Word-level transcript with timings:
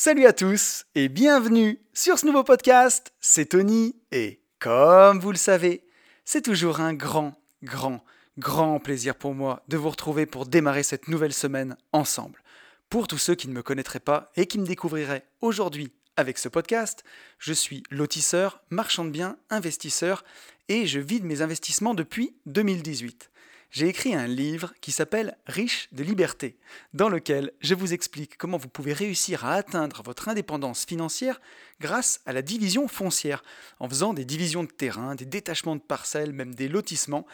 Salut 0.00 0.26
à 0.26 0.32
tous 0.32 0.84
et 0.94 1.08
bienvenue 1.08 1.80
sur 1.92 2.20
ce 2.20 2.26
nouveau 2.26 2.44
podcast. 2.44 3.12
C'est 3.18 3.46
Tony 3.46 3.96
et 4.12 4.40
comme 4.60 5.18
vous 5.18 5.32
le 5.32 5.36
savez, 5.36 5.82
c'est 6.24 6.42
toujours 6.42 6.78
un 6.78 6.94
grand, 6.94 7.34
grand, 7.64 8.04
grand 8.38 8.78
plaisir 8.78 9.16
pour 9.16 9.34
moi 9.34 9.64
de 9.66 9.76
vous 9.76 9.90
retrouver 9.90 10.24
pour 10.24 10.46
démarrer 10.46 10.84
cette 10.84 11.08
nouvelle 11.08 11.32
semaine 11.32 11.76
ensemble. 11.92 12.44
Pour 12.88 13.08
tous 13.08 13.18
ceux 13.18 13.34
qui 13.34 13.48
ne 13.48 13.52
me 13.52 13.62
connaîtraient 13.64 13.98
pas 13.98 14.30
et 14.36 14.46
qui 14.46 14.60
me 14.60 14.66
découvriraient 14.66 15.26
aujourd'hui 15.40 15.92
avec 16.16 16.38
ce 16.38 16.48
podcast, 16.48 17.02
je 17.40 17.52
suis 17.52 17.82
lotisseur, 17.90 18.62
marchand 18.70 19.04
de 19.04 19.10
biens, 19.10 19.36
investisseur 19.50 20.22
et 20.68 20.86
je 20.86 21.00
vide 21.00 21.24
mes 21.24 21.42
investissements 21.42 21.94
depuis 21.94 22.36
2018 22.46 23.32
j'ai 23.70 23.88
écrit 23.88 24.14
un 24.14 24.26
livre 24.26 24.72
qui 24.80 24.92
s'appelle 24.92 25.36
Riche 25.46 25.88
de 25.92 26.02
liberté, 26.02 26.58
dans 26.94 27.08
lequel 27.08 27.52
je 27.60 27.74
vous 27.74 27.92
explique 27.92 28.38
comment 28.38 28.56
vous 28.56 28.68
pouvez 28.68 28.94
réussir 28.94 29.44
à 29.44 29.54
atteindre 29.54 30.02
votre 30.02 30.28
indépendance 30.28 30.86
financière 30.86 31.40
grâce 31.80 32.20
à 32.24 32.32
la 32.32 32.42
division 32.42 32.88
foncière, 32.88 33.42
en 33.78 33.88
faisant 33.88 34.14
des 34.14 34.24
divisions 34.24 34.64
de 34.64 34.70
terrain, 34.70 35.14
des 35.14 35.26
détachements 35.26 35.76
de 35.76 35.82
parcelles, 35.82 36.32
même 36.32 36.54
des 36.54 36.68
lotissements. 36.68 37.26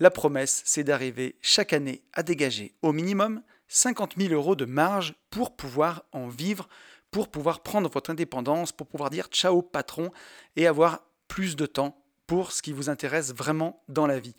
La 0.00 0.10
promesse, 0.10 0.62
c'est 0.64 0.84
d'arriver 0.84 1.36
chaque 1.42 1.74
année 1.74 2.02
à 2.14 2.22
dégager 2.22 2.74
au 2.80 2.92
minimum 2.92 3.42
50 3.68 4.14
000 4.16 4.32
euros 4.32 4.56
de 4.56 4.64
marge 4.64 5.14
pour 5.30 5.54
pouvoir 5.54 6.04
en 6.12 6.28
vivre, 6.28 6.68
pour 7.10 7.30
pouvoir 7.30 7.62
prendre 7.62 7.90
votre 7.90 8.10
indépendance, 8.10 8.72
pour 8.72 8.86
pouvoir 8.86 9.10
dire 9.10 9.28
ciao 9.28 9.60
patron 9.62 10.10
et 10.56 10.66
avoir 10.66 11.02
plus 11.28 11.56
de 11.56 11.66
temps 11.66 12.02
pour 12.26 12.52
ce 12.52 12.62
qui 12.62 12.72
vous 12.72 12.88
intéresse 12.88 13.34
vraiment 13.34 13.82
dans 13.88 14.06
la 14.06 14.18
vie. 14.18 14.34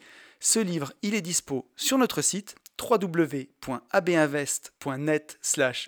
Ce 0.47 0.59
livre, 0.59 0.93
il 1.01 1.15
est 1.15 1.23
dispo 1.23 1.67
sur 1.75 1.97
notre 1.97 2.21
site 2.21 2.53
www.abinvest.net 2.79 5.39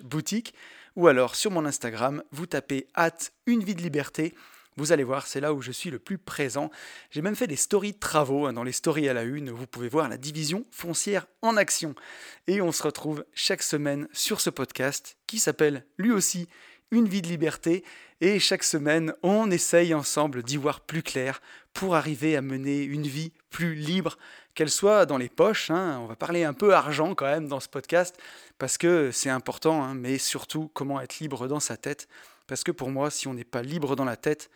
boutique 0.02 0.52
ou 0.96 1.06
alors 1.06 1.36
sur 1.36 1.52
mon 1.52 1.64
Instagram, 1.64 2.24
vous 2.32 2.46
tapez 2.46 2.88
hâte 2.96 3.32
une 3.46 3.62
vie 3.62 3.76
de 3.76 3.82
liberté. 3.82 4.34
Vous 4.76 4.90
allez 4.90 5.04
voir, 5.04 5.28
c'est 5.28 5.38
là 5.38 5.54
où 5.54 5.62
je 5.62 5.70
suis 5.70 5.90
le 5.90 6.00
plus 6.00 6.18
présent. 6.18 6.72
J'ai 7.12 7.22
même 7.22 7.36
fait 7.36 7.46
des 7.46 7.54
stories 7.54 7.92
de 7.92 8.00
travaux. 8.00 8.46
Hein, 8.46 8.52
dans 8.52 8.64
les 8.64 8.72
stories 8.72 9.08
à 9.08 9.14
la 9.14 9.22
une, 9.22 9.52
vous 9.52 9.68
pouvez 9.68 9.88
voir 9.88 10.08
la 10.08 10.18
division 10.18 10.66
foncière 10.72 11.28
en 11.40 11.56
action. 11.56 11.94
Et 12.48 12.60
on 12.60 12.72
se 12.72 12.82
retrouve 12.82 13.24
chaque 13.34 13.62
semaine 13.62 14.08
sur 14.12 14.40
ce 14.40 14.50
podcast 14.50 15.18
qui 15.28 15.38
s'appelle 15.38 15.86
lui 15.98 16.10
aussi 16.10 16.48
Une 16.90 17.06
vie 17.06 17.22
de 17.22 17.28
liberté. 17.28 17.84
Et 18.20 18.40
chaque 18.40 18.64
semaine, 18.64 19.14
on 19.22 19.48
essaye 19.50 19.94
ensemble 19.94 20.42
d'y 20.42 20.56
voir 20.56 20.80
plus 20.80 21.04
clair 21.04 21.40
pour 21.72 21.94
arriver 21.94 22.36
à 22.36 22.42
mener 22.42 22.82
une 22.82 23.06
vie 23.06 23.32
plus 23.50 23.76
libre, 23.76 24.18
qu'elle 24.54 24.70
soit 24.70 25.06
dans 25.06 25.18
les 25.18 25.28
poches. 25.28 25.70
Hein. 25.70 26.00
On 26.02 26.06
va 26.06 26.16
parler 26.16 26.42
un 26.42 26.52
peu 26.52 26.74
argent 26.74 27.14
quand 27.14 27.26
même 27.26 27.46
dans 27.46 27.60
ce 27.60 27.68
podcast, 27.68 28.16
parce 28.58 28.76
que 28.76 29.12
c'est 29.12 29.30
important, 29.30 29.84
hein, 29.84 29.94
mais 29.94 30.18
surtout 30.18 30.68
comment 30.74 31.00
être 31.00 31.20
libre 31.20 31.46
dans 31.46 31.60
sa 31.60 31.76
tête. 31.76 32.08
Parce 32.48 32.64
que 32.64 32.72
pour 32.72 32.90
moi, 32.90 33.10
si 33.10 33.28
on 33.28 33.34
n'est 33.34 33.44
pas 33.44 33.62
libre 33.62 33.94
dans 33.94 34.04
la 34.04 34.16
tête, 34.16 34.50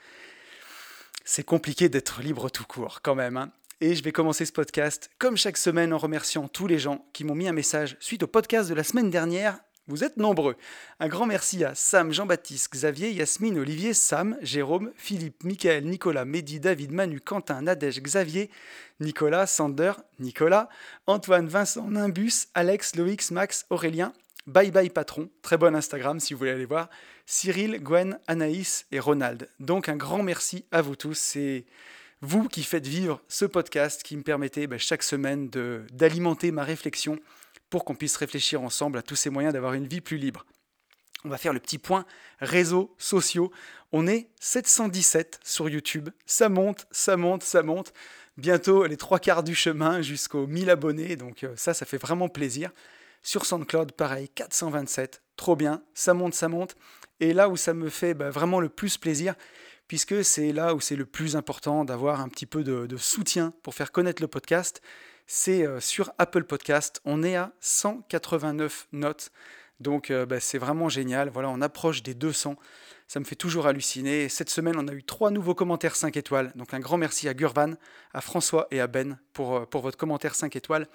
c'est 1.25 1.45
compliqué 1.45 1.89
d'être 1.89 2.21
libre 2.21 2.51
tout 2.51 2.65
court 2.65 3.01
quand 3.01 3.15
même. 3.15 3.37
Hein. 3.37 3.53
Et 3.81 3.95
je 3.95 4.03
vais 4.03 4.13
commencer 4.13 4.45
ce 4.45 4.53
podcast, 4.53 5.09
comme 5.19 5.37
chaque 5.37 5.57
semaine, 5.57 5.93
en 5.93 5.99
remerciant 5.99 6.49
tous 6.49 6.67
les 6.67 6.81
gens 6.81 7.07
qui 7.13 7.23
m'ont 7.23 7.37
mis 7.37 7.47
un 7.47 7.53
message 7.53 7.97
suite 8.01 8.25
au 8.25 8.27
podcast 8.27 8.69
de 8.69 8.75
la 8.75 8.83
semaine 8.83 9.11
dernière 9.11 9.61
vous 9.93 10.05
êtes 10.05 10.17
nombreux. 10.17 10.57
Un 11.01 11.09
grand 11.09 11.27
merci 11.27 11.65
à 11.65 11.75
Sam, 11.75 12.15
Jean-Baptiste, 12.15 12.73
Xavier, 12.73 13.13
Yasmine, 13.13 13.59
Olivier, 13.59 13.93
Sam, 13.93 14.39
Jérôme, 14.41 14.91
Philippe, 14.97 15.45
Michael, 15.45 15.85
Nicolas, 15.85 16.25
Mehdi, 16.25 16.61
David, 16.61 16.93
Manu, 16.93 17.21
Quentin, 17.21 17.61
Nadège, 17.61 18.01
Xavier, 18.01 18.49
Nicolas, 19.01 19.47
Sander, 19.47 19.93
Nicolas, 20.19 20.71
Antoine, 21.07 21.47
Vincent, 21.47 21.89
Nimbus, 21.91 22.47
Alex, 22.55 22.97
Loïx, 22.97 23.33
Max, 23.33 23.67
Aurélien, 23.69 24.15
Bye 24.47 24.71
Bye 24.71 24.89
Patron, 24.89 25.29
très 25.43 25.59
bon 25.59 25.77
Instagram 25.77 26.19
si 26.21 26.33
vous 26.33 26.39
voulez 26.39 26.53
aller 26.53 26.65
voir, 26.65 26.89
Cyril, 27.27 27.79
Gwen, 27.83 28.19
Anaïs 28.29 28.87
et 28.93 28.99
Ronald. 28.99 29.47
Donc 29.61 29.91
un 29.91 29.97
grand 29.97 30.23
merci 30.23 30.65
à 30.73 30.81
vous 30.81 30.97
tous. 30.97 31.19
C'est 31.19 31.67
vous 32.23 32.49
qui 32.49 32.63
faites 32.63 32.87
vivre 32.87 33.21
ce 33.29 33.45
podcast 33.45 34.03
qui 34.03 34.17
me 34.17 34.23
permettait 34.23 34.67
bah, 34.67 34.79
chaque 34.79 35.03
semaine 35.03 35.51
d'alimenter 35.93 36.51
ma 36.51 36.65
réflexion 36.65 37.19
pour 37.73 37.87
qu'on 37.87 37.95
puisse 37.95 38.17
réfléchir 38.17 38.61
ensemble 38.61 38.99
à 38.99 39.03
tous 39.03 39.17
ces 39.17 39.31
moyens 39.31 39.55
d'avoir 39.55 39.73
une 39.73 39.87
vie 39.87 40.03
plus 40.03 40.19
libre. 40.19 40.45
On 41.25 41.31
va 41.31 41.39
faire 41.39 41.55
le 41.55 41.59
petit 41.59 41.79
point 41.79 42.05
réseaux 42.39 42.95
sociaux. 42.99 43.51
On 43.93 44.07
est 44.07 44.29
717 44.41 45.41
sur 45.43 45.71
YouTube. 45.71 46.11
Ça 46.27 46.51
monte, 46.51 46.87
ça 46.91 47.17
monte, 47.17 47.43
ça 47.43 47.63
monte. 47.63 47.95
Bientôt 48.37 48.85
les 48.85 48.99
trois 48.99 49.19
quarts 49.19 49.43
du 49.43 49.55
chemin 49.55 50.03
jusqu'aux 50.03 50.47
1000 50.47 50.69
abonnés. 50.69 51.17
Donc 51.17 51.45
euh, 51.45 51.55
ça, 51.57 51.73
ça 51.73 51.87
fait 51.87 51.97
vraiment 51.97 52.29
plaisir. 52.29 52.73
Sur 53.23 53.47
SoundCloud, 53.47 53.93
pareil, 53.93 54.29
427. 54.29 55.23
Trop 55.37 55.57
bien. 55.57 55.83
Ça 55.95 56.13
monte, 56.13 56.35
ça 56.35 56.49
monte. 56.49 56.77
Et 57.21 57.33
là 57.33 57.49
où 57.49 57.57
ça 57.57 57.73
me 57.73 57.89
fait 57.89 58.13
bah, 58.13 58.29
vraiment 58.29 58.61
le 58.61 58.69
plus 58.69 58.99
plaisir, 58.99 59.35
puisque 59.89 60.23
c'est 60.23 60.53
là 60.53 60.75
où 60.75 60.81
c'est 60.81 60.97
le 60.97 61.07
plus 61.07 61.37
important 61.37 61.87
d'avoir 61.87 62.21
un 62.21 62.29
petit 62.29 62.45
peu 62.45 62.65
de, 62.65 62.85
de 62.85 62.97
soutien 62.99 63.55
pour 63.63 63.75
faire 63.75 63.93
connaître 63.93 64.21
le 64.21 64.29
podcast, 64.29 64.83
c'est 65.27 65.67
euh, 65.67 65.81
sur 65.81 66.13
Apple 66.19 66.45
Podcast. 66.45 67.01
On 67.05 67.23
est 67.23 67.37
à 67.37 67.53
189 67.61 68.89
notes. 68.93 69.31
Donc 69.81 70.11
euh, 70.11 70.27
bah, 70.27 70.41
c'est 70.41 70.59
vraiment 70.59 70.89
génial. 70.89 71.29
Voilà, 71.29 71.49
on 71.51 71.61
approche 71.61 72.03
des 72.03 72.15
200. 72.15 72.57
Ça 73.09 73.21
me 73.21 73.25
fait 73.25 73.37
toujours 73.37 73.67
halluciner. 73.67 74.29
Cette 74.29 74.49
semaine, 74.49 74.77
on 74.79 74.89
a 74.89 74.93
eu 74.93 75.03
trois 75.03 75.31
nouveaux 75.31 75.55
commentaires 75.55 75.97
5 75.97 76.17
étoiles. 76.17 76.53
Donc 76.55 76.73
un 76.73 76.81
grand 76.81 76.97
merci 76.97 77.29
à 77.29 77.35
Gurvan, 77.35 77.75
à 78.15 78.21
François 78.21 78.69
et 78.71 78.81
à 78.81 78.87
Ben 78.87 79.19
pour, 79.33 79.57
euh, 79.57 79.67
pour 79.67 79.83
votre 79.83 79.99
commentaire 79.99 80.35
5 80.35 80.57
étoiles. 80.57 80.87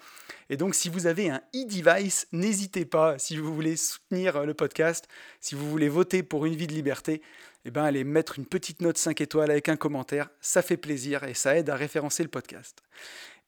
Et 0.50 0.56
donc 0.56 0.74
si 0.74 0.88
vous 0.88 1.06
avez 1.06 1.30
un 1.30 1.40
e-device, 1.54 2.26
n'hésitez 2.32 2.84
pas, 2.84 3.18
si 3.18 3.36
vous 3.36 3.54
voulez 3.54 3.76
soutenir 3.76 4.44
le 4.44 4.54
podcast, 4.54 5.06
si 5.40 5.54
vous 5.54 5.70
voulez 5.70 5.88
voter 5.88 6.22
pour 6.22 6.46
une 6.46 6.56
vie 6.56 6.66
de 6.66 6.74
liberté, 6.74 7.22
eh 7.64 7.70
ben, 7.70 7.84
allez 7.84 8.04
mettre 8.04 8.38
une 8.38 8.46
petite 8.46 8.80
note 8.80 8.98
5 8.98 9.20
étoiles 9.20 9.50
avec 9.50 9.68
un 9.68 9.76
commentaire. 9.76 10.30
Ça 10.40 10.62
fait 10.62 10.76
plaisir 10.76 11.24
et 11.24 11.34
ça 11.34 11.56
aide 11.56 11.68
à 11.70 11.76
référencer 11.76 12.22
le 12.22 12.30
podcast. 12.30 12.82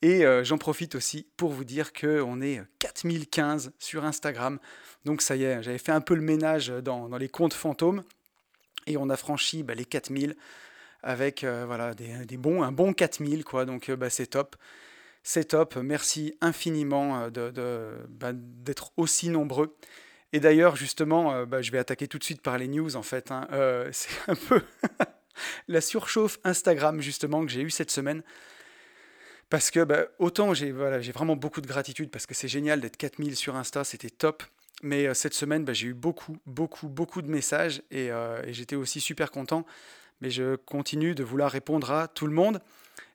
Et 0.03 0.25
euh, 0.25 0.45
j'en 0.45 0.59
profite 0.59 0.95
aussi 0.95 1.27
pour 1.37 1.51
vous 1.51 1.65
dire 1.65 1.93
qu'on 1.93 2.41
est 2.41 2.63
4015 2.79 3.73
sur 3.79 4.05
Instagram. 4.05 4.59
Donc 5.05 5.21
ça 5.21 5.37
y 5.37 5.45
est, 5.45 5.63
j'avais 5.63 5.79
fait 5.79 5.93
un 5.93 6.01
peu 6.01 6.15
le 6.15 6.23
ménage 6.23 6.69
dans, 6.69 7.09
les 7.19 7.29
comptes 7.29 7.55
fantômes. 7.55 8.03
Et 8.87 8.97
on 8.97 9.11
a 9.11 9.17
franchi 9.17 9.63
bah, 9.63 9.75
les 9.75 9.85
4000 9.85 10.37
avec 11.03 11.45
euh, 11.45 11.65
voilà, 11.67 11.95
des, 11.95 12.37
bons, 12.37 12.63
un 12.63 12.73
bon 12.73 12.93
4000. 12.93 13.45
Quoi. 13.45 13.67
Donc 13.67 13.91
euh, 13.91 13.97
bah, 13.97 14.09
c'est 14.09 14.29
top. 14.29 14.57
C'est 15.23 15.49
top. 15.49 15.77
Merci 15.77 16.35
infiniment 16.41 17.29
bah, 17.29 18.33
d'être 18.33 18.93
aussi 18.97 19.29
nombreux. 19.29 19.77
Et 20.33 20.41
d'ailleurs, 20.41 20.77
justement, 20.77 21.45
je 21.61 21.71
vais 21.73 21.79
attaquer 21.79 22.09
tout 22.09 22.17
de 22.19 22.25
suite 22.25 22.41
par 22.41 22.57
les 22.57 22.69
news, 22.69 22.97
en 22.97 23.03
fait. 23.03 23.31
Hein. 23.31 23.47
c'est 23.93 24.31
un 24.31 24.35
peu 24.35 24.63
la 25.69 25.83
surchauffe 25.83 26.39
Instagram, 26.43 27.03
justement, 27.03 27.45
que 27.45 27.53
j'ai 27.53 27.61
eue 27.61 27.71
cette 27.71 27.91
semaine. 27.91 28.23
Parce 29.51 29.73
que 29.73 29.83
bah, 29.83 30.07
autant 30.21 30.55
j'ai 30.55 30.71
voilà, 30.71 31.01
vraiment 31.01 31.37
beaucoup 31.37 31.61
de 31.61 31.67
gratitude 31.67 32.11
parce 32.11 32.25
que 32.25 32.35
c'est 32.35 32.49
génial 32.49 32.81
d'être 32.81 32.97
4000 32.97 33.35
sur 33.37 33.57
Insta, 33.57 33.85
c'était 33.85 34.09
top. 34.09 34.45
Mais 34.83 35.07
euh, 35.07 35.13
cette 35.13 35.35
semaine, 35.35 35.65
bah, 35.65 35.75
j'ai 35.75 35.89
eu 35.89 35.95
beaucoup, 35.95 36.39
beaucoup, 36.47 36.89
beaucoup 36.89 37.21
de 37.21 37.29
messages 37.29 37.83
euh, 37.93 38.43
et, 38.47 38.55
j'étais 38.55 38.77
aussi 38.77 39.01
super 39.01 39.31
content. 39.31 39.67
Mais 40.21 40.31
je 40.31 40.55
continue 40.55 41.15
de 41.15 41.25
vouloir 41.25 41.51
répondre 41.51 41.91
à 41.91 42.07
tout 42.07 42.27
le 42.29 42.33
monde. 42.33 42.61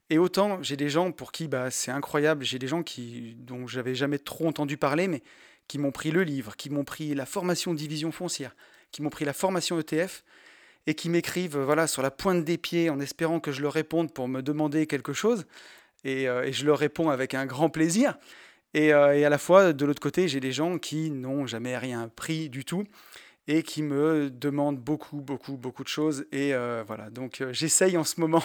Et 0.10 0.18
autant 0.18 0.62
j'ai 0.62 0.76
des 0.76 0.90
gens 0.90 1.12
pour 1.12 1.32
qui 1.32 1.48
bah, 1.48 1.72
c'est 1.72 1.90
incroyable, 1.90 2.44
j'ai 2.44 2.60
des 2.60 2.68
gens 2.68 2.84
qui, 2.84 3.36
dont 3.40 3.66
j'avais 3.66 3.96
jamais 3.96 4.20
trop 4.20 4.48
entendu 4.48 4.78
parler, 4.78 5.08
mais 5.08 5.24
qui 5.68 5.80
m'ont 5.80 5.92
pris 5.92 6.12
le 6.12 6.24
livre, 6.24 6.56
qui 6.58 6.70
m'ont 6.70 6.84
pris 6.84 7.16
la 7.16 7.26
formation 7.26 7.74
division 7.74 8.12
foncière, 8.12 8.56
qui 8.92 9.02
m'ont 9.02 9.10
pris 9.10 9.26
la 9.26 9.34
formation 9.34 9.80
ETF 9.80 10.24
et 10.86 10.94
qui 10.94 11.10
m'écrivent 11.10 11.58
voilà, 11.58 11.88
sur 11.88 12.02
la 12.02 12.12
pointe 12.12 12.44
des 12.44 12.58
pieds 12.58 12.90
en 12.90 13.00
espérant 13.00 13.40
que 13.40 13.52
je 13.52 13.62
leur 13.62 13.74
réponde 13.74 14.14
pour 14.14 14.28
me 14.28 14.42
demander 14.42 14.86
quelque 14.86 15.14
chose. 15.14 15.46
Euh, 16.06 16.44
et, 16.44 16.54
je 16.54 16.66
leur 16.66 16.78
réponds 16.78 17.10
avec 17.10 17.34
un 17.34 17.46
grand 17.46 17.70
plaisir. 17.70 18.18
Euh, 18.76 19.14
et, 19.14 19.26
à 19.26 19.30
la 19.30 19.38
fois, 19.38 19.74
de 19.74 19.86
l'autre 19.86 20.02
côté, 20.02 20.28
j'ai 20.28 20.40
des 20.40 20.52
gens 20.52 20.78
qui 20.78 21.10
n'ont 21.12 21.46
jamais 21.46 21.78
rien 21.78 22.10
pris 22.16 22.50
du 22.50 22.66
tout 22.66 22.84
et 23.48 23.64
qui 23.64 23.84
me 23.84 24.30
demandent 24.30 24.80
beaucoup, 24.80 25.22
beaucoup, 25.22 25.58
beaucoup 25.58 25.84
de 25.84 25.90
choses. 25.90 26.26
Et 26.32 26.54
euh, 26.54 26.84
voilà, 26.86 27.10
donc 27.10 27.44
j'essaye 27.52 27.96
en 27.98 28.04
ce 28.04 28.20
moment 28.20 28.44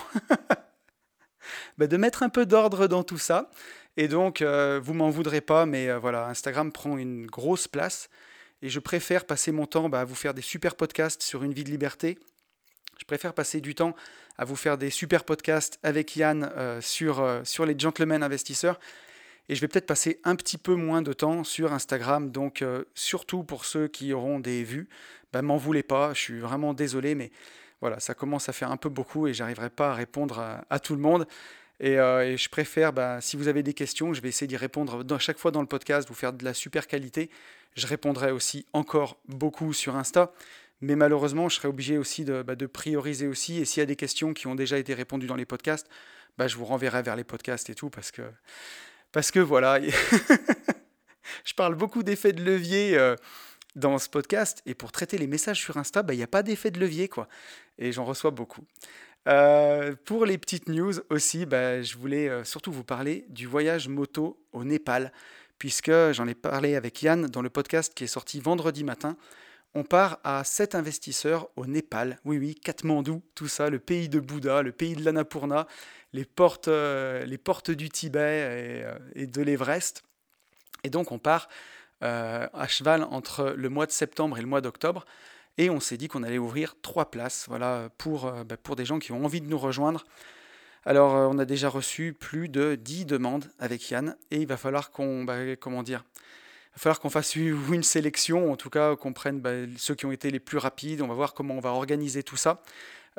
bah, 1.78 1.86
de 1.86 1.96
mettre 1.96 2.22
un 2.22 2.28
peu 2.28 2.46
d'ordre 2.46 2.86
dans 2.86 3.02
tout 3.02 3.18
ça. 3.18 3.50
Et 3.96 4.08
donc, 4.08 4.42
vous 4.42 4.94
m'en 4.94 5.10
voudrez 5.10 5.40
pas, 5.40 5.66
mais 5.66 5.92
voilà, 5.98 6.28
Instagram 6.28 6.70
prend 6.70 6.96
une 6.96 7.26
grosse 7.26 7.66
place. 7.66 8.08
Et 8.62 8.68
je 8.68 8.78
préfère 8.78 9.24
passer 9.24 9.52
mon 9.52 9.66
temps 9.66 9.88
bah, 9.88 10.00
à 10.00 10.04
vous 10.04 10.14
faire 10.14 10.32
des 10.32 10.42
super 10.42 10.76
podcasts 10.76 11.22
sur 11.22 11.42
une 11.42 11.52
vie 11.52 11.64
de 11.64 11.70
liberté 11.70 12.18
je 13.00 13.06
préfère 13.06 13.32
passer 13.32 13.60
du 13.60 13.74
temps 13.74 13.94
à 14.38 14.44
vous 14.44 14.56
faire 14.56 14.78
des 14.78 14.90
super 14.90 15.24
podcasts 15.24 15.78
avec 15.82 16.16
Yann 16.16 16.50
euh, 16.56 16.80
sur, 16.80 17.20
euh, 17.20 17.42
sur 17.44 17.66
les 17.66 17.78
gentlemen 17.78 18.22
investisseurs. 18.22 18.80
Et 19.48 19.54
je 19.54 19.60
vais 19.60 19.68
peut-être 19.68 19.86
passer 19.86 20.20
un 20.24 20.36
petit 20.36 20.58
peu 20.58 20.74
moins 20.74 21.02
de 21.02 21.12
temps 21.12 21.44
sur 21.44 21.72
Instagram. 21.72 22.30
Donc, 22.30 22.62
euh, 22.62 22.84
surtout 22.94 23.42
pour 23.42 23.64
ceux 23.64 23.88
qui 23.88 24.12
auront 24.12 24.38
des 24.40 24.62
vues, 24.62 24.88
ben, 25.32 25.42
m'en 25.42 25.56
voulez 25.56 25.82
pas. 25.82 26.14
Je 26.14 26.20
suis 26.20 26.40
vraiment 26.40 26.72
désolé, 26.72 27.14
mais 27.14 27.30
voilà, 27.80 28.00
ça 28.00 28.14
commence 28.14 28.48
à 28.48 28.52
faire 28.52 28.70
un 28.70 28.76
peu 28.76 28.88
beaucoup 28.88 29.26
et 29.26 29.34
j'arriverai 29.34 29.70
pas 29.70 29.90
à 29.90 29.94
répondre 29.94 30.38
à, 30.68 30.78
tout 30.78 30.94
le 30.94 31.00
monde. 31.00 31.26
Et, 31.80 31.96
je 31.96 32.48
préfère, 32.50 32.92
ben, 32.92 33.20
si 33.20 33.36
vous 33.36 33.48
avez 33.48 33.62
des 33.62 33.72
questions, 33.72 34.12
je 34.12 34.20
vais 34.20 34.28
essayer 34.28 34.46
d'y 34.46 34.58
répondre 34.58 35.02
dans, 35.02 35.18
chaque 35.18 35.38
fois 35.38 35.50
dans 35.50 35.62
le 35.62 35.66
podcast, 35.66 36.06
vous 36.08 36.14
faire 36.14 36.34
de 36.34 36.44
la 36.44 36.52
super 36.52 36.86
qualité. 36.86 37.30
Je 37.74 37.86
répondrai 37.86 38.32
aussi 38.32 38.66
encore 38.72 39.18
beaucoup 39.28 39.72
sur 39.72 39.96
Insta. 39.96 40.32
Mais 40.80 40.96
malheureusement, 40.96 41.48
je 41.48 41.56
serai 41.56 41.68
obligé 41.68 41.98
aussi 41.98 42.24
de, 42.24 42.42
bah, 42.42 42.56
de 42.56 42.66
prioriser 42.66 43.26
aussi. 43.26 43.58
Et 43.58 43.64
s'il 43.64 43.80
y 43.80 43.82
a 43.82 43.86
des 43.86 43.96
questions 43.96 44.32
qui 44.32 44.46
ont 44.46 44.54
déjà 44.54 44.78
été 44.78 44.94
répondues 44.94 45.26
dans 45.26 45.36
les 45.36 45.44
podcasts, 45.44 45.88
bah, 46.38 46.48
je 46.48 46.56
vous 46.56 46.64
renverrai 46.64 47.02
vers 47.02 47.16
les 47.16 47.24
podcasts 47.24 47.68
et 47.70 47.74
tout 47.74 47.90
parce 47.90 48.10
que, 48.10 48.22
parce 49.12 49.30
que 49.30 49.40
voilà, 49.40 49.78
je 51.44 51.54
parle 51.54 51.74
beaucoup 51.74 52.02
d'effets 52.02 52.32
de 52.32 52.42
levier 52.42 52.96
euh, 52.96 53.14
dans 53.76 53.98
ce 53.98 54.08
podcast 54.08 54.62
et 54.64 54.74
pour 54.74 54.92
traiter 54.92 55.18
les 55.18 55.26
messages 55.26 55.60
sur 55.60 55.76
Insta, 55.76 56.02
bah, 56.02 56.14
il 56.14 56.16
n'y 56.16 56.22
a 56.22 56.28
pas 56.28 56.42
d'effet 56.42 56.70
de 56.70 56.80
levier 56.80 57.08
quoi. 57.08 57.28
Et 57.78 57.92
j'en 57.92 58.04
reçois 58.04 58.30
beaucoup. 58.30 58.64
Euh, 59.28 59.94
pour 60.06 60.24
les 60.24 60.38
petites 60.38 60.68
news 60.68 60.94
aussi, 61.10 61.44
bah, 61.44 61.82
je 61.82 61.96
voulais 61.96 62.28
euh, 62.28 62.44
surtout 62.44 62.72
vous 62.72 62.84
parler 62.84 63.26
du 63.28 63.46
voyage 63.46 63.88
moto 63.88 64.42
au 64.52 64.64
Népal, 64.64 65.12
puisque 65.58 65.92
j'en 66.12 66.26
ai 66.26 66.34
parlé 66.34 66.74
avec 66.74 67.02
Yann 67.02 67.26
dans 67.26 67.42
le 67.42 67.50
podcast 67.50 67.92
qui 67.94 68.04
est 68.04 68.08
sorti 68.08 68.40
vendredi 68.40 68.82
matin. 68.82 69.16
On 69.74 69.84
part 69.84 70.18
à 70.24 70.42
7 70.42 70.74
investisseurs 70.74 71.48
au 71.56 71.66
Népal. 71.66 72.18
Oui, 72.24 72.38
oui, 72.38 72.54
Katmandou, 72.54 73.22
tout 73.34 73.48
ça, 73.48 73.70
le 73.70 73.78
pays 73.78 74.08
de 74.08 74.18
Bouddha, 74.18 74.62
le 74.62 74.72
pays 74.72 74.96
de 74.96 75.04
l'Annapurna, 75.04 75.66
les 76.12 76.24
portes, 76.24 76.68
euh, 76.68 77.24
les 77.24 77.38
portes 77.38 77.70
du 77.70 77.88
Tibet 77.88 78.96
et, 79.14 79.26
de 79.26 79.42
l'Everest. 79.42 80.02
Et 80.82 80.90
donc, 80.90 81.12
on 81.12 81.18
part 81.18 81.48
à 82.02 82.66
cheval 82.66 83.02
entre 83.02 83.52
le 83.54 83.68
mois 83.68 83.84
de 83.84 83.92
septembre 83.92 84.38
et 84.38 84.40
le 84.40 84.46
mois 84.46 84.62
d'octobre. 84.62 85.04
Et 85.58 85.68
on 85.68 85.78
s'est 85.80 85.98
dit 85.98 86.08
qu'on 86.08 86.22
allait 86.22 86.38
ouvrir 86.38 86.74
trois 86.80 87.10
places 87.10 87.44
voilà, 87.48 87.90
pour, 87.98 88.26
euh, 88.26 88.44
bah, 88.44 88.56
pour 88.56 88.76
des 88.76 88.86
gens 88.86 88.98
qui 88.98 89.12
ont 89.12 89.22
envie 89.24 89.42
de 89.42 89.46
nous 89.46 89.58
rejoindre. 89.58 90.04
Alors, 90.86 91.14
euh, 91.14 91.26
on 91.26 91.38
a 91.38 91.44
déjà 91.44 91.68
reçu 91.68 92.14
plus 92.14 92.48
de 92.48 92.76
10 92.76 93.04
demandes 93.04 93.44
avec 93.58 93.90
Yann 93.90 94.16
et 94.30 94.38
il 94.38 94.46
va 94.46 94.56
falloir 94.56 94.90
qu'on, 94.90 95.24
bah, 95.24 95.56
comment 95.56 95.82
dire, 95.82 96.04
va 96.74 96.78
falloir 96.78 97.00
qu'on 97.00 97.10
fasse 97.10 97.36
une 97.36 97.82
sélection, 97.82 98.52
en 98.52 98.56
tout 98.56 98.70
cas 98.70 98.96
qu'on 98.96 99.12
prenne 99.12 99.40
bah, 99.40 99.50
ceux 99.76 99.94
qui 99.94 100.06
ont 100.06 100.12
été 100.12 100.30
les 100.30 100.40
plus 100.40 100.58
rapides. 100.58 101.02
On 101.02 101.08
va 101.08 101.14
voir 101.14 101.34
comment 101.34 101.54
on 101.54 101.60
va 101.60 101.70
organiser 101.70 102.22
tout 102.22 102.36
ça 102.36 102.62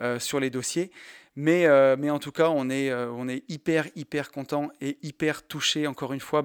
euh, 0.02 0.20
sur 0.20 0.40
les 0.40 0.50
dossiers. 0.50 0.92
Mais, 1.36 1.66
mais 1.96 2.10
en 2.10 2.20
tout 2.20 2.34
cas, 2.34 2.50
on 2.50 2.70
est, 2.70 2.94
on 2.94 3.30
est 3.30 3.50
hyper, 3.50 3.88
hyper 3.96 4.32
content 4.32 4.70
et 4.82 4.98
hyper 5.02 5.48
touché, 5.48 5.88
encore 5.88 6.12
une 6.12 6.20
fois, 6.20 6.44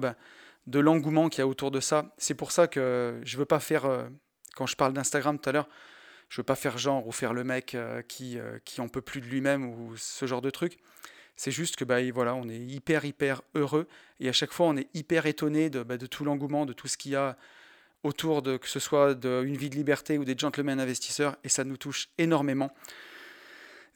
de 0.65 0.79
l'engouement 0.79 1.27
qu'il 1.27 1.39
y 1.39 1.41
a 1.41 1.47
autour 1.47 1.71
de 1.71 1.81
ça. 1.81 2.13
C'est 2.17 2.35
pour 2.35 2.53
ça 2.53 2.67
que 2.67 3.19
je 3.25 3.35
ne 3.35 3.39
veux 3.39 3.45
pas 3.45 3.59
faire 3.59 4.07
quand 4.57 4.65
je 4.65 4.75
parle 4.75 4.93
d'Instagram 4.93 5.37
tout 5.37 5.49
à 5.49 5.53
l'heure, 5.53 5.69
je 6.29 6.41
veux 6.41 6.45
pas 6.45 6.55
faire 6.55 6.77
genre 6.79 7.07
ou 7.07 7.11
faire 7.11 7.33
le 7.33 7.43
mec 7.43 7.75
euh, 7.75 8.01
qui, 8.01 8.39
euh, 8.39 8.57
qui 8.65 8.81
en 8.81 8.89
peut 8.89 9.01
plus 9.01 9.21
de 9.21 9.27
lui-même 9.27 9.65
ou 9.65 9.95
ce 9.95 10.25
genre 10.25 10.41
de 10.41 10.49
truc. 10.49 10.79
C'est 11.37 11.51
juste 11.51 11.75
que 11.75 11.85
bah, 11.85 11.97
voilà, 12.11 12.35
on 12.35 12.49
est 12.49 12.59
hyper, 12.59 13.05
hyper 13.05 13.41
heureux 13.55 13.87
et 14.19 14.27
à 14.27 14.33
chaque 14.33 14.51
fois, 14.51 14.67
on 14.67 14.75
est 14.75 14.89
hyper 14.93 15.27
étonné 15.27 15.69
de, 15.69 15.83
bah, 15.83 15.97
tout 15.97 16.25
l'engouement, 16.25 16.65
de 16.65 16.73
tout 16.73 16.87
ce 16.87 16.97
qu'il 16.97 17.11
y 17.11 17.15
a 17.15 17.37
autour 18.03 18.41
de, 18.41 18.57
que 18.57 18.67
ce 18.67 18.79
soit 18.79 19.13
d'une 19.13 19.55
vie 19.55 19.69
de 19.69 19.75
liberté 19.75 20.17
ou 20.17 20.25
des 20.25 20.35
gentlemen 20.37 20.79
investisseurs 20.79 21.37
et 21.43 21.49
ça 21.49 21.63
nous 21.63 21.77
touche 21.77 22.09
énormément. 22.17 22.71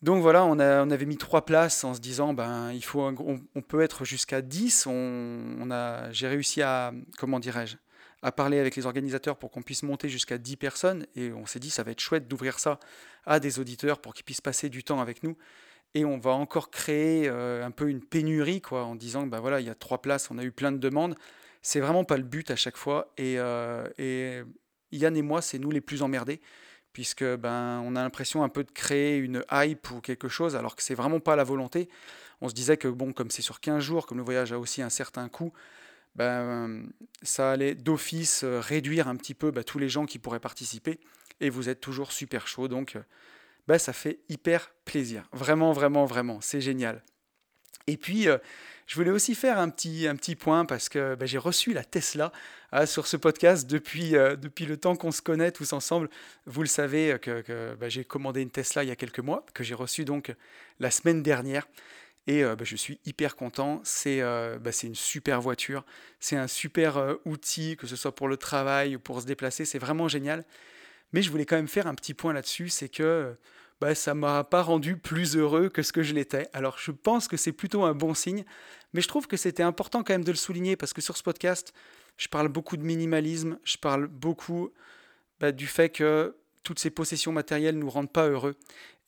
Donc 0.01 0.21
voilà, 0.21 0.45
on, 0.45 0.57
a, 0.59 0.83
on 0.83 0.89
avait 0.89 1.05
mis 1.05 1.17
trois 1.17 1.45
places 1.45 1.83
en 1.83 1.93
se 1.93 1.99
disant, 1.99 2.33
ben, 2.33 2.71
il 2.71 2.83
faut, 2.83 3.01
on, 3.01 3.61
peut 3.61 3.81
être 3.81 4.03
jusqu'à 4.03 4.41
10. 4.41 4.87
On, 4.87 4.91
on 5.59 5.71
a, 5.71 6.11
j'ai 6.11 6.27
réussi 6.27 6.61
à, 6.63 6.91
comment 7.19 7.39
dirais-je, 7.39 7.77
à 8.23 8.31
parler 8.31 8.59
avec 8.59 8.75
les 8.75 8.87
organisateurs 8.87 9.37
pour 9.37 9.51
qu'on 9.51 9.61
puisse 9.61 9.83
monter 9.83 10.09
jusqu'à 10.09 10.39
10 10.39 10.57
personnes. 10.57 11.05
Et 11.15 11.31
on 11.31 11.45
s'est 11.45 11.59
dit, 11.59 11.69
ça 11.69 11.83
va 11.83 11.91
être 11.91 11.99
chouette 11.99 12.27
d'ouvrir 12.27 12.57
ça 12.57 12.79
à 13.25 13.39
des 13.39 13.59
auditeurs 13.59 13.99
pour 13.99 14.15
qu'ils 14.15 14.25
puissent 14.25 14.41
passer 14.41 14.69
du 14.69 14.83
temps 14.83 15.01
avec 15.01 15.21
nous. 15.21 15.37
Et 15.93 16.05
on 16.05 16.17
va 16.17 16.31
encore 16.31 16.71
créer 16.71 17.27
euh, 17.27 17.65
un 17.65 17.71
peu 17.71 17.89
une 17.89 18.01
pénurie, 18.01 18.61
quoi, 18.61 18.85
en 18.85 18.95
disant, 18.95 19.27
ben 19.27 19.39
voilà, 19.39 19.59
il 19.59 19.67
y 19.67 19.69
a 19.69 19.75
trois 19.75 20.01
places, 20.01 20.31
on 20.31 20.37
a 20.37 20.43
eu 20.43 20.51
plein 20.51 20.71
de 20.71 20.77
demandes. 20.77 21.15
C'est 21.61 21.81
vraiment 21.81 22.05
pas 22.05 22.17
le 22.17 22.23
but 22.23 22.49
à 22.49 22.55
chaque 22.55 22.77
fois. 22.77 23.11
Et, 23.17 23.35
euh, 23.37 23.87
et 23.97 24.41
Yann 24.91 25.15
et 25.17 25.21
moi, 25.21 25.41
c'est 25.41 25.59
nous 25.59 25.69
les 25.71 25.81
plus 25.81 26.01
emmerdés, 26.01 26.41
puisque 26.93 27.25
ben, 27.25 27.81
on 27.85 27.95
a 27.95 28.03
l'impression 28.03 28.43
un 28.43 28.49
peu 28.49 28.63
de 28.63 28.71
créer 28.71 29.17
une 29.17 29.43
hype 29.51 29.91
ou 29.91 29.99
quelque 29.99 30.29
chose, 30.29 30.55
alors 30.55 30.75
que 30.75 30.83
c'est 30.83 30.95
vraiment 30.95 31.19
pas 31.19 31.35
la 31.35 31.43
volonté. 31.43 31.89
On 32.39 32.49
se 32.49 32.53
disait 32.53 32.77
que, 32.77 32.87
bon, 32.87 33.11
comme 33.13 33.29
c'est 33.29 33.41
sur 33.41 33.59
15 33.59 33.83
jours, 33.83 34.07
comme 34.07 34.17
le 34.17 34.23
voyage 34.23 34.53
a 34.53 34.59
aussi 34.59 34.81
un 34.81 34.89
certain 34.89 35.27
coût, 35.27 35.51
ben, 36.15 36.85
ça 37.21 37.51
allait 37.51 37.75
d'office 37.75 38.43
euh, 38.43 38.59
réduire 38.59 39.07
un 39.07 39.15
petit 39.15 39.33
peu 39.33 39.51
ben, 39.51 39.63
tous 39.63 39.79
les 39.79 39.89
gens 39.89 40.05
qui 40.05 40.19
pourraient 40.19 40.39
participer. 40.39 40.99
Et 41.41 41.49
vous 41.49 41.69
êtes 41.69 41.81
toujours 41.81 42.11
super 42.11 42.47
chaud, 42.47 42.67
donc 42.67 42.97
ben, 43.67 43.77
ça 43.77 43.93
fait 43.93 44.19
hyper 44.29 44.71
plaisir. 44.85 45.27
Vraiment, 45.31 45.71
vraiment, 45.71 46.05
vraiment, 46.05 46.39
c'est 46.41 46.61
génial. 46.61 47.03
Et 47.87 47.97
puis, 47.97 48.27
euh, 48.27 48.37
je 48.87 48.95
voulais 48.95 49.11
aussi 49.11 49.35
faire 49.35 49.57
un 49.57 49.69
petit, 49.69 50.07
un 50.07 50.15
petit 50.15 50.35
point 50.35 50.65
parce 50.65 50.89
que 50.89 51.15
ben, 51.15 51.25
j'ai 51.25 51.37
reçu 51.37 51.73
la 51.73 51.83
Tesla 51.83 52.31
hein, 52.71 52.85
sur 52.85 53.07
ce 53.07 53.17
podcast 53.17 53.69
depuis, 53.69 54.11
depuis 54.11 54.65
le 54.65 54.77
temps 54.77 54.95
qu'on 54.95 55.11
se 55.11 55.21
connaît 55.21 55.51
tous 55.51 55.73
ensemble. 55.73 56.09
Vous 56.45 56.61
le 56.61 56.67
savez 56.67 57.17
que, 57.21 57.41
que 57.41 57.75
j'ai 57.89 58.03
commandé 58.03 58.41
une 58.41 58.51
Tesla 58.51 58.83
il 58.83 58.87
y 58.87 58.91
a 58.91 58.95
quelques 58.95 59.19
mois, 59.19 59.45
que 59.53 59.63
j'ai 59.63 59.75
reçue 59.75 60.05
donc 60.05 60.33
la 60.79 60.91
semaine 60.91 61.23
dernière. 61.23 61.67
Et 62.27 62.43
euh, 62.43 62.55
bah, 62.55 62.65
je 62.65 62.75
suis 62.75 62.99
hyper 63.05 63.35
content. 63.35 63.81
C'est 63.83 64.21
euh, 64.21 64.59
bah, 64.59 64.71
une 64.83 64.95
super 64.95 65.41
voiture. 65.41 65.85
C'est 66.19 66.37
un 66.37 66.47
super 66.47 66.97
euh, 66.97 67.15
outil, 67.25 67.77
que 67.77 67.87
ce 67.87 67.95
soit 67.95 68.13
pour 68.13 68.27
le 68.27 68.37
travail 68.37 68.95
ou 68.95 68.99
pour 68.99 69.21
se 69.21 69.25
déplacer. 69.25 69.65
C'est 69.65 69.79
vraiment 69.79 70.07
génial. 70.07 70.45
Mais 71.13 71.21
je 71.21 71.29
voulais 71.31 71.45
quand 71.45 71.55
même 71.55 71.67
faire 71.67 71.87
un 71.87 71.95
petit 71.95 72.13
point 72.13 72.33
là-dessus. 72.33 72.69
C'est 72.69 72.89
que 72.89 73.35
bah, 73.79 73.95
ça 73.95 74.13
m'a 74.13 74.43
pas 74.43 74.61
rendu 74.61 74.97
plus 74.97 75.35
heureux 75.35 75.69
que 75.69 75.81
ce 75.81 75.91
que 75.91 76.03
je 76.03 76.13
l'étais. 76.13 76.47
Alors 76.53 76.77
je 76.77 76.91
pense 76.91 77.27
que 77.27 77.37
c'est 77.37 77.51
plutôt 77.51 77.83
un 77.83 77.93
bon 77.93 78.13
signe. 78.13 78.45
Mais 78.93 79.01
je 79.01 79.07
trouve 79.07 79.27
que 79.27 79.37
c'était 79.37 79.63
important 79.63 80.03
quand 80.03 80.13
même 80.13 80.23
de 80.23 80.31
le 80.31 80.37
souligner 80.37 80.75
parce 80.75 80.93
que 80.93 81.01
sur 81.01 81.17
ce 81.17 81.23
podcast, 81.23 81.73
je 82.17 82.27
parle 82.27 82.49
beaucoup 82.49 82.77
de 82.77 82.83
minimalisme. 82.83 83.57
Je 83.63 83.77
parle 83.77 84.07
beaucoup 84.07 84.71
du 85.53 85.67
fait 85.67 85.89
que 85.89 86.35
toutes 86.63 86.77
ces 86.77 86.91
possessions 86.91 87.31
matérielles 87.31 87.75
ne 87.75 87.81
nous 87.81 87.89
rendent 87.89 88.11
pas 88.11 88.27
heureux. 88.27 88.55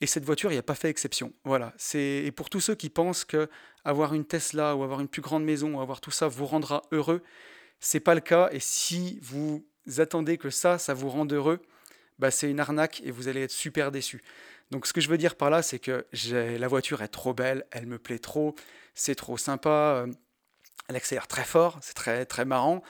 Et 0.02 0.08
cette 0.08 0.26
voiture, 0.26 0.50
il 0.50 0.56
n'y 0.56 0.60
a 0.60 0.64
pas 0.64 0.76
fait 0.76 0.90
exception. 0.90 1.32
Voilà. 1.44 1.74
Et 1.94 2.32
pour 2.32 2.50
tous 2.50 2.60
ceux 2.60 2.76
qui 2.76 2.90
pensent 2.90 3.24
que 3.24 3.48
avoir 3.86 4.14
une 4.14 4.26
Tesla 4.26 4.76
ou 4.76 4.84
avoir 4.84 5.00
une 5.00 5.08
plus 5.08 5.22
grande 5.22 5.44
maison 5.44 5.76
ou 5.76 5.82
avoir 5.82 6.02
tout 6.02 6.12
ça 6.12 6.28
vous 6.28 6.46
rendra 6.46 6.82
heureux, 6.92 7.22
c'est 7.80 8.00
pas 8.00 8.16
le 8.16 8.22
cas. 8.22 8.50
Et 8.52 8.60
si 8.60 9.20
vous 9.22 9.64
attendez 9.98 10.38
que 10.38 10.50
ça, 10.50 10.78
ça 10.78 10.94
vous 10.94 11.10
rende 11.10 11.32
heureux, 11.32 11.62
bah 12.19 12.31
c'est 12.31 12.50
une 12.50 12.60
arnaque 12.60 13.01
et 13.04 13.12
vous 13.12 13.27
allez 13.27 13.44
être 13.44 13.51
super 13.51 13.92
déçu. 13.92 14.21
Donc 14.71 14.88
ce 14.88 14.94
que 14.94 15.01
je 15.01 15.10
veux 15.10 15.18
dire 15.18 15.36
par 15.36 15.50
là, 15.50 15.62
c'est 15.62 15.80
que 15.80 16.06
la 16.31 16.68
voiture 16.68 17.01
est 17.01 17.07
trop 17.07 17.33
belle, 17.33 17.65
elle 17.71 17.86
me 17.86 18.00
plaît 18.00 18.19
trop, 18.19 18.56
c'est 18.94 19.15
trop 19.15 19.38
sympa, 19.38 19.69
euh, 20.06 20.07
elle 20.89 20.95
accélère 20.95 21.27
très 21.27 21.44
fort, 21.44 21.77
c'est 21.81 21.94
très 21.94 22.25
très 22.25 22.45
marrant. 22.45 22.83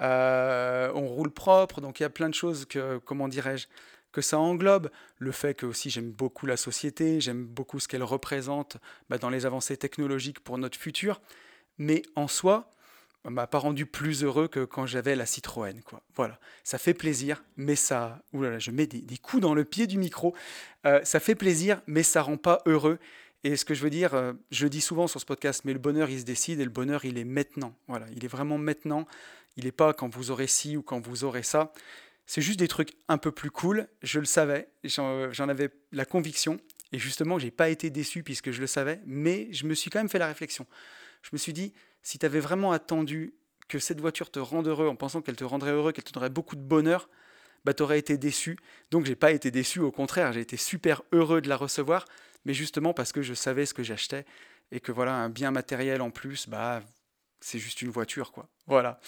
Euh, 0.00 0.90
on 0.94 1.06
roule 1.06 1.30
propre, 1.30 1.80
donc 1.80 2.00
il 2.00 2.02
y 2.02 2.06
a 2.06 2.10
plein 2.10 2.28
de 2.28 2.34
choses 2.34 2.66
que, 2.66 2.98
comment 2.98 3.28
dirais-je, 3.28 3.66
que 4.12 4.20
ça 4.20 4.38
englobe. 4.38 4.90
Le 5.18 5.32
fait 5.32 5.54
que 5.54 5.66
aussi 5.66 5.90
j'aime 5.90 6.10
beaucoup 6.10 6.46
la 6.46 6.56
société, 6.56 7.20
j'aime 7.20 7.44
beaucoup 7.44 7.80
ce 7.80 7.88
qu'elle 7.88 8.02
représente 8.02 8.76
bah, 9.08 9.18
dans 9.18 9.30
les 9.30 9.46
avancées 9.46 9.76
technologiques 9.76 10.40
pour 10.40 10.58
notre 10.58 10.78
futur. 10.78 11.20
Mais 11.78 12.02
en 12.14 12.28
soi, 12.28 12.70
m'a 13.30 13.46
pas 13.46 13.58
rendu 13.58 13.86
plus 13.86 14.22
heureux 14.22 14.48
que 14.48 14.64
quand 14.64 14.86
j'avais 14.86 15.16
la 15.16 15.26
Citroën. 15.26 15.80
Quoi. 15.82 16.02
Voilà, 16.14 16.38
ça 16.62 16.78
fait 16.78 16.94
plaisir, 16.94 17.42
mais 17.56 17.76
ça... 17.76 18.22
Oulala, 18.32 18.58
je 18.58 18.70
mets 18.70 18.86
des, 18.86 19.18
coups 19.18 19.42
dans 19.42 19.54
le 19.54 19.64
pied 19.64 19.86
du 19.86 19.96
micro. 19.96 20.34
Euh, 20.84 21.00
ça 21.04 21.20
fait 21.20 21.34
plaisir, 21.34 21.80
mais 21.86 22.02
ça 22.02 22.22
rend 22.22 22.36
pas 22.36 22.60
heureux. 22.66 22.98
Et 23.42 23.56
ce 23.56 23.64
que 23.64 23.74
je 23.74 23.82
veux 23.82 23.90
dire, 23.90 24.14
euh, 24.14 24.32
je 24.50 24.64
le 24.64 24.70
dis 24.70 24.80
souvent 24.80 25.06
sur 25.06 25.20
ce 25.20 25.26
podcast, 25.26 25.62
mais 25.64 25.72
le 25.72 25.78
bonheur, 25.78 26.10
il 26.10 26.20
se 26.20 26.24
décide 26.24 26.60
et 26.60 26.64
le 26.64 26.70
bonheur, 26.70 27.04
il 27.04 27.18
est 27.18 27.24
maintenant. 27.24 27.74
Voilà, 27.88 28.06
il 28.14 28.24
est 28.24 28.28
vraiment 28.28 28.58
maintenant. 28.58 29.06
Il 29.56 29.64
n'est 29.64 29.72
pas 29.72 29.92
quand 29.92 30.08
vous 30.08 30.30
aurez 30.30 30.46
ci 30.46 30.76
ou 30.76 30.82
quand 30.82 31.00
vous 31.00 31.24
aurez 31.24 31.42
ça. 31.42 31.72
C'est 32.26 32.42
juste 32.42 32.58
des 32.58 32.68
trucs 32.68 32.94
un 33.08 33.18
peu 33.18 33.32
plus 33.32 33.50
cool. 33.50 33.86
Je 34.02 34.18
le 34.18 34.24
savais, 34.24 34.68
j'en 34.84 35.48
avais 35.48 35.70
la 35.92 36.04
conviction. 36.04 36.58
Et 36.92 36.98
justement, 36.98 37.38
j'ai 37.38 37.50
pas 37.50 37.68
été 37.68 37.90
déçu 37.90 38.22
puisque 38.22 38.50
je 38.50 38.60
le 38.60 38.66
savais, 38.66 39.00
mais 39.04 39.48
je 39.52 39.66
me 39.66 39.74
suis 39.74 39.90
quand 39.90 39.98
même 39.98 40.08
fait 40.08 40.18
la 40.18 40.28
réflexion. 40.28 40.66
Je 41.22 41.30
me 41.32 41.38
suis 41.38 41.52
dit, 41.52 41.74
si 42.04 42.20
tu 42.20 42.26
avais 42.26 42.38
vraiment 42.38 42.70
attendu 42.70 43.34
que 43.66 43.80
cette 43.80 44.00
voiture 44.00 44.30
te 44.30 44.38
rende 44.38 44.68
heureux 44.68 44.86
en 44.86 44.94
pensant 44.94 45.22
qu'elle 45.22 45.36
te 45.36 45.42
rendrait 45.42 45.72
heureux, 45.72 45.90
qu'elle 45.90 46.04
te 46.04 46.12
donnerait 46.12 46.30
beaucoup 46.30 46.54
de 46.54 46.60
bonheur, 46.60 47.08
bah 47.64 47.74
tu 47.74 47.82
aurais 47.82 47.98
été 47.98 48.16
déçu. 48.18 48.58
Donc 48.92 49.06
j'ai 49.06 49.16
pas 49.16 49.32
été 49.32 49.50
déçu, 49.50 49.80
au 49.80 49.90
contraire, 49.90 50.32
j'ai 50.32 50.42
été 50.42 50.56
super 50.56 51.02
heureux 51.12 51.40
de 51.40 51.48
la 51.48 51.56
recevoir, 51.56 52.04
mais 52.44 52.54
justement 52.54 52.92
parce 52.92 53.10
que 53.10 53.22
je 53.22 53.34
savais 53.34 53.66
ce 53.66 53.74
que 53.74 53.82
j'achetais 53.82 54.26
et 54.70 54.80
que 54.80 54.92
voilà, 54.92 55.14
un 55.14 55.30
bien 55.30 55.50
matériel 55.50 56.02
en 56.02 56.10
plus, 56.10 56.48
bah 56.48 56.82
c'est 57.40 57.58
juste 57.58 57.82
une 57.82 57.90
voiture, 57.90 58.32
quoi. 58.32 58.48
Voilà. 58.66 59.00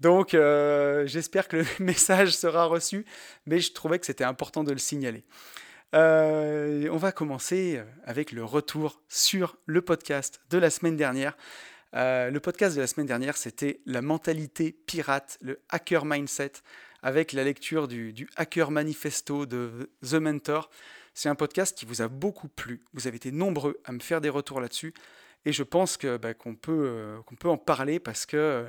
Donc, 0.00 0.32
euh, 0.32 1.06
j'espère 1.06 1.46
que 1.46 1.58
le 1.58 1.66
message 1.78 2.34
sera 2.34 2.64
reçu, 2.64 3.04
mais 3.44 3.60
je 3.60 3.72
trouvais 3.72 3.98
que 3.98 4.06
c'était 4.06 4.24
important 4.24 4.64
de 4.64 4.72
le 4.72 4.78
signaler. 4.78 5.24
Euh, 5.94 6.88
on 6.90 6.96
va 6.96 7.12
commencer 7.12 7.82
avec 8.04 8.32
le 8.32 8.44
retour 8.44 9.02
sur 9.08 9.58
le 9.66 9.82
podcast 9.82 10.40
de 10.48 10.56
la 10.56 10.70
semaine 10.70 10.96
dernière. 10.96 11.36
Euh, 11.94 12.30
le 12.30 12.40
podcast 12.40 12.74
de 12.74 12.80
la 12.80 12.86
semaine 12.86 13.06
dernière, 13.06 13.36
c'était 13.36 13.80
la 13.84 14.00
mentalité 14.00 14.72
pirate, 14.86 15.38
le 15.42 15.60
hacker 15.68 16.04
mindset, 16.04 16.52
avec 17.02 17.32
la 17.32 17.44
lecture 17.44 17.88
du, 17.88 18.28
Hacker 18.36 18.70
Manifesto 18.70 19.44
de 19.44 19.90
The 20.02 20.14
Mentor. 20.14 20.70
C'est 21.14 21.28
un 21.28 21.34
podcast 21.34 21.76
qui 21.76 21.84
vous 21.84 22.00
a 22.00 22.08
beaucoup 22.08 22.48
plu. 22.48 22.82
Vous 22.94 23.06
avez 23.06 23.16
été 23.16 23.32
nombreux 23.32 23.80
à 23.84 23.92
me 23.92 24.00
faire 24.00 24.20
des 24.20 24.30
retours 24.30 24.60
là-dessus. 24.60 24.94
Et 25.44 25.52
je 25.52 25.62
pense 25.62 25.98
bah, 25.98 26.32
qu'on 26.32 26.54
peut, 26.54 26.84
euh, 26.86 27.18
peut 27.38 27.48
en 27.48 27.58
parler 27.58 27.98
parce 27.98 28.24
que 28.24 28.36
euh, 28.36 28.68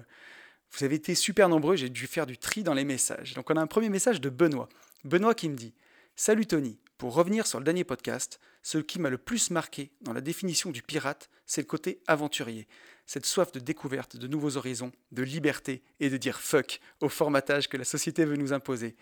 vous 0.71 0.83
avez 0.83 0.95
été 0.95 1.15
super 1.15 1.47
nombreux. 1.47 1.75
J'ai 1.75 1.89
dû 1.89 2.07
faire 2.07 2.25
du 2.25 2.37
tri 2.37 2.63
dans 2.63 2.73
les 2.73 2.83
messages. 2.83 3.35
Donc 3.35 3.49
on 3.49 3.55
a 3.55 3.61
un 3.61 3.67
premier 3.67 3.89
message 3.89 4.19
de 4.19 4.29
Benoît. 4.29 4.67
Benoît 5.05 5.35
qui 5.35 5.47
me 5.47 5.55
dit 5.55 5.73
Salut 6.15 6.47
Tony, 6.47 6.79
pour 6.97 7.13
revenir 7.13 7.47
sur 7.47 7.59
le 7.59 7.65
dernier 7.65 7.83
podcast, 7.83 8.39
ce 8.61 8.77
qui 8.77 8.99
m'a 8.99 9.09
le 9.09 9.17
plus 9.17 9.51
marqué 9.51 9.91
dans 10.01 10.13
la 10.13 10.21
définition 10.21 10.71
du 10.71 10.81
pirate, 10.81 11.29
c'est 11.45 11.61
le 11.61 11.67
côté 11.67 12.01
aventurier, 12.07 12.67
cette 13.05 13.25
soif 13.25 13.51
de 13.51 13.59
découverte, 13.59 14.17
de 14.17 14.27
nouveaux 14.27 14.57
horizons, 14.57 14.91
de 15.11 15.23
liberté 15.23 15.83
et 15.99 16.09
de 16.09 16.17
dire 16.17 16.39
fuck 16.39 16.79
au 17.01 17.09
formatage 17.09 17.67
que 17.67 17.77
la 17.77 17.83
société 17.83 18.25
veut 18.25 18.37
nous 18.37 18.53
imposer. 18.53 18.95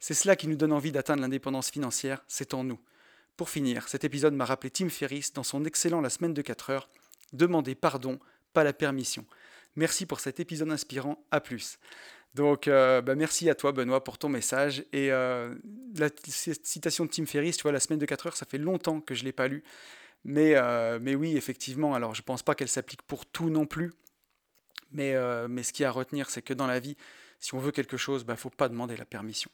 C'est 0.00 0.14
cela 0.14 0.36
qui 0.36 0.48
nous 0.48 0.56
donne 0.56 0.72
envie 0.72 0.92
d'atteindre 0.92 1.22
l'indépendance 1.22 1.70
financière, 1.70 2.22
c'est 2.28 2.54
en 2.54 2.64
nous. 2.64 2.78
Pour 3.36 3.50
finir, 3.50 3.88
cet 3.88 4.04
épisode 4.04 4.34
m'a 4.34 4.44
rappelé 4.44 4.70
Tim 4.70 4.88
Ferriss 4.88 5.32
dans 5.32 5.44
son 5.44 5.64
excellent 5.64 6.00
La 6.00 6.10
semaine 6.10 6.34
de 6.34 6.42
4 6.42 6.70
heures, 6.70 6.88
demander 7.32 7.74
pardon, 7.74 8.18
pas 8.52 8.64
la 8.64 8.72
permission. 8.72 9.24
Merci 9.76 10.06
pour 10.06 10.20
cet 10.20 10.40
épisode 10.40 10.70
inspirant, 10.70 11.24
à 11.30 11.40
plus. 11.40 11.78
Donc, 12.34 12.68
euh, 12.68 13.00
bah, 13.00 13.14
merci 13.14 13.48
à 13.48 13.54
toi, 13.54 13.72
Benoît, 13.72 14.02
pour 14.02 14.18
ton 14.18 14.28
message. 14.28 14.84
Et 14.92 15.12
euh, 15.12 15.54
la 15.96 16.08
citation 16.24 17.04
de 17.04 17.10
Tim 17.10 17.26
Ferriss, 17.26 17.56
tu 17.56 17.62
vois, 17.62 17.72
la 17.72 17.80
semaine 17.80 17.98
de 17.98 18.06
4 18.06 18.26
heures, 18.26 18.36
ça 18.36 18.46
fait 18.46 18.58
longtemps 18.58 19.00
que 19.00 19.14
je 19.14 19.22
ne 19.22 19.26
l'ai 19.26 19.32
pas 19.32 19.48
lu. 19.48 19.62
Mais, 20.24 20.54
euh, 20.56 20.98
mais 21.00 21.14
oui, 21.14 21.36
effectivement, 21.36 21.94
alors 21.94 22.14
je 22.14 22.22
ne 22.22 22.24
pense 22.24 22.42
pas 22.42 22.54
qu'elle 22.54 22.68
s'applique 22.68 23.02
pour 23.02 23.26
tout 23.26 23.50
non 23.50 23.66
plus. 23.66 23.92
Mais, 24.90 25.14
mais 25.48 25.62
ce 25.62 25.72
qu'il 25.74 25.82
y 25.82 25.86
a 25.86 25.90
à 25.90 25.92
retenir, 25.92 26.30
c'est 26.30 26.40
que 26.40 26.54
dans 26.54 26.66
la 26.66 26.80
vie, 26.80 26.96
si 27.40 27.54
on 27.54 27.58
veut 27.58 27.72
quelque 27.72 27.98
chose, 27.98 28.22
il 28.22 28.24
bah, 28.24 28.32
ne 28.32 28.38
faut 28.38 28.50
pas 28.50 28.70
demander 28.70 28.96
la 28.96 29.04
permission. 29.04 29.50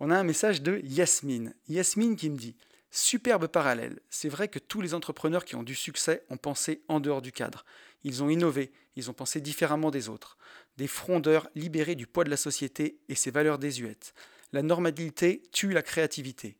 On 0.00 0.10
a 0.10 0.16
un 0.16 0.24
message 0.24 0.62
de 0.62 0.80
Yasmine. 0.84 1.54
Yasmine 1.68 2.16
qui 2.16 2.28
me 2.28 2.36
dit 2.36 2.56
Superbe 2.90 3.46
parallèle. 3.46 4.00
C'est 4.10 4.28
vrai 4.28 4.48
que 4.48 4.58
tous 4.58 4.80
les 4.80 4.94
entrepreneurs 4.94 5.44
qui 5.44 5.56
ont 5.56 5.62
du 5.62 5.74
succès 5.74 6.24
ont 6.28 6.36
pensé 6.36 6.82
en 6.88 7.00
dehors 7.00 7.22
du 7.22 7.32
cadre. 7.32 7.64
Ils 8.04 8.22
ont 8.22 8.28
innové, 8.28 8.72
ils 8.96 9.10
ont 9.10 9.14
pensé 9.14 9.40
différemment 9.40 9.90
des 9.90 10.08
autres. 10.08 10.36
Des 10.76 10.86
frondeurs 10.86 11.48
libérés 11.54 11.94
du 11.94 12.06
poids 12.06 12.24
de 12.24 12.30
la 12.30 12.36
société 12.36 12.98
et 13.08 13.14
ses 13.14 13.30
valeurs 13.30 13.58
désuètes. 13.58 14.12
La 14.52 14.62
normalité 14.62 15.42
tue 15.52 15.72
la 15.72 15.82
créativité. 15.82 16.56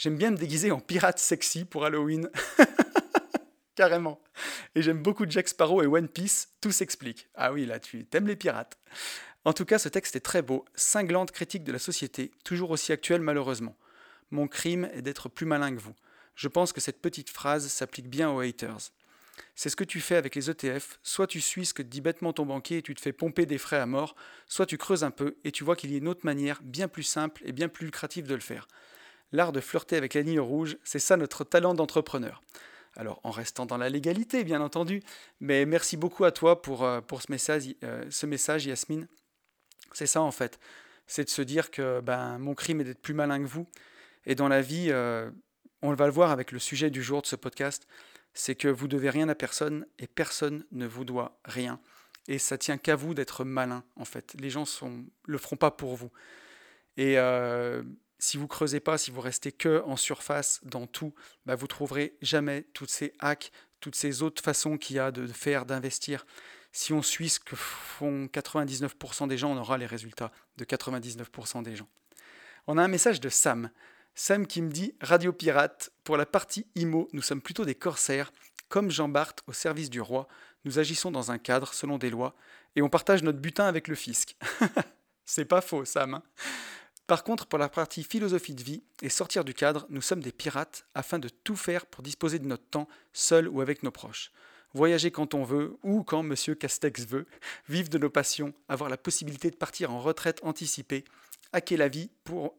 J'aime 0.00 0.16
bien 0.16 0.30
me 0.30 0.38
déguiser 0.38 0.70
en 0.70 0.80
pirate 0.80 1.18
sexy 1.18 1.66
pour 1.66 1.84
Halloween. 1.84 2.30
Carrément. 3.74 4.18
Et 4.74 4.80
j'aime 4.80 5.02
beaucoup 5.02 5.26
Jack 5.28 5.46
Sparrow 5.46 5.82
et 5.82 5.86
One 5.86 6.08
Piece, 6.08 6.48
tout 6.62 6.72
s'explique. 6.72 7.28
Ah 7.34 7.52
oui, 7.52 7.66
là, 7.66 7.78
tu 7.78 8.06
aimes 8.14 8.26
les 8.26 8.34
pirates. 8.34 8.78
En 9.44 9.52
tout 9.52 9.66
cas, 9.66 9.78
ce 9.78 9.90
texte 9.90 10.16
est 10.16 10.20
très 10.20 10.40
beau, 10.40 10.64
cinglante 10.74 11.32
critique 11.32 11.64
de 11.64 11.72
la 11.72 11.78
société, 11.78 12.30
toujours 12.44 12.70
aussi 12.70 12.92
actuelle 12.92 13.20
malheureusement. 13.20 13.76
Mon 14.30 14.48
crime 14.48 14.88
est 14.94 15.02
d'être 15.02 15.28
plus 15.28 15.44
malin 15.44 15.70
que 15.70 15.80
vous. 15.82 15.94
Je 16.34 16.48
pense 16.48 16.72
que 16.72 16.80
cette 16.80 17.02
petite 17.02 17.28
phrase 17.28 17.66
s'applique 17.66 18.08
bien 18.08 18.30
aux 18.30 18.40
haters. 18.40 18.92
C'est 19.54 19.68
ce 19.68 19.76
que 19.76 19.84
tu 19.84 20.00
fais 20.00 20.16
avec 20.16 20.34
les 20.34 20.48
ETF, 20.48 20.98
soit 21.02 21.26
tu 21.26 21.42
suis 21.42 21.66
ce 21.66 21.74
que 21.74 21.82
dit 21.82 22.00
bêtement 22.00 22.32
ton 22.32 22.46
banquier 22.46 22.78
et 22.78 22.82
tu 22.82 22.94
te 22.94 23.02
fais 23.02 23.12
pomper 23.12 23.44
des 23.44 23.58
frais 23.58 23.80
à 23.80 23.84
mort, 23.84 24.16
soit 24.46 24.64
tu 24.64 24.78
creuses 24.78 25.04
un 25.04 25.10
peu 25.10 25.36
et 25.44 25.52
tu 25.52 25.62
vois 25.62 25.76
qu'il 25.76 25.92
y 25.92 25.94
a 25.94 25.98
une 25.98 26.08
autre 26.08 26.24
manière 26.24 26.62
bien 26.62 26.88
plus 26.88 27.02
simple 27.02 27.42
et 27.44 27.52
bien 27.52 27.68
plus 27.68 27.84
lucrative 27.84 28.26
de 28.26 28.34
le 28.34 28.40
faire. 28.40 28.66
L'art 29.32 29.52
de 29.52 29.60
flirter 29.60 29.96
avec 29.96 30.14
la 30.14 30.22
ligne 30.22 30.40
rouge, 30.40 30.76
c'est 30.84 30.98
ça 30.98 31.16
notre 31.16 31.44
talent 31.44 31.74
d'entrepreneur. 31.74 32.42
Alors 32.96 33.20
en 33.22 33.30
restant 33.30 33.66
dans 33.66 33.76
la 33.76 33.88
légalité, 33.88 34.42
bien 34.42 34.60
entendu, 34.60 35.02
mais 35.38 35.64
merci 35.64 35.96
beaucoup 35.96 36.24
à 36.24 36.32
toi 36.32 36.60
pour, 36.60 36.84
euh, 36.84 37.00
pour 37.00 37.22
ce, 37.22 37.30
message, 37.30 37.74
euh, 37.84 38.04
ce 38.10 38.26
message, 38.26 38.66
Yasmine. 38.66 39.06
C'est 39.92 40.06
ça 40.06 40.20
en 40.22 40.32
fait, 40.32 40.58
c'est 41.06 41.24
de 41.24 41.30
se 41.30 41.42
dire 41.42 41.70
que 41.70 42.00
ben, 42.00 42.38
mon 42.38 42.54
crime 42.54 42.80
est 42.80 42.84
d'être 42.84 43.00
plus 43.00 43.14
malin 43.14 43.40
que 43.40 43.46
vous, 43.46 43.66
et 44.26 44.34
dans 44.34 44.48
la 44.48 44.60
vie, 44.60 44.88
euh, 44.90 45.30
on 45.82 45.94
va 45.94 46.06
le 46.06 46.12
voir 46.12 46.30
avec 46.30 46.52
le 46.52 46.58
sujet 46.58 46.90
du 46.90 47.02
jour 47.02 47.22
de 47.22 47.26
ce 47.26 47.36
podcast, 47.36 47.86
c'est 48.34 48.54
que 48.54 48.68
vous 48.68 48.88
devez 48.88 49.10
rien 49.10 49.28
à 49.28 49.34
personne 49.34 49.86
et 49.98 50.06
personne 50.06 50.64
ne 50.72 50.86
vous 50.86 51.04
doit 51.04 51.38
rien. 51.44 51.80
Et 52.28 52.38
ça 52.38 52.58
tient 52.58 52.78
qu'à 52.78 52.96
vous 52.96 53.14
d'être 53.14 53.44
malin, 53.44 53.82
en 53.96 54.04
fait. 54.04 54.34
Les 54.38 54.50
gens 54.50 54.64
ne 54.82 55.02
le 55.26 55.38
feront 55.38 55.56
pas 55.56 55.70
pour 55.70 55.96
vous. 55.96 56.12
Et 56.96 57.18
euh, 57.18 57.82
si 58.20 58.36
vous 58.36 58.46
creusez 58.46 58.80
pas, 58.80 58.98
si 58.98 59.10
vous 59.10 59.20
restez 59.20 59.50
que 59.50 59.82
en 59.86 59.96
surface 59.96 60.60
dans 60.62 60.86
tout, 60.86 61.14
bah 61.46 61.54
vous 61.56 61.66
trouverez 61.66 62.14
jamais 62.20 62.66
toutes 62.74 62.90
ces 62.90 63.14
hacks, 63.18 63.50
toutes 63.80 63.96
ces 63.96 64.22
autres 64.22 64.42
façons 64.42 64.76
qu'il 64.76 64.96
y 64.96 64.98
a 64.98 65.10
de 65.10 65.26
faire, 65.26 65.64
d'investir. 65.64 66.26
Si 66.70 66.92
on 66.92 67.02
suit 67.02 67.30
ce 67.30 67.40
que 67.40 67.56
font 67.56 68.26
99% 68.26 69.26
des 69.26 69.38
gens, 69.38 69.50
on 69.50 69.56
aura 69.56 69.78
les 69.78 69.86
résultats 69.86 70.30
de 70.58 70.64
99% 70.64 71.62
des 71.62 71.74
gens. 71.74 71.88
On 72.66 72.76
a 72.76 72.82
un 72.84 72.88
message 72.88 73.20
de 73.20 73.30
Sam. 73.30 73.70
Sam 74.14 74.46
qui 74.46 74.60
me 74.60 74.70
dit 74.70 74.94
Radio 75.00 75.32
Pirate, 75.32 75.90
pour 76.04 76.18
la 76.18 76.26
partie 76.26 76.66
IMO, 76.74 77.08
nous 77.12 77.22
sommes 77.22 77.40
plutôt 77.40 77.64
des 77.64 77.74
corsaires, 77.74 78.32
comme 78.68 78.90
Jean 78.90 79.08
Bart 79.08 79.34
au 79.46 79.54
service 79.54 79.88
du 79.88 80.00
roi. 80.00 80.28
Nous 80.64 80.78
agissons 80.78 81.10
dans 81.10 81.30
un 81.30 81.38
cadre, 81.38 81.72
selon 81.72 81.96
des 81.96 82.10
lois, 82.10 82.34
et 82.76 82.82
on 82.82 82.90
partage 82.90 83.22
notre 83.22 83.38
butin 83.38 83.64
avec 83.64 83.88
le 83.88 83.94
fisc. 83.94 84.36
C'est 85.24 85.46
pas 85.46 85.62
faux, 85.62 85.84
Sam. 85.86 86.20
Par 87.10 87.24
contre, 87.24 87.46
pour 87.46 87.58
la 87.58 87.68
partie 87.68 88.04
philosophie 88.04 88.54
de 88.54 88.62
vie 88.62 88.84
et 89.02 89.08
sortir 89.08 89.44
du 89.44 89.52
cadre, 89.52 89.84
nous 89.90 90.00
sommes 90.00 90.22
des 90.22 90.30
pirates 90.30 90.86
afin 90.94 91.18
de 91.18 91.28
tout 91.28 91.56
faire 91.56 91.84
pour 91.86 92.04
disposer 92.04 92.38
de 92.38 92.46
notre 92.46 92.62
temps, 92.62 92.86
seul 93.12 93.48
ou 93.48 93.60
avec 93.60 93.82
nos 93.82 93.90
proches. 93.90 94.30
Voyager 94.74 95.10
quand 95.10 95.34
on 95.34 95.42
veut 95.42 95.76
ou 95.82 96.04
quand 96.04 96.22
Monsieur 96.22 96.54
Castex 96.54 97.08
veut, 97.08 97.26
vivre 97.68 97.88
de 97.88 97.98
nos 97.98 98.10
passions, 98.10 98.54
avoir 98.68 98.88
la 98.88 98.96
possibilité 98.96 99.50
de 99.50 99.56
partir 99.56 99.90
en 99.90 99.98
retraite 99.98 100.38
anticipée, 100.44 101.02
hacker 101.52 101.78
la 101.78 101.88
vie 101.88 102.10
pour. 102.22 102.54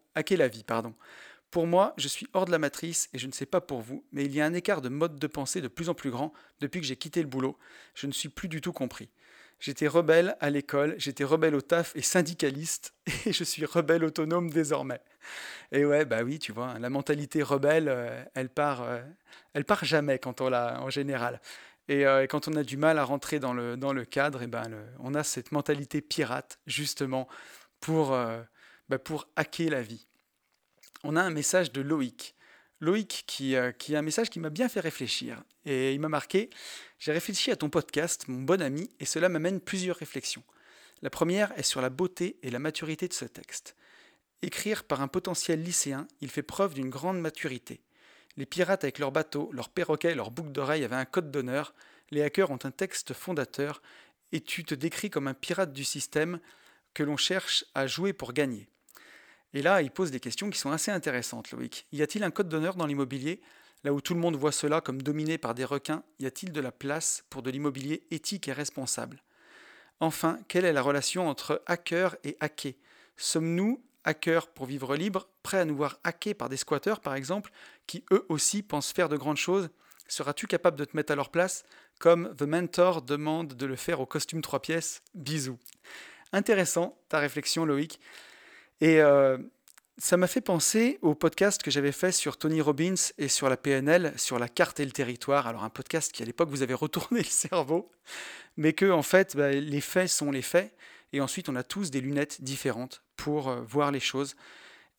Pour 1.49 1.65
moi, 1.65 1.93
je 1.95 2.09
suis 2.09 2.27
hors 2.33 2.43
de 2.43 2.51
la 2.51 2.59
matrice 2.59 3.07
et 3.13 3.19
je 3.19 3.27
ne 3.27 3.31
sais 3.31 3.45
pas 3.45 3.61
pour 3.61 3.79
vous, 3.79 4.03
mais 4.11 4.25
il 4.25 4.35
y 4.35 4.41
a 4.41 4.45
un 4.45 4.53
écart 4.53 4.81
de 4.81 4.89
mode 4.89 5.17
de 5.17 5.27
pensée 5.27 5.61
de 5.61 5.69
plus 5.69 5.87
en 5.87 5.93
plus 5.93 6.11
grand 6.11 6.33
depuis 6.59 6.81
que 6.81 6.87
j'ai 6.87 6.97
quitté 6.97 7.21
le 7.21 7.29
boulot. 7.29 7.57
Je 7.95 8.05
ne 8.05 8.11
suis 8.11 8.27
plus 8.27 8.49
du 8.49 8.59
tout 8.59 8.73
compris. 8.73 9.07
J'étais 9.61 9.87
rebelle 9.87 10.35
à 10.41 10.49
l'école, 10.49 10.95
j'étais 10.97 11.23
rebelle 11.23 11.55
au 11.55 11.61
taf 11.61 11.95
et 11.95 12.01
syndicaliste, 12.01 12.93
et 13.25 13.31
je 13.31 13.43
suis 13.43 13.63
rebelle 13.63 14.03
autonome 14.03 14.49
désormais. 14.49 14.99
Et 15.71 15.85
ouais, 15.85 16.03
bah 16.03 16.23
oui, 16.23 16.39
tu 16.39 16.51
vois, 16.51 16.77
la 16.79 16.89
mentalité 16.89 17.43
rebelle, 17.43 17.87
euh, 17.87 18.21
elle 18.33 18.49
part, 18.49 18.81
euh, 18.81 19.01
elle 19.53 19.63
part 19.63 19.85
jamais 19.85 20.19
quand 20.19 20.41
on 20.41 20.49
l'a 20.49 20.81
en 20.81 20.89
général. 20.89 21.39
Euh, 21.89 22.23
et, 22.23 22.27
quand 22.27 22.49
on 22.49 22.55
a 22.55 22.63
du 22.63 22.75
mal 22.75 22.97
à 22.97 23.05
rentrer 23.05 23.39
dans 23.39 23.53
le, 23.53 23.77
dans 23.77 23.93
le 23.93 24.03
cadre, 24.03 24.41
et 24.41 24.47
ben 24.47 24.69
on 24.99 25.13
a 25.13 25.23
cette 25.23 25.53
mentalité 25.53 26.01
pirate 26.01 26.59
justement 26.67 27.27
pour, 27.79 28.17
bah 28.89 28.99
pour 28.99 29.27
hacker 29.35 29.69
la 29.69 29.81
vie 29.81 30.05
on 31.03 31.15
a 31.15 31.21
un 31.21 31.29
message 31.29 31.71
de 31.71 31.81
Loïc. 31.81 32.35
Loïc 32.81 33.23
qui, 33.27 33.55
euh, 33.55 33.71
qui 33.71 33.95
a 33.95 33.99
un 33.99 34.01
message 34.01 34.29
qui 34.29 34.39
m'a 34.39 34.49
bien 34.49 34.67
fait 34.67 34.79
réfléchir. 34.79 35.41
Et 35.65 35.93
il 35.93 35.99
m'a 35.99 36.09
marqué 36.09 36.49
J'ai 36.99 37.11
réfléchi 37.11 37.51
à 37.51 37.55
ton 37.55 37.69
podcast, 37.69 38.27
mon 38.27 38.41
bon 38.41 38.61
ami, 38.61 38.89
et 38.99 39.05
cela 39.05 39.29
m'amène 39.29 39.61
plusieurs 39.61 39.97
réflexions. 39.97 40.43
La 41.03 41.11
première 41.11 41.57
est 41.57 41.63
sur 41.63 41.81
la 41.81 41.89
beauté 41.89 42.37
et 42.41 42.49
la 42.49 42.59
maturité 42.59 43.07
de 43.07 43.13
ce 43.13 43.25
texte. 43.25 43.75
Écrire 44.41 44.83
par 44.83 45.01
un 45.01 45.07
potentiel 45.07 45.61
lycéen, 45.61 46.07
il 46.21 46.29
fait 46.29 46.41
preuve 46.41 46.73
d'une 46.73 46.89
grande 46.89 47.21
maturité. 47.21 47.81
Les 48.37 48.47
pirates 48.47 48.83
avec 48.83 48.97
leurs 48.97 49.11
bateaux, 49.11 49.49
leurs 49.53 49.69
perroquets, 49.69 50.15
leurs 50.15 50.31
boucles 50.31 50.51
d'oreilles 50.51 50.83
avaient 50.83 50.95
un 50.95 51.05
code 51.05 51.31
d'honneur. 51.31 51.75
Les 52.09 52.23
hackers 52.23 52.49
ont 52.49 52.59
un 52.63 52.71
texte 52.71 53.13
fondateur. 53.13 53.81
Et 54.31 54.41
tu 54.41 54.63
te 54.63 54.73
décris 54.73 55.09
comme 55.09 55.27
un 55.27 55.33
pirate 55.33 55.73
du 55.73 55.83
système 55.83 56.39
que 56.93 57.03
l'on 57.03 57.17
cherche 57.17 57.65
à 57.75 57.85
jouer 57.85 58.13
pour 58.13 58.33
gagner. 58.33 58.67
Et 59.53 59.61
là, 59.61 59.81
il 59.81 59.91
pose 59.91 60.11
des 60.11 60.19
questions 60.19 60.49
qui 60.49 60.57
sont 60.57 60.71
assez 60.71 60.91
intéressantes, 60.91 61.51
Loïc. 61.51 61.85
Y 61.91 62.01
a-t-il 62.01 62.23
un 62.23 62.31
code 62.31 62.49
d'honneur 62.49 62.75
dans 62.75 62.85
l'immobilier? 62.85 63.41
Là 63.83 63.93
où 63.93 64.01
tout 64.01 64.13
le 64.13 64.19
monde 64.19 64.35
voit 64.35 64.51
cela 64.51 64.79
comme 64.79 65.01
dominé 65.01 65.37
par 65.37 65.55
des 65.55 65.65
requins, 65.65 66.03
y 66.19 66.25
a-t-il 66.25 66.51
de 66.51 66.61
la 66.61 66.71
place 66.71 67.25
pour 67.29 67.41
de 67.41 67.49
l'immobilier 67.49 68.03
éthique 68.11 68.47
et 68.47 68.53
responsable? 68.53 69.23
Enfin, 69.99 70.39
quelle 70.47 70.65
est 70.65 70.73
la 70.73 70.81
relation 70.81 71.27
entre 71.27 71.61
hacker 71.65 72.15
et 72.23 72.37
hacké 72.39 72.77
Sommes-nous, 73.17 73.83
hackers 74.03 74.47
pour 74.47 74.65
vivre 74.65 74.95
libre, 74.95 75.27
prêts 75.43 75.59
à 75.59 75.65
nous 75.65 75.75
voir 75.75 75.99
hackés 76.03 76.33
par 76.33 76.49
des 76.49 76.57
squatteurs, 76.57 77.01
par 77.01 77.15
exemple, 77.15 77.51
qui 77.87 78.03
eux 78.11 78.25
aussi 78.29 78.63
pensent 78.63 78.93
faire 78.93 79.09
de 79.09 79.17
grandes 79.17 79.37
choses? 79.37 79.69
Seras-tu 80.07 80.47
capable 80.47 80.77
de 80.77 80.85
te 80.85 80.95
mettre 80.95 81.13
à 81.13 81.15
leur 81.15 81.29
place 81.29 81.63
Comme 81.99 82.35
The 82.35 82.43
Mentor 82.43 83.01
demande 83.01 83.53
de 83.53 83.65
le 83.65 83.75
faire 83.75 83.99
au 83.99 84.05
costume 84.05 84.41
trois 84.41 84.61
pièces? 84.61 85.01
Bisous. 85.13 85.59
Intéressant 86.33 86.97
ta 87.09 87.19
réflexion, 87.19 87.65
Loïc. 87.65 87.99
Et 88.81 88.99
euh, 88.99 89.37
ça 89.99 90.17
m'a 90.17 90.25
fait 90.25 90.41
penser 90.41 90.97
au 91.03 91.13
podcast 91.13 91.61
que 91.61 91.69
j'avais 91.69 91.91
fait 91.91 92.11
sur 92.11 92.37
Tony 92.37 92.61
Robbins 92.61 92.95
et 93.19 93.27
sur 93.27 93.47
la 93.47 93.55
PNL, 93.55 94.11
sur 94.17 94.39
la 94.39 94.49
carte 94.49 94.79
et 94.79 94.85
le 94.85 94.91
territoire. 94.91 95.45
Alors 95.45 95.63
un 95.63 95.69
podcast 95.69 96.11
qui 96.11 96.23
à 96.23 96.25
l'époque 96.25 96.49
vous 96.49 96.63
avait 96.63 96.73
retourné 96.73 97.19
le 97.19 97.25
cerveau, 97.25 97.91
mais 98.57 98.73
que 98.73 98.89
en 98.89 99.03
fait 99.03 99.37
bah, 99.37 99.51
les 99.51 99.81
faits 99.81 100.09
sont 100.09 100.31
les 100.31 100.41
faits, 100.41 100.75
et 101.13 101.21
ensuite 101.21 101.47
on 101.47 101.55
a 101.55 101.61
tous 101.63 101.91
des 101.91 102.01
lunettes 102.01 102.41
différentes 102.41 103.03
pour 103.15 103.49
euh, 103.49 103.61
voir 103.61 103.91
les 103.91 103.99
choses. 103.99 104.35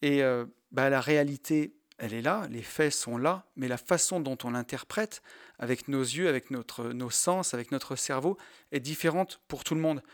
Et 0.00 0.22
euh, 0.22 0.44
bah, 0.70 0.88
la 0.88 1.00
réalité, 1.00 1.74
elle 1.98 2.14
est 2.14 2.22
là, 2.22 2.46
les 2.50 2.62
faits 2.62 2.92
sont 2.92 3.16
là, 3.16 3.46
mais 3.56 3.66
la 3.66 3.78
façon 3.78 4.20
dont 4.20 4.38
on 4.44 4.50
l'interprète, 4.50 5.22
avec 5.58 5.88
nos 5.88 6.02
yeux, 6.02 6.28
avec 6.28 6.52
notre, 6.52 6.92
nos 6.92 7.10
sens, 7.10 7.52
avec 7.52 7.72
notre 7.72 7.96
cerveau, 7.96 8.38
est 8.70 8.80
différente 8.80 9.40
pour 9.48 9.64
tout 9.64 9.74
le 9.74 9.80
monde. 9.80 10.04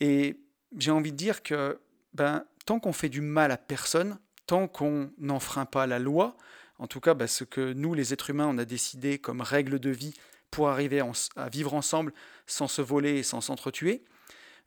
Et 0.00 0.40
j'ai 0.78 0.90
envie 0.90 1.12
de 1.12 1.16
dire 1.16 1.42
que 1.42 1.78
ben, 2.14 2.44
tant 2.66 2.80
qu'on 2.80 2.92
fait 2.92 3.08
du 3.08 3.20
mal 3.20 3.50
à 3.50 3.56
personne, 3.56 4.18
tant 4.46 4.68
qu'on 4.68 5.10
n'enfreint 5.18 5.66
pas 5.66 5.86
la 5.86 5.98
loi, 5.98 6.36
en 6.78 6.86
tout 6.86 7.00
cas 7.00 7.14
bah, 7.14 7.26
ce 7.26 7.44
que 7.44 7.72
nous, 7.72 7.94
les 7.94 8.12
êtres 8.12 8.30
humains, 8.30 8.48
on 8.48 8.58
a 8.58 8.64
décidé 8.64 9.18
comme 9.18 9.40
règle 9.40 9.78
de 9.78 9.90
vie 9.90 10.14
pour 10.50 10.68
arriver 10.68 11.02
à 11.36 11.48
vivre 11.48 11.74
ensemble 11.74 12.12
sans 12.46 12.68
se 12.68 12.80
voler 12.80 13.18
et 13.18 13.22
sans 13.22 13.40
s'entretuer, 13.40 14.04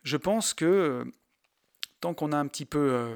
je 0.03 0.17
pense 0.17 0.53
que 0.53 0.65
euh, 0.65 1.05
tant 2.01 2.13
qu'on 2.13 2.31
a 2.31 2.37
un 2.37 2.47
petit 2.47 2.65
peu 2.65 2.91
euh, 2.91 3.15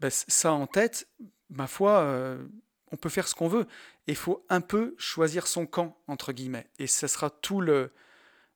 bah, 0.00 0.10
ça 0.10 0.52
en 0.52 0.66
tête, 0.66 1.08
ma 1.50 1.66
foi, 1.66 2.00
euh, 2.00 2.46
on 2.92 2.96
peut 2.96 3.08
faire 3.08 3.28
ce 3.28 3.34
qu'on 3.34 3.48
veut. 3.48 3.66
Il 4.06 4.16
faut 4.16 4.44
un 4.48 4.60
peu 4.60 4.94
choisir 4.98 5.46
son 5.46 5.66
camp, 5.66 5.98
entre 6.06 6.32
guillemets. 6.32 6.68
Et 6.78 6.86
ce 6.86 7.06
sera 7.06 7.30
tout 7.30 7.60
le 7.60 7.90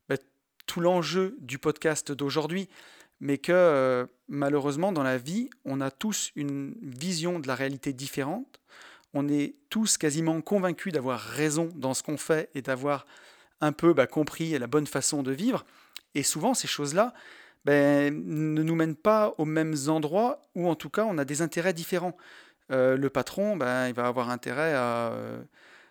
bah, 0.08 0.16
tout 0.66 0.80
l'enjeu 0.80 1.36
du 1.40 1.58
podcast 1.58 2.12
d'aujourd'hui. 2.12 2.68
Mais 3.22 3.38
que 3.38 3.52
euh, 3.52 4.04
malheureusement, 4.26 4.90
dans 4.90 5.04
la 5.04 5.16
vie, 5.16 5.48
on 5.64 5.80
a 5.80 5.92
tous 5.92 6.32
une 6.34 6.74
vision 6.82 7.38
de 7.38 7.46
la 7.46 7.54
réalité 7.54 7.92
différente. 7.92 8.60
On 9.14 9.28
est 9.28 9.54
tous 9.70 9.96
quasiment 9.96 10.40
convaincus 10.40 10.92
d'avoir 10.92 11.20
raison 11.20 11.70
dans 11.76 11.94
ce 11.94 12.02
qu'on 12.02 12.16
fait 12.16 12.50
et 12.56 12.62
d'avoir 12.62 13.06
un 13.60 13.70
peu 13.70 13.94
bah, 13.94 14.08
compris 14.08 14.58
la 14.58 14.66
bonne 14.66 14.88
façon 14.88 15.22
de 15.22 15.30
vivre. 15.30 15.64
Et 16.16 16.24
souvent, 16.24 16.52
ces 16.52 16.66
choses-là 16.66 17.14
ben, 17.64 18.12
ne 18.12 18.60
nous 18.60 18.74
mènent 18.74 18.96
pas 18.96 19.36
aux 19.38 19.44
mêmes 19.44 19.76
endroits, 19.86 20.40
ou 20.56 20.68
en 20.68 20.74
tout 20.74 20.90
cas, 20.90 21.04
on 21.08 21.16
a 21.16 21.24
des 21.24 21.42
intérêts 21.42 21.72
différents. 21.72 22.16
Euh, 22.72 22.96
le 22.96 23.08
patron, 23.08 23.56
ben, 23.56 23.86
il 23.86 23.94
va 23.94 24.08
avoir 24.08 24.30
intérêt 24.30 24.72
euh, 24.74 25.40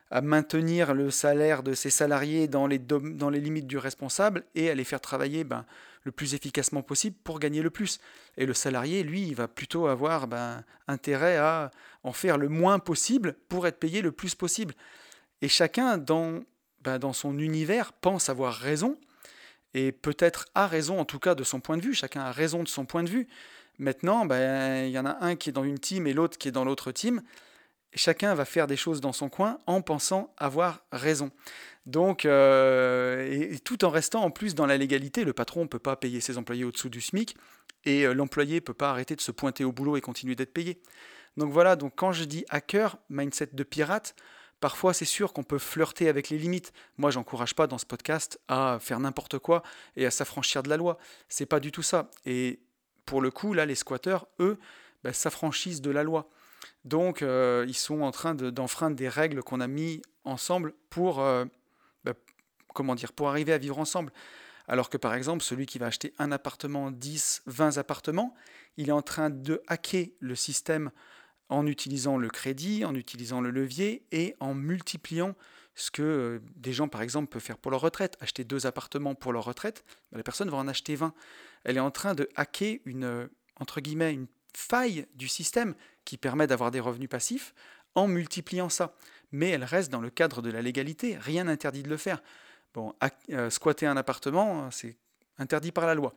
à, 0.10 0.20
maintenir 0.20 0.94
le 0.94 1.12
salaire 1.12 1.64
de 1.64 1.76
ses 1.76 1.92
salariés 1.92 2.50
dans 2.50 2.68
les, 2.68 2.78
dans 2.78 3.30
les 3.30 3.40
limites 3.40 3.68
du 3.68 3.78
responsable 3.78 4.44
et 4.54 4.70
à 4.70 4.76
les 4.76 4.84
faire 4.84 5.00
travailler 5.00 5.46
ben, 5.46 5.66
le 6.04 6.12
plus 6.12 6.34
efficacement 6.34 6.82
possible 6.82 7.16
pour 7.24 7.40
gagner 7.40 7.62
le 7.62 7.70
plus. 7.70 8.00
Et 8.38 8.46
le 8.46 8.54
salarié, 8.54 9.04
lui, 9.04 9.28
il 9.28 9.36
va 9.36 9.48
plutôt 9.48 9.88
avoir 9.88 10.28
ben, 10.28 10.64
intérêt 10.88 11.38
à 11.38 11.72
en 12.04 12.14
faire 12.14 12.38
le 12.38 12.50
moins 12.50 12.80
possible 12.80 13.36
pour 13.50 13.68
être 13.68 13.80
payé 13.80 14.02
le 14.02 14.12
plus 14.12 14.36
possible. 14.36 14.74
Et 15.42 15.48
chacun, 15.48 15.98
dans, 15.98 16.42
ben, 16.82 17.00
dans 17.00 17.14
son 17.14 17.38
univers, 17.40 17.94
pense 17.94 18.30
avoir 18.30 18.56
raison, 18.56 18.98
et 19.74 19.92
peut-être 19.92 20.48
a 20.56 20.68
raison 20.68 21.00
en 21.00 21.06
tout 21.06 21.20
cas 21.20 21.36
de 21.36 21.44
son 21.44 21.60
point 21.60 21.78
de 21.78 21.84
vue, 21.84 21.94
chacun 21.94 22.22
a 22.22 22.32
raison 22.32 22.64
de 22.64 22.68
son 22.68 22.86
point 22.86 23.04
de 23.04 23.10
vue. 23.10 23.28
Maintenant, 23.80 24.26
ben, 24.26 24.86
il 24.86 24.92
y 24.92 25.00
en 25.00 25.06
a 25.06 25.18
un 25.22 25.36
qui 25.36 25.50
est 25.50 25.54
dans 25.54 25.64
une 25.64 25.80
team 25.80 26.08
et 26.08 26.14
l'autre 26.14 26.38
qui 26.38 26.48
est 26.48 26.52
dans 26.52 26.66
l'autre 26.66 26.92
team. 26.92 27.22
Chacun 27.94 28.34
va 28.36 28.46
faire 28.46 28.68
des 28.68 28.78
choses 28.78 29.02
dans 29.02 29.12
son 29.12 29.30
coin 29.30 29.58
en 29.68 29.82
pensant 29.82 30.34
avoir 30.38 30.86
raison. 30.92 31.32
Donc, 31.86 32.26
euh, 32.26 33.56
tout 33.66 33.84
en 33.84 33.90
restant 33.90 34.24
en 34.24 34.32
plus 34.32 34.56
dans 34.56 34.66
la 34.66 34.78
légalité, 34.78 35.24
le 35.26 35.34
patron 35.34 35.64
ne 35.64 35.68
peut 35.68 35.80
pas 35.80 35.96
payer 35.96 36.22
ses 36.22 36.38
employés 36.38 36.64
au-dessous 36.64 36.90
du 36.90 37.02
SMIC 37.02 37.36
et 37.86 38.06
euh, 38.06 38.14
l'employé 38.14 38.56
ne 38.56 38.60
peut 38.60 38.74
pas 38.74 38.92
arrêter 38.92 39.16
de 39.16 39.22
se 39.22 39.32
pointer 39.32 39.66
au 39.66 39.72
boulot 39.72 39.98
et 39.98 40.02
continuer 40.02 40.36
d'être 40.36 40.54
payé. 40.54 40.82
Donc 41.38 41.52
voilà, 41.52 41.76
donc 41.76 41.94
quand 41.96 42.12
je 42.12 42.24
dis 42.24 42.46
hacker, 42.50 42.98
mindset 43.10 43.50
de 43.54 43.64
pirate, 43.64 44.16
Parfois, 44.62 44.94
c'est 44.94 45.06
sûr 45.06 45.34
qu'on 45.34 45.44
peut 45.44 45.58
flirter 45.58 46.08
avec 46.08 46.30
les 46.30 46.38
limites. 46.38 46.72
Moi, 46.98 47.10
j'encourage 47.10 47.56
pas 47.56 47.66
dans 47.66 47.80
ce 47.80 47.86
podcast 47.86 48.40
à 48.48 48.78
faire 48.80 49.00
n'importe 49.00 49.40
quoi 49.40 49.64
et 49.98 50.06
à 50.06 50.12
s'affranchir 50.12 50.62
de 50.62 50.70
la 50.70 50.78
loi. 50.78 51.00
C'est 51.30 51.48
pas 51.48 51.60
du 51.60 51.72
tout 51.72 51.82
ça. 51.82 52.12
Et 52.28 52.60
pour 53.08 53.22
le 53.22 53.32
coup, 53.32 53.54
là, 53.56 53.66
les 53.66 53.74
squatteurs, 53.74 54.28
eux, 54.40 54.60
ben, 55.04 55.14
s'affranchissent 55.14 55.82
de 55.82 55.90
la 55.90 56.04
loi. 56.04 56.30
Donc, 56.84 57.22
euh, 57.22 57.66
ils 57.68 57.76
sont 57.76 58.02
en 58.02 58.12
train 58.12 58.34
d'enfreindre 58.34 58.96
des 58.96 59.10
règles 59.10 59.44
qu'on 59.44 59.60
a 59.60 59.68
mis 59.68 60.02
ensemble 60.24 60.74
pour, 60.90 61.22
euh, 61.22 61.46
ben, 62.04 62.14
comment 62.74 62.96
dire, 62.96 63.14
pour 63.14 63.30
arriver 63.30 63.54
à 63.54 63.58
vivre 63.58 63.78
ensemble. 63.78 64.12
Alors 64.68 64.90
que 64.90 64.98
par 64.98 65.14
exemple, 65.14 65.44
celui 65.44 65.66
qui 65.66 65.80
va 65.80 65.88
acheter 65.88 66.14
un 66.18 66.32
appartement, 66.32 66.92
10, 66.92 67.44
20 67.46 67.78
appartements, 67.78 68.34
il 68.78 68.90
est 68.90 68.94
en 68.94 69.02
train 69.02 69.30
de 69.30 69.62
hacker 69.68 70.08
le 70.20 70.36
système 70.36 70.92
en 71.50 71.68
utilisant 71.68 72.18
le 72.18 72.30
crédit, 72.30 72.86
en 72.86 72.96
utilisant 72.96 73.42
le 73.42 73.52
levier 73.52 74.06
et 74.12 74.36
en 74.40 74.54
multipliant 74.54 75.36
ce 75.76 75.92
que 75.92 76.02
euh, 76.02 76.40
des 76.56 76.74
gens, 76.74 76.88
par 76.88 77.02
exemple, 77.02 77.28
peuvent 77.28 77.42
faire 77.42 77.58
pour 77.58 77.72
leur 77.72 77.82
retraite. 77.82 78.18
Acheter 78.22 78.44
deux 78.44 78.66
appartements 78.66 79.16
pour 79.16 79.34
leur 79.34 79.44
retraite, 79.44 79.84
ben, 80.12 80.18
la 80.18 80.24
personne 80.24 80.50
va 80.50 80.58
en 80.58 80.68
acheter 80.68 80.96
20. 80.96 81.14
Elle 81.64 81.78
est 81.78 81.82
en 81.82 81.92
train 81.92 82.16
de 82.16 82.30
hacker 82.36 82.80
une, 82.86 83.30
entre 83.58 83.82
guillemets, 83.82 84.14
une 84.14 84.28
faille 84.54 85.06
du 85.16 85.28
système 85.28 85.76
qui 86.06 86.18
permet 86.18 86.48
d'avoir 86.48 86.72
des 86.72 86.80
revenus 86.80 87.10
passifs 87.10 87.54
en 87.96 88.08
multipliant 88.08 88.70
ça. 88.70 88.96
Mais 89.32 89.50
elle 89.50 89.64
reste 89.64 89.92
dans 89.92 90.02
le 90.02 90.10
cadre 90.10 90.42
de 90.42 90.50
la 90.50 90.62
légalité, 90.62 91.18
rien 91.18 91.46
n'interdit 91.46 91.84
de 91.84 91.90
le 91.90 91.98
faire. 91.98 92.22
Bon, 92.74 92.94
euh, 93.32 93.50
squatter 93.50 93.86
un 93.86 93.98
appartement, 93.98 94.70
c'est 94.72 94.98
interdit 95.38 95.72
par 95.72 95.86
la 95.86 95.96
loi. 95.96 96.14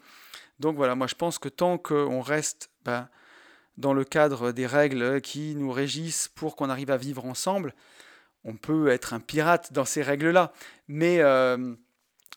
Donc 0.60 0.76
voilà, 0.76 0.94
moi 0.94 1.06
je 1.06 1.14
pense 1.14 1.38
que 1.38 1.48
tant 1.48 1.78
qu'on 1.78 2.20
reste 2.20 2.70
ben, 2.84 3.08
dans 3.76 3.92
le 3.92 4.04
cadre 4.04 4.52
des 4.52 4.66
règles 4.66 5.20
qui 5.20 5.54
nous 5.56 5.72
régissent 5.72 6.28
pour 6.28 6.54
qu'on 6.56 6.70
arrive 6.70 6.90
à 6.90 6.96
vivre 6.96 7.24
ensemble. 7.24 7.74
On 8.44 8.56
peut 8.56 8.88
être 8.88 9.14
un 9.14 9.20
pirate 9.20 9.72
dans 9.72 9.84
ces 9.84 10.02
règles-là, 10.02 10.52
mais, 10.86 11.20
euh, 11.20 11.74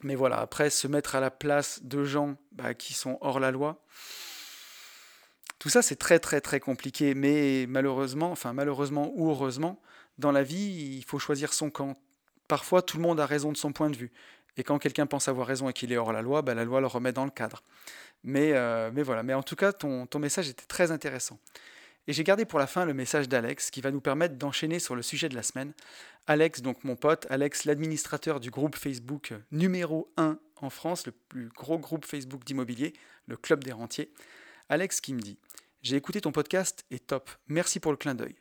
mais 0.04 0.16
voilà, 0.16 0.40
après 0.40 0.70
se 0.70 0.88
mettre 0.88 1.16
à 1.16 1.20
la 1.20 1.30
place 1.30 1.84
de 1.84 2.06
gens 2.06 2.38
bah, 2.54 2.74
qui 2.74 2.94
sont 2.94 3.18
hors 3.22 3.40
la 3.40 3.52
loi, 3.52 3.84
tout 5.60 5.70
ça 5.70 5.82
c'est 5.82 5.96
très 5.96 6.20
très 6.20 6.42
très 6.42 6.60
compliqué, 6.60 7.14
mais 7.14 7.66
malheureusement, 7.68 8.32
enfin 8.32 8.54
malheureusement 8.54 9.12
ou 9.16 9.30
heureusement, 9.30 9.82
dans 10.18 10.32
la 10.32 10.44
vie, 10.44 10.98
il 10.98 11.04
faut 11.04 11.20
choisir 11.20 11.54
son 11.54 11.70
camp. 11.70 11.98
Parfois, 12.48 12.82
tout 12.82 12.98
le 12.98 13.04
monde 13.04 13.20
a 13.20 13.26
raison 13.26 13.52
de 13.52 13.58
son 13.58 13.72
point 13.72 13.90
de 13.90 13.98
vue. 13.98 14.12
Et 14.56 14.64
quand 14.64 14.80
quelqu'un 14.80 15.06
pense 15.06 15.28
avoir 15.28 15.46
raison 15.46 15.70
et 15.70 15.74
qu'il 15.74 15.92
est 15.92 15.98
hors 15.98 16.12
la 16.12 16.22
loi, 16.22 16.42
bah, 16.42 16.56
la 16.56 16.66
loi 16.66 16.82
le 16.82 16.88
remet 16.88 17.12
dans 17.12 17.26
le 17.26 17.32
cadre. 17.32 17.62
Mais, 18.24 18.54
euh, 18.54 18.90
mais 18.94 19.04
voilà, 19.04 19.22
mais 19.22 19.36
en 19.36 19.44
tout 19.44 19.56
cas, 19.56 19.72
ton, 19.72 20.08
ton 20.08 20.18
message 20.18 20.50
était 20.50 20.66
très 20.66 20.92
intéressant. 20.92 21.40
Et 22.08 22.14
j'ai 22.14 22.24
gardé 22.24 22.46
pour 22.46 22.58
la 22.58 22.68
fin 22.68 22.86
le 22.86 22.94
message 22.94 23.28
d'Alex 23.30 23.70
qui 23.70 23.82
va 23.82 23.92
nous 23.92 24.02
permettre 24.02 24.36
d'enchaîner 24.36 24.80
sur 24.80 24.96
le 24.96 25.02
sujet 25.02 25.30
de 25.30 25.36
la 25.36 25.44
semaine. 25.44 25.74
Alex, 26.26 26.62
donc 26.62 26.84
mon 26.84 26.96
pote, 26.96 27.28
Alex, 27.30 27.66
l'administrateur 27.66 28.40
du 28.40 28.50
groupe 28.50 28.78
Facebook 28.78 29.34
numéro 29.52 30.12
1 30.18 30.40
en 30.56 30.70
France, 30.70 31.06
le 31.06 31.12
plus 31.12 31.50
gros 31.50 31.78
groupe 31.78 32.06
Facebook 32.06 32.46
d'immobilier, 32.46 32.94
le 33.28 33.36
Club 33.38 33.64
des 33.64 33.74
Rentiers. 33.74 34.12
Alex 34.70 35.00
qui 35.00 35.14
me 35.14 35.22
dit 35.22 35.40
J'ai 35.82 35.96
écouté 35.96 36.20
ton 36.20 36.34
podcast 36.34 36.84
et 36.92 37.00
top, 37.00 37.30
merci 37.48 37.80
pour 37.80 37.92
le 37.92 37.98
clin 37.98 38.16
d'œil. 38.16 38.36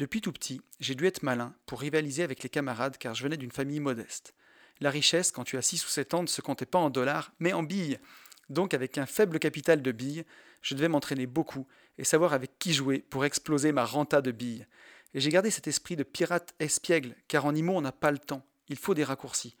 Depuis 0.00 0.20
tout 0.20 0.32
petit, 0.32 0.60
j'ai 0.80 0.96
dû 0.96 1.06
être 1.06 1.22
malin 1.22 1.54
pour 1.66 1.80
rivaliser 1.80 2.24
avec 2.24 2.42
les 2.42 2.48
camarades 2.48 2.98
car 2.98 3.14
je 3.14 3.22
venais 3.22 3.36
d'une 3.36 3.52
famille 3.52 3.78
modeste. 3.78 4.34
La 4.80 4.90
richesse, 4.90 5.30
quand 5.30 5.44
tu 5.44 5.56
as 5.56 5.62
6 5.62 5.84
ou 5.86 5.88
7 5.88 6.14
ans, 6.14 6.22
ne 6.22 6.26
se 6.26 6.40
comptait 6.40 6.66
pas 6.66 6.80
en 6.80 6.90
dollars, 6.90 7.32
mais 7.38 7.52
en 7.52 7.62
billes. 7.62 8.00
Donc 8.48 8.74
avec 8.74 8.98
un 8.98 9.06
faible 9.06 9.38
capital 9.38 9.80
de 9.80 9.92
billes, 9.92 10.24
je 10.60 10.74
devais 10.74 10.88
m'entraîner 10.88 11.26
beaucoup 11.26 11.68
et 11.98 12.04
savoir 12.04 12.32
avec 12.32 12.58
qui 12.58 12.72
jouer 12.72 12.98
pour 12.98 13.24
exploser 13.24 13.70
ma 13.70 13.84
renta 13.84 14.22
de 14.22 14.32
billes. 14.32 14.66
Et 15.14 15.20
j'ai 15.20 15.30
gardé 15.30 15.52
cet 15.52 15.68
esprit 15.68 15.94
de 15.94 16.02
pirate 16.02 16.52
espiègle, 16.58 17.14
car 17.28 17.44
en 17.44 17.54
IMO 17.54 17.74
on 17.74 17.80
n'a 17.80 17.92
pas 17.92 18.10
le 18.10 18.18
temps, 18.18 18.44
il 18.68 18.76
faut 18.76 18.94
des 18.94 19.04
raccourcis. 19.04 19.54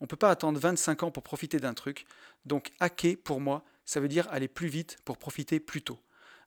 On 0.00 0.04
ne 0.04 0.08
peut 0.08 0.16
pas 0.16 0.30
attendre 0.30 0.60
25 0.60 1.02
ans 1.02 1.10
pour 1.10 1.24
profiter 1.24 1.58
d'un 1.58 1.74
truc, 1.74 2.06
donc 2.44 2.70
hacker 2.78 3.16
pour 3.16 3.40
moi, 3.40 3.64
ça 3.86 4.00
veut 4.00 4.08
dire 4.08 4.28
aller 4.30 4.48
plus 4.48 4.68
vite 4.68 4.98
pour 5.04 5.16
profiter 5.16 5.60
plus 5.60 5.80
tôt. 5.80 5.98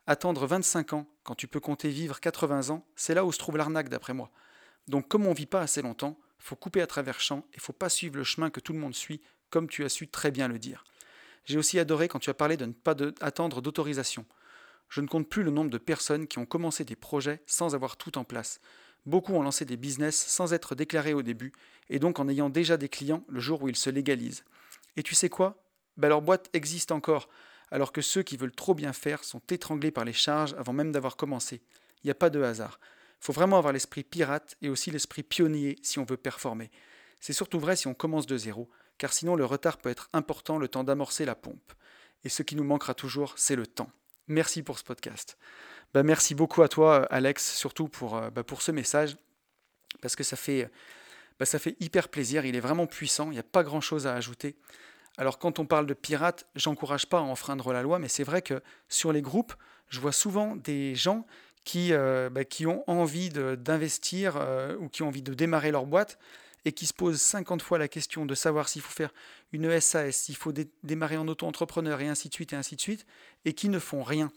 Attendre 0.05 0.45
25 0.45 0.93
ans, 0.93 1.07
quand 1.23 1.35
tu 1.35 1.47
peux 1.47 1.59
compter 1.59 1.89
vivre 1.89 2.19
80 2.19 2.69
ans, 2.69 2.85
c'est 2.95 3.13
là 3.13 3.25
où 3.25 3.31
se 3.31 3.39
trouve 3.39 3.57
l'arnaque 3.57 3.89
d'après 3.89 4.13
moi. 4.13 4.29
Donc 4.87 5.07
comme 5.07 5.25
on 5.25 5.31
ne 5.31 5.35
vit 5.35 5.45
pas 5.45 5.61
assez 5.61 5.81
longtemps, 5.81 6.19
faut 6.37 6.55
couper 6.55 6.81
à 6.81 6.87
travers 6.87 7.19
champs 7.19 7.45
et 7.53 7.59
faut 7.59 7.73
pas 7.73 7.89
suivre 7.89 8.17
le 8.17 8.23
chemin 8.23 8.49
que 8.49 8.59
tout 8.59 8.73
le 8.73 8.79
monde 8.79 8.95
suit, 8.95 9.21
comme 9.49 9.67
tu 9.67 9.83
as 9.83 9.89
su 9.89 10.07
très 10.07 10.31
bien 10.31 10.47
le 10.47 10.59
dire. 10.59 10.83
J'ai 11.45 11.57
aussi 11.57 11.79
adoré 11.79 12.07
quand 12.07 12.19
tu 12.19 12.29
as 12.29 12.35
parlé 12.35 12.57
de 12.57 12.65
ne 12.65 12.73
pas 12.73 12.95
attendre 13.21 13.61
d'autorisation. 13.61 14.25
Je 14.89 15.01
ne 15.01 15.07
compte 15.07 15.29
plus 15.29 15.43
le 15.43 15.51
nombre 15.51 15.69
de 15.69 15.77
personnes 15.77 16.27
qui 16.27 16.39
ont 16.39 16.45
commencé 16.45 16.83
des 16.83 16.95
projets 16.95 17.41
sans 17.45 17.75
avoir 17.75 17.97
tout 17.97 18.17
en 18.17 18.23
place. 18.23 18.59
Beaucoup 19.05 19.33
ont 19.33 19.43
lancé 19.43 19.63
des 19.65 19.77
business 19.77 20.15
sans 20.15 20.53
être 20.53 20.75
déclarés 20.75 21.13
au 21.13 21.21
début, 21.21 21.53
et 21.89 21.99
donc 21.99 22.19
en 22.19 22.27
ayant 22.27 22.49
déjà 22.49 22.77
des 22.77 22.89
clients 22.89 23.23
le 23.29 23.39
jour 23.39 23.61
où 23.61 23.69
ils 23.69 23.75
se 23.75 23.89
légalisent. 23.89 24.43
Et 24.97 25.03
tu 25.03 25.15
sais 25.15 25.29
quoi? 25.29 25.63
Ben 25.99 26.09
Leur 26.09 26.21
boîte 26.21 26.49
existe 26.53 26.91
encore, 26.91 27.29
alors 27.71 27.91
que 27.91 28.01
ceux 28.01 28.23
qui 28.23 28.37
veulent 28.37 28.55
trop 28.55 28.73
bien 28.73 28.93
faire 28.93 29.23
sont 29.23 29.41
étranglés 29.49 29.91
par 29.91 30.05
les 30.05 30.13
charges 30.13 30.55
avant 30.57 30.73
même 30.73 30.91
d'avoir 30.91 31.15
commencé. 31.15 31.61
Il 32.03 32.07
n'y 32.07 32.11
a 32.11 32.15
pas 32.15 32.29
de 32.29 32.41
hasard. 32.41 32.79
Il 33.21 33.25
faut 33.25 33.33
vraiment 33.33 33.57
avoir 33.57 33.73
l'esprit 33.73 34.03
pirate 34.03 34.55
et 34.61 34.69
aussi 34.69 34.91
l'esprit 34.91 35.23
pionnier 35.23 35.77
si 35.83 35.99
on 35.99 36.05
veut 36.05 36.17
performer. 36.17 36.71
C'est 37.19 37.33
surtout 37.33 37.59
vrai 37.59 37.75
si 37.75 37.87
on 37.87 37.93
commence 37.93 38.25
de 38.25 38.37
zéro, 38.37 38.69
car 38.97 39.11
sinon 39.11 39.35
le 39.35 39.43
retard 39.45 39.77
peut 39.77 39.89
être 39.89 40.09
important 40.13 40.57
le 40.57 40.69
temps 40.69 40.85
d'amorcer 40.85 41.25
la 41.25 41.35
pompe. 41.35 41.73
Et 42.23 42.29
ce 42.29 42.43
qui 42.43 42.55
nous 42.55 42.63
manquera 42.63 42.93
toujours, 42.93 43.33
c'est 43.37 43.57
le 43.57 43.67
temps. 43.67 43.91
Merci 44.27 44.63
pour 44.63 44.79
ce 44.79 44.83
podcast. 44.85 45.37
Bah, 45.93 46.03
merci 46.03 46.33
beaucoup 46.33 46.61
à 46.61 46.69
toi, 46.69 47.03
Alex, 47.05 47.55
surtout 47.55 47.89
pour, 47.89 48.15
euh, 48.15 48.29
bah, 48.29 48.43
ce 48.59 48.71
message, 48.71 49.17
parce 50.01 50.15
que 50.15 50.23
ça 50.23 50.37
fait, 50.37 50.69
bah, 51.39 51.45
ça 51.45 51.59
fait 51.59 51.75
hyper 51.79 52.09
plaisir, 52.09 52.45
il 52.45 52.55
est 52.55 52.61
vraiment 52.61 52.87
puissant, 52.87 53.31
il 53.31 53.33
n'y 53.33 53.39
a 53.39 53.43
pas 53.43 53.63
grand-chose 53.63 54.07
à 54.07 54.15
ajouter. 54.15 54.55
Alors 55.19 55.37
quand 55.37 55.59
on 55.59 55.65
parle 55.65 55.85
de 55.85 55.93
pirates, 55.93 56.47
j'encourage 56.55 57.05
pas 57.05 57.17
à 57.17 57.23
enfreindre 57.23 57.73
la 57.73 57.81
loi, 57.81 57.99
mais 57.99 58.07
c'est 58.07 58.23
vrai 58.23 58.41
que 58.41 58.61
sur 58.87 59.11
les 59.11 59.21
groupes, 59.21 59.53
je 59.89 59.99
vois 59.99 60.13
souvent 60.13 60.55
des 60.55 60.95
gens 60.95 61.27
qui, 61.65 61.91
euh, 61.91 62.29
qui 62.45 62.65
ont 62.65 62.89
envie 62.89 63.29
d'investir 63.29 64.37
euh, 64.37 64.77
ou 64.77 64.87
qui 64.87 65.03
ont 65.03 65.09
envie 65.09 65.21
de 65.21 65.33
démarrer 65.33 65.71
leur 65.71 65.85
boîte, 65.85 66.19
et 66.63 66.71
qui 66.71 66.85
se 66.85 66.93
pose 66.93 67.19
50 67.19 67.61
fois 67.61 67.77
la 67.77 67.89
question 67.89 68.25
de 68.25 68.33
savoir 68.33 68.69
s'il 68.69 68.81
faut 68.81 68.93
faire 68.93 69.11
une 69.51 69.77
SAS, 69.81 70.15
s'il 70.15 70.37
faut 70.37 70.53
démarrer 70.83 71.17
en 71.17 71.27
auto-entrepreneur 71.27 71.99
et 71.99 72.07
ainsi 72.07 72.29
de 72.29 72.33
suite 72.33 72.53
et 72.53 72.55
ainsi 72.55 72.77
de 72.77 72.81
suite, 72.81 73.05
et 73.43 73.51
qui 73.51 73.67
ne 73.67 73.79
font 73.79 74.03
rien. 74.03 74.31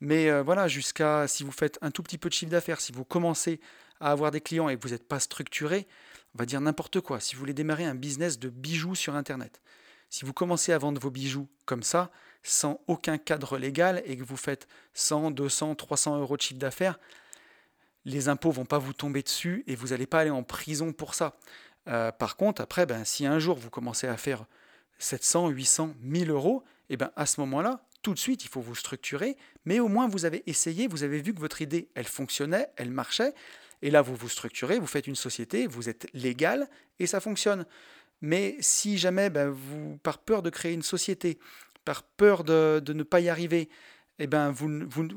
Mais 0.00 0.30
euh, 0.30 0.42
voilà, 0.42 0.66
jusqu'à 0.66 1.28
si 1.28 1.44
vous 1.44 1.52
faites 1.52 1.78
un 1.80 1.92
tout 1.92 2.02
petit 2.02 2.18
peu 2.18 2.28
de 2.28 2.34
chiffre 2.34 2.50
d'affaires, 2.50 2.80
si 2.80 2.90
vous 2.90 3.04
commencez 3.04 3.60
à 4.00 4.10
avoir 4.10 4.32
des 4.32 4.40
clients 4.40 4.68
et 4.68 4.76
que 4.76 4.82
vous 4.82 4.92
n'êtes 4.92 5.06
pas 5.06 5.20
structuré, 5.20 5.86
on 6.34 6.38
va 6.38 6.44
dire 6.44 6.60
n'importe 6.60 7.00
quoi. 7.02 7.20
Si 7.20 7.36
vous 7.36 7.38
voulez 7.38 7.54
démarrer 7.54 7.84
un 7.84 7.94
business 7.94 8.40
de 8.40 8.48
bijoux 8.48 8.96
sur 8.96 9.14
Internet, 9.14 9.60
si 10.10 10.24
vous 10.24 10.32
commencez 10.32 10.72
à 10.72 10.78
vendre 10.78 11.00
vos 11.00 11.10
bijoux 11.10 11.48
comme 11.64 11.82
ça, 11.82 12.10
sans 12.42 12.80
aucun 12.86 13.18
cadre 13.18 13.58
légal, 13.58 14.02
et 14.06 14.16
que 14.16 14.24
vous 14.24 14.36
faites 14.36 14.68
100, 14.94 15.32
200, 15.32 15.74
300 15.74 16.18
euros 16.18 16.36
de 16.36 16.42
chiffre 16.42 16.60
d'affaires, 16.60 16.98
les 18.04 18.28
impôts 18.28 18.50
vont 18.50 18.64
pas 18.64 18.78
vous 18.78 18.92
tomber 18.92 19.22
dessus 19.22 19.64
et 19.66 19.74
vous 19.74 19.88
n'allez 19.88 20.06
pas 20.06 20.20
aller 20.20 20.30
en 20.30 20.42
prison 20.42 20.92
pour 20.92 21.14
ça. 21.14 21.36
Euh, 21.88 22.10
par 22.12 22.36
contre, 22.36 22.62
après, 22.62 22.86
ben, 22.86 23.04
si 23.04 23.26
un 23.26 23.38
jour 23.38 23.56
vous 23.58 23.70
commencez 23.70 24.06
à 24.06 24.16
faire 24.16 24.46
700, 24.98 25.48
800, 25.48 25.94
1000 26.00 26.30
euros, 26.30 26.64
et 26.90 26.94
eh 26.94 26.96
ben, 26.96 27.10
à 27.16 27.26
ce 27.26 27.40
moment-là, 27.40 27.84
tout 28.02 28.14
de 28.14 28.18
suite, 28.18 28.44
il 28.44 28.48
faut 28.48 28.60
vous 28.60 28.74
structurer, 28.74 29.36
mais 29.64 29.80
au 29.80 29.88
moins 29.88 30.08
vous 30.08 30.24
avez 30.24 30.42
essayé, 30.46 30.86
vous 30.86 31.02
avez 31.02 31.20
vu 31.20 31.34
que 31.34 31.40
votre 31.40 31.60
idée, 31.60 31.88
elle 31.94 32.06
fonctionnait, 32.06 32.70
elle 32.76 32.90
marchait, 32.90 33.34
et 33.82 33.90
là 33.90 34.02
vous 34.02 34.14
vous 34.14 34.28
structurez, 34.28 34.78
vous 34.78 34.86
faites 34.86 35.06
une 35.06 35.16
société, 35.16 35.66
vous 35.66 35.88
êtes 35.88 36.08
légal, 36.14 36.68
et 36.98 37.06
ça 37.06 37.20
fonctionne. 37.20 37.66
Mais 38.20 38.56
si 38.60 38.98
jamais, 38.98 39.30
ben, 39.30 39.48
vous, 39.48 39.98
par 40.02 40.18
peur 40.18 40.42
de 40.42 40.50
créer 40.50 40.72
une 40.72 40.82
société, 40.82 41.38
par 41.84 42.02
peur 42.02 42.44
de, 42.44 42.82
ne 42.86 43.02
pas 43.02 43.20
y 43.20 43.28
arriver, 43.28 43.68
eh 44.18 44.26
ben 44.26 44.50
vous, 44.50 44.68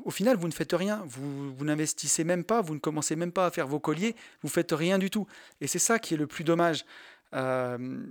au 0.06 0.12
final, 0.12 0.38
vous 0.38 0.48
ne 0.48 0.54
faites 0.54 0.74
rien. 0.74 1.04
Vous, 1.08 1.54
vous 1.54 1.66
n'investissez 1.66 2.24
même 2.24 2.44
pas, 2.44 2.62
vous 2.62 2.76
ne 2.76 2.80
commencez 2.80 3.16
même 3.16 3.32
pas 3.32 3.48
à 3.48 3.52
faire 3.52 3.68
vos 3.68 3.80
colliers, 3.80 4.16
vous 4.44 4.50
faites 4.50 4.72
rien 4.72 5.00
du 5.00 5.10
tout. 5.10 5.26
Et 5.60 5.68
c'est 5.68 5.80
ça 5.80 5.98
qui 6.00 6.14
est 6.14 6.18
le 6.18 6.28
plus 6.28 6.44
dommage. 6.44 6.86
Euh, 7.34 8.06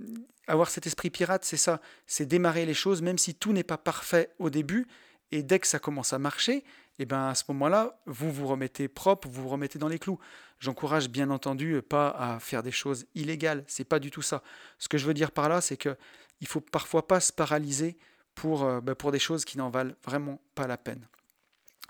avoir 0.47 0.69
cet 0.69 0.87
esprit 0.87 1.09
pirate, 1.09 1.45
c'est 1.45 1.57
ça, 1.57 1.79
c'est 2.07 2.25
démarrer 2.25 2.65
les 2.65 2.73
choses, 2.73 3.01
même 3.01 3.17
si 3.17 3.35
tout 3.35 3.53
n'est 3.53 3.63
pas 3.63 3.77
parfait 3.77 4.31
au 4.39 4.49
début, 4.49 4.87
et 5.31 5.43
dès 5.43 5.59
que 5.59 5.67
ça 5.67 5.79
commence 5.79 6.11
à 6.13 6.19
marcher, 6.19 6.63
et 7.01 7.03
eh 7.03 7.07
ben 7.07 7.29
à 7.29 7.33
ce 7.33 7.45
moment-là, 7.47 7.99
vous 8.05 8.31
vous 8.31 8.45
remettez 8.45 8.87
propre, 8.87 9.27
vous 9.27 9.41
vous 9.41 9.49
remettez 9.49 9.79
dans 9.79 9.87
les 9.87 9.97
clous. 9.97 10.19
J'encourage 10.59 11.09
bien 11.09 11.31
entendu 11.31 11.81
pas 11.81 12.09
à 12.09 12.39
faire 12.39 12.61
des 12.61 12.71
choses 12.71 13.07
illégales, 13.15 13.63
c'est 13.65 13.85
pas 13.85 13.97
du 13.97 14.11
tout 14.11 14.21
ça. 14.21 14.43
Ce 14.77 14.87
que 14.87 14.99
je 14.99 15.07
veux 15.07 15.15
dire 15.15 15.31
par 15.31 15.49
là, 15.49 15.61
c'est 15.61 15.77
que 15.77 15.97
il 16.41 16.47
faut 16.47 16.61
parfois 16.61 17.07
pas 17.07 17.19
se 17.19 17.33
paralyser 17.33 17.97
pour, 18.35 18.65
euh, 18.65 18.81
pour 18.81 19.11
des 19.11 19.17
choses 19.17 19.45
qui 19.45 19.57
n'en 19.57 19.71
valent 19.71 19.95
vraiment 20.05 20.39
pas 20.53 20.67
la 20.67 20.77
peine. 20.77 21.07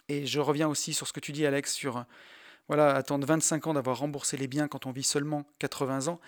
Et 0.08 0.26
je 0.26 0.40
reviens 0.40 0.70
aussi 0.70 0.94
sur 0.94 1.06
ce 1.06 1.12
que 1.12 1.20
tu 1.20 1.34
dis, 1.34 1.46
Alex, 1.46 1.74
sur 1.74 2.06
voilà, 2.70 2.96
attendre 2.96 3.28
25 3.28 3.68
ans 3.68 3.74
d'avoir 3.74 3.98
remboursé 3.98 4.38
les 4.38 4.48
biens 4.48 4.70
quand 4.70 4.86
on 4.86 4.92
vit 4.92 5.04
seulement 5.04 5.46
80 5.60 6.08
ans. 6.08 6.22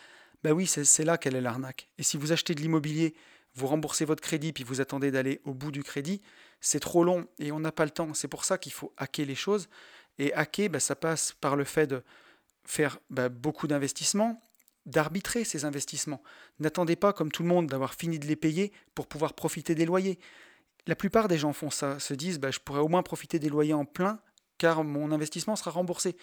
Ben 0.43 0.51
oui, 0.51 0.67
c'est 0.67 1.05
là 1.05 1.17
qu'elle 1.17 1.37
est 1.37 1.41
l'arnaque. 1.41 1.87
Et 1.97 2.03
si 2.03 2.17
vous 2.17 2.33
achetez 2.33 2.53
de 2.53 2.59
l'immobilier, 2.59 3.15
vous 3.55 3.67
remboursez 3.67 4.05
votre 4.05 4.21
crédit, 4.21 4.53
puis 4.53 4.63
vous 4.63 4.81
attendez 4.81 5.11
d'aller 5.11 5.41
au 5.45 5.53
bout 5.53 5.71
du 5.71 5.83
crédit, 5.83 6.21
c'est 6.59 6.79
trop 6.79 7.03
long 7.03 7.27
et 7.39 7.51
on 7.51 7.59
n'a 7.59 7.71
pas 7.71 7.85
le 7.85 7.91
temps. 7.91 8.13
C'est 8.13 8.27
pour 8.27 8.45
ça 8.45 8.57
qu'il 8.57 8.71
faut 8.71 8.93
hacker 8.97 9.25
les 9.25 9.35
choses. 9.35 9.69
Et 10.17 10.33
hacker, 10.33 10.69
ben, 10.69 10.79
ça 10.79 10.95
passe 10.95 11.33
par 11.33 11.55
le 11.55 11.63
fait 11.63 11.87
de 11.87 12.03
faire 12.65 12.99
ben, 13.09 13.29
beaucoup 13.29 13.67
d'investissements, 13.67 14.41
d'arbitrer 14.85 15.43
ces 15.43 15.65
investissements. 15.65 16.23
N'attendez 16.59 16.95
pas, 16.95 17.13
comme 17.13 17.31
tout 17.31 17.43
le 17.43 17.49
monde, 17.49 17.67
d'avoir 17.67 17.93
fini 17.93 18.19
de 18.19 18.27
les 18.27 18.35
payer 18.35 18.71
pour 18.95 19.07
pouvoir 19.07 19.33
profiter 19.33 19.75
des 19.75 19.85
loyers. 19.85 20.19
La 20.87 20.95
plupart 20.95 21.27
des 21.27 21.37
gens 21.37 21.53
font 21.53 21.69
ça, 21.69 21.99
se 21.99 22.13
disent 22.13 22.39
ben, 22.39 22.51
je 22.51 22.59
pourrais 22.59 22.81
au 22.81 22.87
moins 22.87 23.03
profiter 23.03 23.39
des 23.39 23.49
loyers 23.49 23.73
en 23.73 23.85
plein 23.85 24.19
car 24.57 24.83
mon 24.83 25.11
investissement 25.11 25.55
sera 25.55 25.71
remboursé. 25.71 26.15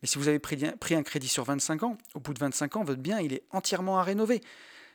Mais 0.00 0.08
si 0.08 0.18
vous 0.18 0.28
avez 0.28 0.38
pris 0.40 0.94
un 0.94 1.02
crédit 1.02 1.28
sur 1.28 1.44
25 1.44 1.84
ans, 1.84 1.98
au 2.14 2.20
bout 2.20 2.34
de 2.34 2.40
25 2.40 2.76
ans, 2.76 2.84
votre 2.84 3.00
bien, 3.00 3.20
il 3.20 3.34
est 3.34 3.44
entièrement 3.50 3.98
à 3.98 4.02
rénover. 4.02 4.40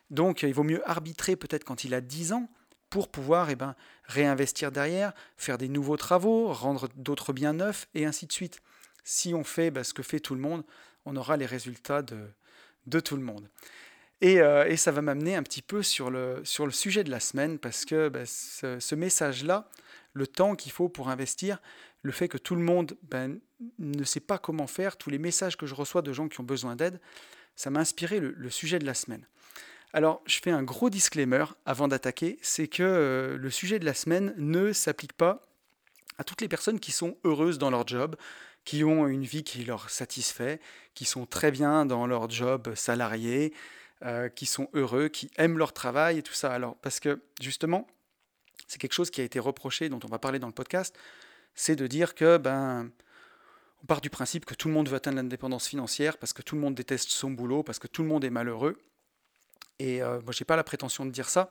Donc, 0.10 0.43
il 0.43 0.54
vaut 0.54 0.63
mieux 0.63 0.88
arbitrer 0.89 1.36
peut-être 1.36 1.63
quand 1.63 1.84
il 1.84 1.93
a 1.93 2.02
10 2.02 2.34
ans 2.34 2.50
pour 2.89 3.10
pouvoir 3.10 3.50
eh 3.50 3.56
ben, 3.56 3.76
réinvestir 4.06 4.72
derrière, 4.72 5.13
faire 5.36 5.58
des 5.58 5.67
nouveaux 5.67 5.98
travaux, 5.98 6.52
rendre 6.54 6.88
d'autres 6.96 7.34
biens 7.34 7.54
neufs, 7.54 7.88
et 7.93 8.06
ainsi 8.06 8.26
de 8.26 8.32
suite. 8.32 8.62
Si 9.04 9.34
on 9.34 9.43
fait 9.43 9.72
ben, 9.72 9.84
ce 9.84 9.93
que 9.93 10.04
fait 10.04 10.20
tout 10.20 10.36
le 10.36 10.41
monde, 10.41 10.63
on 11.06 11.15
aura 11.15 11.38
les 11.38 11.46
résultats 11.46 12.02
de, 12.02 12.30
de 12.86 13.00
tout 13.00 13.17
le 13.17 13.24
monde. 13.24 13.50
Et, 14.22 14.41
euh, 14.41 14.76
ça 14.78 14.91
va 14.91 15.02
m'amener 15.02 15.36
un 15.36 15.43
petit 15.43 15.62
peu 15.62 15.84
sur 15.84 16.10
le, 16.10 16.41
sujet 16.43 17.04
de 17.04 17.12
la 17.12 17.20
semaine, 17.20 17.60
parce 17.60 17.86
que 17.86 18.10
ben, 18.10 18.26
ce, 18.26 18.96
message-là, 18.96 19.70
le 20.13 20.26
temps 20.26 20.56
qu'il 20.56 20.72
faut 20.72 20.89
pour 20.89 21.10
investir, 21.10 21.62
le 22.02 22.12
fait 22.12 22.28
que 22.28 22.38
tout 22.38 22.56
le 22.56 22.62
monde 22.62 22.98
ben, 23.04 23.39
ne 23.80 24.04
sait 24.04 24.20
pas 24.20 24.38
comment 24.38 24.67
faire, 24.67 24.98
tous 24.98 25.10
les 25.10 25.20
messages 25.20 25.58
que 25.58 25.65
je 25.65 25.76
reçois 25.76 26.02
de 26.02 26.13
gens 26.13 26.28
qui 26.28 26.39
ont 26.39 26.46
besoin 26.46 26.76
d'aide, 26.76 27.00
ça 27.56 27.70
m'a 27.70 27.80
inspiré 27.80 28.20
le, 28.20 28.50
sujet 28.50 28.80
de 28.80 28.86
la 28.86 28.93
semaine. 28.93 29.26
Alors, 29.98 30.22
je 30.28 30.40
fais 30.40 30.52
un 30.52 30.62
gros 30.62 30.92
disclaimer 30.92 31.46
avant 31.66 31.88
d'attaquer, 31.88 32.38
c'est 32.44 32.68
que 32.68 32.84
euh, 32.84 33.36
le 33.36 33.50
sujet 33.50 33.80
de 33.80 33.86
la 33.86 33.96
semaine 33.96 34.32
ne 34.38 34.72
s'applique 34.72 35.14
pas 35.14 35.42
à 36.20 36.24
toutes 36.24 36.40
les 36.40 36.48
personnes 36.48 36.80
qui 36.80 36.92
sont 36.92 37.18
heureuses 37.24 37.58
dans 37.58 37.72
leur 37.72 37.88
job, 37.88 38.16
qui 38.64 38.84
ont 38.84 39.08
une 39.08 39.24
vie 39.24 39.44
qui 39.44 39.66
leur 39.66 39.90
satisfait, 39.90 40.60
qui 40.94 41.06
sont 41.06 41.26
très 41.26 41.50
bien 41.50 41.88
dans 41.88 42.06
leur 42.06 42.30
job 42.30 42.76
salarié, 42.76 43.56
euh, 44.06 44.30
qui 44.30 44.46
sont 44.46 44.70
heureux, 44.76 45.08
qui 45.08 45.32
aiment 45.38 45.58
leur 45.58 45.74
travail 45.74 46.20
et 46.20 46.22
tout 46.22 46.36
ça. 46.36 46.54
Alors, 46.54 46.76
parce 46.76 47.00
que 47.00 47.20
justement, 47.42 47.88
c'est 48.68 48.80
quelque 48.80 48.94
chose 48.94 49.10
qui 49.10 49.22
a 49.22 49.24
été 49.24 49.40
reproché, 49.40 49.90
dont 49.90 50.00
on 50.04 50.10
va 50.10 50.20
parler 50.20 50.38
dans 50.38 50.46
le 50.46 50.54
podcast, 50.54 50.96
c'est 51.56 51.76
de 51.76 51.88
dire 51.88 52.14
que 52.14 52.38
ben 52.38 52.92
on 53.82 53.88
part 53.88 54.02
du 54.02 54.12
principe 54.12 54.46
que 54.46 54.54
tout 54.54 54.68
le 54.68 54.76
monde 54.76 54.90
veut 54.90 54.98
atteindre 54.98 55.18
l'indépendance 55.18 55.68
financière 55.68 56.20
parce 56.20 56.34
que 56.34 56.44
tout 56.44 56.54
le 56.54 56.62
monde 56.62 56.76
déteste 56.76 57.10
son 57.10 57.32
boulot, 57.32 57.64
parce 57.64 57.80
que 57.80 57.88
tout 57.88 58.04
le 58.04 58.10
monde 58.10 58.24
est 58.24 58.30
malheureux. 58.30 58.78
Et 59.80 60.02
euh, 60.02 60.22
moi, 60.22 60.32
je 60.32 60.42
n'ai 60.42 60.46
pas 60.46 60.56
la 60.56 60.63
prétention 60.63 61.06
de 61.06 61.12
dire 61.12 61.30
ça. 61.30 61.50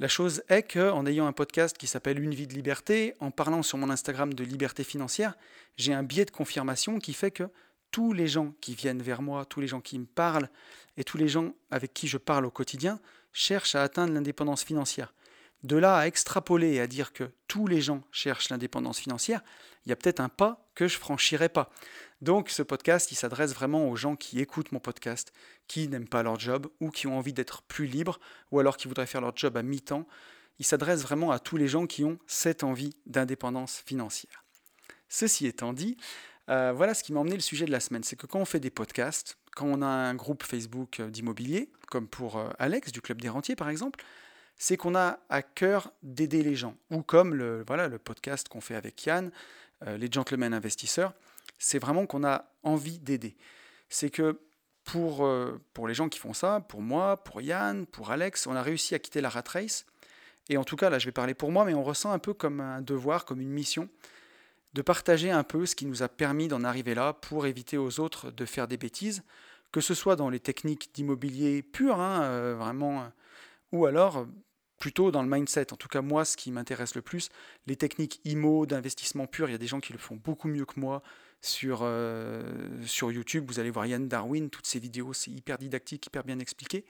La 0.00 0.08
chose 0.08 0.42
est 0.48 0.62
qu'en 0.72 1.06
ayant 1.06 1.26
un 1.26 1.32
podcast 1.32 1.78
qui 1.78 1.86
s'appelle 1.86 2.18
Une 2.18 2.34
vie 2.34 2.48
de 2.48 2.54
liberté, 2.54 3.14
en 3.20 3.30
parlant 3.30 3.62
sur 3.62 3.78
mon 3.78 3.90
Instagram 3.90 4.34
de 4.34 4.42
liberté 4.42 4.82
financière, 4.82 5.34
j'ai 5.76 5.92
un 5.92 6.02
biais 6.02 6.24
de 6.24 6.32
confirmation 6.32 6.98
qui 6.98 7.12
fait 7.12 7.30
que 7.30 7.44
tous 7.92 8.12
les 8.12 8.26
gens 8.26 8.52
qui 8.60 8.74
viennent 8.74 9.02
vers 9.02 9.22
moi, 9.22 9.44
tous 9.44 9.60
les 9.60 9.68
gens 9.68 9.80
qui 9.80 10.00
me 10.00 10.04
parlent 10.04 10.48
et 10.96 11.04
tous 11.04 11.16
les 11.16 11.28
gens 11.28 11.54
avec 11.70 11.94
qui 11.94 12.08
je 12.08 12.18
parle 12.18 12.44
au 12.44 12.50
quotidien 12.50 12.98
cherchent 13.32 13.76
à 13.76 13.84
atteindre 13.84 14.14
l'indépendance 14.14 14.64
financière. 14.64 15.14
De 15.62 15.76
là 15.76 15.96
à 15.96 16.06
extrapoler 16.08 16.72
et 16.72 16.80
à 16.80 16.88
dire 16.88 17.12
que 17.12 17.30
tous 17.46 17.68
les 17.68 17.80
gens 17.80 18.02
cherchent 18.10 18.48
l'indépendance 18.48 18.98
financière, 18.98 19.42
il 19.86 19.90
y 19.90 19.92
a 19.92 19.96
peut-être 19.96 20.20
un 20.20 20.28
pas 20.28 20.66
que 20.74 20.88
je 20.88 20.98
franchirai 20.98 21.48
pas. 21.48 21.70
Donc 22.20 22.48
ce 22.48 22.62
podcast, 22.62 23.12
il 23.12 23.16
s'adresse 23.16 23.54
vraiment 23.54 23.88
aux 23.88 23.96
gens 23.96 24.16
qui 24.16 24.40
écoutent 24.40 24.72
mon 24.72 24.80
podcast, 24.80 25.32
qui 25.66 25.88
n'aiment 25.88 26.08
pas 26.08 26.22
leur 26.22 26.38
job 26.38 26.68
ou 26.80 26.90
qui 26.90 27.06
ont 27.06 27.18
envie 27.18 27.32
d'être 27.32 27.62
plus 27.62 27.86
libres 27.86 28.18
ou 28.50 28.60
alors 28.60 28.76
qui 28.76 28.88
voudraient 28.88 29.06
faire 29.06 29.20
leur 29.20 29.36
job 29.36 29.56
à 29.56 29.62
mi-temps. 29.62 30.06
Il 30.58 30.64
s'adresse 30.64 31.02
vraiment 31.02 31.30
à 31.30 31.38
tous 31.38 31.56
les 31.56 31.68
gens 31.68 31.86
qui 31.86 32.04
ont 32.04 32.18
cette 32.26 32.64
envie 32.64 32.96
d'indépendance 33.06 33.82
financière. 33.84 34.44
Ceci 35.08 35.46
étant 35.46 35.72
dit, 35.72 35.96
euh, 36.48 36.72
voilà 36.74 36.94
ce 36.94 37.02
qui 37.02 37.12
m'a 37.12 37.20
emmené 37.20 37.34
le 37.34 37.40
sujet 37.40 37.66
de 37.66 37.72
la 37.72 37.80
semaine. 37.80 38.04
C'est 38.04 38.16
que 38.16 38.26
quand 38.26 38.40
on 38.40 38.44
fait 38.44 38.60
des 38.60 38.70
podcasts, 38.70 39.36
quand 39.54 39.66
on 39.66 39.82
a 39.82 39.86
un 39.86 40.14
groupe 40.14 40.42
Facebook 40.42 41.00
d'immobilier, 41.02 41.70
comme 41.88 42.08
pour 42.08 42.38
euh, 42.38 42.48
Alex 42.58 42.92
du 42.92 43.00
Club 43.00 43.20
des 43.20 43.28
Rentiers 43.28 43.56
par 43.56 43.68
exemple, 43.68 44.04
c'est 44.56 44.76
qu'on 44.76 44.94
a 44.94 45.18
à 45.28 45.42
cœur 45.42 45.92
d'aider 46.02 46.42
les 46.42 46.54
gens. 46.54 46.76
Ou 46.90 47.02
comme 47.02 47.34
le, 47.34 47.64
voilà, 47.66 47.88
le 47.88 47.98
podcast 47.98 48.48
qu'on 48.48 48.60
fait 48.60 48.76
avec 48.76 49.04
Yann, 49.06 49.30
euh, 49.86 49.96
les 49.96 50.08
gentlemen 50.10 50.54
investisseurs, 50.54 51.12
c'est 51.64 51.78
vraiment 51.78 52.04
qu'on 52.04 52.24
a 52.24 52.44
envie 52.62 52.98
d'aider. 52.98 53.36
C'est 53.88 54.10
que 54.10 54.38
pour, 54.84 55.24
euh, 55.24 55.58
pour 55.72 55.88
les 55.88 55.94
gens 55.94 56.10
qui 56.10 56.18
font 56.18 56.34
ça, 56.34 56.60
pour 56.60 56.82
moi, 56.82 57.24
pour 57.24 57.40
Yann, 57.40 57.86
pour 57.86 58.10
Alex, 58.10 58.46
on 58.46 58.54
a 58.54 58.62
réussi 58.62 58.94
à 58.94 58.98
quitter 58.98 59.22
la 59.22 59.30
rat 59.30 59.44
race. 59.46 59.86
Et 60.50 60.58
en 60.58 60.64
tout 60.64 60.76
cas, 60.76 60.90
là, 60.90 60.98
je 60.98 61.06
vais 61.06 61.12
parler 61.12 61.32
pour 61.32 61.50
moi, 61.50 61.64
mais 61.64 61.72
on 61.72 61.82
ressent 61.82 62.12
un 62.12 62.18
peu 62.18 62.34
comme 62.34 62.60
un 62.60 62.82
devoir, 62.82 63.24
comme 63.24 63.40
une 63.40 63.50
mission, 63.50 63.88
de 64.74 64.82
partager 64.82 65.30
un 65.30 65.42
peu 65.42 65.64
ce 65.64 65.74
qui 65.74 65.86
nous 65.86 66.02
a 66.02 66.08
permis 66.08 66.48
d'en 66.48 66.64
arriver 66.64 66.94
là 66.94 67.14
pour 67.14 67.46
éviter 67.46 67.78
aux 67.78 67.98
autres 67.98 68.30
de 68.30 68.44
faire 68.44 68.68
des 68.68 68.76
bêtises, 68.76 69.22
que 69.72 69.80
ce 69.80 69.94
soit 69.94 70.16
dans 70.16 70.28
les 70.28 70.40
techniques 70.40 70.90
d'immobilier 70.92 71.62
pur, 71.62 71.98
hein, 71.98 72.24
euh, 72.24 72.56
vraiment 72.58 73.10
ou 73.72 73.86
alors 73.86 74.18
euh, 74.18 74.26
plutôt 74.78 75.10
dans 75.10 75.22
le 75.22 75.30
mindset. 75.30 75.72
En 75.72 75.76
tout 75.76 75.88
cas, 75.88 76.02
moi, 76.02 76.26
ce 76.26 76.36
qui 76.36 76.52
m'intéresse 76.52 76.94
le 76.94 77.00
plus, 77.00 77.30
les 77.66 77.76
techniques 77.76 78.20
IMO 78.26 78.66
d'investissement 78.66 79.26
pur, 79.26 79.48
il 79.48 79.52
y 79.52 79.54
a 79.54 79.58
des 79.58 79.66
gens 79.66 79.80
qui 79.80 79.94
le 79.94 79.98
font 79.98 80.16
beaucoup 80.16 80.48
mieux 80.48 80.66
que 80.66 80.78
moi 80.78 81.02
sur, 81.44 81.80
euh, 81.82 82.42
sur 82.86 83.12
YouTube. 83.12 83.44
Vous 83.46 83.60
allez 83.60 83.70
voir 83.70 83.86
Yann 83.86 84.08
Darwin, 84.08 84.50
toutes 84.50 84.66
ces 84.66 84.78
vidéos, 84.78 85.12
c'est 85.12 85.30
hyper 85.30 85.58
didactique, 85.58 86.06
hyper 86.06 86.24
bien 86.24 86.38
expliqué. 86.38 86.84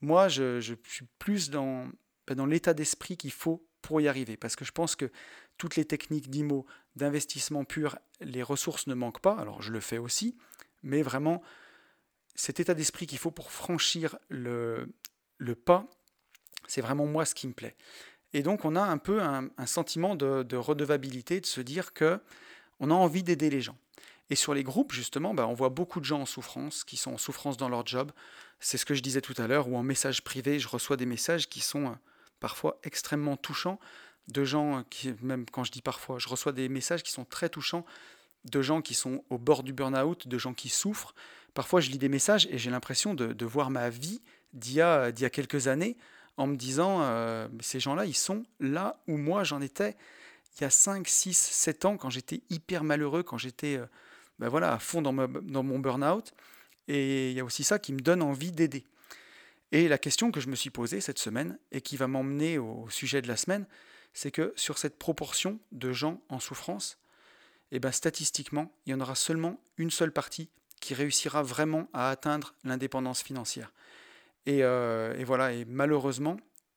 Moi, 0.00 0.28
je, 0.28 0.60
suis 0.60 1.06
plus 1.18 1.50
dans, 1.50 1.88
ben, 2.26 2.34
dans 2.34 2.46
l'état 2.46 2.74
d'esprit 2.74 3.16
qu'il 3.16 3.32
faut 3.32 3.66
pour 3.82 4.00
y 4.00 4.08
arriver, 4.08 4.36
parce 4.36 4.56
que 4.56 4.64
je 4.64 4.72
pense 4.72 4.96
que 4.96 5.10
toutes 5.58 5.76
les 5.76 5.84
techniques 5.84 6.28
d'IMO, 6.28 6.66
d'investissement 6.96 7.64
pur, 7.64 7.98
les 8.20 8.42
ressources 8.42 8.88
ne 8.88 8.94
manquent 8.94 9.20
pas, 9.20 9.36
alors 9.36 9.62
je 9.62 9.72
le 9.72 9.80
fais 9.80 9.98
aussi, 9.98 10.36
mais 10.82 11.02
vraiment, 11.02 11.42
cet 12.34 12.60
état 12.60 12.74
d'esprit 12.74 13.06
qu'il 13.06 13.18
faut 13.18 13.30
pour 13.30 13.52
franchir 13.52 14.18
le, 14.28 14.92
le 15.38 15.54
pas 15.54 15.88
c'est 16.66 16.80
vraiment 16.80 17.06
moi 17.06 17.24
ce 17.24 17.34
qui 17.34 17.46
me 17.46 17.52
plaît. 17.52 17.76
Et 18.32 18.42
donc 18.42 18.64
on 18.64 18.76
a 18.76 18.82
un 18.82 18.98
peu 18.98 19.22
un, 19.22 19.50
sentiment 19.66 20.14
de, 20.14 20.56
redevabilité, 20.56 21.40
de 21.40 21.46
se 21.46 21.60
dire 21.60 21.92
que 21.92 22.20
on 22.80 22.90
a 22.90 22.94
envie 22.94 23.22
d'aider 23.22 23.50
les 23.50 23.60
gens. 23.60 23.76
Et 24.30 24.34
sur 24.34 24.54
les 24.54 24.64
groupes, 24.64 24.92
justement, 24.92 25.34
bah, 25.34 25.46
on 25.46 25.54
voit 25.54 25.68
beaucoup 25.68 26.00
de 26.00 26.04
gens 26.04 26.20
en 26.20 26.26
souffrance, 26.26 26.84
qui 26.84 26.96
sont 26.96 27.12
en 27.14 27.18
souffrance 27.18 27.56
dans 27.56 27.68
leur 27.68 27.86
job. 27.86 28.10
C'est 28.58 28.78
ce 28.78 28.84
que 28.84 28.94
je 28.94 29.02
disais 29.02 29.20
tout 29.20 29.34
à 29.38 29.46
l'heure, 29.46 29.68
ou 29.68 29.76
en 29.76 29.82
message 29.82 30.22
privé, 30.22 30.58
je 30.58 30.68
reçois 30.68 30.96
des 30.96 31.06
messages 31.06 31.48
qui 31.48 31.60
sont 31.60 31.86
euh, 31.86 31.94
parfois 32.40 32.78
extrêmement 32.82 33.36
touchants, 33.36 33.78
de 34.28 34.44
gens 34.44 34.82
qui, 34.90 35.14
même 35.22 35.46
quand 35.50 35.62
je 35.62 35.70
dis 35.70 35.82
parfois, 35.82 36.18
je 36.18 36.28
reçois 36.28 36.50
des 36.50 36.68
messages 36.68 37.04
qui 37.04 37.12
sont 37.12 37.24
très 37.24 37.48
touchants, 37.48 37.86
de 38.44 38.62
gens 38.62 38.82
qui 38.82 38.94
sont 38.94 39.24
au 39.30 39.38
bord 39.38 39.62
du 39.62 39.72
burn-out, 39.72 40.26
de 40.26 40.38
gens 40.38 40.54
qui 40.54 40.68
souffrent. 40.68 41.14
Parfois, 41.54 41.80
je 41.80 41.90
lis 41.90 41.98
des 41.98 42.08
messages 42.08 42.48
et 42.50 42.58
j'ai 42.58 42.70
l'impression 42.70 43.14
de, 43.14 43.44
voir 43.44 43.70
ma 43.70 43.88
vie 43.88 44.20
d'il 44.52 44.72
y, 44.72 44.76
y 44.76 44.80
a 44.80 45.30
quelques 45.30 45.68
années 45.68 45.96
en 46.36 46.46
me 46.46 46.56
disant, 46.56 46.98
euh, 47.02 47.48
ces 47.60 47.80
gens-là, 47.80 48.04
ils 48.04 48.16
sont 48.16 48.44
là 48.60 49.00
où 49.06 49.16
moi 49.16 49.44
j'en 49.44 49.60
étais 49.60 49.96
il 50.56 50.62
y 50.62 50.64
a 50.64 50.70
5, 50.70 51.06
6, 51.06 51.36
7 51.36 51.84
ans, 51.84 51.96
quand 51.96 52.10
j'étais 52.10 52.42
hyper 52.50 52.82
malheureux, 52.82 53.22
quand 53.22 53.38
j'étais 53.38 53.76
euh, 53.76 53.86
ben 54.38 54.48
voilà, 54.48 54.72
à 54.72 54.78
fond 54.78 55.02
dans, 55.02 55.12
mon 55.12 55.78
burn-out. 55.78 56.32
Et 56.88 57.30
il 57.30 57.36
y 57.36 57.40
a 57.40 57.44
aussi 57.44 57.64
ça 57.64 57.78
qui 57.78 57.92
me 57.92 58.00
donne 58.00 58.22
envie 58.22 58.52
d'aider. 58.52 58.84
Et 59.72 59.88
la 59.88 59.98
question 59.98 60.30
que 60.30 60.40
je 60.40 60.48
me 60.48 60.56
suis 60.56 60.70
posée 60.70 61.00
cette 61.00 61.18
semaine, 61.18 61.58
et 61.72 61.80
qui 61.80 61.96
va 61.96 62.06
m'emmener 62.06 62.58
au 62.58 62.88
sujet 62.88 63.20
de 63.20 63.28
la 63.28 63.36
semaine, 63.36 63.66
c'est 64.14 64.30
que 64.30 64.52
sur 64.56 64.78
cette 64.78 64.98
proportion 64.98 65.58
de 65.72 65.92
gens 65.92 66.22
en 66.28 66.38
souffrance, 66.38 66.98
eh 67.72 67.80
ben 67.80 67.90
statistiquement, 67.90 68.72
il 68.86 68.92
y 68.92 68.94
en 68.94 69.00
aura 69.00 69.16
seulement 69.16 69.60
une 69.76 69.90
seule 69.90 70.12
partie 70.12 70.48
qui 70.80 70.94
réussira 70.94 71.42
vraiment 71.42 71.88
à 71.92 72.10
atteindre 72.10 72.54
l'indépendance 72.64 73.22
financière. 73.22 73.72
Et, 74.46 74.62
euh, 74.62 75.20
voilà, 75.26 75.52
et 75.52 75.64
malheureusement, 75.64 76.36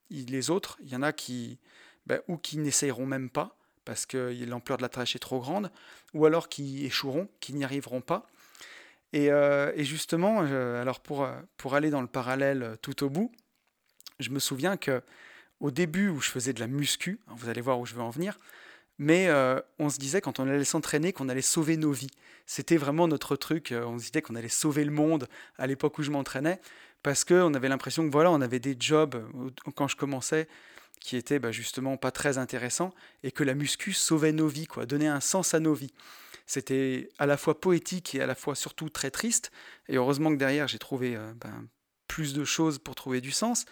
les 0.10 0.50
autres, 0.50 0.80
il 0.82 0.90
y 0.90 0.96
en 0.96 1.04
a 1.04 1.14
qui, 1.14 1.60
ben, 2.08 2.22
qui 2.42 2.58
n'essayeront 2.58 3.06
même 3.06 3.30
pas, 3.30 3.59
parce 3.90 4.06
que 4.06 4.32
l'ampleur 4.46 4.78
de 4.78 4.84
la 4.84 4.90
tâche 4.90 5.16
est 5.16 5.20
trop 5.20 5.40
grande, 5.40 5.72
ou 6.14 6.28
alors 6.28 6.48
qui 6.48 6.86
échoueront, 6.86 7.28
qui 7.40 7.56
n'y 7.56 7.64
arriveront 7.64 8.02
pas. 8.02 8.30
Et, 9.14 9.32
euh, 9.32 9.76
justement, 9.84 10.44
euh, 10.44 10.80
alors 10.80 11.00
pour, 11.00 11.28
pour 11.58 11.74
aller 11.74 11.90
dans 11.90 12.02
le 12.02 12.08
parallèle 12.08 12.78
tout 12.84 13.04
au 13.04 13.10
bout, 13.10 13.32
je 14.20 14.30
me 14.30 14.38
souviens 14.38 14.78
que 14.78 15.02
au 15.60 15.72
début 15.72 16.08
où 16.10 16.22
je 16.22 16.30
faisais 16.30 16.54
de 16.54 16.60
la 16.60 16.68
muscu, 16.68 17.20
hein, 17.28 17.34
vous 17.36 17.50
allez 17.50 17.62
voir 17.62 17.80
où 17.80 17.88
je 17.88 17.96
veux 17.96 18.04
en 18.04 18.12
venir, 18.12 18.38
mais 19.00 19.28
euh, 19.30 19.60
on 19.80 19.90
se 19.90 19.98
disait 19.98 20.22
quand 20.22 20.40
on 20.40 20.48
allait 20.48 20.64
s'entraîner 20.64 21.14
qu'on 21.14 21.30
allait 21.30 21.42
sauver 21.42 21.78
nos 21.78 21.92
vies. 21.92 22.12
C'était 22.46 22.78
vraiment 22.78 23.08
notre 23.08 23.36
truc. 23.36 23.72
Euh, 23.72 23.86
on 23.86 23.98
se 23.98 24.06
disait 24.06 24.22
qu'on 24.22 24.36
allait 24.36 24.50
sauver 24.50 24.84
le 24.84 24.92
monde 24.92 25.28
à 25.58 25.66
l'époque 25.66 25.98
où 25.98 26.04
je 26.04 26.12
m'entraînais, 26.12 26.62
parce 27.02 27.24
qu'on 27.24 27.56
avait 27.56 27.70
l'impression 27.70 28.06
que 28.06 28.12
voilà, 28.12 28.30
on 28.30 28.42
avait 28.42 28.60
des 28.60 28.76
jobs 28.80 29.16
euh, 29.16 29.50
quand 29.74 29.88
je 29.88 29.96
commençais 29.96 30.48
qui 31.00 31.18
étaient 31.18 31.40
bah, 31.40 31.52
justement 31.52 31.98
pas 31.98 32.12
très 32.12 32.38
intéressants, 32.38 32.94
et 33.24 33.32
que 33.32 33.44
la 33.44 33.56
muscu 33.56 33.94
sauvait 33.94 34.32
nos 34.32 34.48
vies, 34.48 34.68
quoi, 34.68 34.86
donnait 34.86 35.08
un 35.08 35.22
sens 35.22 35.54
à 35.54 35.60
nos 35.60 35.74
vies. 35.74 35.94
C'était 36.46 37.10
à 37.20 37.26
la 37.26 37.38
fois 37.38 37.62
poétique 37.62 38.16
et 38.16 38.22
à 38.22 38.26
la 38.26 38.34
fois 38.34 38.56
surtout 38.56 38.90
très 38.90 39.12
triste. 39.12 39.52
Et 39.88 39.98
heureusement 39.98 40.32
que 40.32 40.36
derrière 40.36 40.68
j'ai 40.68 40.80
trouvé 40.80 41.16
ben, 41.36 41.68
plus 42.08 42.34
de 42.34 42.44
choses 42.44 42.80
pour 42.80 42.96
trouver 42.96 43.22
du 43.22 43.30
sens. 43.30 43.66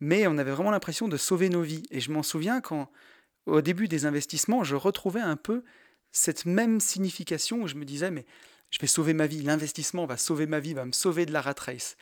Mais 0.00 0.26
on 0.26 0.38
avait 0.38 0.50
vraiment 0.50 0.70
l'impression 0.70 1.06
de 1.06 1.18
sauver 1.18 1.50
nos 1.50 1.60
vies. 1.60 1.82
Et 1.90 2.00
je 2.00 2.10
m'en 2.10 2.22
souviens 2.22 2.62
quand 2.62 2.90
au 3.46 3.60
début 3.60 3.88
des 3.88 4.06
investissements, 4.06 4.64
je 4.64 4.74
retrouvais 4.74 5.20
un 5.20 5.36
peu 5.36 5.64
cette 6.12 6.46
même 6.46 6.80
signification 6.80 7.62
où 7.62 7.68
je 7.68 7.74
me 7.74 7.84
disais, 7.84 8.10
mais 8.10 8.24
je 8.70 8.78
vais 8.78 8.86
sauver 8.86 9.12
ma 9.12 9.26
vie, 9.26 9.42
l'investissement 9.42 10.06
va 10.06 10.16
sauver 10.16 10.46
ma 10.46 10.60
vie, 10.60 10.74
va 10.74 10.86
me 10.86 10.92
sauver 10.92 11.26
de 11.26 11.32
la 11.32 11.42
rat 11.42 11.54
race. 11.58 11.96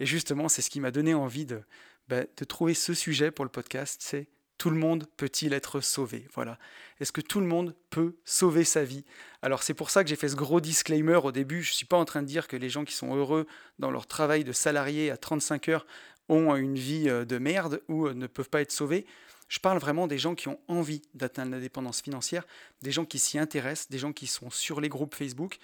Et 0.00 0.06
justement, 0.06 0.48
c'est 0.48 0.62
ce 0.62 0.70
qui 0.70 0.80
m'a 0.80 0.90
donné 0.90 1.14
envie 1.14 1.46
de, 1.46 1.60
bah, 2.08 2.22
de 2.36 2.44
trouver 2.44 2.74
ce 2.74 2.94
sujet 2.94 3.30
pour 3.30 3.44
le 3.44 3.50
podcast, 3.50 4.00
c'est 4.02 4.28
tout 4.58 4.70
le 4.70 4.76
monde 4.76 5.06
peut-il 5.16 5.52
être 5.52 5.80
sauvé? 5.80 6.26
Voilà. 6.34 6.58
Est-ce 7.00 7.12
que 7.12 7.20
tout 7.20 7.40
le 7.40 7.46
monde 7.46 7.74
peut 7.90 8.16
sauver 8.24 8.64
sa 8.64 8.84
vie? 8.84 9.04
Alors 9.42 9.62
c'est 9.62 9.74
pour 9.74 9.90
ça 9.90 10.02
que 10.02 10.08
j'ai 10.08 10.16
fait 10.16 10.30
ce 10.30 10.36
gros 10.36 10.60
disclaimer 10.60 11.20
au 11.22 11.32
début. 11.32 11.62
Je 11.62 11.70
ne 11.70 11.74
suis 11.74 11.86
pas 11.86 11.98
en 11.98 12.04
train 12.04 12.22
de 12.22 12.26
dire 12.26 12.48
que 12.48 12.56
les 12.56 12.70
gens 12.70 12.84
qui 12.84 12.94
sont 12.94 13.14
heureux 13.14 13.46
dans 13.78 13.90
leur 13.90 14.06
travail 14.06 14.44
de 14.44 14.52
salarié 14.52 15.10
à 15.10 15.16
35 15.16 15.68
heures 15.68 15.86
ont 16.28 16.56
une 16.56 16.76
vie 16.76 17.08
euh, 17.08 17.24
de 17.24 17.38
merde 17.38 17.82
ou 17.88 18.06
euh, 18.06 18.14
ne 18.14 18.26
peuvent 18.26 18.48
pas 18.48 18.62
être 18.62 18.72
sauvés. 18.72 19.06
Je 19.48 19.60
parle 19.60 19.78
vraiment 19.78 20.06
des 20.06 20.18
gens 20.18 20.34
qui 20.34 20.48
ont 20.48 20.58
envie 20.66 21.02
d'atteindre 21.14 21.52
l'indépendance 21.52 22.00
financière, 22.00 22.44
des 22.82 22.90
gens 22.90 23.04
qui 23.04 23.18
s'y 23.18 23.38
intéressent, 23.38 23.90
des 23.90 23.98
gens 23.98 24.12
qui 24.12 24.26
sont 24.26 24.50
sur 24.50 24.80
les 24.80 24.88
groupes 24.88 25.14
Facebook, 25.14 25.58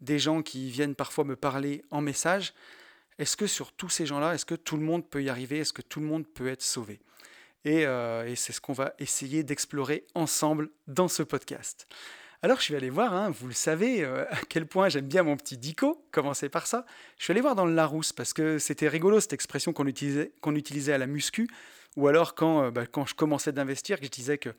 des 0.00 0.18
gens 0.18 0.42
qui 0.42 0.70
viennent 0.70 0.94
parfois 0.94 1.24
me 1.24 1.36
parler 1.36 1.84
en 1.90 2.00
message. 2.00 2.54
Est-ce 3.18 3.36
que 3.36 3.46
sur 3.46 3.72
tous 3.72 3.88
ces 3.88 4.06
gens-là, 4.06 4.34
est-ce 4.34 4.44
que 4.44 4.54
tout 4.54 4.76
le 4.76 4.82
monde 4.82 5.08
peut 5.08 5.22
y 5.22 5.28
arriver? 5.28 5.58
Est-ce 5.58 5.72
que 5.72 5.82
tout 5.82 6.00
le 6.00 6.06
monde 6.06 6.26
peut 6.26 6.48
être 6.48 6.62
sauvé? 6.62 7.00
Euh, 7.66 8.24
et, 8.26 8.36
c'est 8.36 8.52
ce 8.52 8.60
qu'on 8.60 8.72
va 8.72 8.94
essayer 9.00 9.42
d'explorer 9.42 10.04
ensemble 10.14 10.70
dans 10.86 11.08
ce 11.08 11.24
podcast. 11.24 11.88
Alors 12.42 12.58
je 12.58 12.64
suis 12.64 12.76
allé 12.76 12.90
voir, 12.90 13.12
hein, 13.12 13.30
vous 13.30 13.48
le 13.48 13.54
savez, 13.54 14.04
euh, 14.04 14.24
à 14.30 14.38
quel 14.48 14.66
point 14.66 14.88
j'aime 14.88 15.06
bien 15.06 15.24
mon 15.24 15.36
petit 15.36 15.56
dico, 15.56 16.06
commencer 16.12 16.48
par 16.48 16.68
ça. 16.68 16.86
Je 17.18 17.24
suis 17.24 17.32
allé 17.32 17.40
voir 17.40 17.56
dans 17.56 17.66
le 17.66 17.74
Larousse 17.74 18.12
parce 18.12 18.32
que 18.32 18.58
c'était 18.58 18.88
rigolo 18.88 19.18
cette 19.18 19.32
expression 19.32 19.72
qu'on 19.72 19.86
utilisait, 19.86 20.32
utilisait 20.46 20.92
à 20.92 20.98
la 20.98 21.06
muscu 21.06 21.48
ou 21.96 22.08
alors 22.08 22.34
quand, 22.34 22.64
euh, 22.64 22.70
bah, 22.70 22.86
quand 22.86 23.06
je 23.06 23.14
commençais 23.14 23.52
d'investir, 23.52 23.98
que 23.98 24.06
je 24.06 24.10
disais 24.10 24.38
que 24.38 24.50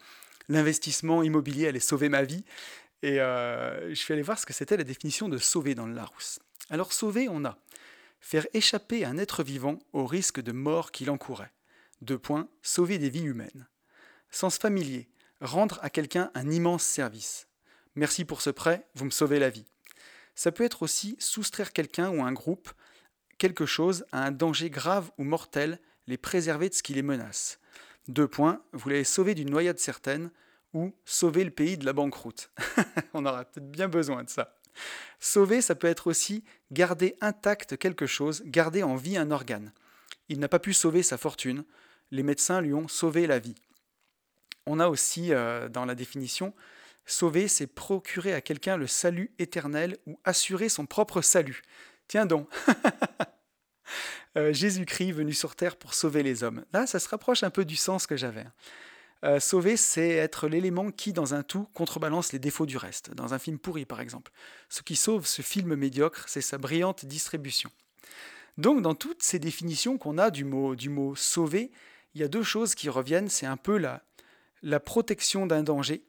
l'investissement 0.50 1.24
immobilier 1.24 1.68
allait 1.68 1.80
sauver 1.80 2.10
ma 2.10 2.24
vie. 2.24 2.44
Et 3.04 3.22
euh, 3.22 3.90
je 3.90 3.96
suis 3.96 4.14
allé 4.14 4.24
voir 4.24 4.40
ce 4.40 4.46
que 4.46 4.54
c'était 4.54 4.78
la 4.78 4.84
définition 4.84 5.30
de 5.30 5.38
sauver 5.38 5.76
dans 5.76 5.86
le 5.86 5.94
Larousse. 5.94 6.40
Alors 6.70 6.92
sauver, 6.92 7.30
on 7.30 7.46
a 7.46 7.58
faire 8.20 8.48
échapper 8.54 9.06
un 9.06 9.18
être 9.18 9.44
vivant 9.44 9.80
au 9.94 10.06
risque 10.06 10.42
de 10.42 10.52
mort 10.52 10.92
qu'il 10.92 11.10
encourait. 11.10 11.54
Deux 12.02 12.20
points, 12.20 12.48
sauver 12.62 12.98
des 12.98 13.10
vies 13.10 13.24
humaines. 13.24 13.68
Sens 14.30 14.58
familier, 14.58 15.10
rendre 15.42 15.80
à 15.82 15.90
quelqu'un 15.90 16.32
un 16.36 16.50
immense 16.50 16.84
service. 16.84 17.48
Merci 17.96 18.26
pour 18.26 18.42
ce 18.42 18.50
prêt, 18.50 18.88
vous 18.96 19.06
me 19.06 19.12
sauvez 19.12 19.40
la 19.40 19.50
vie. 19.50 19.66
Ça 20.36 20.52
peut 20.52 20.64
être 20.64 20.84
aussi 20.84 21.16
soustraire 21.20 21.74
quelqu'un 21.74 22.10
ou 22.10 22.24
un 22.24 22.32
groupe, 22.32 22.72
quelque 23.38 23.66
chose, 23.66 24.06
à 24.12 24.24
un 24.24 24.32
danger 24.32 24.70
grave 24.70 25.10
ou 25.18 25.24
mortel 25.24 25.80
les 26.06 26.18
préserver 26.18 26.70
de 26.70 26.74
ce 26.74 26.84
qui 26.84 26.94
les 26.94 27.02
menace. 27.02 27.60
Deux 28.08 28.28
points, 28.28 28.62
vous 28.74 28.90
l'avez 28.90 29.04
sauvé 29.04 29.36
d'une 29.36 29.50
noyade 29.50 29.80
certaine 29.80 30.32
ou 30.74 30.94
sauver 31.06 31.44
le 31.44 31.52
pays 31.52 31.78
de 31.78 31.86
la 31.86 31.94
banqueroute. 31.94 32.52
On 33.14 33.26
aura 33.26 33.46
peut-être 33.46 33.70
bien 33.70 33.88
besoin 33.88 34.24
de 34.24 34.30
ça. 34.30 34.57
Sauver, 35.20 35.62
ça 35.62 35.76
peut 35.76 35.88
être 35.88 36.08
aussi 36.08 36.44
garder 36.72 37.16
intact 37.22 37.78
quelque 37.78 38.06
chose, 38.06 38.44
garder 38.46 38.84
en 38.84 38.96
vie 38.96 39.18
un 39.18 39.32
organe. 39.32 39.72
Il 40.30 40.40
n'a 40.40 40.48
pas 40.48 40.60
pu 40.60 40.74
sauver 40.74 41.04
sa 41.04 41.18
fortune, 41.18 41.64
les 42.12 42.24
médecins 42.24 42.62
lui 42.62 42.74
ont 42.74 42.88
sauvé 42.88 43.28
la 43.28 43.40
vie. 43.40 43.56
On 44.66 44.80
a 44.80 44.88
aussi 44.88 45.34
euh, 45.34 45.70
dans 45.70 45.86
la 45.86 45.96
définition, 45.96 46.54
sauver, 47.06 47.48
c'est 47.48 47.68
procurer 47.68 48.34
à 48.34 48.42
quelqu'un 48.42 48.78
le 48.78 48.88
salut 48.88 49.32
éternel 49.40 49.98
ou 50.06 50.20
assurer 50.24 50.70
son 50.70 50.86
propre 50.86 51.22
salut. 51.22 51.62
Tiens 52.08 52.26
donc 52.26 52.50
Euh, 54.38 54.54
Jésus-Christ 54.54 55.14
venu 55.14 55.34
sur 55.34 55.56
terre 55.56 55.76
pour 55.76 55.96
sauver 55.96 56.22
les 56.22 56.44
hommes. 56.44 56.64
Là, 56.72 56.86
ça 56.86 57.00
se 57.00 57.10
rapproche 57.10 57.42
un 57.42 57.50
peu 57.50 57.66
du 57.66 57.76
sens 57.76 58.06
que 58.06 58.16
j'avais. 58.16 58.46
Euh, 59.24 59.40
sauver, 59.40 59.78
c'est 59.78 60.10
être 60.10 60.48
l'élément 60.48 60.92
qui, 60.92 61.14
dans 61.14 61.34
un 61.34 61.44
tout, 61.44 61.68
contrebalance 61.74 62.34
les 62.34 62.40
défauts 62.40 62.66
du 62.66 62.78
reste. 62.78 63.14
Dans 63.14 63.34
un 63.34 63.40
film 63.40 63.58
pourri, 63.58 63.86
par 63.86 64.00
exemple. 64.00 64.32
Ce 64.70 64.82
qui 64.82 64.96
sauve 64.96 65.26
ce 65.26 65.42
film 65.42 65.76
médiocre, 65.76 66.26
c'est 66.28 66.42
sa 66.42 66.58
brillante 66.58 67.06
distribution. 67.06 67.72
Donc, 68.58 68.82
dans 68.82 68.96
toutes 68.96 69.24
ces 69.24 69.40
définitions 69.40 69.98
qu'on 69.98 70.18
a 70.18 70.30
du 70.30 70.44
mot, 70.44 70.76
du 70.76 70.90
mot 70.90 71.16
sauver, 71.16 71.72
il 72.14 72.22
y 72.22 72.24
a 72.24 72.28
deux 72.28 72.44
choses 72.44 72.76
qui 72.76 72.90
reviennent. 72.90 73.30
C'est 73.30 73.46
un 73.46 73.58
peu 73.58 73.78
la, 73.78 74.04
la 74.62 74.80
protection 74.80 75.48
d'un 75.48 75.64
danger 75.64 76.04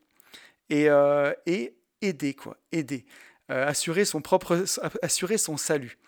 et, 0.68 0.90
euh, 0.90 1.32
et, 1.46 1.74
aider, 2.02 2.34
quoi. 2.34 2.58
Aider. 2.72 3.06
assurer, 3.48 4.04
son 4.04 4.20
propre, 4.20 4.64
assurer 5.02 5.38
son 5.38 5.56
salut. 5.56 5.98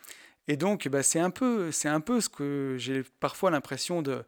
Et 0.48 0.56
donc, 0.56 0.88
bah, 0.88 1.02
c'est 1.02 1.20
un, 1.20 1.30
peu, 1.30 1.70
un 1.84 2.00
peu 2.00 2.20
ce 2.20 2.28
que 2.28 2.76
j'ai 2.78 3.02
parfois 3.20 3.50
l'impression 3.50 4.02
de, 4.02 4.24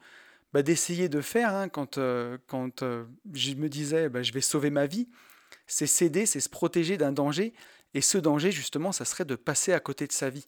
bah, 0.52 0.62
d'essayer 0.62 1.08
de 1.08 1.20
faire 1.20 1.54
hein, 1.54 1.68
quand, 1.68 1.98
euh, 1.98 2.36
quand 2.46 2.82
euh, 2.82 3.04
je 3.32 3.54
me 3.54 3.68
disais 3.68 4.08
bah, 4.08 4.22
je 4.22 4.32
vais 4.32 4.40
sauver 4.40 4.70
ma 4.70 4.86
vie. 4.86 5.08
C'est 5.66 5.86
céder, 5.86 6.26
c'est 6.26 6.40
se 6.40 6.48
protéger 6.48 6.96
d'un 6.96 7.12
danger. 7.12 7.54
Et 7.94 8.00
ce 8.00 8.18
danger, 8.18 8.52
justement, 8.52 8.92
ça 8.92 9.04
serait 9.04 9.24
de 9.24 9.36
passer 9.36 9.72
à 9.72 9.80
côté 9.80 10.06
de 10.06 10.12
sa 10.12 10.28
vie. 10.28 10.46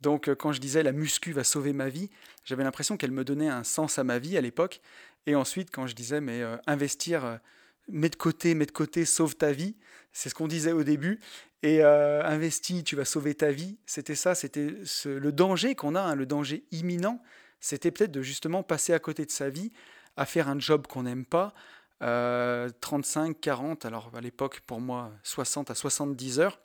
Donc, 0.00 0.28
euh, 0.28 0.34
quand 0.34 0.52
je 0.52 0.60
disais 0.60 0.82
la 0.82 0.92
muscu 0.92 1.32
va 1.32 1.44
sauver 1.44 1.72
ma 1.72 1.88
vie, 1.88 2.10
j'avais 2.44 2.64
l'impression 2.64 2.96
qu'elle 2.96 3.12
me 3.12 3.24
donnait 3.24 3.48
un 3.48 3.64
sens 3.64 3.98
à 3.98 4.04
ma 4.04 4.18
vie 4.18 4.36
à 4.36 4.40
l'époque. 4.40 4.80
Et 5.26 5.34
ensuite, 5.34 5.70
quand 5.70 5.86
je 5.86 5.94
disais 5.94 6.20
mais 6.20 6.42
investir, 6.66 7.40
mets 7.88 8.08
de 8.08 8.16
côté, 8.16 8.54
mets 8.54 8.64
de 8.64 8.70
côté, 8.70 9.04
sauve 9.04 9.36
ta 9.36 9.52
vie, 9.52 9.76
c'est 10.12 10.30
ce 10.30 10.34
qu'on 10.34 10.48
disait 10.48 10.72
au 10.72 10.82
début 10.82 11.20
et 11.62 11.82
investis, 11.82 12.82
tu 12.82 12.96
vas 12.96 13.04
sauver 13.04 13.34
ta 13.34 13.52
vie. 13.52 13.76
C'était 13.84 14.14
ça, 14.14 14.34
c'était 14.34 14.74
le 15.04 15.30
danger 15.30 15.74
qu'on 15.74 15.94
a, 15.94 16.00
hein, 16.00 16.14
le 16.14 16.24
danger 16.24 16.64
imminent, 16.70 17.20
c'était 17.60 17.90
peut-être 17.90 18.12
de 18.12 18.22
justement 18.22 18.62
passer 18.62 18.92
à 18.92 18.98
côté 18.98 19.24
de 19.24 19.30
sa 19.30 19.50
vie, 19.50 19.72
à 20.16 20.26
faire 20.26 20.48
un 20.48 20.58
job 20.58 20.86
qu'on 20.86 21.04
n'aime 21.04 21.24
pas, 21.24 21.54
35, 22.00 22.02
euh, 22.02 23.34
40, 23.40 23.84
alors 23.84 24.10
à 24.14 24.20
l'époque 24.20 24.60
pour 24.60 24.80
moi 24.80 25.12
60 25.22 25.70
à 25.70 25.74
70 25.74 26.40
heures 26.40 26.58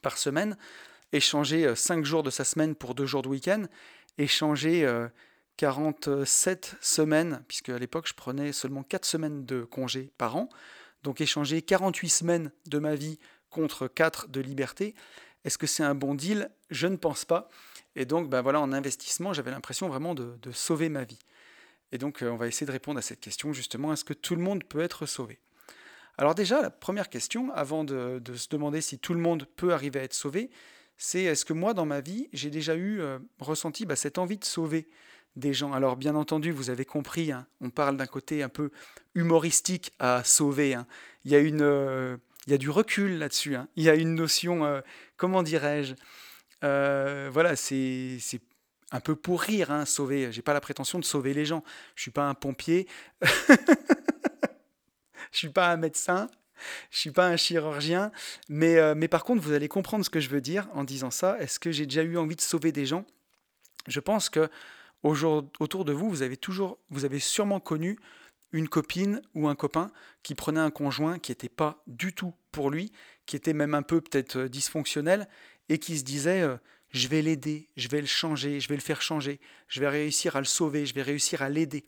par 0.00 0.16
semaine, 0.16 0.56
échanger 1.12 1.74
5 1.74 1.98
euh, 1.98 2.04
jours 2.04 2.22
de 2.22 2.30
sa 2.30 2.44
semaine 2.44 2.74
pour 2.74 2.94
2 2.94 3.04
jours 3.04 3.22
de 3.22 3.28
week-end, 3.28 3.64
échanger 4.18 4.88
47 5.58 6.76
semaines, 6.80 7.42
puisque 7.48 7.68
à 7.68 7.78
l'époque 7.78 8.08
je 8.08 8.14
prenais 8.14 8.52
seulement 8.52 8.82
4 8.82 9.04
semaines 9.04 9.44
de 9.44 9.62
congé 9.64 10.10
par 10.16 10.36
an, 10.36 10.48
donc 11.02 11.20
échanger 11.20 11.60
48 11.60 12.08
semaines 12.08 12.52
de 12.66 12.78
ma 12.78 12.94
vie 12.94 13.18
contre 13.50 13.88
4 13.88 14.28
de 14.28 14.40
liberté. 14.40 14.94
Est-ce 15.44 15.58
que 15.58 15.66
c'est 15.66 15.84
un 15.84 15.94
bon 15.94 16.14
deal? 16.14 16.50
Je 16.70 16.86
ne 16.86 16.96
pense 16.96 17.24
pas. 17.24 17.48
Et 17.96 18.04
donc, 18.04 18.28
ben 18.28 18.42
voilà, 18.42 18.60
en 18.60 18.72
investissement, 18.72 19.32
j'avais 19.32 19.50
l'impression 19.50 19.88
vraiment 19.88 20.14
de, 20.14 20.36
sauver 20.52 20.90
ma 20.90 21.04
vie. 21.04 21.18
Et 21.92 21.98
donc, 21.98 22.22
euh, 22.22 22.30
on 22.30 22.36
va 22.36 22.46
essayer 22.46 22.66
de 22.66 22.72
répondre 22.72 22.98
à 22.98 23.02
cette 23.02 23.20
question, 23.20 23.52
justement, 23.54 23.92
est-ce 23.92 24.04
que 24.04 24.12
tout 24.12 24.36
le 24.36 24.42
monde 24.42 24.64
peut 24.64 24.80
être 24.80 25.06
sauvé? 25.06 25.38
Alors 26.18 26.34
déjà, 26.34 26.60
la 26.60 26.70
première 26.70 27.08
question, 27.08 27.50
avant 27.52 27.84
de, 27.84 28.20
se 28.34 28.48
demander 28.48 28.80
si 28.80 28.98
tout 28.98 29.14
le 29.14 29.20
monde 29.20 29.46
peut 29.56 29.72
arriver 29.72 30.00
à 30.00 30.02
être 30.02 30.14
sauvé, 30.14 30.50
c'est 30.98 31.22
est-ce 31.22 31.44
que 31.44 31.54
moi, 31.54 31.74
dans 31.74 31.86
ma 31.86 32.00
vie, 32.00 32.28
j'ai 32.32 32.50
déjà 32.50 32.74
eu 32.74 33.00
euh, 33.00 33.18
ressenti 33.38 33.86
bah, 33.86 33.96
cette 33.96 34.18
envie 34.18 34.38
de 34.38 34.44
sauver 34.44 34.88
des 35.36 35.54
gens? 35.54 35.72
Alors, 35.72 35.96
bien 35.96 36.14
entendu, 36.14 36.50
vous 36.52 36.68
avez 36.68 36.84
compris, 36.84 37.32
hein, 37.32 37.46
on 37.62 37.70
parle 37.70 37.96
d'un 37.96 38.06
côté 38.06 38.42
un 38.42 38.48
peu 38.50 38.70
humoristique 39.14 39.92
à 39.98 40.22
sauver. 40.22 40.74
Hein. 40.74 40.86
Il 41.24 41.30
y 41.30 41.34
a 41.34 41.38
une... 41.38 41.62
Euh, 41.62 42.18
il 42.46 42.52
y 42.52 42.54
a 42.54 42.58
du 42.58 42.70
recul 42.70 43.18
là-dessus. 43.18 43.56
Hein. 43.56 43.66
Il 43.74 43.82
y 43.82 43.90
a 43.90 43.96
une 43.96 44.14
notion, 44.14 44.80
comment 45.16 45.42
dirais-je, 45.42 45.96
euh, 46.64 47.28
voilà, 47.32 47.56
c'est 47.56 48.18
un 48.92 49.00
peu 49.00 49.16
pour 49.16 49.42
rire, 49.42 49.70
hein, 49.70 49.84
sauver. 49.84 50.32
J'ai 50.32 50.42
pas 50.42 50.54
la 50.54 50.60
prétention 50.60 50.98
de 50.98 51.04
sauver 51.04 51.34
les 51.34 51.44
gens. 51.44 51.62
Je 51.94 52.02
suis 52.02 52.10
pas 52.10 52.28
un 52.28 52.34
pompier. 52.34 52.86
Je 55.32 55.38
suis 55.38 55.48
pas 55.50 55.70
un 55.70 55.76
médecin. 55.76 56.28
Je 56.90 56.98
suis 56.98 57.10
pas 57.10 57.26
un 57.26 57.36
chirurgien, 57.36 58.10
mais, 58.48 58.76
euh, 58.76 58.94
mais 58.96 59.08
par 59.08 59.24
contre, 59.24 59.42
vous 59.42 59.52
allez 59.52 59.68
comprendre 59.68 60.02
ce 60.04 60.08
que 60.08 60.20
je 60.20 60.30
veux 60.30 60.40
dire 60.40 60.68
en 60.72 60.84
disant 60.84 61.10
ça. 61.10 61.38
Est-ce 61.38 61.58
que 61.58 61.70
j'ai 61.70 61.84
déjà 61.84 62.02
eu 62.02 62.16
envie 62.16 62.36
de 62.36 62.40
sauver 62.40 62.72
des 62.72 62.86
gens? 62.86 63.04
Je 63.86 64.00
pense 64.00 64.30
que 64.30 64.48
autour 65.02 65.84
de 65.84 65.92
vous, 65.92 66.08
vous 66.08 66.22
avez 66.22 66.36
toujours, 66.36 66.78
vous 66.88 67.04
avez 67.04 67.18
sûrement 67.18 67.60
connu 67.60 67.98
une 68.52 68.68
copine 68.68 69.20
ou 69.34 69.48
un 69.48 69.54
copain 69.54 69.90
qui 70.22 70.34
prenait 70.34 70.60
un 70.60 70.70
conjoint 70.70 71.18
qui 71.18 71.30
n'était 71.30 71.48
pas 71.48 71.82
du 71.86 72.12
tout 72.12 72.32
pour 72.52 72.70
lui, 72.70 72.90
qui 73.26 73.36
était 73.36 73.52
même 73.52 73.74
un 73.74 73.82
peu 73.82 74.00
peut-être 74.00 74.36
euh, 74.36 74.48
dysfonctionnel, 74.48 75.28
et 75.68 75.78
qui 75.78 75.98
se 75.98 76.04
disait 76.04 76.42
euh, 76.42 76.56
je 76.90 77.08
vais 77.08 77.22
l'aider, 77.22 77.68
je 77.76 77.88
vais 77.88 78.00
le 78.00 78.06
changer, 78.06 78.60
je 78.60 78.68
vais 78.68 78.74
le 78.74 78.80
faire 78.80 79.02
changer, 79.02 79.40
je 79.68 79.80
vais 79.80 79.88
réussir 79.88 80.36
à 80.36 80.40
le 80.40 80.46
sauver, 80.46 80.86
je 80.86 80.94
vais 80.94 81.02
réussir 81.02 81.42
à 81.42 81.48
l'aider. 81.48 81.84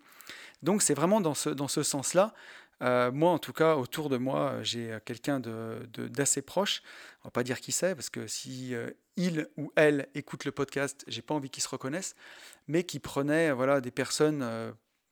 Donc 0.62 0.82
c'est 0.82 0.94
vraiment 0.94 1.20
dans 1.20 1.34
ce, 1.34 1.50
dans 1.50 1.68
ce 1.68 1.82
sens-là. 1.82 2.34
Euh, 2.80 3.10
moi, 3.10 3.32
en 3.32 3.38
tout 3.38 3.52
cas, 3.52 3.74
autour 3.74 4.08
de 4.08 4.18
moi, 4.18 4.62
j'ai 4.62 4.98
quelqu'un 5.04 5.40
d'assez 5.40 6.40
de, 6.40 6.46
proche. 6.46 6.82
On 7.22 7.28
va 7.28 7.30
pas 7.30 7.42
dire 7.42 7.60
qui 7.60 7.72
c'est, 7.72 7.94
parce 7.94 8.10
que 8.10 8.26
si 8.26 8.74
il 9.16 9.48
ou 9.56 9.72
elle 9.74 10.08
écoute 10.14 10.44
le 10.44 10.52
podcast, 10.52 11.04
j'ai 11.08 11.22
pas 11.22 11.34
envie 11.34 11.50
qu'ils 11.50 11.62
se 11.62 11.68
reconnaissent, 11.68 12.14
mais 12.68 12.84
qui 12.84 13.00
prenait 13.00 13.50
voilà 13.50 13.80
des 13.80 13.90
personnes 13.90 14.46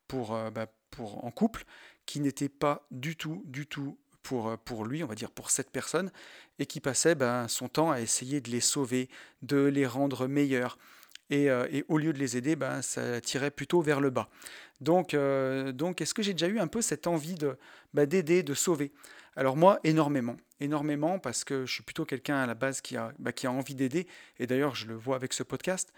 pour, 0.07 0.39
bah, 0.53 0.67
pour, 0.91 1.25
en 1.25 1.31
couple 1.33 1.65
qui 2.07 2.21
n'était 2.21 2.49
pas 2.49 2.87
du 2.91 3.17
tout, 3.17 3.43
du 3.47 3.67
tout 3.67 3.99
pour, 4.27 4.49
euh, 4.49 4.57
pour 4.57 4.85
lui, 4.85 5.05
on 5.05 5.07
va 5.07 5.15
dire 5.15 5.31
pour 5.31 5.51
cette 5.51 5.71
personne, 5.71 6.11
et 6.59 6.67
qui 6.67 6.81
passait 6.81 7.15
ben, 7.15 7.47
son 7.47 7.69
temps 7.69 7.93
à 7.93 8.01
essayer 8.01 8.41
de 8.41 8.51
les 8.51 8.61
sauver, 8.61 9.09
de 9.43 9.65
les 9.67 9.87
rendre 9.87 10.27
meilleurs. 10.27 10.79
Et, 11.31 11.49
euh, 11.49 11.69
et 11.71 11.85
au 11.89 11.97
lieu 11.97 12.13
de 12.13 12.19
les 12.19 12.37
aider, 12.37 12.57
ben, 12.57 12.83
ça 12.83 13.21
tirait 13.21 13.53
plutôt 13.53 13.81
vers 13.81 14.01
le 14.01 14.11
bas. 14.11 14.29
Donc, 14.81 15.15
euh, 15.15 15.71
donc 15.71 16.01
est-ce 16.01 16.13
que 16.13 16.23
j'ai 16.23 16.33
déjà 16.33 16.49
eu 16.49 16.59
un 16.59 16.67
peu 16.67 16.83
cette 16.83 17.07
envie 17.07 17.35
de, 17.35 17.57
ben, 17.95 18.05
d'aider, 18.05 18.43
de 18.43 18.55
sauver? 18.55 18.93
Alors 19.37 19.57
moi, 19.57 19.79
énormément. 19.85 20.37
Énormément, 20.59 21.21
parce 21.21 21.45
que 21.45 21.65
je 21.65 21.73
suis 21.73 21.83
plutôt 21.85 22.05
quelqu'un 22.05 22.37
à 22.37 22.47
la 22.47 22.55
base 22.55 22.81
qui 22.81 22.97
a, 22.97 23.13
ben, 23.21 23.31
qui 23.31 23.47
a 23.47 23.53
envie 23.53 23.77
d'aider, 23.77 24.09
et 24.41 24.49
d'ailleurs 24.49 24.75
je 24.75 24.87
le 24.87 24.95
vois 24.95 25.15
avec 25.15 25.33
ce 25.35 25.45
podcast. 25.45 25.93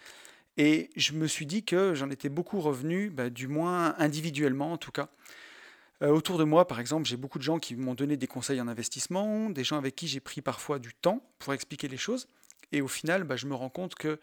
Et 0.58 0.90
je 0.96 1.12
me 1.12 1.26
suis 1.26 1.46
dit 1.46 1.64
que 1.64 1.94
j'en 1.94 2.10
étais 2.10 2.28
beaucoup 2.28 2.60
revenu, 2.60 3.08
bah, 3.10 3.30
du 3.30 3.48
moins 3.48 3.94
individuellement 3.98 4.72
en 4.72 4.76
tout 4.76 4.92
cas. 4.92 5.08
Euh, 6.02 6.08
autour 6.10 6.38
de 6.38 6.44
moi, 6.44 6.66
par 6.66 6.80
exemple, 6.80 7.08
j'ai 7.08 7.16
beaucoup 7.16 7.38
de 7.38 7.42
gens 7.42 7.58
qui 7.58 7.74
m'ont 7.74 7.94
donné 7.94 8.16
des 8.16 8.26
conseils 8.26 8.60
en 8.60 8.68
investissement, 8.68 9.50
des 9.50 9.64
gens 9.64 9.76
avec 9.76 9.96
qui 9.96 10.06
j'ai 10.06 10.20
pris 10.20 10.40
parfois 10.40 10.78
du 10.78 10.94
temps 10.94 11.28
pour 11.38 11.52
expliquer 11.54 11.88
les 11.88 11.96
choses. 11.96 12.28
Et 12.72 12.80
au 12.80 12.88
final, 12.88 13.24
bah, 13.24 13.36
je 13.36 13.46
me 13.46 13.54
rends 13.54 13.70
compte 13.70 13.94
que 13.94 14.20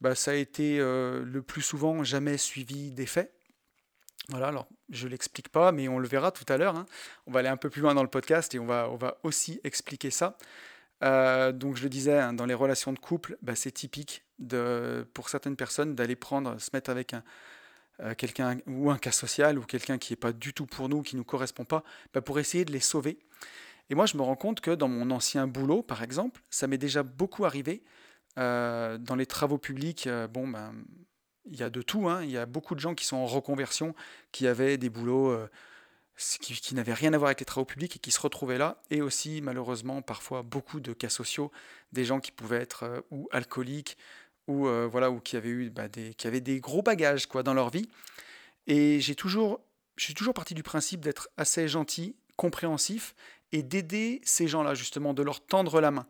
bah, 0.00 0.14
ça 0.14 0.32
a 0.32 0.34
été 0.34 0.78
euh, 0.80 1.24
le 1.24 1.42
plus 1.42 1.62
souvent 1.62 2.02
jamais 2.02 2.38
suivi 2.38 2.90
des 2.90 3.06
faits. 3.06 3.32
Voilà, 4.30 4.48
alors 4.48 4.66
je 4.90 5.06
ne 5.06 5.12
l'explique 5.12 5.50
pas, 5.50 5.70
mais 5.70 5.86
on 5.86 6.00
le 6.00 6.08
verra 6.08 6.32
tout 6.32 6.44
à 6.52 6.56
l'heure. 6.56 6.76
Hein. 6.76 6.86
On 7.26 7.32
va 7.32 7.40
aller 7.40 7.48
un 7.48 7.56
peu 7.56 7.70
plus 7.70 7.82
loin 7.82 7.94
dans 7.94 8.02
le 8.02 8.10
podcast 8.10 8.54
et 8.54 8.58
on 8.58 8.66
va, 8.66 9.18
aussi 9.22 9.60
expliquer 9.62 10.10
ça. 10.10 10.36
Euh, 11.04 11.52
donc 11.52 11.76
je 11.76 11.84
le 11.84 11.88
disais, 11.88 12.18
hein, 12.18 12.32
dans 12.32 12.46
les 12.46 12.54
relations 12.54 12.92
de 12.92 12.98
couple, 12.98 13.36
bah, 13.42 13.54
c'est 13.54 13.70
typique 13.70 14.24
pour 15.14 15.28
certaines 15.28 15.56
personnes 15.56 15.94
d'aller 15.94 16.16
prendre, 16.16 16.60
se 16.60 16.70
mettre 16.72 16.90
avec 16.90 17.14
un, 17.14 17.22
euh, 18.00 18.14
quelqu'un 18.14 18.58
ou 18.66 18.90
un 18.90 18.98
cas 18.98 19.12
social 19.12 19.58
ou 19.58 19.62
quelqu'un 19.62 19.98
qui 19.98 20.12
n'est 20.12 20.18
pas 20.18 20.32
du 20.32 20.52
tout 20.52 20.66
pour 20.66 20.88
nous, 20.88 21.02
qui 21.02 21.16
ne 21.16 21.20
nous 21.20 21.24
correspond 21.24 21.64
pas, 21.64 21.84
bah, 22.12 22.20
pour 22.20 22.38
essayer 22.38 22.64
de 22.64 22.72
les 22.72 22.80
sauver. 22.80 23.18
Et 23.90 23.94
moi, 23.94 24.06
je 24.06 24.16
me 24.16 24.22
rends 24.22 24.36
compte 24.36 24.60
que 24.60 24.70
dans 24.70 24.88
mon 24.88 25.10
ancien 25.10 25.46
boulot, 25.46 25.82
par 25.82 26.02
exemple, 26.02 26.42
ça 26.50 26.66
m'est 26.66 26.78
déjà 26.78 27.02
beaucoup 27.02 27.44
arrivé. 27.44 27.82
Euh, 28.38 28.98
dans 28.98 29.14
les 29.14 29.26
travaux 29.26 29.58
publics, 29.58 30.08
bon, 30.30 30.48
ben, 30.48 30.74
il 31.46 31.56
y 31.56 31.62
a 31.62 31.70
de 31.70 31.82
tout. 31.82 32.08
Hein. 32.08 32.22
Il 32.24 32.30
y 32.30 32.36
a 32.36 32.46
beaucoup 32.46 32.74
de 32.74 32.80
gens 32.80 32.94
qui 32.94 33.04
sont 33.04 33.16
en 33.16 33.26
reconversion, 33.26 33.94
qui 34.32 34.46
avaient 34.46 34.76
des 34.76 34.90
boulots 34.90 35.48
qui, 36.16 36.54
qui 36.54 36.74
n'avaient 36.74 36.94
rien 36.94 37.12
à 37.12 37.18
voir 37.18 37.28
avec 37.28 37.40
les 37.40 37.46
travaux 37.46 37.64
publics 37.64 37.96
et 37.96 37.98
qui 37.98 38.10
se 38.10 38.20
retrouvaient 38.20 38.58
là, 38.58 38.82
et 38.90 39.02
aussi 39.02 39.40
malheureusement 39.42 40.02
parfois 40.02 40.42
beaucoup 40.42 40.80
de 40.80 40.92
cas 40.92 41.08
sociaux, 41.08 41.52
des 41.92 42.04
gens 42.04 42.20
qui 42.20 42.32
pouvaient 42.32 42.60
être 42.60 42.84
euh, 42.84 43.00
ou 43.10 43.28
alcooliques 43.32 43.98
ou 44.46 44.66
euh, 44.66 44.88
voilà 44.90 45.10
ou 45.10 45.20
qui 45.20 45.36
avaient 45.36 45.48
eu 45.48 45.70
bah, 45.70 45.88
des 45.88 46.14
qui 46.14 46.26
avaient 46.26 46.40
des 46.40 46.60
gros 46.60 46.82
bagages 46.82 47.26
quoi 47.26 47.42
dans 47.42 47.54
leur 47.54 47.70
vie. 47.70 47.88
Et 48.66 49.00
j'ai 49.00 49.14
toujours 49.14 49.60
je 49.96 50.04
suis 50.04 50.14
toujours 50.14 50.34
parti 50.34 50.54
du 50.54 50.62
principe 50.62 51.00
d'être 51.00 51.28
assez 51.36 51.68
gentil, 51.68 52.16
compréhensif 52.36 53.14
et 53.52 53.62
d'aider 53.62 54.20
ces 54.24 54.48
gens-là 54.48 54.74
justement, 54.74 55.14
de 55.14 55.22
leur 55.22 55.44
tendre 55.44 55.80
la 55.80 55.90
main. 55.90 56.06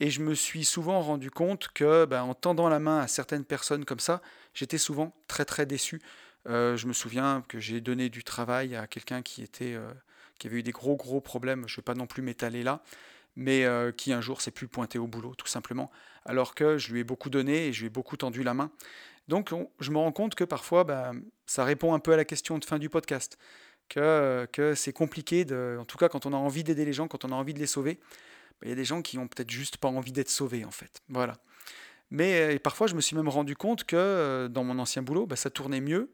Et 0.00 0.10
je 0.10 0.22
me 0.22 0.34
suis 0.34 0.64
souvent 0.64 1.00
rendu 1.00 1.30
compte 1.30 1.68
que 1.74 2.04
bah, 2.04 2.24
en 2.24 2.34
tendant 2.34 2.68
la 2.68 2.78
main 2.78 3.00
à 3.00 3.08
certaines 3.08 3.44
personnes 3.44 3.84
comme 3.84 3.98
ça, 4.00 4.22
j'étais 4.54 4.78
souvent 4.78 5.14
très 5.26 5.44
très 5.44 5.66
déçu 5.66 6.00
euh, 6.48 6.76
je 6.76 6.86
me 6.86 6.92
souviens 6.92 7.44
que 7.48 7.60
j'ai 7.60 7.80
donné 7.80 8.08
du 8.08 8.24
travail 8.24 8.74
à 8.74 8.86
quelqu'un 8.86 9.22
qui 9.22 9.42
était 9.42 9.74
euh, 9.74 9.92
qui 10.38 10.46
avait 10.46 10.58
eu 10.58 10.62
des 10.62 10.70
gros 10.70 10.96
gros 10.96 11.20
problèmes. 11.20 11.64
Je 11.66 11.74
ne 11.74 11.76
vais 11.76 11.82
pas 11.82 11.94
non 11.94 12.06
plus 12.06 12.22
m'étaler 12.22 12.62
là, 12.62 12.82
mais 13.38 13.64
euh, 13.64 13.92
qui 13.92 14.12
un 14.12 14.20
jour 14.20 14.40
s'est 14.40 14.50
plus 14.50 14.68
pointé 14.68 14.98
au 14.98 15.06
boulot, 15.06 15.34
tout 15.34 15.46
simplement. 15.46 15.90
Alors 16.26 16.54
que 16.54 16.76
je 16.76 16.92
lui 16.92 17.00
ai 17.00 17.04
beaucoup 17.04 17.30
donné 17.30 17.68
et 17.68 17.72
je 17.72 17.80
lui 17.80 17.86
ai 17.86 17.90
beaucoup 17.90 18.16
tendu 18.16 18.42
la 18.42 18.52
main. 18.52 18.70
Donc 19.28 19.54
je 19.80 19.90
me 19.90 19.98
rends 19.98 20.12
compte 20.12 20.34
que 20.34 20.44
parfois, 20.44 20.84
bah, 20.84 21.12
ça 21.46 21.64
répond 21.64 21.94
un 21.94 21.98
peu 21.98 22.12
à 22.12 22.16
la 22.16 22.24
question 22.24 22.58
de 22.58 22.64
fin 22.64 22.78
du 22.78 22.88
podcast, 22.88 23.38
que, 23.88 24.46
que 24.52 24.74
c'est 24.74 24.92
compliqué, 24.92 25.46
en 25.78 25.84
tout 25.84 25.98
cas 25.98 26.08
quand 26.08 26.26
on 26.26 26.32
a 26.32 26.36
envie 26.36 26.64
d'aider 26.64 26.84
les 26.84 26.92
gens, 26.92 27.08
quand 27.08 27.24
on 27.24 27.32
a 27.32 27.34
envie 27.34 27.54
de 27.54 27.58
les 27.58 27.66
sauver, 27.66 28.00
bah, 28.60 28.64
il 28.64 28.68
y 28.70 28.72
a 28.72 28.76
des 28.76 28.84
gens 28.84 29.02
qui 29.02 29.18
ont 29.18 29.28
peut-être 29.28 29.50
juste 29.50 29.76
pas 29.76 29.88
envie 29.88 30.12
d'être 30.12 30.30
sauvés 30.30 30.64
en 30.64 30.70
fait. 30.70 31.00
Voilà. 31.08 31.38
Mais 32.10 32.58
parfois, 32.58 32.86
je 32.86 32.94
me 32.94 33.00
suis 33.00 33.14
même 33.14 33.28
rendu 33.28 33.54
compte 33.54 33.84
que 33.84 34.48
dans 34.50 34.64
mon 34.64 34.78
ancien 34.78 35.02
boulot, 35.02 35.26
bah, 35.26 35.36
ça 35.36 35.50
tournait 35.50 35.82
mieux 35.82 36.10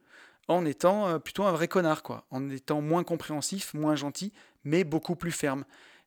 en 0.49 0.65
étant 0.65 1.09
euh, 1.09 1.19
plutôt 1.19 1.45
un 1.45 1.53
vrai 1.53 1.69
connard, 1.69 2.03
quoi, 2.03 2.27
en 2.31 2.51
étant 2.51 2.81
moins 2.81 3.05
compréhensif, 3.05 3.75
moins 3.75 3.97
gentil, 3.97 4.33
mais 4.65 4.85
beaucoup 4.85 5.17
plus 5.17 5.33
ferme. 5.33 5.65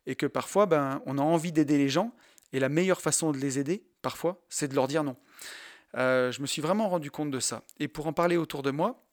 Et 0.08 0.16
que 0.16 0.26
parfois, 0.26 0.66
ben, 0.66 1.02
on 1.06 1.20
a 1.20 1.22
envie 1.22 1.52
d'aider 1.52 1.78
les 1.78 1.90
gens, 1.90 2.14
et 2.54 2.60
la 2.60 2.70
meilleure 2.70 3.02
façon 3.02 3.32
de 3.32 3.38
les 3.38 3.60
aider, 3.60 3.84
parfois, 4.02 4.42
c'est 4.50 4.68
de 4.68 4.76
leur 4.76 4.88
dire 4.88 5.04
non. 5.04 5.18
Euh, 5.96 6.32
je 6.32 6.42
me 6.42 6.48
suis 6.48 6.62
vraiment 6.62 6.90
rendu 6.90 7.12
compte 7.12 7.30
de 7.30 7.40
ça. 7.40 7.64
Et 7.80 7.88
pour 7.88 8.08
en 8.08 8.14
parler 8.14 8.38
autour 8.38 8.64
de 8.64 8.72
moi, 8.72 9.04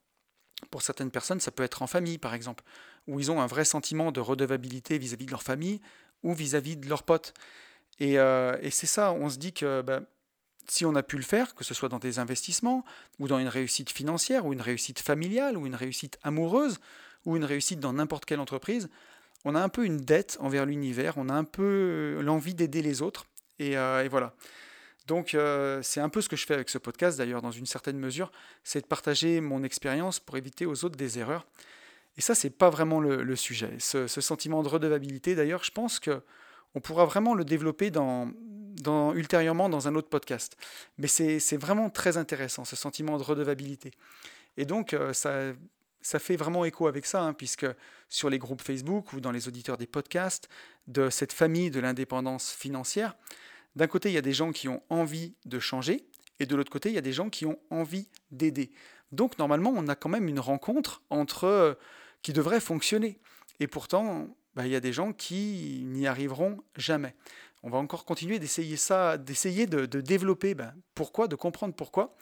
pour 0.71 0.81
certaines 0.81 1.11
personnes, 1.11 1.39
ça 1.39 1.51
peut 1.51 1.63
être 1.63 1.81
en 1.81 1.87
famille, 1.87 2.17
par 2.17 2.33
exemple, 2.33 2.63
où 3.07 3.19
ils 3.19 3.31
ont 3.31 3.41
un 3.41 3.47
vrai 3.47 3.65
sentiment 3.65 4.11
de 4.11 4.19
redevabilité 4.19 4.97
vis-à-vis 4.97 5.25
de 5.25 5.31
leur 5.31 5.43
famille 5.43 5.81
ou 6.23 6.33
vis-à-vis 6.33 6.77
de 6.77 6.87
leurs 6.87 7.03
potes. 7.03 7.33
Et, 7.99 8.19
euh, 8.19 8.57
c'est 8.71 8.87
ça, 8.87 9.11
on 9.13 9.29
se 9.29 9.37
dit 9.37 9.53
que 9.53 9.81
ben, 9.81 10.05
si 10.67 10.85
on 10.85 10.95
a 10.95 11.03
pu 11.03 11.17
le 11.17 11.23
faire, 11.23 11.55
que 11.55 11.63
ce 11.63 11.73
soit 11.73 11.89
dans 11.89 11.99
des 11.99 12.19
investissements, 12.19 12.83
ou 13.19 13.27
dans 13.27 13.39
une 13.39 13.47
réussite 13.47 13.91
financière, 13.91 14.45
ou 14.45 14.53
une 14.53 14.61
réussite 14.61 14.99
familiale, 14.99 15.57
ou 15.57 15.67
une 15.67 15.75
réussite 15.75 16.17
amoureuse, 16.23 16.79
ou 17.25 17.35
une 17.35 17.45
réussite 17.45 17.79
dans 17.79 17.93
n'importe 17.93 18.25
quelle 18.25 18.39
entreprise, 18.39 18.89
on 19.45 19.55
a 19.55 19.61
un 19.61 19.69
peu 19.69 19.85
une 19.85 19.97
dette 19.97 20.37
envers 20.41 20.65
l'univers, 20.65 21.13
on 21.17 21.29
a 21.29 21.33
un 21.33 21.43
peu 21.43 22.19
l'envie 22.21 22.55
d'aider 22.55 22.81
les 22.81 23.01
autres, 23.01 23.25
et, 23.59 23.77
euh, 23.77 24.07
voilà. 24.09 24.33
Donc 25.07 25.35
euh, 25.35 25.81
c'est 25.83 25.99
un 25.99 26.09
peu 26.09 26.19
ce 26.19 26.29
que 26.29 26.35
je 26.35 26.45
fais 26.45 26.55
avec 26.55 26.67
ce 26.67 26.79
podcast 26.79 27.17
d'ailleurs, 27.17 27.41
dans 27.41 27.51
une 27.51 27.67
certaine 27.67 27.97
mesure, 27.97 28.31
c'est 28.63 28.81
de 28.81 28.87
partager 28.87 29.39
mon 29.39 29.63
expérience 29.63 30.19
pour 30.19 30.35
éviter 30.35 30.65
aux 30.65 30.83
autres 30.83 30.97
des 30.97 31.19
erreurs. 31.19 31.45
Et 32.17 32.21
ça, 32.21 32.33
c'est 32.33 32.49
pas 32.49 32.69
vraiment 32.69 33.01
le, 33.01 33.35
sujet. 33.35 33.73
Ce, 33.79 34.07
sentiment 34.07 34.63
de 34.63 34.69
redevabilité, 34.69 35.35
d'ailleurs, 35.35 35.65
je 35.65 35.71
pense 35.71 35.99
que 35.99 36.21
on 36.73 36.79
pourra 36.79 37.05
vraiment 37.05 37.35
le 37.35 37.43
développer 37.43 37.91
ultérieurement 39.15 39.67
dans 39.67 39.87
un 39.89 39.95
autre 39.95 40.07
podcast. 40.07 40.55
Mais 40.97 41.07
c'est 41.07 41.57
vraiment 41.57 41.89
très 41.89 42.15
intéressant, 42.15 42.63
ce 42.63 42.77
sentiment 42.77 43.17
de 43.17 43.23
redevabilité. 43.23 43.91
Et 44.57 44.65
donc, 44.65 44.93
euh, 44.93 45.11
ça, 45.11 45.51
ça 46.05 46.19
fait 46.19 46.35
vraiment 46.35 46.65
écho 46.65 46.87
avec 46.87 47.05
ça, 47.05 47.23
hein, 47.23 47.33
puisque 47.33 47.65
sur 48.09 48.29
les 48.29 48.37
groupes 48.37 48.61
Facebook 48.61 49.13
ou 49.13 49.19
dans 49.19 49.31
les 49.31 49.47
auditeurs 49.47 49.77
des 49.77 49.87
podcasts 49.87 50.49
de 50.87 51.09
cette 51.09 51.33
famille 51.33 51.71
de 51.71 51.79
l'indépendance 51.79 52.51
financière, 52.51 53.15
d'un 53.75 53.87
côté, 53.87 54.09
il 54.09 54.13
y 54.13 54.17
a 54.17 54.21
des 54.21 54.33
gens 54.33 54.51
qui 54.51 54.67
ont 54.67 54.83
envie 54.89 55.33
de 55.45 55.59
changer, 55.59 56.05
et 56.39 56.45
de 56.45 56.55
l'autre 56.55 56.71
côté, 56.71 56.89
il 56.89 56.95
y 56.95 56.99
a 56.99 57.01
des 57.01 57.11
gens 57.11 57.29
qui 57.29 57.45
ont 57.45 57.57
envie 57.71 58.07
d'aider. 58.29 58.71
Donc, 59.11 59.39
normalement, 59.39 59.73
on 59.75 59.87
a 59.87 59.95
quand 59.95 60.09
même 60.09 60.27
une 60.27 60.39
rencontre 60.39 61.01
entre 61.09 61.45
euh, 61.45 61.73
qui 62.21 62.33
devrait 62.33 62.59
fonctionner. 62.59 63.19
Et 63.59 63.67
pourtant, 63.67 64.27
bah, 64.53 64.67
il 64.67 64.71
y 64.71 64.75
a 64.75 64.79
des 64.79 64.93
gens 64.93 65.11
qui 65.11 65.83
n'y 65.85 66.07
arriveront 66.07 66.63
jamais 66.75 67.15
on 67.65 67.69
va 67.69 67.79
encore 67.79 68.05
continuer 68.05 68.37
d'essayer 68.37 68.77
ça, 68.77 69.17
d'essayer 69.17 69.65
de, 69.65 69.87
développer 69.99 70.53
ben, 70.53 70.71
pourquoi, 70.93 71.27
de 71.27 71.35
comprendre 71.35 71.73
pourquoi. 71.73 72.15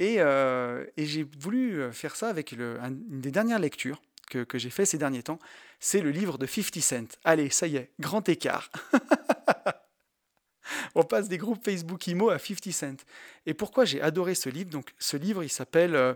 Euh, 0.00 0.84
et, 0.96 1.06
j'ai 1.06 1.26
voulu 1.38 1.80
euh, 1.80 1.92
faire 1.92 2.16
ça 2.16 2.28
avec 2.28 2.52
une 2.52 3.20
des 3.20 3.30
dernières 3.30 3.58
lectures 3.58 4.02
que, 4.28 4.58
j'ai 4.58 4.70
fait 4.70 4.84
ces 4.84 4.98
derniers 4.98 5.22
temps. 5.22 5.38
C'est 5.80 6.00
le 6.00 6.10
livre 6.10 6.38
de 6.38 6.46
50 6.46 6.80
Cent. 6.80 7.18
Allez, 7.24 7.50
ça 7.50 7.66
y 7.66 7.76
est, 7.76 7.90
grand 8.00 8.28
écart. 8.28 8.70
on 10.94 11.04
passe 11.04 11.28
des 11.28 11.38
groupes 11.38 11.64
Facebook 11.64 12.06
IMO 12.06 12.30
à 12.30 12.38
50 12.38 12.72
Cent. 12.72 13.04
Et 13.46 13.54
pourquoi 13.54 13.84
j'ai 13.84 14.02
adoré 14.02 14.34
ce 14.34 14.48
livre? 14.48 14.70
Donc, 14.70 14.92
ce 14.98 15.16
livre, 15.16 15.44
il 15.44 15.48
s'appelle 15.48 15.94
euh, 15.94 16.14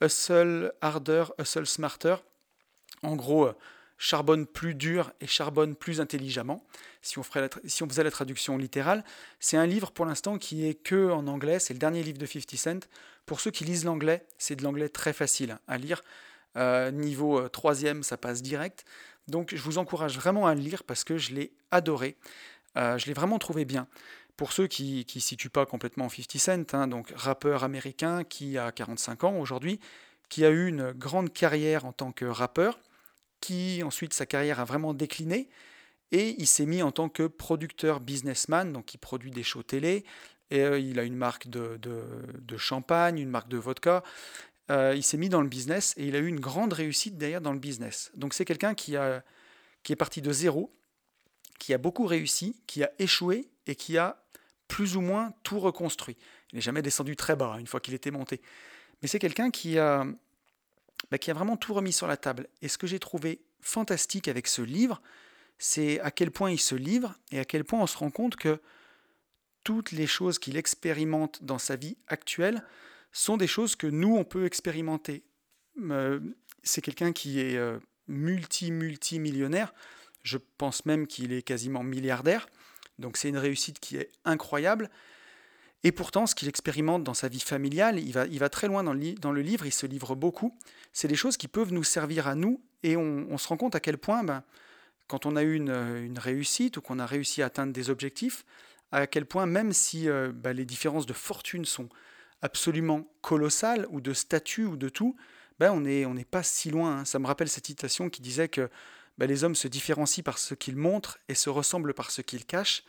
Hustle 0.00 0.72
Harder, 0.80 1.24
Hustle 1.40 1.66
Smarter. 1.66 2.16
En 3.02 3.16
gros, 3.16 3.50
charbonne 3.98 4.46
plus 4.46 4.74
dur 4.74 5.12
et 5.20 5.26
charbonne 5.26 5.74
plus 5.74 6.00
intelligemment, 6.00 6.64
si 7.02 7.18
on, 7.18 7.22
faisait 7.22 8.04
la 8.04 8.10
traduction 8.10 8.56
littérale. 8.56 9.04
C'est 9.40 9.56
un 9.56 9.66
livre 9.66 9.90
pour 9.92 10.06
l'instant 10.06 10.38
qui 10.38 10.66
est 10.66 10.74
que 10.74 11.10
en 11.10 11.26
anglais, 11.26 11.58
c'est 11.58 11.72
le 11.72 11.78
dernier 11.78 12.02
livre 12.02 12.18
de 12.18 12.26
50 12.26 12.56
Cent. 12.56 12.88
Pour 13.24 13.40
ceux 13.40 13.50
qui 13.50 13.64
lisent 13.64 13.84
l'anglais, 13.84 14.24
c'est 14.38 14.56
de 14.56 14.62
l'anglais 14.62 14.88
très 14.88 15.12
facile 15.12 15.58
à 15.66 15.78
lire. 15.78 16.02
Euh, 16.56 16.90
niveau 16.90 17.48
3 17.48 17.84
euh, 17.84 18.02
ça 18.02 18.16
passe 18.16 18.42
direct. 18.42 18.84
Donc 19.28 19.54
je 19.54 19.62
vous 19.62 19.78
encourage 19.78 20.16
vraiment 20.16 20.46
à 20.46 20.54
le 20.54 20.60
lire 20.60 20.84
parce 20.84 21.04
que 21.04 21.18
je 21.18 21.34
l'ai 21.34 21.52
adoré. 21.70 22.16
Euh, 22.76 22.98
je 22.98 23.06
l'ai 23.06 23.14
vraiment 23.14 23.38
trouvé 23.38 23.64
bien. 23.64 23.88
Pour 24.36 24.52
ceux 24.52 24.66
qui 24.66 25.06
ne 25.14 25.20
situent 25.20 25.50
pas 25.50 25.66
complètement 25.66 26.08
50 26.08 26.38
Cent, 26.38 26.74
hein, 26.74 26.86
donc 26.86 27.12
rappeur 27.16 27.64
américain 27.64 28.24
qui 28.24 28.58
a 28.58 28.70
45 28.70 29.24
ans 29.24 29.38
aujourd'hui, 29.38 29.80
qui 30.28 30.44
a 30.44 30.50
eu 30.50 30.68
une 30.68 30.92
grande 30.92 31.32
carrière 31.32 31.86
en 31.86 31.92
tant 31.92 32.12
que 32.12 32.24
rappeur, 32.24 32.78
qui 33.40 33.82
ensuite 33.82 34.12
sa 34.12 34.26
carrière 34.26 34.60
a 34.60 34.64
vraiment 34.64 34.94
décliné 34.94 35.48
et 36.12 36.36
il 36.38 36.46
s'est 36.46 36.66
mis 36.66 36.82
en 36.82 36.92
tant 36.92 37.08
que 37.08 37.26
producteur 37.26 38.00
businessman, 38.00 38.72
donc 38.72 38.94
il 38.94 38.98
produit 38.98 39.30
des 39.30 39.42
shows 39.42 39.62
télé, 39.62 40.04
et 40.50 40.60
euh, 40.60 40.78
il 40.78 40.98
a 41.00 41.02
une 41.02 41.16
marque 41.16 41.48
de, 41.48 41.78
de, 41.78 42.56
champagne, 42.56 43.18
une 43.18 43.30
marque 43.30 43.48
de 43.48 43.56
vodka. 43.56 44.04
Euh, 44.70 44.94
il 44.96 45.02
s'est 45.02 45.16
mis 45.16 45.28
dans 45.28 45.42
le 45.42 45.48
business 45.48 45.94
et 45.96 46.06
il 46.06 46.16
a 46.16 46.18
eu 46.18 46.26
une 46.28 46.40
grande 46.40 46.72
réussite 46.72 47.16
d'ailleurs 47.18 47.40
dans 47.40 47.52
le 47.52 47.58
business. 47.58 48.10
Donc 48.14 48.34
c'est 48.34 48.44
quelqu'un 48.44 48.74
qui, 48.74 48.96
a, 48.96 49.24
qui 49.82 49.92
est 49.92 49.96
parti 49.96 50.22
de 50.22 50.32
zéro, 50.32 50.72
qui 51.58 51.74
a 51.74 51.78
beaucoup 51.78 52.06
réussi, 52.06 52.60
qui 52.66 52.84
a 52.84 52.90
échoué 52.98 53.48
et 53.66 53.74
qui 53.74 53.98
a 53.98 54.22
plus 54.68 54.96
ou 54.96 55.00
moins 55.00 55.32
tout 55.42 55.58
reconstruit. 55.58 56.16
Il 56.52 56.56
n'est 56.56 56.62
jamais 56.62 56.82
descendu 56.82 57.16
très 57.16 57.34
bas 57.36 57.54
hein, 57.54 57.58
une 57.58 57.66
fois 57.66 57.80
qu'il 57.80 57.94
était 57.94 58.10
monté. 58.10 58.40
Mais 59.02 59.08
c'est 59.08 59.18
quelqu'un 59.18 59.50
qui 59.50 59.78
a, 59.78 60.06
bah, 61.10 61.18
qui 61.18 61.30
a 61.30 61.34
vraiment 61.34 61.56
tout 61.56 61.74
remis 61.74 61.92
sur 61.92 62.06
la 62.06 62.16
table. 62.16 62.48
Et 62.62 62.68
ce 62.68 62.78
que 62.78 62.86
j'ai 62.86 62.98
trouvé 62.98 63.40
fantastique 63.60 64.28
avec 64.28 64.46
ce 64.46 64.62
livre, 64.62 65.00
c'est 65.58 66.00
à 66.00 66.10
quel 66.10 66.30
point 66.30 66.50
il 66.50 66.60
se 66.60 66.74
livre 66.74 67.14
et 67.32 67.38
à 67.38 67.44
quel 67.44 67.64
point 67.64 67.80
on 67.80 67.86
se 67.86 67.96
rend 67.96 68.10
compte 68.10 68.36
que 68.36 68.60
toutes 69.64 69.92
les 69.92 70.06
choses 70.06 70.38
qu'il 70.38 70.56
expérimente 70.56 71.42
dans 71.42 71.58
sa 71.58 71.76
vie 71.76 71.96
actuelle 72.06 72.62
sont 73.12 73.36
des 73.36 73.46
choses 73.46 73.74
que 73.74 73.86
nous, 73.86 74.14
on 74.16 74.24
peut 74.24 74.44
expérimenter. 74.44 75.24
Euh, 75.90 76.20
c'est 76.62 76.82
quelqu'un 76.82 77.12
qui 77.12 77.40
est 77.40 77.56
euh, 77.56 77.78
multi-multimillionnaire. 78.08 79.74
Je 80.22 80.38
pense 80.58 80.86
même 80.86 81.06
qu'il 81.06 81.32
est 81.32 81.42
quasiment 81.42 81.82
milliardaire. 81.82 82.46
Donc 82.98 83.16
c'est 83.16 83.28
une 83.28 83.38
réussite 83.38 83.80
qui 83.80 83.96
est 83.96 84.10
incroyable. 84.24 84.90
Et 85.84 85.92
pourtant, 85.92 86.26
ce 86.26 86.34
qu'il 86.34 86.48
expérimente 86.48 87.04
dans 87.04 87.14
sa 87.14 87.28
vie 87.28 87.40
familiale, 87.40 87.98
il 87.98 88.12
va, 88.12 88.26
il 88.26 88.38
va 88.38 88.48
très 88.48 88.66
loin 88.66 88.82
dans 88.82 88.92
le, 88.92 89.40
livre, 89.40 89.66
il 89.66 89.72
se 89.72 89.86
livre 89.86 90.14
beaucoup. 90.14 90.56
C'est 90.92 91.08
des 91.08 91.16
choses 91.16 91.36
qui 91.36 91.48
peuvent 91.48 91.72
nous 91.72 91.84
servir 91.84 92.26
à 92.26 92.34
nous 92.34 92.60
et 92.82 92.96
on, 92.96 93.38
se 93.38 93.48
rend 93.48 93.56
compte 93.56 93.74
à 93.74 93.80
quel 93.80 93.98
point, 93.98 94.24
ben, 94.24 94.42
quand 95.06 95.26
on 95.26 95.36
a 95.36 95.42
eu 95.42 95.54
une, 95.54 96.18
réussite 96.18 96.76
ou 96.76 96.80
qu'on 96.80 96.98
a 96.98 97.06
réussi 97.06 97.42
à 97.42 97.46
atteindre 97.46 97.72
des 97.72 97.90
objectifs, 97.90 98.44
à 98.92 99.06
quel 99.06 99.26
point 99.26 99.46
même 99.46 99.72
si 99.72 100.08
euh, 100.08 100.32
ben, 100.32 100.52
les 100.52 100.64
différences 100.64 101.06
de 101.06 101.12
fortune 101.12 101.64
sont 101.64 101.88
absolument 102.42 103.06
colossales 103.20 103.86
ou 103.90 104.00
de 104.00 104.12
statut 104.12 104.64
ou 104.64 104.76
de 104.76 104.88
tout, 104.88 105.16
ben, 105.58 105.72
on 105.72 105.80
n'est 105.80 106.04
on 106.04 106.14
pas 106.16 106.42
si 106.42 106.70
loin. 106.70 106.98
Hein. 106.98 107.04
Ça 107.04 107.18
me 107.18 107.26
rappelle 107.26 107.48
cette 107.48 107.66
citation 107.66 108.10
qui 108.10 108.22
disait 108.22 108.48
que 108.48 108.70
ben, 109.18 109.26
les 109.26 109.44
hommes 109.44 109.54
se 109.54 109.68
différencient 109.68 110.22
par 110.22 110.38
ce 110.38 110.54
qu'ils 110.54 110.76
montrent 110.76 111.18
et 111.28 111.34
se 111.34 111.48
ressemblent 111.48 111.94
par 111.94 112.10
ce 112.10 112.22
qu'ils 112.22 112.44
cachent. 112.44 112.84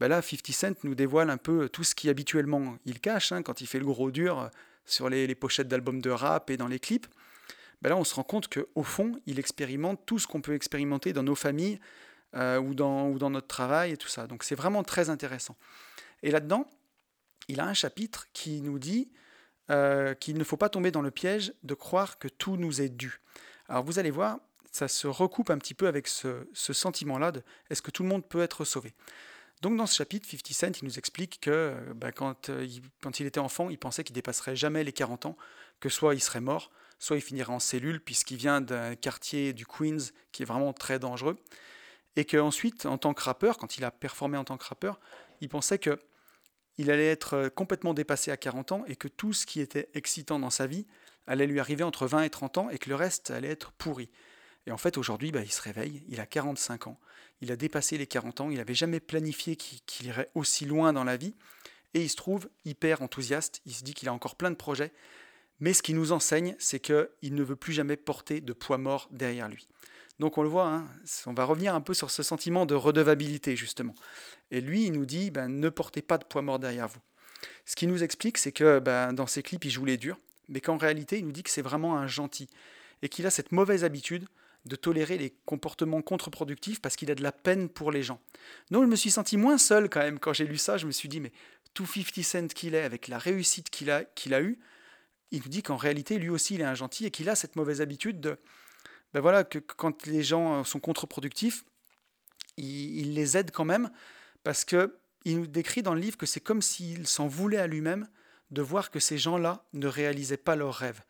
Ben 0.00 0.08
là, 0.08 0.22
50 0.22 0.46
Cent 0.52 0.84
nous 0.84 0.94
dévoile 0.94 1.30
un 1.30 1.36
peu 1.36 1.68
tout 1.68 1.84
ce 1.84 1.94
qui 1.94 2.08
habituellement 2.08 2.78
il 2.84 3.00
cache, 3.00 3.32
hein, 3.32 3.42
quand 3.42 3.60
il 3.60 3.66
fait 3.66 3.78
le 3.78 3.86
gros 3.86 4.10
dur 4.10 4.50
sur 4.84 5.08
les, 5.08 5.34
pochettes 5.34 5.68
d'albums 5.68 6.00
de 6.00 6.10
rap 6.10 6.50
et 6.50 6.56
dans 6.56 6.68
les 6.68 6.78
clips. 6.78 7.06
Ben 7.82 7.90
là, 7.90 7.96
on 7.96 8.04
se 8.04 8.14
rend 8.14 8.24
compte 8.24 8.48
qu'au 8.48 8.82
fond, 8.82 9.12
il 9.26 9.38
expérimente 9.38 10.04
tout 10.06 10.18
ce 10.18 10.26
qu'on 10.26 10.40
peut 10.40 10.54
expérimenter 10.54 11.12
dans 11.12 11.22
nos 11.22 11.34
familles 11.34 11.78
euh, 12.34 12.58
ou, 12.58 12.74
dans, 12.74 13.30
notre 13.30 13.46
travail 13.46 13.92
et 13.92 13.96
tout 13.96 14.08
ça. 14.08 14.26
Donc 14.26 14.42
c'est 14.42 14.54
vraiment 14.54 14.82
très 14.82 15.10
intéressant. 15.10 15.56
Et 16.22 16.30
là-dedans, 16.30 16.66
il 17.48 17.60
a 17.60 17.66
un 17.66 17.74
chapitre 17.74 18.26
qui 18.32 18.60
nous 18.60 18.78
dit 18.78 19.10
euh, 19.70 20.14
qu'il 20.14 20.36
ne 20.36 20.44
faut 20.44 20.56
pas 20.56 20.68
tomber 20.68 20.90
dans 20.90 21.02
le 21.02 21.10
piège 21.10 21.52
de 21.62 21.74
croire 21.74 22.18
que 22.18 22.28
tout 22.28 22.56
nous 22.56 22.80
est 22.80 22.88
dû. 22.88 23.20
Alors 23.68 23.84
vous 23.84 23.98
allez 23.98 24.10
voir, 24.10 24.38
ça 24.72 24.88
se 24.88 25.06
recoupe 25.06 25.50
un 25.50 25.58
petit 25.58 25.74
peu 25.74 25.86
avec 25.86 26.08
ce, 26.08 26.46
sentiment-là 26.52 27.32
de 27.32 27.42
est-ce 27.70 27.82
que 27.82 27.90
tout 27.90 28.02
le 28.02 28.08
monde 28.08 28.26
peut 28.26 28.40
être 28.40 28.64
sauvé? 28.64 28.94
Donc 29.60 29.76
dans 29.76 29.86
ce 29.86 29.96
chapitre, 29.96 30.28
50 30.28 30.52
Cent, 30.52 30.80
il 30.80 30.84
nous 30.84 30.98
explique 30.98 31.40
que 31.40 31.74
bah, 31.94 32.12
quand, 32.12 32.48
euh, 32.48 32.64
il, 32.64 32.82
quand, 33.02 33.20
il, 33.20 33.26
était 33.26 33.40
enfant, 33.40 33.70
il 33.70 33.78
pensait 33.78 34.04
qu'il 34.04 34.14
dépasserait 34.14 34.56
jamais 34.56 34.84
les 34.84 34.92
40 34.92 35.26
ans, 35.26 35.36
que 35.80 35.88
soit 35.88 36.14
il 36.14 36.20
serait 36.20 36.40
mort, 36.40 36.70
soit 36.98 37.16
il 37.16 37.22
finirait 37.22 37.52
en 37.52 37.58
cellule, 37.58 38.00
puisqu'il 38.00 38.36
vient 38.36 38.60
d'un 38.60 38.94
quartier 38.94 39.52
du 39.52 39.66
Queens 39.66 40.12
qui 40.32 40.42
est 40.42 40.46
vraiment 40.46 40.72
très 40.72 40.98
dangereux. 40.98 41.38
Et 42.16 42.24
qu'ensuite, 42.24 42.86
en 42.86 42.98
tant 42.98 43.14
que 43.14 43.22
rappeur, 43.22 43.58
quand 43.58 43.78
il 43.78 43.84
a 43.84 43.90
performé 43.90 44.36
en 44.38 44.44
tant 44.44 44.56
que 44.56 44.64
rappeur, 44.64 45.00
il 45.40 45.48
pensait 45.48 45.78
que 45.78 45.98
il 46.80 46.92
allait 46.92 47.10
être 47.10 47.48
complètement 47.48 47.92
dépassé 47.92 48.30
à 48.30 48.36
40 48.36 48.72
ans 48.72 48.84
et 48.86 48.94
que 48.94 49.08
tout 49.08 49.32
ce 49.32 49.46
qui 49.46 49.60
était 49.60 49.88
excitant 49.94 50.38
dans 50.38 50.50
sa 50.50 50.68
vie 50.68 50.86
allait 51.26 51.48
lui 51.48 51.58
arriver 51.58 51.82
entre 51.82 52.06
20 52.06 52.22
et 52.22 52.30
30 52.30 52.58
ans 52.58 52.70
et 52.70 52.78
que 52.78 52.88
le 52.88 52.94
reste 52.94 53.32
allait 53.32 53.50
être 53.50 53.72
pourri. 53.72 54.08
Et 54.68 54.70
en 54.70 54.76
fait, 54.76 54.98
aujourd'hui, 54.98 55.32
bah, 55.32 55.40
il 55.42 55.50
se 55.50 55.62
réveille, 55.62 56.02
il 56.10 56.20
a 56.20 56.26
45 56.26 56.88
ans, 56.88 57.00
il 57.40 57.50
a 57.50 57.56
dépassé 57.56 57.96
les 57.96 58.06
40 58.06 58.42
ans, 58.42 58.50
il 58.50 58.58
n'avait 58.58 58.74
jamais 58.74 59.00
planifié 59.00 59.56
qu'il 59.56 60.06
irait 60.06 60.30
aussi 60.34 60.66
loin 60.66 60.92
dans 60.92 61.04
la 61.04 61.16
vie, 61.16 61.34
et 61.94 62.02
il 62.02 62.10
se 62.10 62.16
trouve 62.16 62.50
hyper 62.66 63.00
enthousiaste, 63.00 63.62
il 63.64 63.72
se 63.72 63.82
dit 63.82 63.94
qu'il 63.94 64.10
a 64.10 64.12
encore 64.12 64.36
plein 64.36 64.50
de 64.50 64.56
projets, 64.56 64.92
mais 65.58 65.72
ce 65.72 65.82
qu'il 65.82 65.96
nous 65.96 66.12
enseigne, 66.12 66.54
c'est 66.58 66.80
qu'il 66.80 67.34
ne 67.34 67.42
veut 67.42 67.56
plus 67.56 67.72
jamais 67.72 67.96
porter 67.96 68.42
de 68.42 68.52
poids 68.52 68.76
mort 68.76 69.08
derrière 69.10 69.48
lui. 69.48 69.68
Donc 70.18 70.36
on 70.36 70.42
le 70.42 70.50
voit, 70.50 70.68
hein, 70.68 70.86
on 71.24 71.32
va 71.32 71.44
revenir 71.46 71.74
un 71.74 71.80
peu 71.80 71.94
sur 71.94 72.10
ce 72.10 72.22
sentiment 72.22 72.66
de 72.66 72.74
redevabilité, 72.74 73.56
justement. 73.56 73.94
Et 74.50 74.60
lui, 74.60 74.84
il 74.84 74.92
nous 74.92 75.06
dit, 75.06 75.30
ben, 75.30 75.48
ne 75.48 75.70
portez 75.70 76.02
pas 76.02 76.18
de 76.18 76.24
poids 76.24 76.42
mort 76.42 76.58
derrière 76.58 76.88
vous. 76.88 77.00
Ce 77.64 77.74
qu'il 77.74 77.88
nous 77.88 78.02
explique, 78.02 78.36
c'est 78.36 78.52
que 78.52 78.80
ben, 78.80 79.14
dans 79.14 79.26
ses 79.26 79.42
clips, 79.42 79.64
il 79.64 79.70
joue 79.70 79.86
les 79.86 79.96
durs, 79.96 80.18
mais 80.50 80.60
qu'en 80.60 80.76
réalité, 80.76 81.16
il 81.16 81.24
nous 81.24 81.32
dit 81.32 81.42
que 81.42 81.50
c'est 81.50 81.62
vraiment 81.62 81.96
un 81.96 82.06
gentil, 82.06 82.50
et 83.00 83.08
qu'il 83.08 83.24
a 83.24 83.30
cette 83.30 83.50
mauvaise 83.50 83.82
habitude 83.82 84.28
de 84.64 84.76
tolérer 84.76 85.18
les 85.18 85.34
comportements 85.44 86.02
contre-productifs 86.02 86.80
parce 86.80 86.96
qu'il 86.96 87.10
a 87.10 87.14
de 87.14 87.22
la 87.22 87.32
peine 87.32 87.68
pour 87.68 87.90
les 87.90 88.02
gens. 88.02 88.20
Donc 88.70 88.84
je 88.84 88.88
me 88.88 88.96
suis 88.96 89.10
senti 89.10 89.36
moins 89.36 89.58
seul 89.58 89.88
quand 89.88 90.00
même 90.00 90.18
quand 90.18 90.32
j'ai 90.32 90.46
lu 90.46 90.58
ça, 90.58 90.76
je 90.76 90.86
me 90.86 90.92
suis 90.92 91.08
dit 91.08 91.20
mais 91.20 91.32
tout 91.74 91.86
50 91.86 92.24
Cent 92.24 92.48
qu'il 92.48 92.74
est, 92.74 92.82
avec 92.82 93.08
la 93.08 93.18
réussite 93.18 93.70
qu'il 93.70 93.90
a, 93.90 94.04
qu'il 94.04 94.34
a 94.34 94.42
eue, 94.42 94.58
il 95.30 95.42
nous 95.42 95.48
dit 95.48 95.62
qu'en 95.62 95.76
réalité 95.76 96.18
lui 96.18 96.28
aussi 96.28 96.54
il 96.54 96.60
est 96.60 96.64
un 96.64 96.74
gentil 96.74 97.06
et 97.06 97.10
qu'il 97.10 97.28
a 97.28 97.34
cette 97.34 97.56
mauvaise 97.56 97.80
habitude 97.80 98.20
de, 98.20 98.38
ben 99.14 99.20
voilà, 99.20 99.44
que 99.44 99.58
quand 99.58 100.06
les 100.06 100.22
gens 100.22 100.64
sont 100.64 100.80
contre-productifs, 100.80 101.64
il, 102.56 102.98
il, 102.98 103.14
les 103.14 103.36
aide 103.36 103.50
quand 103.50 103.64
même 103.64 103.90
parce 104.42 104.64
que 104.64 104.98
il 105.24 105.38
nous 105.38 105.46
décrit 105.46 105.82
dans 105.82 105.94
le 105.94 106.00
livre 106.00 106.16
que 106.16 106.26
c'est 106.26 106.40
comme 106.40 106.62
s'il 106.62 107.06
s'en 107.06 107.26
voulait 107.26 107.58
à 107.58 107.66
lui-même 107.66 108.08
de 108.50 108.62
voir 108.62 108.90
que 108.90 108.98
ces 108.98 109.18
gens-là 109.18 109.64
ne 109.72 109.86
réalisaient 109.86 110.36
pas 110.36 110.56
leurs 110.56 110.74
rêves 110.74 111.02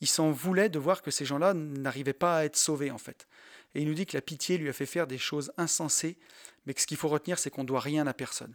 il 0.00 0.06
s'en 0.06 0.30
voulait 0.30 0.68
de 0.68 0.78
voir 0.78 1.02
que 1.02 1.10
ces 1.10 1.24
gens-là 1.24 1.54
n'arrivaient 1.54 2.12
pas 2.12 2.38
à 2.38 2.44
être 2.44 2.56
sauvés 2.56 2.90
en 2.90 2.98
fait. 2.98 3.26
Et 3.74 3.82
il 3.82 3.88
nous 3.88 3.94
dit 3.94 4.06
que 4.06 4.16
la 4.16 4.22
pitié 4.22 4.58
lui 4.58 4.68
a 4.68 4.72
fait 4.72 4.86
faire 4.86 5.06
des 5.06 5.18
choses 5.18 5.52
insensées, 5.56 6.16
mais 6.64 6.74
que 6.74 6.80
ce 6.80 6.86
qu'il 6.86 6.96
faut 6.96 7.08
retenir, 7.08 7.38
c'est 7.38 7.50
qu'on 7.50 7.62
ne 7.62 7.66
doit 7.66 7.80
rien 7.80 8.06
à 8.06 8.14
personne. 8.14 8.54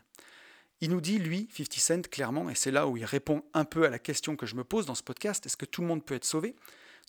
Il 0.82 0.89
nous 0.89 1.02
dit, 1.02 1.20
lui, 1.20 1.48
50 1.56 1.74
Cent, 1.74 2.10
clairement, 2.10 2.50
et 2.50 2.56
c'est 2.56 2.72
là 2.72 2.88
où 2.88 2.98
il 2.98 3.06
répond 3.06 3.44
un 3.54 3.66
peu 3.66 3.86
à 3.86 3.89
la 3.89 4.00
question 4.00 4.36
que 4.36 4.48
je 4.48 4.56
me 4.56 4.64
pose 4.64 4.88
dans 4.88 4.96
ce 4.96 5.04
podcast, 5.04 5.46
est-ce 5.46 5.58
que 5.58 5.66
tout 5.66 5.82
le 5.82 5.88
monde 5.88 6.04
peut 6.04 6.16
être 6.16 6.26
sauvé? 6.26 6.56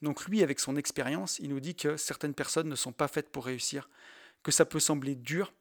Donc 0.02 0.26
lui, 0.26 0.42
avec 0.42 0.60
son 0.60 0.76
expérience, 0.76 1.38
il 1.38 1.48
nous 1.48 1.60
dit 1.60 1.74
que 1.74 1.96
certaines 1.96 2.34
personnes 2.34 2.68
ne 2.68 2.74
sont 2.74 2.92
pas 2.92 3.08
faites 3.08 3.30
pour 3.30 3.46
réussir, 3.46 3.88
que 4.42 4.50
ça 4.50 4.66
peut 4.66 4.80
sembler 4.80 5.14
dur, 5.14 5.54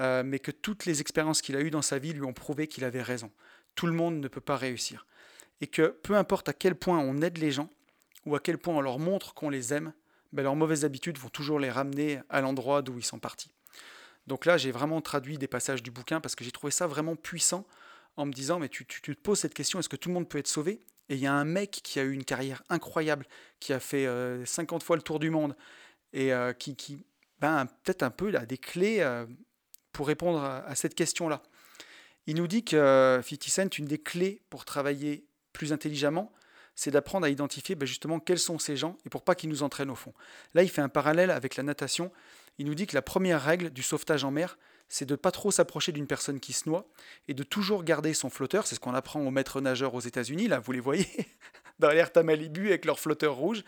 euh, 0.00 0.24
mais 0.24 0.40
que 0.40 0.50
toutes 0.50 0.86
les 0.86 1.00
expériences 1.00 1.42
qu'il 1.42 1.54
a 1.54 1.60
eues 1.60 1.70
dans 1.70 1.82
sa 1.82 2.00
vie 2.00 2.12
lui 2.12 2.22
ont 2.22 2.32
prouvé 2.32 2.66
qu'il 2.66 2.82
avait 2.82 3.02
raison. 3.02 3.30
Tout 3.76 3.86
le 3.86 3.92
monde 3.92 4.18
ne 4.18 4.26
peut 4.26 4.40
pas 4.40 4.56
réussir. 4.56 5.06
Et 5.60 5.68
que 5.68 5.86
peu 6.02 6.16
importe 6.16 6.48
à 6.48 6.52
quel 6.52 6.74
point 6.74 6.98
on 6.98 7.22
aide 7.22 7.38
les 7.38 7.52
gens, 7.52 7.70
ou 8.26 8.34
à 8.34 8.40
quel 8.40 8.58
point 8.58 8.74
on 8.74 8.80
leur 8.80 8.98
montre 8.98 9.34
qu'on 9.34 9.50
les 9.50 9.72
aime, 9.72 9.92
ben 10.32 10.42
leurs 10.42 10.56
mauvaises 10.56 10.84
habitudes 10.84 11.18
vont 11.18 11.28
toujours 11.28 11.58
les 11.58 11.70
ramener 11.70 12.20
à 12.28 12.40
l'endroit 12.40 12.82
d'où 12.82 12.98
ils 12.98 13.04
sont 13.04 13.18
partis. 13.18 13.52
Donc 14.26 14.46
là, 14.46 14.56
j'ai 14.56 14.72
vraiment 14.72 15.00
traduit 15.00 15.38
des 15.38 15.48
passages 15.48 15.82
du 15.82 15.90
bouquin 15.90 16.20
parce 16.20 16.34
que 16.34 16.44
j'ai 16.44 16.50
trouvé 16.50 16.70
ça 16.70 16.86
vraiment 16.86 17.16
puissant 17.16 17.66
en 18.16 18.26
me 18.26 18.32
disant, 18.32 18.58
mais 18.58 18.68
tu, 18.68 18.86
te 18.86 19.12
poses 19.12 19.40
cette 19.40 19.54
question, 19.54 19.78
est-ce 19.78 19.88
que 19.88 19.96
tout 19.96 20.08
le 20.08 20.14
monde 20.14 20.28
peut 20.28 20.38
être 20.38 20.48
sauvé? 20.48 20.80
Et 21.08 21.14
il 21.14 21.20
y 21.20 21.26
a 21.26 21.34
un 21.34 21.44
mec 21.44 21.70
qui 21.70 22.00
a 22.00 22.04
eu 22.04 22.12
une 22.12 22.24
carrière 22.24 22.62
incroyable, 22.68 23.26
qui 23.60 23.72
a 23.72 23.80
fait 23.80 24.06
50 24.46 24.82
euh, 24.82 24.84
fois 24.84 24.96
le 24.96 25.02
tour 25.02 25.18
du 25.18 25.30
monde, 25.30 25.56
et 26.12 26.32
euh, 26.32 26.52
qui, 26.52 26.76
qui 26.76 27.04
ben, 27.40 27.66
peut-être 27.82 28.02
un 28.02 28.10
peu 28.10 28.30
là, 28.30 28.46
des 28.46 28.56
clés 28.56 29.00
euh, 29.00 29.26
pour 29.92 30.06
répondre 30.06 30.42
à, 30.42 30.74
cette 30.74 30.94
question-là. 30.94 31.42
Il 32.26 32.36
nous 32.36 32.46
dit 32.46 32.64
que 32.64 33.20
50 33.22 33.44
Cent, 33.44 33.78
une 33.78 33.84
des 33.84 33.98
clés 33.98 34.42
pour 34.48 34.64
travailler 34.64 35.26
plus 35.52 35.72
intelligemment, 35.72 36.32
c'est 36.74 36.90
d'apprendre 36.90 37.26
à 37.26 37.30
identifier 37.30 37.74
ben, 37.74 37.86
justement 37.86 38.20
quels 38.20 38.38
sont 38.38 38.58
ces 38.58 38.76
gens 38.76 38.96
et 39.06 39.08
pour 39.08 39.22
pas 39.22 39.34
qu'ils 39.34 39.50
nous 39.50 39.62
entraînent 39.62 39.90
au 39.90 39.94
fond. 39.94 40.12
Là, 40.54 40.62
il 40.62 40.68
fait 40.68 40.80
un 40.80 40.88
parallèle 40.88 41.30
avec 41.30 41.56
la 41.56 41.62
natation. 41.62 42.10
Il 42.58 42.66
nous 42.66 42.74
dit 42.74 42.86
que 42.86 42.94
la 42.94 43.02
première 43.02 43.42
règle 43.42 43.70
du 43.70 43.82
sauvetage 43.82 44.24
en 44.24 44.30
mer, 44.30 44.58
c'est 44.88 45.06
de 45.06 45.12
ne 45.12 45.16
pas 45.16 45.30
trop 45.30 45.50
s'approcher 45.50 45.92
d'une 45.92 46.06
personne 46.06 46.40
qui 46.40 46.52
se 46.52 46.68
noie 46.68 46.86
et 47.28 47.34
de 47.34 47.42
toujours 47.42 47.84
garder 47.84 48.14
son 48.14 48.30
flotteur. 48.30 48.66
C'est 48.66 48.74
ce 48.74 48.80
qu'on 48.80 48.94
apprend 48.94 49.20
aux 49.20 49.30
maîtres 49.30 49.60
nageurs 49.60 49.94
aux 49.94 50.00
États-Unis. 50.00 50.48
Là, 50.48 50.58
vous 50.58 50.72
les 50.72 50.80
voyez 50.80 51.08
l'air 51.80 52.12
Tamalibu 52.12 52.68
avec 52.68 52.84
leur 52.84 52.98
flotteur 52.98 53.34
rouge. 53.34 53.64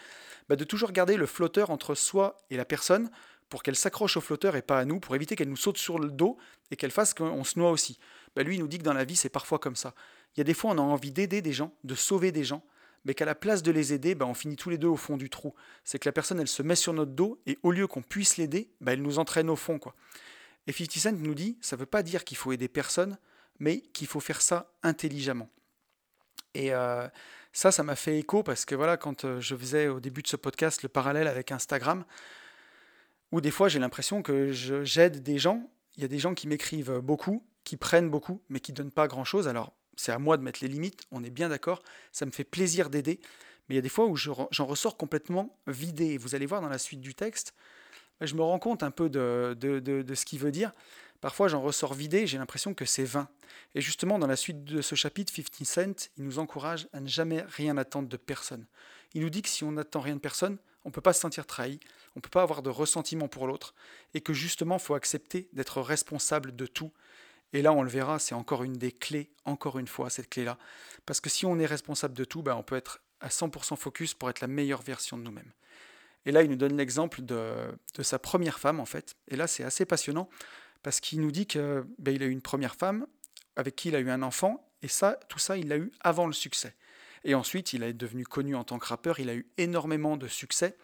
Ben, 0.48 0.56
de 0.56 0.64
toujours 0.64 0.92
garder 0.92 1.16
le 1.16 1.26
flotteur 1.26 1.70
entre 1.70 1.94
soi 1.94 2.36
et 2.50 2.56
la 2.56 2.64
personne 2.64 3.10
pour 3.48 3.62
qu'elle 3.62 3.76
s'accroche 3.76 4.16
au 4.16 4.20
flotteur 4.20 4.56
et 4.56 4.62
pas 4.62 4.78
à 4.78 4.84
nous, 4.84 5.00
pour 5.00 5.14
éviter 5.14 5.36
qu'elle 5.36 5.48
nous 5.48 5.56
saute 5.56 5.78
sur 5.78 5.98
le 5.98 6.10
dos 6.10 6.36
et 6.70 6.76
qu'elle 6.76 6.90
fasse 6.90 7.14
qu'on 7.14 7.44
se 7.44 7.58
noie 7.58 7.70
aussi. 7.70 7.98
Ben 8.34 8.44
lui, 8.44 8.56
il 8.56 8.60
nous 8.60 8.68
dit 8.68 8.78
que 8.78 8.82
dans 8.82 8.92
la 8.92 9.04
vie, 9.04 9.16
c'est 9.16 9.28
parfois 9.28 9.58
comme 9.58 9.76
ça. 9.76 9.94
Il 10.34 10.40
y 10.40 10.42
a 10.42 10.44
des 10.44 10.54
fois, 10.54 10.72
on 10.72 10.78
a 10.78 10.82
envie 10.82 11.12
d'aider 11.12 11.42
des 11.42 11.52
gens, 11.52 11.72
de 11.84 11.94
sauver 11.94 12.32
des 12.32 12.44
gens, 12.44 12.64
mais 13.06 13.14
qu'à 13.14 13.24
la 13.24 13.36
place 13.36 13.62
de 13.62 13.70
les 13.70 13.92
aider, 13.92 14.16
ben 14.16 14.26
on 14.26 14.34
finit 14.34 14.56
tous 14.56 14.68
les 14.68 14.78
deux 14.78 14.88
au 14.88 14.96
fond 14.96 15.16
du 15.16 15.30
trou. 15.30 15.54
C'est 15.84 16.00
que 16.00 16.08
la 16.08 16.12
personne, 16.12 16.40
elle 16.40 16.48
se 16.48 16.62
met 16.62 16.74
sur 16.74 16.92
notre 16.92 17.12
dos 17.12 17.40
et 17.46 17.56
au 17.62 17.70
lieu 17.70 17.86
qu'on 17.86 18.02
puisse 18.02 18.36
l'aider, 18.36 18.68
ben 18.80 18.92
elle 18.92 19.02
nous 19.02 19.20
entraîne 19.20 19.48
au 19.48 19.54
fond. 19.54 19.78
quoi. 19.78 19.94
Et 20.66 20.72
50 20.72 20.90
Cent 20.98 21.12
nous 21.12 21.34
dit, 21.34 21.56
ça 21.60 21.76
ne 21.76 21.80
veut 21.80 21.86
pas 21.86 22.02
dire 22.02 22.24
qu'il 22.24 22.36
faut 22.36 22.50
aider 22.50 22.66
personne, 22.66 23.16
mais 23.60 23.80
qu'il 23.80 24.08
faut 24.08 24.18
faire 24.18 24.42
ça 24.42 24.72
intelligemment. 24.82 25.48
Et 26.54 26.74
euh, 26.74 27.06
ça, 27.52 27.70
ça 27.70 27.84
m'a 27.84 27.94
fait 27.94 28.18
écho 28.18 28.42
parce 28.42 28.64
que 28.64 28.74
voilà, 28.74 28.96
quand 28.96 29.24
euh, 29.24 29.40
je 29.40 29.54
faisais 29.54 29.86
au 29.86 30.00
début 30.00 30.22
de 30.22 30.28
ce 30.28 30.36
podcast 30.36 30.82
le 30.82 30.88
parallèle 30.88 31.28
avec 31.28 31.52
Instagram, 31.52 32.04
où 33.30 33.40
des 33.40 33.52
fois 33.52 33.68
j'ai 33.68 33.78
l'impression 33.78 34.20
que 34.20 34.50
j'aide 34.50 35.22
des 35.22 35.38
gens, 35.38 35.70
il 35.96 36.02
y 36.02 36.04
a 36.04 36.08
des 36.08 36.18
gens 36.18 36.34
qui 36.34 36.48
m'écrivent 36.48 36.98
beaucoup, 36.98 37.46
qui 37.62 37.76
prennent 37.76 38.10
beaucoup, 38.10 38.42
mais 38.48 38.58
qui 38.58 38.72
ne 38.72 38.78
donnent 38.78 38.90
pas 38.90 39.06
grand-chose. 39.06 39.46
Alors 39.46 39.72
c'est 39.96 40.12
à 40.12 40.18
moi 40.18 40.36
de 40.36 40.42
mettre 40.42 40.60
les 40.62 40.68
limites, 40.68 41.04
on 41.10 41.24
est 41.24 41.30
bien 41.30 41.48
d'accord, 41.48 41.82
ça 42.12 42.26
me 42.26 42.30
fait 42.30 42.44
plaisir 42.44 42.90
d'aider, 42.90 43.20
mais 43.68 43.74
il 43.74 43.76
y 43.76 43.78
a 43.78 43.82
des 43.82 43.88
fois 43.88 44.06
où 44.06 44.16
j'en 44.16 44.66
ressors 44.66 44.96
complètement 44.96 45.58
vidé. 45.66 46.18
Vous 46.18 46.34
allez 46.34 46.46
voir 46.46 46.60
dans 46.60 46.68
la 46.68 46.78
suite 46.78 47.00
du 47.00 47.14
texte, 47.14 47.54
je 48.20 48.34
me 48.34 48.42
rends 48.42 48.58
compte 48.58 48.82
un 48.82 48.90
peu 48.90 49.08
de, 49.08 49.56
de 49.58 50.14
ce 50.14 50.24
qu'il 50.24 50.38
veut 50.38 50.52
dire. 50.52 50.72
Parfois, 51.20 51.48
j'en 51.48 51.60
ressors 51.60 51.94
vidé, 51.94 52.26
j'ai 52.26 52.38
l'impression 52.38 52.74
que 52.74 52.84
c'est 52.84 53.04
vain. 53.04 53.28
Et 53.74 53.80
justement, 53.80 54.18
dans 54.18 54.26
la 54.26 54.36
suite 54.36 54.64
de 54.64 54.82
ce 54.82 54.94
chapitre, 54.94 55.32
50 55.34 55.66
Cent, 55.66 56.10
il 56.16 56.24
nous 56.24 56.38
encourage 56.38 56.88
à 56.92 57.00
ne 57.00 57.08
jamais 57.08 57.42
rien 57.48 57.76
attendre 57.76 58.08
de 58.08 58.16
personne. 58.16 58.66
Il 59.14 59.22
nous 59.22 59.30
dit 59.30 59.42
que 59.42 59.48
si 59.48 59.64
on 59.64 59.72
n'attend 59.72 60.00
rien 60.00 60.14
de 60.14 60.20
personne, 60.20 60.58
on 60.84 60.90
ne 60.90 60.92
peut 60.92 61.00
pas 61.00 61.12
se 61.12 61.20
sentir 61.20 61.46
trahi, 61.46 61.80
on 62.14 62.18
ne 62.18 62.20
peut 62.20 62.30
pas 62.30 62.42
avoir 62.42 62.62
de 62.62 62.70
ressentiment 62.70 63.28
pour 63.28 63.46
l'autre, 63.46 63.74
et 64.14 64.20
que 64.20 64.32
justement, 64.32 64.76
il 64.76 64.82
faut 64.82 64.94
accepter 64.94 65.48
d'être 65.52 65.80
responsable 65.80 66.54
de 66.54 66.66
tout. 66.66 66.92
Et 67.56 67.62
là, 67.62 67.72
on 67.72 67.82
le 67.82 67.88
verra, 67.88 68.18
c'est 68.18 68.34
encore 68.34 68.64
une 68.64 68.74
des 68.74 68.92
clés, 68.92 69.30
encore 69.46 69.78
une 69.78 69.88
fois, 69.88 70.10
cette 70.10 70.28
clé-là. 70.28 70.58
Parce 71.06 71.22
que 71.22 71.30
si 71.30 71.46
on 71.46 71.58
est 71.58 71.64
responsable 71.64 72.12
de 72.12 72.24
tout, 72.24 72.42
ben, 72.42 72.54
on 72.54 72.62
peut 72.62 72.76
être 72.76 73.00
à 73.22 73.28
100% 73.28 73.76
focus 73.76 74.12
pour 74.12 74.28
être 74.28 74.42
la 74.42 74.46
meilleure 74.46 74.82
version 74.82 75.16
de 75.16 75.22
nous-mêmes. 75.22 75.50
Et 76.26 76.32
là, 76.32 76.42
il 76.42 76.50
nous 76.50 76.56
donne 76.56 76.76
l'exemple 76.76 77.22
de, 77.22 77.54
de 77.94 78.02
sa 78.02 78.18
première 78.18 78.58
femme, 78.58 78.78
en 78.78 78.84
fait. 78.84 79.16
Et 79.28 79.36
là, 79.36 79.46
c'est 79.46 79.64
assez 79.64 79.86
passionnant 79.86 80.28
parce 80.82 81.00
qu'il 81.00 81.18
nous 81.22 81.30
dit 81.30 81.46
qu'il 81.46 81.84
ben, 81.98 82.20
a 82.20 82.26
eu 82.26 82.30
une 82.30 82.42
première 82.42 82.74
femme 82.74 83.06
avec 83.56 83.74
qui 83.74 83.88
il 83.88 83.96
a 83.96 84.00
eu 84.00 84.10
un 84.10 84.20
enfant, 84.20 84.68
et 84.82 84.88
ça, 84.88 85.18
tout 85.30 85.38
ça, 85.38 85.56
il 85.56 85.68
l'a 85.68 85.78
eu 85.78 85.90
avant 86.00 86.26
le 86.26 86.34
succès. 86.34 86.74
Et 87.24 87.34
ensuite, 87.34 87.72
il 87.72 87.82
est 87.84 87.94
devenu 87.94 88.24
connu 88.24 88.54
en 88.54 88.64
tant 88.64 88.78
que 88.78 88.86
rappeur, 88.86 89.18
il 89.18 89.30
a 89.30 89.34
eu 89.34 89.46
énormément 89.56 90.18
de 90.18 90.28
succès, 90.28 90.76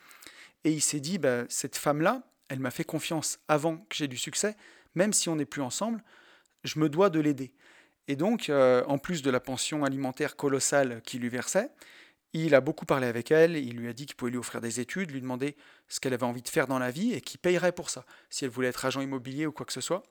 et 0.64 0.72
il 0.72 0.80
s'est 0.80 1.00
dit, 1.00 1.18
ben, 1.18 1.44
cette 1.50 1.76
femme-là, 1.76 2.22
elle 2.48 2.60
m'a 2.60 2.70
fait 2.70 2.84
confiance 2.84 3.40
avant 3.46 3.76
que 3.76 3.94
j'ai 3.94 4.08
du 4.08 4.16
succès, 4.16 4.56
même 4.94 5.12
si 5.12 5.28
on 5.28 5.36
n'est 5.36 5.44
plus 5.44 5.60
ensemble, 5.60 6.02
je 6.64 6.78
me 6.78 6.88
dois 6.88 7.10
de 7.10 7.20
l'aider. 7.20 7.52
Et 8.08 8.16
donc, 8.16 8.48
euh, 8.48 8.84
en 8.86 8.98
plus 8.98 9.22
de 9.22 9.30
la 9.30 9.40
pension 9.40 9.84
alimentaire 9.84 10.36
colossale 10.36 11.02
qu'il 11.02 11.20
lui 11.20 11.28
versait, 11.28 11.70
il 12.32 12.54
a 12.54 12.60
beaucoup 12.60 12.86
parlé 12.86 13.06
avec 13.06 13.30
elle, 13.30 13.56
il 13.56 13.76
lui 13.76 13.88
a 13.88 13.92
dit 13.92 14.06
qu'il 14.06 14.16
pouvait 14.16 14.30
lui 14.30 14.38
offrir 14.38 14.60
des 14.60 14.80
études, 14.80 15.10
lui 15.10 15.20
demander 15.20 15.54
ce 15.88 16.00
qu'elle 16.00 16.14
avait 16.14 16.24
envie 16.24 16.42
de 16.42 16.48
faire 16.48 16.66
dans 16.66 16.78
la 16.78 16.90
vie 16.90 17.12
et 17.12 17.20
qu'il 17.20 17.38
payerait 17.38 17.72
pour 17.72 17.90
ça, 17.90 18.06
si 18.30 18.44
elle 18.44 18.50
voulait 18.50 18.68
être 18.68 18.84
agent 18.84 19.00
immobilier 19.00 19.46
ou 19.46 19.52
quoi 19.52 19.66
que 19.66 19.72
ce 19.72 19.82
soit. 19.82 20.02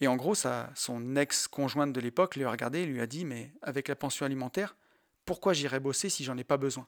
Et 0.00 0.08
en 0.08 0.16
gros, 0.16 0.34
son 0.34 1.16
ex-conjointe 1.16 1.92
de 1.92 2.00
l'époque 2.00 2.36
lui 2.36 2.44
a 2.44 2.50
regardé 2.50 2.80
et 2.80 2.86
lui 2.86 3.00
a 3.00 3.06
dit 3.06 3.24
Mais 3.24 3.52
avec 3.62 3.86
la 3.86 3.96
pension 3.96 4.26
alimentaire, 4.26 4.74
pourquoi 5.24 5.52
j'irais 5.52 5.80
bosser 5.80 6.08
si 6.08 6.24
j'en 6.24 6.36
ai 6.38 6.44
pas 6.44 6.56
besoin? 6.56 6.86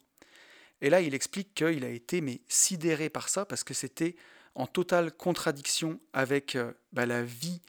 Et 0.81 0.91
là, 0.91 1.01
il 1.01 1.15
explique 1.15 1.55
qu'il 1.55 1.85
a 1.85 1.89
été 1.89 2.21
mais 2.21 2.41
sidéré 2.49 3.09
par 3.09 3.29
ça 3.29 3.45
parce 3.45 3.63
que 3.65 3.75
c'était 3.75 4.17
en 4.55 4.67
totale 4.67 5.13
contradiction 5.13 6.01
avec 6.13 6.57
euh, 6.57 6.73
bah, 6.93 7.07
la 7.07 7.23
vie 7.23 7.61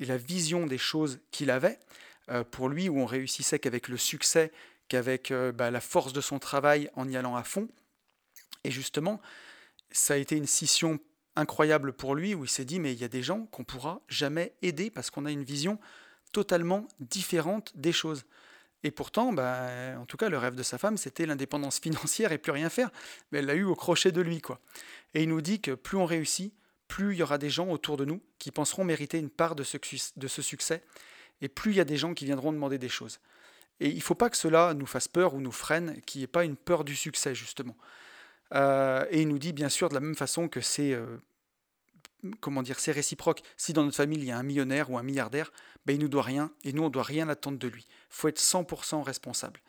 et 0.00 0.06
la 0.06 0.16
vision 0.16 0.66
des 0.66 0.78
choses 0.78 1.20
qu'il 1.30 1.50
avait. 1.50 1.78
Euh, 2.30 2.44
pour 2.44 2.68
lui, 2.68 2.88
où 2.88 3.00
on 3.00 3.06
réussissait 3.06 3.58
qu'avec 3.58 3.88
le 3.88 3.96
succès 3.96 4.52
qu'avec 4.90 5.30
euh, 5.30 5.52
bah, 5.52 5.70
la 5.70 5.80
force 5.80 6.12
de 6.12 6.20
son 6.20 6.38
travail 6.38 6.90
en 6.94 7.08
y 7.08 7.16
allant 7.16 7.36
à 7.36 7.44
fond. 7.44 7.68
Et 8.64 8.70
justement, 8.70 9.22
ça 9.90 10.14
a 10.14 10.16
été 10.18 10.36
une 10.36 10.46
scission 10.46 10.98
incroyable 11.36 11.92
pour 11.94 12.14
lui 12.14 12.34
où 12.34 12.44
il 12.44 12.50
s'est 12.50 12.64
dit 12.64 12.80
mais 12.80 12.92
il 12.92 13.00
y 13.00 13.04
a 13.04 13.08
des 13.08 13.22
gens 13.22 13.46
qu'on 13.46 13.64
pourra 13.64 14.02
jamais 14.08 14.52
aider 14.60 14.90
parce 14.90 15.08
qu'on 15.08 15.24
a 15.24 15.30
une 15.30 15.44
vision 15.44 15.78
totalement 16.32 16.86
différente 16.98 17.72
des 17.76 17.92
choses. 17.92 18.24
Et 18.82 18.90
pourtant, 18.90 19.32
bah, 19.32 19.68
en 19.98 20.06
tout 20.06 20.16
cas, 20.16 20.28
le 20.28 20.38
rêve 20.38 20.54
de 20.54 20.62
sa 20.62 20.76
femme, 20.76 20.96
c'était 20.96 21.26
l'indépendance 21.26 21.78
financière 21.82 22.32
et 22.32 22.38
plus 22.38 22.52
rien 22.52 22.68
faire. 22.68 22.90
Mais 23.30 23.38
elle 23.38 23.46
l'a 23.46 23.54
eu 23.54 23.64
au 23.64 23.74
crochet 23.74 24.12
de 24.12 24.20
lui, 24.20 24.40
quoi. 24.40 24.60
Et 25.14 25.22
il 25.22 25.28
nous 25.28 25.40
dit 25.40 25.60
que 25.60 25.72
plus 25.72 25.98
on 25.98 26.06
réussit, 26.06 26.52
plus 26.90 27.14
il 27.14 27.18
y 27.18 27.22
aura 27.22 27.38
des 27.38 27.48
gens 27.48 27.68
autour 27.68 27.96
de 27.96 28.04
nous 28.04 28.20
qui 28.38 28.50
penseront 28.50 28.84
mériter 28.84 29.16
une 29.18 29.30
part 29.30 29.54
de 29.54 29.62
ce, 29.62 30.42
succès, 30.42 30.82
et 31.40 31.48
plus 31.48 31.70
il 31.70 31.76
y 31.76 31.80
a 31.80 31.84
des 31.84 31.96
gens 31.96 32.12
qui 32.12 32.24
viendront 32.26 32.52
demander 32.52 32.78
des 32.78 32.88
choses. 32.88 33.20
Et 33.78 33.88
il 33.88 33.96
ne 33.96 34.02
faut 34.02 34.16
pas 34.16 34.28
que 34.28 34.36
cela 34.36 34.74
nous 34.74 34.86
fasse 34.86 35.08
peur 35.08 35.32
ou 35.32 35.40
nous 35.40 35.52
freine, 35.52 36.02
qu'il 36.02 36.18
n'y 36.18 36.24
ait 36.24 36.26
pas 36.26 36.44
une 36.44 36.56
peur 36.56 36.84
du 36.84 36.96
succès, 36.96 37.34
justement. 37.34 37.76
Euh, 38.54 39.06
et 39.10 39.22
il 39.22 39.28
nous 39.28 39.38
dit 39.38 39.52
bien 39.52 39.68
sûr 39.68 39.88
de 39.88 39.94
la 39.94 40.00
même 40.00 40.16
façon 40.16 40.48
que 40.48 40.60
c'est 40.60 40.92
euh, 40.92 41.16
comment 42.40 42.62
dire, 42.62 42.80
c'est 42.80 42.92
réciproque. 42.92 43.42
Si 43.56 43.72
dans 43.72 43.84
notre 43.84 43.96
famille 43.96 44.18
il 44.18 44.24
y 44.24 44.32
a 44.32 44.36
un 44.36 44.42
millionnaire 44.42 44.90
ou 44.90 44.98
un 44.98 45.04
milliardaire, 45.04 45.52
ben, 45.86 45.94
il 45.94 46.00
nous 46.00 46.08
doit 46.08 46.24
rien 46.24 46.50
et 46.64 46.72
nous 46.72 46.82
on 46.82 46.90
doit 46.90 47.04
rien 47.04 47.28
attendre 47.28 47.58
de 47.58 47.68
lui. 47.68 47.86
Il 47.88 48.16
faut 48.16 48.28
être 48.28 48.40
100% 48.40 49.02
responsable. 49.02 49.60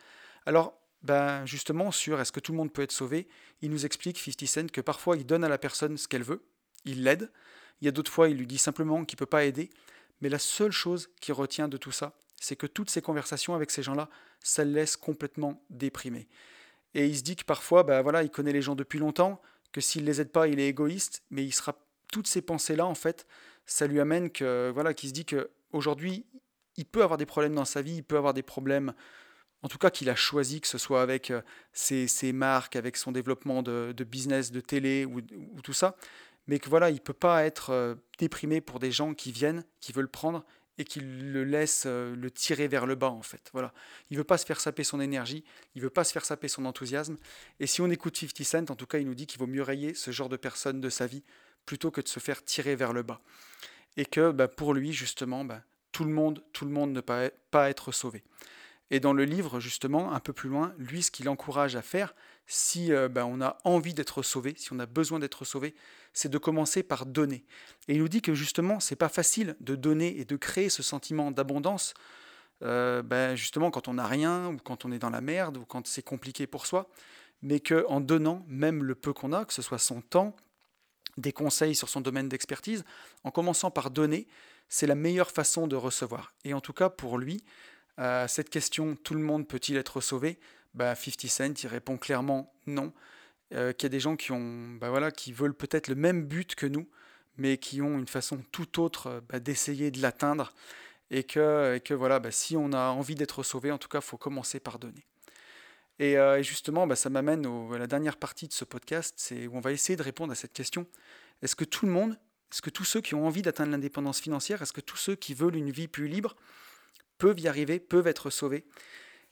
Alors 0.48 0.74
ben, 1.04 1.46
justement 1.46 1.92
sur 1.92 2.20
est-ce 2.20 2.32
que 2.32 2.40
tout 2.40 2.52
le 2.52 2.58
monde 2.58 2.74
peut 2.74 2.82
être 2.82 2.92
sauvé, 2.92 3.28
il 3.62 3.70
nous 3.70 3.86
explique 3.86 4.18
50 4.18 4.48
Cent 4.48 4.72
que 4.72 4.82
parfois 4.82 5.16
il 5.18 5.26
donne 5.26 5.44
à 5.44 5.50
la 5.50 5.60
personne 5.60 5.98
ce 5.98 6.08
qu'elle 6.08 6.24
veut, 6.24 6.44
il 6.86 7.04
l'aide. 7.04 7.32
Il 7.82 7.86
y 7.86 7.88
a 7.88 7.92
d'autres 7.92 8.12
fois 8.12 8.30
il 8.30 8.38
lui 8.38 8.48
dit 8.48 8.58
simplement 8.58 9.06
qu'il 9.06 9.16
ne 9.16 9.20
peut 9.20 9.26
pas 9.26 9.46
aider. 9.46 9.70
Mais 10.22 10.30
la 10.30 10.40
seule 10.40 10.72
chose 10.72 11.10
qui 11.20 11.32
retient 11.32 11.68
de 11.68 11.78
tout 11.78 11.92
ça, 11.92 12.14
c'est 12.40 12.56
que 12.56 12.68
toutes 12.68 12.90
ces 12.90 13.02
conversations 13.02 13.56
avec 13.56 13.72
ces 13.72 13.84
gens-là, 13.84 14.10
ça 14.40 14.64
le 14.64 14.72
laisse 14.72 14.98
complètement 14.98 15.64
déprimé. 15.70 16.28
Et 16.94 17.08
il 17.08 17.18
se 17.18 17.24
dit 17.24 17.36
que 17.36 17.44
parfois, 17.44 17.84
bah 17.84 18.02
voilà, 18.02 18.24
il 18.24 18.30
connaît 18.30 18.54
les 18.54 18.62
gens 18.62 18.76
depuis 18.76 19.00
longtemps, 19.00 19.42
que 19.72 19.82
s'il 19.82 20.06
les 20.06 20.22
aide 20.22 20.32
pas, 20.32 20.48
il 20.48 20.60
est 20.60 20.68
égoïste, 20.68 21.24
mais 21.30 21.44
il 21.44 21.52
sera 21.52 21.78
toutes 22.12 22.28
ces 22.28 22.42
pensées-là, 22.42 22.86
en 22.86 22.96
fait, 22.96 23.26
ça 23.66 23.88
lui 23.88 24.00
amène 24.00 24.30
que 24.30 24.70
voilà, 24.74 24.94
qu'il 24.94 25.10
se 25.10 25.14
dit 25.14 25.26
que 25.26 25.50
aujourd'hui, 25.72 26.26
il 26.78 26.86
peut 26.86 27.04
avoir 27.04 27.18
des 27.18 27.26
problèmes 27.26 27.56
dans 27.56 27.66
sa 27.66 27.82
vie, 27.82 27.98
il 27.98 28.04
peut 28.04 28.18
avoir 28.18 28.34
des 28.34 28.44
problèmes, 28.44 28.94
en 29.64 29.68
tout 29.68 29.78
cas 29.78 29.90
qu'il 29.90 30.10
a 30.10 30.16
choisi, 30.16 30.62
que 30.62 30.68
ce 30.68 30.78
soit 30.78 31.02
avec 31.02 31.32
euh, 31.32 31.42
ses, 31.74 32.34
marques, 32.34 32.76
avec 32.76 32.98
son 32.98 33.12
développement 33.12 33.64
de, 33.64 34.04
business, 34.04 34.52
de 34.52 34.60
télé 34.62 35.06
ou, 35.06 35.22
tout 35.64 35.74
ça, 35.74 35.96
mais 36.48 36.60
que 36.60 36.70
voilà, 36.70 36.90
il 36.90 37.02
peut 37.02 37.14
pas 37.14 37.46
être 37.46 37.72
euh, 37.72 37.96
déprimé 38.18 38.62
pour 38.62 38.80
des 38.80 38.92
gens 38.92 39.14
qui 39.14 39.32
viennent, 39.32 39.64
qui 39.80 39.92
veulent 39.92 40.10
prendre 40.10 40.44
et 40.78 40.84
qu'il 40.84 41.32
le 41.32 41.44
laisse 41.44 41.84
euh, 41.86 42.16
le 42.16 42.32
tirer 42.32 42.68
vers 42.68 42.86
le 42.86 42.96
bas 42.96 43.10
en 43.10 43.22
fait. 43.22 43.50
Voilà. 43.54 43.74
Il 44.10 44.18
veut 44.18 44.24
pas 44.24 44.38
se 44.38 44.46
faire 44.46 44.60
saper 44.60 44.84
son 44.84 45.00
énergie, 45.00 45.44
il 45.76 45.82
veut 45.82 45.90
pas 45.90 46.04
se 46.04 46.12
faire 46.12 46.26
saper 46.26 46.48
son 46.48 46.66
enthousiasme. 46.66 47.18
Et 47.60 47.68
si 47.68 47.82
on 47.82 47.90
écoute 47.90 48.18
50 48.18 48.44
Cent, 48.46 48.72
en 48.72 48.76
tout 48.76 48.88
cas, 48.88 48.98
il 48.98 49.08
nous 49.08 49.16
dit 49.16 49.28
qu'il 49.28 49.40
vaut 49.40 49.48
mieux 49.48 49.64
rayer 49.64 49.94
ce 49.94 50.12
genre 50.12 50.30
de 50.30 50.38
personne 50.38 50.82
de 50.82 50.90
sa 50.90 51.08
vie 51.08 51.24
plutôt 51.66 51.92
que 51.92 52.02
de 52.02 52.08
se 52.08 52.20
faire 52.20 52.44
tirer 52.44 52.76
vers 52.76 52.94
le 52.94 53.04
bas. 53.04 53.22
Et 53.98 54.06
que 54.06 54.32
bah, 54.32 54.48
pour 54.48 54.74
lui, 54.74 54.94
justement, 54.94 55.46
bah, 55.46 55.64
tout 55.92 56.06
le 56.06 56.12
monde, 56.12 56.44
tout 56.54 56.66
le 56.66 56.72
monde 56.72 56.92
ne 56.92 57.02
peut 57.02 57.32
pas 57.52 57.70
être 57.70 57.92
sauvé. 57.92 58.24
Et 58.90 59.00
dans 59.00 59.14
le 59.14 59.24
livre, 59.24 59.60
justement, 59.60 60.12
un 60.12 60.20
peu 60.20 60.34
plus 60.34 60.50
loin, 60.50 60.74
lui, 60.78 61.02
ce 61.04 61.12
qu'il 61.12 61.30
encourage 61.30 61.76
à 61.76 61.82
faire, 61.82 62.14
si 62.52 62.92
euh, 62.92 63.08
bah, 63.08 63.26
on 63.26 63.40
a 63.40 63.58
envie 63.64 63.94
d'être 63.94 64.24
sauvé, 64.24 64.54
si 64.58 64.74
on 64.74 64.80
a 64.80 64.86
besoin 64.86 65.20
d'être 65.20 65.46
sauvé, 65.46 65.74
c'est 66.12 66.28
de 66.28 66.38
commencer 66.38 66.84
par 66.84 67.06
donner. 67.06 67.46
Et 67.88 67.94
il 67.94 68.00
nous 68.00 68.10
dit 68.10 68.22
que 68.22 68.34
justement, 68.34 68.82
c'est 68.82 68.98
pas 68.98 69.08
facile 69.08 69.56
de 69.62 69.76
donner 69.76 70.20
et 70.20 70.26
de 70.26 70.36
créer 70.36 70.68
ce 70.68 70.84
sentiment 70.84 71.32
d'abondance, 71.32 71.94
euh, 72.62 73.02
ben, 73.04 73.36
justement 73.36 73.72
quand 73.72 73.88
on 73.88 73.94
n'a 73.94 74.06
rien, 74.06 74.50
ou 74.50 74.58
quand 74.58 74.84
on 74.84 74.92
est 74.92 75.00
dans 75.00 75.10
la 75.10 75.22
merde, 75.22 75.56
ou 75.56 75.66
quand 75.66 75.88
c'est 75.88 76.02
compliqué 76.02 76.46
pour 76.46 76.66
soi, 76.66 76.90
mais 77.42 77.62
qu'en 77.62 78.02
donnant 78.02 78.44
même 78.50 78.84
le 78.84 78.96
peu 78.96 79.14
qu'on 79.14 79.32
a, 79.32 79.46
que 79.46 79.54
ce 79.54 79.62
soit 79.62 79.80
son 79.80 80.02
temps, 80.02 80.36
des 81.16 81.32
conseils 81.32 81.74
sur 81.74 81.88
son 81.88 82.02
domaine 82.02 82.28
d'expertise, 82.28 82.84
en 83.24 83.32
commençant 83.32 83.72
par 83.72 83.92
donner, 83.92 84.28
c'est 84.68 84.88
la 84.88 84.96
meilleure 84.96 85.32
façon 85.32 85.68
de 85.68 85.78
recevoir. 85.78 86.34
Et 86.44 86.54
en 86.54 86.60
tout 86.60 86.74
cas, 86.74 86.90
pour 86.90 87.18
lui, 87.18 87.46
à 87.96 88.28
cette 88.28 88.50
question, 88.50 88.96
tout 88.96 89.14
le 89.14 89.22
monde 89.22 89.48
peut-il 89.48 89.78
être 89.78 90.02
sauvé 90.02 90.40
bah, 90.74 90.96
50 90.96 91.28
Cent, 91.28 91.64
il 91.64 91.68
répond 91.68 91.98
clairement 91.98 92.54
non. 92.68 92.94
Euh, 93.54 93.74
qu'il 93.74 93.86
y 93.86 93.88
a 93.88 93.90
des 93.90 94.00
gens 94.00 94.16
qui, 94.16 94.32
ont, 94.32 94.78
bah 94.80 94.90
voilà, 94.90 95.12
qui 95.12 95.34
veulent 95.34 95.54
peut-être 95.54 95.90
le 95.90 95.96
même 95.96 96.26
but 96.26 96.56
que 96.56 96.66
nous, 96.66 96.88
mais 97.38 97.58
qui 97.58 97.82
ont 97.82 98.00
une 98.00 98.08
façon 98.08 98.42
tout 98.52 98.82
autre 98.82 99.08
euh, 99.08 99.22
bah, 99.28 99.40
d'essayer 99.40 99.92
de 99.92 100.02
l'atteindre. 100.02 100.54
Et 101.14 101.24
que, 101.26 101.76
et 101.76 101.82
que 101.82 101.94
voilà, 101.94 102.20
bah, 102.20 102.32
si 102.32 102.56
on 102.56 102.72
a 102.72 102.90
envie 102.92 103.16
d'être 103.16 103.44
sauvé, 103.44 103.70
en 103.72 103.78
tout 103.78 103.90
cas, 103.90 104.00
il 104.00 104.06
faut 104.06 104.18
commencer 104.18 104.62
par 104.62 104.80
donner. 104.80 105.06
Et, 106.00 106.18
euh, 106.18 106.42
justement, 106.42 106.88
bah, 106.88 106.96
ça 106.96 107.10
m'amène 107.10 107.46
à 107.46 107.78
la 107.78 107.88
dernière 107.88 108.16
partie 108.16 108.48
de 108.48 108.54
ce 108.54 108.64
podcast, 108.64 109.16
c'est 109.18 109.48
où 109.48 109.58
on 109.58 109.60
va 109.60 109.74
essayer 109.74 109.98
de 109.98 110.04
répondre 110.04 110.32
à 110.32 110.36
cette 110.36 110.54
question. 110.54 110.88
Est-ce 111.42 111.58
que 111.58 111.66
tout 111.66 111.86
le 111.86 111.92
monde, 111.92 112.18
est-ce 112.52 112.62
que 112.62 112.70
tous 112.70 112.86
ceux 112.86 113.02
qui 113.02 113.16
ont 113.16 113.28
envie 113.28 113.42
d'atteindre 113.42 113.72
l'indépendance 113.72 114.22
financière, 114.22 114.62
est-ce 114.62 114.74
que 114.74 114.82
tous 114.82 114.98
ceux 114.98 115.16
qui 115.16 115.34
veulent 115.34 115.58
une 115.58 115.72
vie 115.72 115.90
plus 115.90 116.08
libre 116.08 116.38
peuvent 117.18 117.40
y 117.42 117.50
arriver, 117.50 117.80
peuvent 117.82 118.08
être 118.08 118.30
sauvés? 118.30 118.66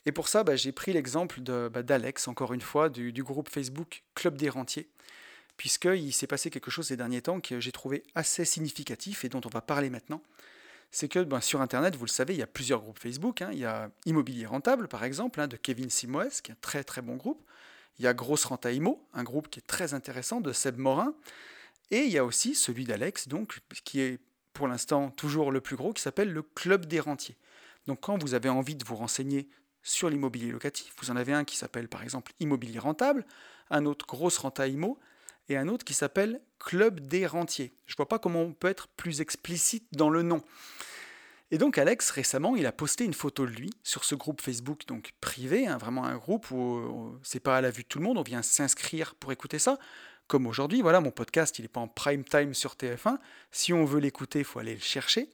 Et 0.06 0.12
pour 0.12 0.28
ça, 0.28 0.44
bah, 0.44 0.56
j'ai 0.56 0.72
pris 0.72 0.94
l'exemple 0.94 1.42
bah, 1.42 1.84
d'Alex, 1.84 2.28
encore 2.28 2.54
une 2.54 2.62
fois, 2.62 2.90
du, 2.90 3.24
groupe 3.24 3.50
Facebook 3.50 4.04
Club 4.16 4.38
des 4.38 4.50
Rentiers. 4.50 4.90
puisqu'il 5.58 6.14
s'est 6.14 6.28
passé 6.28 6.50
quelque 6.50 6.72
chose 6.72 6.88
ces 6.88 6.98
derniers 6.98 7.22
temps 7.22 7.42
que 7.42 7.60
j'ai 7.60 7.72
trouvé 7.72 8.04
assez 8.16 8.46
significatif 8.46 9.26
et 9.26 9.30
dont 9.30 9.42
on 9.46 9.50
va 9.50 9.62
parler 9.62 9.90
maintenant. 9.90 10.22
C'est 10.92 11.10
que 11.10 11.20
ben, 11.20 11.42
sur 11.42 11.62
Internet, 11.62 11.96
vous 11.96 12.06
le 12.06 12.10
savez, 12.10 12.34
il 12.34 12.40
y 12.40 12.44
a 12.44 12.48
plusieurs 12.48 12.82
groupes 12.82 13.00
Facebook. 13.00 13.42
Hein. 13.42 13.50
Il 13.52 13.60
y 13.60 13.66
a 13.66 13.92
Immobilier 14.06 14.46
Rentable, 14.46 14.88
par 14.88 15.04
exemple, 15.04 15.40
hein, 15.42 15.48
de 15.48 15.58
Kevin 15.58 15.90
Simoes, 15.90 16.42
qui 16.42 16.52
est 16.52 16.54
un 16.54 16.58
très 16.62 16.84
très 16.84 17.02
bon 17.02 17.16
groupe. 17.16 17.44
Il 18.00 18.06
y 18.06 18.08
a 18.08 18.14
Grosse 18.14 18.46
Renta 18.46 18.72
Imo, 18.72 19.06
un 19.14 19.24
groupe 19.24 19.50
qui 19.50 19.60
est 19.60 19.68
très 19.68 19.94
intéressant, 19.94 20.40
de 20.40 20.54
Seb 20.54 20.78
Morin. 20.78 21.14
Et 21.92 22.00
il 22.00 22.12
y 22.12 22.18
a 22.18 22.24
aussi 22.24 22.56
celui 22.56 22.86
d'Alex, 22.86 23.28
donc, 23.28 23.60
qui 23.84 24.00
est 24.00 24.20
pour 24.54 24.68
l'instant 24.68 25.12
toujours 25.12 25.52
le 25.52 25.62
plus 25.62 25.76
gros, 25.76 25.94
qui 25.94 26.02
s'appelle 26.02 26.32
le 26.32 26.42
Club 26.42 26.86
des 26.86 27.00
Rentiers. 27.00 27.36
Donc 27.88 28.02
quand 28.02 28.22
vous 28.22 28.34
avez 28.34 28.50
envie 28.50 28.76
de 28.76 28.86
vous 28.86 28.96
renseigner 28.96 29.50
sur 29.84 30.10
l'immobilier 30.10 30.52
locatif, 30.52 30.94
vous 31.02 31.12
en 31.12 31.16
avez 31.16 31.34
un 31.34 31.44
qui 31.44 31.56
s'appelle 31.56 31.88
par 31.88 32.04
exemple 32.04 32.34
Immobilier 32.40 32.80
Rentable, 32.80 33.26
un 33.70 33.86
autre 33.86 34.06
Grosse 34.06 34.38
Renta 34.38 34.68
Imo, 34.68 35.00
et 35.50 35.58
un 35.58 35.68
autre 35.68 35.84
qui 35.84 35.94
s'appelle 35.94 36.42
Club 36.60 37.00
des 37.00 37.26
Rentiers. 37.26 37.74
Je 37.88 37.94
ne 37.94 37.98
vois 37.98 38.08
pas 38.08 38.20
comment 38.20 38.42
on 38.42 38.54
peut 38.54 38.68
être 38.68 38.88
plus 38.88 39.22
explicite 39.22 39.88
dans 39.92 40.10
le 40.10 40.22
nom. 40.22 40.44
Et 41.52 41.58
donc 41.58 41.80
Alex, 41.80 42.12
récemment, 42.12 42.56
il 42.56 42.68
a 42.68 42.72
posté 42.72 43.06
une 43.06 43.16
photo 43.16 43.46
de 43.46 43.52
lui 43.52 43.72
sur 43.84 44.04
ce 44.04 44.14
groupe 44.14 44.42
Facebook 44.42 44.86
donc 44.88 45.14
privé, 45.20 45.66
hein, 45.66 45.78
vraiment 45.78 46.06
un 46.06 46.18
groupe 46.18 46.52
où 46.52 46.78
euh, 46.78 47.20
c'est 47.24 47.40
pas 47.40 47.58
à 47.58 47.62
la 47.62 47.72
vue 47.72 47.82
de 47.82 47.88
tout 47.88 47.98
le 47.98 48.06
monde, 48.06 48.20
on 48.20 48.24
vient 48.24 48.44
s'inscrire 48.44 49.16
pour 49.16 49.32
écouter 49.32 49.58
ça. 49.58 49.80
Comme 50.28 50.46
aujourd'hui, 50.46 50.84
voilà, 50.84 51.02
mon 51.02 51.10
podcast, 51.10 51.58
il 51.58 51.64
n'est 51.64 51.70
pas 51.70 51.80
en 51.80 51.88
prime 51.88 52.24
time 52.24 52.54
sur 52.54 52.76
TF1. 52.76 53.18
Si 53.52 53.74
on 53.74 53.84
veut 53.84 54.00
l'écouter, 54.00 54.40
il 54.40 54.46
faut 54.46 54.60
aller 54.60 54.76
le 54.76 54.80
chercher. 54.80 55.28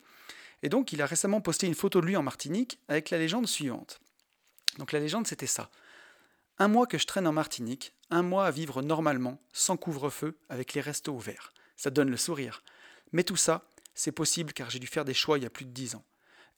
Et 0.63 0.69
donc, 0.69 0.93
il 0.93 1.01
a 1.01 1.05
récemment 1.05 1.41
posté 1.41 1.67
une 1.67 1.75
photo 1.75 1.99
de 1.99 2.05
lui 2.05 2.15
en 2.15 2.23
Martinique 2.23 2.79
avec 2.87 3.09
la 3.09 3.17
légende 3.17 3.45
suivante. 3.45 3.99
Donc 4.77 4.91
la 4.91 4.99
légende, 4.99 5.27
c'était 5.27 5.47
ça. 5.47 5.69
Un 6.57 6.67
mois 6.67 6.87
que 6.87 6.97
je 6.97 7.05
traîne 7.05 7.27
en 7.27 7.33
Martinique, 7.33 7.93
un 8.09 8.21
mois 8.21 8.45
à 8.45 8.51
vivre 8.51 8.81
normalement, 8.81 9.41
sans 9.51 9.77
couvre-feu, 9.77 10.37
avec 10.49 10.73
les 10.73 10.81
restos 10.81 11.13
ouverts. 11.13 11.53
Ça 11.75 11.89
donne 11.89 12.09
le 12.09 12.17
sourire. 12.17 12.63
Mais 13.11 13.23
tout 13.23 13.35
ça, 13.35 13.67
c'est 13.93 14.11
possible 14.11 14.53
car 14.53 14.69
j'ai 14.69 14.79
dû 14.79 14.87
faire 14.87 15.05
des 15.05 15.13
choix 15.13 15.37
il 15.37 15.43
y 15.43 15.47
a 15.47 15.49
plus 15.49 15.65
de 15.65 15.71
dix 15.71 15.95
ans. 15.95 16.05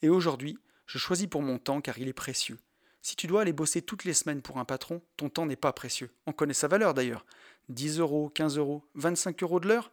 Et 0.02 0.10
aujourd'hui, 0.10 0.58
je 0.86 0.98
choisis 0.98 1.28
pour 1.28 1.42
mon 1.42 1.58
temps 1.58 1.82
car 1.82 1.98
il 1.98 2.08
est 2.08 2.14
précieux. 2.14 2.60
Si 3.02 3.16
tu 3.16 3.28
dois 3.28 3.42
aller 3.42 3.54
bosser 3.54 3.82
toutes 3.82 4.04
les 4.04 4.14
semaines 4.14 4.42
pour 4.42 4.58
un 4.58 4.66
patron, 4.66 5.02
ton 5.16 5.30
temps 5.30 5.46
n'est 5.46 5.56
pas 5.56 5.74
précieux. 5.74 6.12
On 6.26 6.34
connaît 6.34 6.54
sa 6.54 6.68
valeur 6.68 6.94
d'ailleurs. 6.94 7.26
10 7.70 8.00
euros, 8.00 8.30
15 8.30 8.58
euros, 8.58 8.84
25 8.96 9.42
euros 9.44 9.60
de 9.60 9.68
l'heure? 9.68 9.92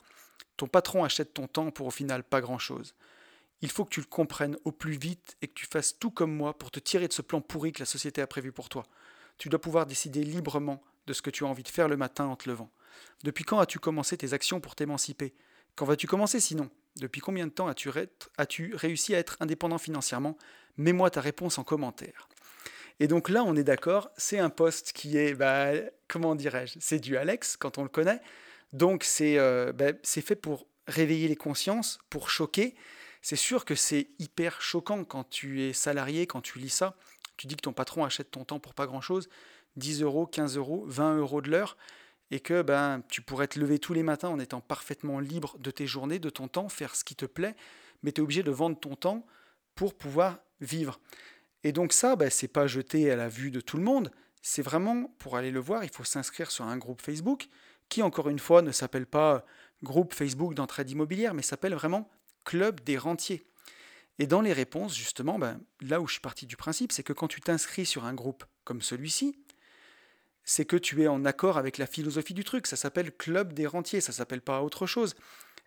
Ton 0.57 0.66
patron 0.66 1.05
achète 1.05 1.35
ton 1.35 1.47
temps 1.47 1.70
pour 1.70 1.87
au 1.87 1.91
final 1.91 2.25
pas 2.25 2.41
grand-chose. 2.41 2.95
Il 3.65 3.71
faut 3.71 3.87
que 3.87 3.95
tu 3.95 4.01
le 4.01 4.07
comprennes 4.07 4.59
au 4.65 4.73
plus 4.73 4.99
vite 4.99 5.39
et 5.41 5.49
que 5.49 5.55
tu 5.55 5.65
fasses 5.65 5.99
tout 5.99 6.11
comme 6.11 6.37
moi 6.37 6.53
pour 6.53 6.71
te 6.71 6.79
tirer 6.79 7.09
de 7.09 7.15
ce 7.15 7.23
plan 7.23 7.41
pourri 7.41 7.73
que 7.73 7.79
la 7.79 7.87
société 7.87 8.21
a 8.21 8.27
prévu 8.27 8.53
pour 8.53 8.69
toi. 8.69 8.83
Tu 9.39 9.49
dois 9.49 9.59
pouvoir 9.59 9.87
décider 9.87 10.23
librement 10.23 10.83
de 11.07 11.15
ce 11.15 11.23
que 11.23 11.31
tu 11.31 11.45
as 11.45 11.47
envie 11.47 11.62
de 11.62 11.71
faire 11.71 11.89
le 11.89 11.97
matin 11.97 12.27
en 12.27 12.37
te 12.37 12.47
levant. 12.47 12.71
Depuis 13.23 13.43
quand 13.43 13.59
as-tu 13.61 13.79
commencé 13.79 14.19
tes 14.19 14.35
actions 14.35 14.61
pour 14.61 14.75
t'émanciper? 14.75 15.33
Quand 15.77 15.87
vas-tu 15.87 16.07
commencer 16.07 16.41
sinon? 16.41 16.69
Depuis 16.97 17.23
combien 17.23 17.47
de 17.47 17.53
temps 17.53 17.67
as-tu, 17.67 18.75
réussi 18.75 19.15
à 19.15 19.19
être 19.19 19.39
indépendant 19.41 19.79
financièrement? 19.79 20.37
Mets-moi 20.77 21.09
ta 21.09 21.23
réponse 21.23 21.57
en 21.57 21.65
commentaire. 21.65 22.29
Et 23.01 23.09
donc 23.09 23.31
là, 23.31 23.45
on 23.45 23.57
est 23.57 23.65
d'accord, 23.65 24.11
c'est 24.19 24.39
un 24.39 24.51
poste 24.51 24.93
qui 24.93 25.17
est, 25.17 25.33
bah, 25.33 25.71
comment 26.07 26.35
dirais-je, 26.35 26.75
c'est 26.81 26.99
du 26.99 27.17
Alex 27.17 27.57
quand 27.57 27.79
on 27.79 27.83
le 27.83 27.89
connaît. 27.89 28.21
Donc 28.75 29.05
c'est 29.05 29.39
euh, 29.39 29.73
bah, 29.73 29.93
fait 30.05 30.37
pour 30.37 30.67
réveiller 30.87 31.29
les 31.29 31.37
consciences, 31.37 31.99
pour 32.11 32.29
choquer. 32.29 32.75
C'est 33.25 33.37
sûr 33.37 33.64
que 33.64 33.75
c'est 33.75 34.11
hyper 34.18 34.61
choquant 34.61 35.03
quand 35.03 35.25
tu 35.25 35.62
es 35.62 35.72
salarié, 35.72 36.27
quand 36.27 36.43
tu 36.43 36.59
lis 36.59 36.68
ça 36.68 36.95
tu 37.37 37.47
dis 37.47 37.57
que 37.57 37.62
ton 37.62 37.72
patron 37.72 38.05
achète 38.05 38.31
ton 38.31 38.45
temps 38.45 38.61
pour 38.61 38.75
pas 38.75 38.87
grand-chose, 38.87 39.29
10 39.77 40.03
euros, 40.03 40.27
15 40.27 40.57
euros, 40.57 40.85
20 40.87 41.16
euros 41.18 41.41
de 41.41 41.51
l'heure, 41.51 41.77
et 42.31 42.41
que 42.41 42.62
ben, 42.62 43.03
tu 43.09 43.22
pourrais 43.22 43.49
te 43.49 43.59
lever 43.59 43.79
tous 43.79 43.93
les 43.93 44.03
matins 44.03 44.29
en 44.29 44.39
étant 44.39 44.61
parfaitement 44.61 45.20
libre 45.20 45.57
de 45.59 45.70
tes 45.70 45.87
journées, 45.87 46.18
de 46.18 46.31
ton 46.31 46.49
temps, 46.49 46.68
faire 46.68 46.95
ce 46.95 47.05
qui 47.05 47.16
te 47.16 47.27
plaît, 47.27 47.55
mais 48.03 48.12
tu 48.12 48.20
es 48.20 48.25
obligé 48.25 48.43
de 48.43 48.51
vendre 48.51 48.79
ton 48.79 48.97
temps 48.97 49.27
pour 49.75 49.95
pouvoir 49.95 50.39
vivre. 50.61 51.01
Et 51.64 51.72
donc 51.72 51.93
ça, 51.93 52.16
ben, 52.16 52.31
c'est 52.31 52.49
pas 52.49 52.66
jeté 52.66 53.11
à 53.11 53.16
la 53.16 53.29
vue 53.29 53.51
de 53.51 53.61
tout 53.61 53.77
le 53.77 53.83
monde, 53.83 54.11
c'est 54.43 54.62
vraiment, 54.62 55.14
pour 55.18 55.37
aller 55.37 55.51
le 55.51 55.61
voir, 55.61 55.85
il 55.85 55.91
faut 55.91 56.05
s'inscrire 56.05 56.51
sur 56.51 56.66
un 56.66 56.77
groupe 56.77 57.01
Facebook, 57.01 57.49
qui 57.89 58.03
encore 58.03 58.29
une 58.29 58.39
fois 58.39 58.62
ne 58.62 58.72
s'appelle 58.72 59.07
pas 59.07 59.45
groupe 59.83 60.14
Facebook 60.14 60.55
d'entraide 60.55 60.91
immobilière, 60.91 61.35
mais 61.35 61.43
s'appelle 61.43 61.75
vraiment 61.75 62.09
Club 62.45 62.80
des 62.80 62.99
rentiers. 62.99 63.47
Et 64.18 64.26
dans 64.26 64.40
les 64.40 64.53
réponses, 64.53 64.97
justement, 64.97 65.38
ben, 65.38 65.61
là 65.80 66.01
où 66.01 66.07
je 66.07 66.12
suis 66.12 66.20
parti 66.20 66.47
du 66.47 66.57
principe, 66.57 66.92
c'est 66.92 67.03
que 67.03 67.12
quand 67.12 67.28
tu 67.28 67.40
t'inscris 67.40 67.86
sur 67.86 68.05
un 68.05 68.14
groupe 68.14 68.45
comme 68.64 68.80
celui-ci, 68.80 69.36
c'est 70.45 70.64
que 70.64 70.76
tu 70.76 71.03
es 71.03 71.09
en 71.09 71.24
accord 71.24 71.59
avec 71.59 71.78
la 71.78 71.86
philosophie 71.86 72.34
du 72.34 72.45
truc. 72.45 72.66
Ça 72.66 72.76
s'appelle 72.76 73.12
Club 73.12 73.53
des 73.53 73.66
rentiers, 73.66 74.01
ça 74.01 74.12
s'appelle 74.12 74.42
pas 74.42 74.62
autre 74.62 74.86
chose. 74.86 75.14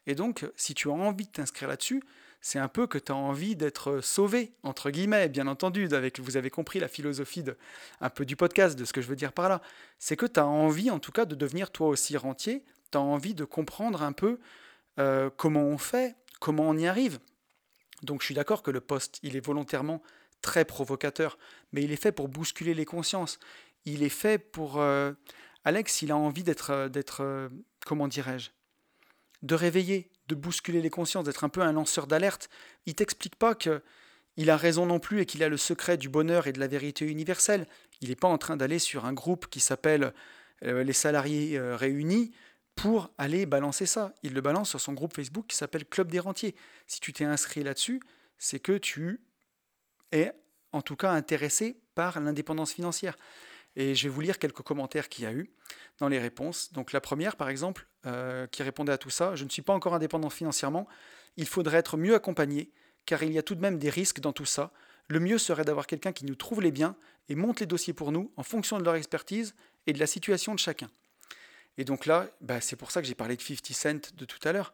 Et 0.06 0.16
donc, 0.16 0.46
si 0.56 0.74
tu 0.74 0.90
as 0.90 0.94
envie 0.94 1.26
de 1.26 1.32
t'inscrire 1.32 1.68
là-dessus, 1.68 2.02
c'est 2.40 2.60
un 2.60 2.68
peu 2.68 2.88
que 2.88 2.98
tu 2.98 3.12
as 3.12 3.16
envie 3.16 3.56
d'être 3.56 4.00
sauvé, 4.02 4.54
entre 4.64 4.90
guillemets, 4.90 5.28
bien 5.28 5.48
entendu, 5.48 5.90
avec, 5.92 6.20
vous 6.20 6.38
avez 6.38 6.50
compris 6.50 6.80
la 6.80 6.88
philosophie 6.88 7.44
de, 7.44 7.58
un 8.00 8.10
peu 8.10 8.26
du 8.26 8.36
podcast, 8.36 8.78
de 8.78 8.86
ce 8.86 8.94
que 8.94 9.02
je 9.02 9.08
veux 9.08 9.16
dire 9.16 9.34
par 9.34 9.50
là. 9.50 9.62
C'est 10.00 10.16
que 10.16 10.26
tu 10.26 10.40
as 10.40 10.46
envie, 10.46 10.92
en 10.92 11.00
tout 11.00 11.12
cas, 11.12 11.26
de 11.26 11.36
devenir 11.36 11.72
toi 11.72 11.88
aussi 11.88 12.16
rentier, 12.16 12.64
tu 12.92 12.98
as 12.98 13.02
envie 13.02 13.34
de 13.34 13.44
comprendre 13.44 14.04
un 14.04 14.14
peu 14.14 14.40
euh, 15.00 15.30
comment 15.36 15.64
on 15.64 15.78
fait, 15.78 16.16
comment 16.40 16.64
on 16.68 16.78
y 16.78 16.88
arrive. 16.88 17.20
Donc 18.04 18.22
je 18.22 18.26
suis 18.26 18.36
d'accord 18.36 18.64
que 18.64 18.72
le 18.72 18.82
poste, 18.82 19.20
il 19.24 19.36
est 19.36 19.46
volontairement 19.46 20.02
très 20.42 20.66
provocateur, 20.66 21.38
mais 21.72 21.84
il 21.84 21.92
est 21.92 22.02
fait 22.02 22.12
pour 22.12 22.28
bousculer 22.28 22.74
les 22.74 22.86
consciences. 22.86 23.40
Il 23.86 24.04
est 24.04 24.10
fait 24.10 24.38
pour... 24.38 24.80
Euh, 24.80 25.14
Alex, 25.66 26.02
il 26.02 26.12
a 26.12 26.18
envie 26.18 26.44
d'être, 26.44 26.72
euh, 26.72 26.90
euh, 27.20 27.50
comment 27.86 28.08
dirais-je, 28.08 28.52
de 29.42 29.56
réveiller, 29.56 30.10
de 30.28 30.36
bousculer 30.36 30.82
les 30.82 30.90
consciences, 30.90 31.26
d'être 31.26 31.44
un 31.44 31.50
peu 31.50 31.62
un 31.62 31.72
lanceur 31.72 32.08
d'alerte. 32.08 32.50
Il 32.86 32.96
t'explique 32.96 33.36
pas 33.36 33.56
que 33.56 33.82
il 34.40 34.52
a 34.52 34.58
raison 34.58 34.86
non 34.86 35.00
plus 35.00 35.22
et 35.22 35.26
qu'il 35.26 35.42
a 35.42 35.50
le 35.50 35.58
secret 35.58 35.98
du 35.98 36.10
bonheur 36.10 36.46
et 36.46 36.54
de 36.54 36.60
la 36.60 36.68
vérité 36.68 37.06
universelle. 37.06 37.66
Il 38.02 38.10
n'est 38.10 38.16
pas 38.16 38.28
en 38.28 38.38
train 38.38 38.56
d'aller 38.56 38.78
sur 38.78 39.06
un 39.06 39.14
groupe 39.14 39.48
qui 39.48 39.60
s'appelle 39.60 40.14
les 40.62 40.94
salariés 40.94 41.60
réunis 41.60 42.32
pour 42.78 43.12
aller 43.18 43.46
balancer 43.48 43.88
ça. 43.88 44.14
Il 44.24 44.34
le 44.34 44.42
balance 44.42 44.70
sur 44.70 44.80
son 44.80 44.94
groupe 44.94 45.14
Facebook 45.14 45.48
qui 45.48 45.58
s'appelle 45.58 45.84
Club 45.84 46.10
des 46.10 46.20
Rentiers. 46.20 46.56
Si 46.86 47.00
tu 47.00 47.12
t'es 47.12 47.26
inscrit 47.26 47.64
là-dessus, 47.64 48.00
c'est 48.38 48.60
que 48.60 48.78
tu 48.78 49.20
es 50.12 50.32
en 50.72 50.84
tout 50.84 50.96
cas 50.96 51.12
intéressé 51.12 51.82
par 51.96 52.20
l'indépendance 52.20 52.74
financière. 52.74 53.18
Et 53.76 53.96
je 53.96 54.04
vais 54.04 54.10
vous 54.10 54.22
lire 54.22 54.38
quelques 54.38 54.62
commentaires 54.62 55.10
qu'il 55.10 55.24
y 55.24 55.28
a 55.28 55.34
eu 55.34 55.52
dans 55.98 56.08
les 56.08 56.20
réponses. 56.20 56.72
Donc 56.72 56.94
la 56.94 57.02
première, 57.02 57.36
par 57.36 57.50
exemple, 57.50 57.88
euh, 58.06 58.46
qui 58.48 58.62
répondait 58.62 58.92
à 58.92 58.98
tout 59.00 59.10
ça, 59.10 59.36
je 59.36 59.44
ne 59.44 59.50
suis 59.50 59.64
pas 59.64 59.74
encore 59.74 59.96
indépendant 59.96 60.30
financièrement, 60.30 60.88
il 61.36 61.48
faudrait 61.48 61.78
être 61.78 61.98
mieux 61.98 62.14
accompagné, 62.14 62.72
car 63.06 63.24
il 63.24 63.32
y 63.32 63.40
a 63.40 63.44
tout 63.44 63.56
de 63.56 63.62
même 63.62 63.80
des 63.80 63.90
risques 63.90 64.20
dans 64.20 64.34
tout 64.34 64.46
ça. 64.46 64.72
Le 65.08 65.20
mieux 65.20 65.40
serait 65.40 65.66
d'avoir 65.66 65.88
quelqu'un 65.88 66.12
qui 66.12 66.26
nous 66.26 66.36
trouve 66.36 66.62
les 66.62 66.72
biens 66.72 66.96
et 67.28 67.36
monte 67.36 67.60
les 67.60 67.66
dossiers 67.66 67.94
pour 67.94 68.12
nous 68.12 68.32
en 68.38 68.44
fonction 68.44 68.78
de 68.78 68.84
leur 68.84 68.96
expertise 68.96 69.56
et 69.88 69.94
de 69.94 70.00
la 70.00 70.08
situation 70.08 70.54
de 70.54 70.60
chacun. 70.60 70.90
Et 71.78 71.86
donc 71.86 72.06
là, 72.06 72.28
bah, 72.42 72.60
c'est 72.62 72.76
pour 72.76 72.92
ça 72.92 73.02
que 73.02 73.08
j'ai 73.08 73.16
parlé 73.16 73.36
de 73.36 73.42
50 73.42 73.66
Cent 73.74 74.16
de 74.16 74.26
tout 74.26 74.40
à 74.48 74.52
l'heure. 74.52 74.74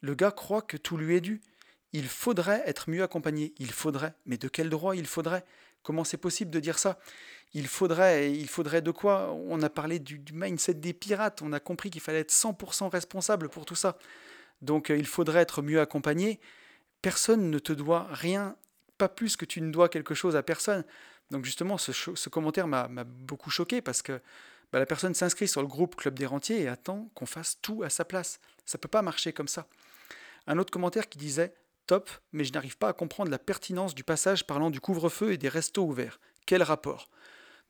Le 0.00 0.14
gars 0.14 0.32
croit 0.32 0.62
que 0.62 0.76
tout 0.76 0.96
lui 0.96 1.16
est 1.16 1.20
dû. 1.20 1.40
Il 1.92 2.08
faudrait 2.08 2.62
être 2.66 2.90
mieux 2.90 3.02
accompagné. 3.02 3.54
Il 3.58 3.70
faudrait. 3.72 4.14
Mais 4.26 4.36
de 4.36 4.48
quel 4.48 4.70
droit 4.70 4.96
il 4.96 5.06
faudrait? 5.06 5.44
Comment 5.82 6.04
c'est 6.04 6.16
possible 6.16 6.50
de 6.50 6.60
dire 6.60 6.78
ça? 6.78 6.98
Il 7.54 7.68
faudrait. 7.68 8.32
Il 8.32 8.48
faudrait 8.48 8.82
de 8.82 8.90
quoi? 8.90 9.32
On 9.32 9.62
a 9.62 9.70
parlé 9.70 9.98
du, 9.98 10.22
mindset 10.32 10.74
des 10.74 10.92
pirates. 10.92 11.42
On 11.42 11.52
a 11.52 11.60
compris 11.60 11.90
qu'il 11.90 12.00
fallait 12.00 12.20
être 12.20 12.32
100% 12.32 12.88
responsable 12.88 13.48
pour 13.48 13.64
tout 13.64 13.74
ça. 13.74 13.98
Donc 14.62 14.90
euh, 14.90 14.96
il 14.96 15.06
faudrait 15.06 15.40
être 15.40 15.62
mieux 15.62 15.80
accompagné. 15.80 16.40
Personne 17.02 17.50
ne 17.50 17.58
te 17.58 17.72
doit 17.72 18.08
rien, 18.10 18.56
pas 18.98 19.08
plus 19.08 19.36
que 19.36 19.46
tu 19.46 19.62
ne 19.62 19.70
dois 19.70 19.88
quelque 19.88 20.14
chose 20.14 20.36
à 20.36 20.42
personne. 20.42 20.84
Donc 21.30 21.44
justement, 21.44 21.78
ce, 21.78 21.92
ce 21.92 22.28
commentaire 22.28 22.66
m'a 22.66 22.88
beaucoup 23.04 23.50
choqué 23.50 23.80
parce 23.80 24.02
que 24.02 24.20
bah, 24.72 24.78
la 24.78 24.86
personne 24.86 25.14
s'inscrit 25.14 25.48
sur 25.48 25.62
le 25.62 25.68
groupe 25.68 25.96
Club 25.96 26.18
des 26.18 26.26
Rentiers 26.26 26.62
et 26.62 26.68
attend 26.68 27.10
qu'on 27.14 27.26
fasse 27.26 27.58
tout 27.60 27.82
à 27.82 27.90
sa 27.90 28.04
place. 28.04 28.40
Ça 28.64 28.78
ne 28.78 28.80
peut 28.80 28.88
pas 28.88 29.02
marcher 29.02 29.32
comme 29.32 29.48
ça. 29.48 29.66
Un 30.46 30.58
autre 30.58 30.70
commentaire 30.70 31.08
qui 31.08 31.18
disait 31.18 31.54
Top, 31.86 32.08
mais 32.32 32.44
je 32.44 32.52
n'arrive 32.52 32.78
pas 32.78 32.88
à 32.88 32.92
comprendre 32.92 33.30
la 33.30 33.38
pertinence 33.38 33.94
du 33.94 34.04
passage 34.04 34.46
parlant 34.46 34.70
du 34.70 34.80
couvre-feu 34.80 35.32
et 35.32 35.38
des 35.38 35.48
restos 35.48 35.84
ouverts. 35.84 36.20
Quel 36.46 36.62
rapport? 36.62 37.08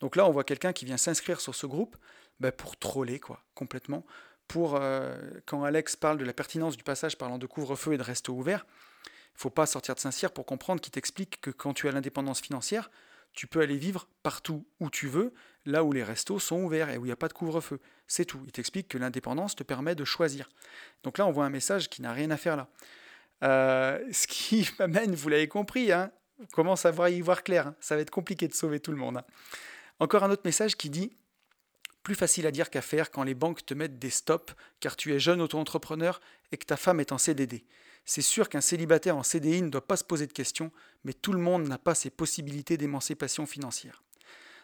Donc 0.00 0.16
là, 0.16 0.26
on 0.26 0.30
voit 0.30 0.44
quelqu'un 0.44 0.72
qui 0.72 0.84
vient 0.84 0.96
s'inscrire 0.96 1.40
sur 1.40 1.54
ce 1.54 1.66
groupe 1.66 1.96
bah, 2.38 2.52
pour 2.52 2.76
troller, 2.76 3.18
quoi, 3.18 3.42
complètement. 3.54 4.04
Pour, 4.48 4.76
euh, 4.76 5.16
quand 5.46 5.62
Alex 5.64 5.96
parle 5.96 6.18
de 6.18 6.24
la 6.24 6.32
pertinence 6.32 6.76
du 6.76 6.82
passage 6.82 7.16
parlant 7.16 7.38
de 7.38 7.46
couvre-feu 7.46 7.94
et 7.94 7.98
de 7.98 8.02
restos 8.02 8.32
ouverts, 8.34 8.66
il 9.06 9.36
ne 9.36 9.40
faut 9.40 9.50
pas 9.50 9.66
sortir 9.66 9.94
de 9.94 10.00
Saint-Cyr 10.00 10.32
pour 10.32 10.44
comprendre 10.44 10.80
qu'il 10.80 10.90
t'explique 10.90 11.40
que 11.40 11.50
quand 11.50 11.72
tu 11.72 11.88
as 11.88 11.92
l'indépendance 11.92 12.40
financière, 12.40 12.90
tu 13.32 13.46
peux 13.46 13.60
aller 13.60 13.76
vivre 13.76 14.08
partout 14.22 14.66
où 14.80 14.90
tu 14.90 15.08
veux, 15.08 15.32
là 15.66 15.84
où 15.84 15.92
les 15.92 16.02
restos 16.02 16.38
sont 16.38 16.62
ouverts 16.62 16.90
et 16.90 16.98
où 16.98 17.04
il 17.04 17.08
n'y 17.08 17.12
a 17.12 17.16
pas 17.16 17.28
de 17.28 17.32
couvre-feu. 17.32 17.80
C'est 18.06 18.24
tout. 18.24 18.40
Il 18.44 18.52
t'explique 18.52 18.88
que 18.88 18.98
l'indépendance 18.98 19.54
te 19.54 19.62
permet 19.62 19.94
de 19.94 20.04
choisir. 20.04 20.48
Donc 21.02 21.18
là, 21.18 21.26
on 21.26 21.32
voit 21.32 21.44
un 21.44 21.50
message 21.50 21.88
qui 21.88 22.02
n'a 22.02 22.12
rien 22.12 22.30
à 22.30 22.36
faire 22.36 22.56
là. 22.56 22.68
Euh, 23.42 24.04
ce 24.12 24.26
qui 24.26 24.68
m'amène, 24.78 25.14
vous 25.14 25.28
l'avez 25.28 25.48
compris, 25.48 25.92
hein, 25.92 26.10
commence 26.52 26.86
à 26.86 27.10
y 27.10 27.20
voir 27.20 27.42
clair. 27.42 27.68
Hein. 27.68 27.74
ça 27.80 27.94
va 27.94 28.02
être 28.02 28.10
compliqué 28.10 28.48
de 28.48 28.54
sauver 28.54 28.80
tout 28.80 28.90
le 28.90 28.98
monde. 28.98 29.18
Hein. 29.18 29.24
Encore 29.98 30.24
un 30.24 30.30
autre 30.30 30.42
message 30.44 30.76
qui 30.76 30.90
dit 30.90 31.12
Plus 32.02 32.14
facile 32.14 32.46
à 32.46 32.50
dire 32.50 32.70
qu'à 32.70 32.82
faire 32.82 33.10
quand 33.10 33.22
les 33.22 33.34
banques 33.34 33.64
te 33.64 33.74
mettent 33.74 33.98
des 33.98 34.10
stops 34.10 34.54
car 34.80 34.96
tu 34.96 35.14
es 35.14 35.20
jeune 35.20 35.40
auto-entrepreneur 35.40 36.20
et 36.52 36.56
que 36.56 36.64
ta 36.64 36.76
femme 36.76 37.00
est 37.00 37.12
en 37.12 37.18
CDD. 37.18 37.64
C'est 38.04 38.22
sûr 38.22 38.48
qu'un 38.48 38.60
célibataire 38.60 39.16
en 39.16 39.22
CDI 39.22 39.62
ne 39.62 39.68
doit 39.68 39.86
pas 39.86 39.96
se 39.96 40.04
poser 40.04 40.26
de 40.26 40.32
questions, 40.32 40.72
mais 41.04 41.12
tout 41.12 41.32
le 41.32 41.38
monde 41.38 41.68
n'a 41.68 41.78
pas 41.78 41.94
ces 41.94 42.10
possibilités 42.10 42.76
d'émancipation 42.76 43.46
financière. 43.46 44.02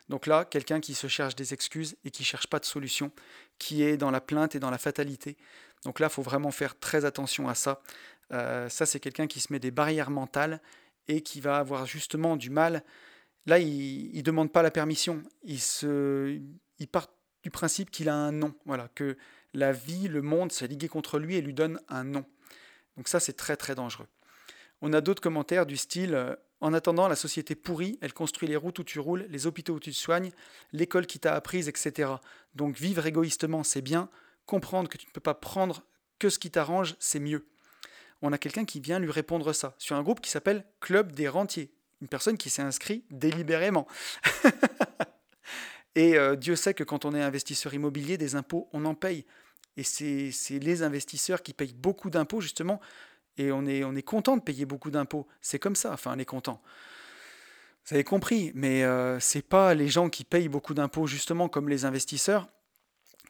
Donc 0.09 0.27
là, 0.27 0.45
quelqu'un 0.45 0.81
qui 0.81 0.95
se 0.95 1.09
cherche 1.09 1.35
des 1.35 1.53
excuses 1.53 1.97
et 2.05 2.11
qui 2.11 2.23
ne 2.23 2.27
cherche 2.27 2.47
pas 2.47 2.59
de 2.59 2.65
solution, 2.65 3.11
qui 3.59 3.83
est 3.83 3.97
dans 3.97 4.11
la 4.11 4.21
plainte 4.21 4.55
et 4.55 4.61
dans 4.61 4.71
la 4.71 4.79
fatalité. 4.79 5.37
Donc 5.85 6.01
là, 6.01 6.07
il 6.07 6.13
faut 6.13 6.23
vraiment 6.23 6.51
faire 6.51 6.79
très 6.79 7.05
attention 7.05 7.49
à 7.49 7.55
ça. 7.55 7.83
Euh, 8.33 8.69
ça, 8.69 8.87
c'est 8.87 9.01
quelqu'un 9.01 9.27
qui 9.27 9.41
se 9.41 9.53
met 9.53 9.59
des 9.59 9.71
barrières 9.71 10.11
mentales 10.11 10.61
et 11.09 11.23
qui 11.23 11.41
va 11.41 11.59
avoir 11.59 11.87
justement 11.87 12.37
du 12.37 12.51
mal. 12.51 12.85
Là, 13.47 13.59
il 13.59 14.17
ne 14.17 14.23
demande 14.23 14.53
pas 14.53 14.63
la 14.63 14.71
permission. 14.71 15.23
Il 15.45 16.89
part 16.91 17.09
du 17.43 17.51
principe 17.51 17.91
qu'il 17.91 18.09
a 18.09 18.15
un 18.15 18.33
nom. 18.33 18.55
Voilà, 18.65 18.89
que 18.95 19.17
la 19.55 19.73
vie, 19.73 20.09
le 20.09 20.23
monde 20.23 20.53
s'est 20.53 20.67
ligué 20.67 20.89
contre 20.89 21.19
lui 21.19 21.37
et 21.37 21.41
lui 21.41 21.55
donne 21.55 21.81
un 21.89 22.05
nom. 22.05 22.25
Donc 22.97 23.09
ça, 23.09 23.21
c'est 23.21 23.35
très 23.35 23.57
très 23.57 23.75
dangereux. 23.75 24.07
On 24.83 24.93
a 24.93 25.01
d'autres 25.01 25.23
commentaires 25.23 25.67
du 25.67 25.77
style 25.77 26.15
euh, 26.15 26.35
En 26.61 26.73
attendant, 26.73 27.09
la 27.09 27.17
société 27.17 27.55
pourrie, 27.55 27.99
elle 28.01 28.13
construit 28.13 28.49
les 28.49 28.57
routes 28.57 28.79
où 28.79 28.85
tu 28.85 28.99
roules, 28.99 29.27
les 29.29 29.47
hôpitaux 29.47 29.75
où 29.75 29.81
tu 29.81 29.91
te 29.91 29.97
soignes, 29.97 30.31
l'école 30.73 31.07
qui 31.07 31.19
t'a 31.19 31.35
apprise, 31.35 31.69
etc. 31.69 32.13
Donc 32.55 32.77
vivre 32.77 33.07
égoïstement, 33.07 33.63
c'est 33.65 33.83
bien. 33.83 34.09
Comprendre 34.47 34.89
que 34.89 34.97
tu 34.97 35.07
ne 35.07 35.13
peux 35.13 35.21
pas 35.21 35.35
prendre 35.35 35.83
que 36.19 36.31
ce 36.31 36.39
qui 36.39 36.51
t'arrange, 36.51 36.97
c'est 36.99 37.21
mieux. 37.21 37.47
On 38.23 38.33
a 38.33 38.39
quelqu'un 38.39 38.65
qui 38.65 38.81
vient 38.81 38.99
lui 38.99 39.11
répondre 39.11 39.53
ça 39.53 39.75
sur 39.79 39.97
un 39.97 40.03
groupe 40.03 40.21
qui 40.21 40.31
s'appelle 40.31 40.65
Club 40.81 41.13
des 41.13 41.29
rentiers. 41.29 41.71
Une 42.01 42.09
personne 42.09 42.39
qui 42.39 42.51
s'est 42.51 42.63
inscrite 42.63 43.05
délibérément. 43.11 43.87
Et 45.95 46.17
euh, 46.19 46.37
Dieu 46.37 46.57
sait 46.57 46.75
que 46.75 46.85
quand 46.85 47.05
on 47.05 47.15
est 47.15 47.23
investisseur 47.23 47.73
immobilier, 47.73 48.19
des 48.19 48.35
impôts, 48.35 48.69
on 48.73 48.85
en 48.85 48.95
paye. 48.95 49.25
Et 49.77 49.83
c'est 49.83 50.59
les 50.59 50.83
investisseurs 50.83 51.43
qui 51.43 51.53
payent 51.53 51.75
beaucoup 51.75 52.11
d'impôts, 52.11 52.41
justement, 52.41 52.81
et 53.39 53.53
on 53.53 53.67
est, 53.67 53.85
on 53.85 53.95
est 53.95 54.03
content 54.03 54.37
de 54.37 54.43
payer 54.43 54.65
beaucoup 54.65 54.91
d'impôts. 54.91 55.27
C'est 55.41 55.59
comme 55.59 55.77
ça, 55.77 55.93
enfin, 55.93 56.15
on 56.17 56.19
est 56.19 56.25
content. 56.25 56.63
Vous 57.87 57.95
avez 57.95 58.05
compris, 58.05 58.51
mais 58.55 58.83
euh, 58.83 59.21
ce 59.21 59.39
n'est 59.39 59.43
pas 59.43 59.75
les 59.75 59.89
gens 59.89 60.09
qui 60.09 60.25
payent 60.25 60.49
beaucoup 60.49 60.75
d'impôts, 60.75 61.07
justement, 61.07 61.49
comme 61.49 61.69
les 61.69 61.85
investisseurs, 61.85 62.49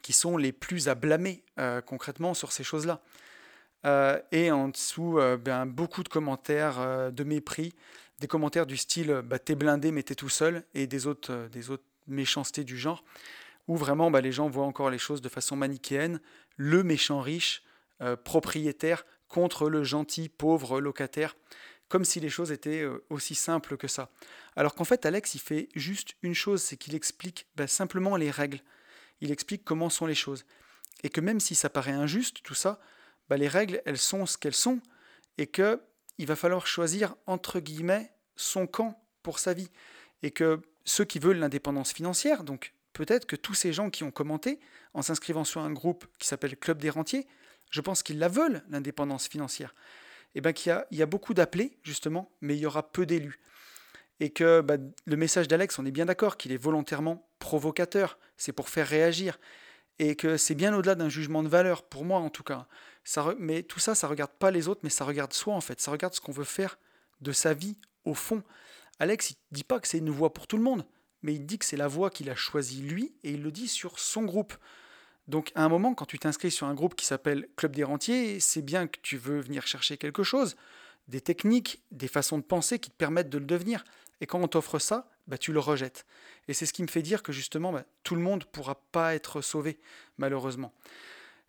qui 0.01 0.13
sont 0.13 0.37
les 0.37 0.51
plus 0.51 0.87
à 0.87 0.95
blâmer 0.95 1.43
euh, 1.59 1.81
concrètement 1.81 2.33
sur 2.33 2.51
ces 2.51 2.63
choses-là. 2.63 3.01
Euh, 3.85 4.19
et 4.31 4.49
en 4.51 4.69
dessous, 4.69 5.19
ben, 5.43 5.65
beaucoup 5.65 6.01
de 6.01 6.09
commentaires 6.09 7.11
de 7.11 7.23
mépris, 7.23 7.75
des 8.19 8.27
commentaires 8.27 8.65
du 8.65 8.77
style 8.77 9.21
bah, 9.23 9.37
T'es 9.37 9.53
blindé, 9.53 9.91
mais 9.91 10.01
t'es 10.01 10.15
tout 10.15 10.29
seul, 10.29 10.63
et 10.73 10.87
des 10.87 11.05
autres 11.05 11.49
méchancetés 12.07 12.63
du 12.63 12.77
genre 12.77 13.03
où 13.67 13.75
vraiment 13.75 14.11
bah, 14.11 14.21
les 14.21 14.31
gens 14.31 14.49
voient 14.49 14.65
encore 14.65 14.89
les 14.89 14.97
choses 14.97 15.21
de 15.21 15.29
façon 15.29 15.55
manichéenne, 15.55 16.21
le 16.55 16.83
méchant 16.83 17.21
riche, 17.21 17.63
euh, 18.01 18.15
propriétaire, 18.15 19.05
contre 19.27 19.69
le 19.69 19.83
gentil 19.83 20.29
pauvre 20.29 20.79
locataire, 20.79 21.35
comme 21.89 22.05
si 22.05 22.19
les 22.19 22.29
choses 22.29 22.51
étaient 22.51 22.81
euh, 22.81 23.03
aussi 23.09 23.35
simples 23.35 23.77
que 23.77 23.87
ça. 23.87 24.09
Alors 24.55 24.75
qu'en 24.75 24.85
fait, 24.85 25.05
Alex, 25.05 25.35
il 25.35 25.39
fait 25.39 25.69
juste 25.75 26.15
une 26.21 26.33
chose, 26.33 26.61
c'est 26.61 26.77
qu'il 26.77 26.95
explique 26.95 27.47
bah, 27.55 27.67
simplement 27.67 28.15
les 28.15 28.31
règles. 28.31 28.61
Il 29.21 29.31
explique 29.31 29.63
comment 29.63 29.89
sont 29.89 30.05
les 30.05 30.15
choses. 30.15 30.45
Et 31.03 31.09
que 31.09 31.21
même 31.21 31.39
si 31.39 31.55
ça 31.55 31.69
paraît 31.69 31.91
injuste, 31.91 32.41
tout 32.43 32.53
ça, 32.55 32.79
bah, 33.29 33.37
les 33.37 33.47
règles, 33.47 33.81
elles 33.85 33.97
sont 33.97 34.25
ce 34.25 34.37
qu'elles 34.37 34.53
sont, 34.53 34.79
et 35.37 35.47
que 35.47 35.81
il 36.17 36.25
va 36.25 36.35
falloir 36.35 36.65
choisir, 36.65 37.15
entre 37.27 37.59
guillemets, 37.59 38.11
son 38.35 38.65
camp 38.65 38.99
pour 39.21 39.39
sa 39.39 39.53
vie. 39.53 39.69
Et 40.23 40.31
que 40.31 40.61
ceux 40.83 41.05
qui 41.05 41.19
veulent 41.19 41.37
l'indépendance 41.37 41.93
financière, 41.93 42.43
donc 42.43 42.73
peut-être 42.97 43.27
que 43.27 43.35
tous 43.35 43.53
ces 43.53 43.73
gens 43.73 43.91
qui 43.91 44.03
ont 44.03 44.09
commenté 44.09 44.59
en 44.95 45.03
s'inscrivant 45.03 45.43
sur 45.43 45.61
un 45.61 45.71
groupe 45.71 46.07
qui 46.17 46.27
s'appelle 46.27 46.57
Club 46.57 46.79
des 46.79 46.89
Rentiers, 46.89 47.27
je 47.69 47.79
pense 47.81 48.01
qu'ils 48.01 48.17
la 48.17 48.27
veulent, 48.27 48.63
l'indépendance 48.69 49.27
financière. 49.27 49.75
Et 50.33 50.39
eh 50.39 50.41
bien 50.41 50.51
qu'il 50.51 50.83
y, 50.91 51.01
a 51.01 51.05
beaucoup 51.05 51.35
d'appelés, 51.35 51.77
justement, 51.83 52.31
mais 52.41 52.55
il 52.55 52.59
y 52.59 52.65
aura 52.65 52.91
peu 52.91 53.05
d'élus. 53.05 53.39
Et 54.19 54.31
que 54.31 54.61
bah, 54.61 54.77
le 55.05 55.15
message 55.15 55.47
d'Alex, 55.47 55.77
on 55.77 55.85
est 55.85 55.91
bien 55.91 56.05
d'accord 56.05 56.37
qu'il 56.37 56.51
est 56.51 56.57
volontairement 56.57 57.29
provocateur, 57.37 58.17
c'est 58.35 58.51
pour 58.51 58.67
faire 58.67 58.87
réagir. 58.87 59.39
Et 59.99 60.15
que 60.15 60.37
c'est 60.37 60.55
bien 60.55 60.75
au-delà 60.75 60.95
d'un 60.95 61.09
jugement 61.09 61.43
de 61.43 61.47
valeur, 61.47 61.83
pour 61.83 62.03
moi 62.03 62.19
en 62.19 62.29
tout 62.29 62.43
cas. 62.43 62.67
Mais 63.37 63.61
tout 63.61 63.79
ça, 63.79 63.93
ça 63.93 64.07
regarde 64.07 64.31
pas 64.31 64.49
les 64.49 64.67
autres, 64.67 64.81
mais 64.83 64.89
ça 64.89 65.05
regarde 65.05 65.33
soi 65.33 65.53
en 65.53 65.61
fait. 65.61 65.79
Ça 65.79 65.91
regarde 65.91 66.13
ce 66.13 66.21
qu'on 66.21 66.31
veut 66.31 66.43
faire 66.43 66.79
de 67.21 67.31
sa 67.31 67.53
vie, 67.53 67.77
au 68.05 68.15
fond. 68.15 68.43
Alex, 68.99 69.31
il 69.31 69.35
dit 69.51 69.63
pas 69.63 69.79
que 69.79 69.87
c'est 69.87 69.99
une 69.99 70.09
voie 70.09 70.33
pour 70.33 70.47
tout 70.47 70.57
le 70.57 70.63
monde 70.63 70.83
mais 71.27 71.33
il 71.33 71.45
dit 71.45 71.59
que 71.59 71.65
c'est 71.65 71.75
la 71.75 71.89
voie 71.89 72.09
qu'il 72.09 72.29
a 72.29 72.35
choisie 72.35 72.81
lui, 72.81 73.13
et 73.25 73.31
il 73.31 73.43
le 73.43 73.51
dit 73.51 73.67
sur 73.67 73.99
son 73.99 74.23
groupe. 74.23 74.53
Donc 75.27 75.51
à 75.55 75.65
un 75.65 75.67
moment, 75.67 75.93
quand 75.93 76.05
tu 76.05 76.17
t'inscris 76.17 76.51
sur 76.51 76.67
un 76.67 76.73
groupe 76.73 76.95
qui 76.95 77.05
s'appelle 77.05 77.49
Club 77.57 77.75
des 77.75 77.83
Rentiers, 77.83 78.39
c'est 78.39 78.61
bien 78.61 78.87
que 78.87 78.97
tu 79.01 79.17
veux 79.17 79.41
venir 79.41 79.67
chercher 79.67 79.97
quelque 79.97 80.23
chose, 80.23 80.55
des 81.09 81.19
techniques, 81.19 81.83
des 81.91 82.07
façons 82.07 82.37
de 82.37 82.43
penser 82.43 82.79
qui 82.79 82.89
te 82.89 82.95
permettent 82.95 83.29
de 83.29 83.39
le 83.39 83.45
devenir. 83.45 83.83
Et 84.21 84.25
quand 84.25 84.39
on 84.39 84.47
t'offre 84.47 84.79
ça, 84.79 85.09
bah, 85.27 85.37
tu 85.37 85.51
le 85.51 85.59
rejettes. 85.59 86.05
Et 86.47 86.53
c'est 86.53 86.65
ce 86.65 86.71
qui 86.71 86.81
me 86.81 86.87
fait 86.87 87.01
dire 87.01 87.23
que 87.23 87.33
justement, 87.33 87.73
bah, 87.73 87.83
tout 88.03 88.15
le 88.15 88.21
monde 88.21 88.45
ne 88.45 88.49
pourra 88.49 88.75
pas 88.93 89.13
être 89.13 89.41
sauvé, 89.41 89.79
malheureusement. 90.17 90.73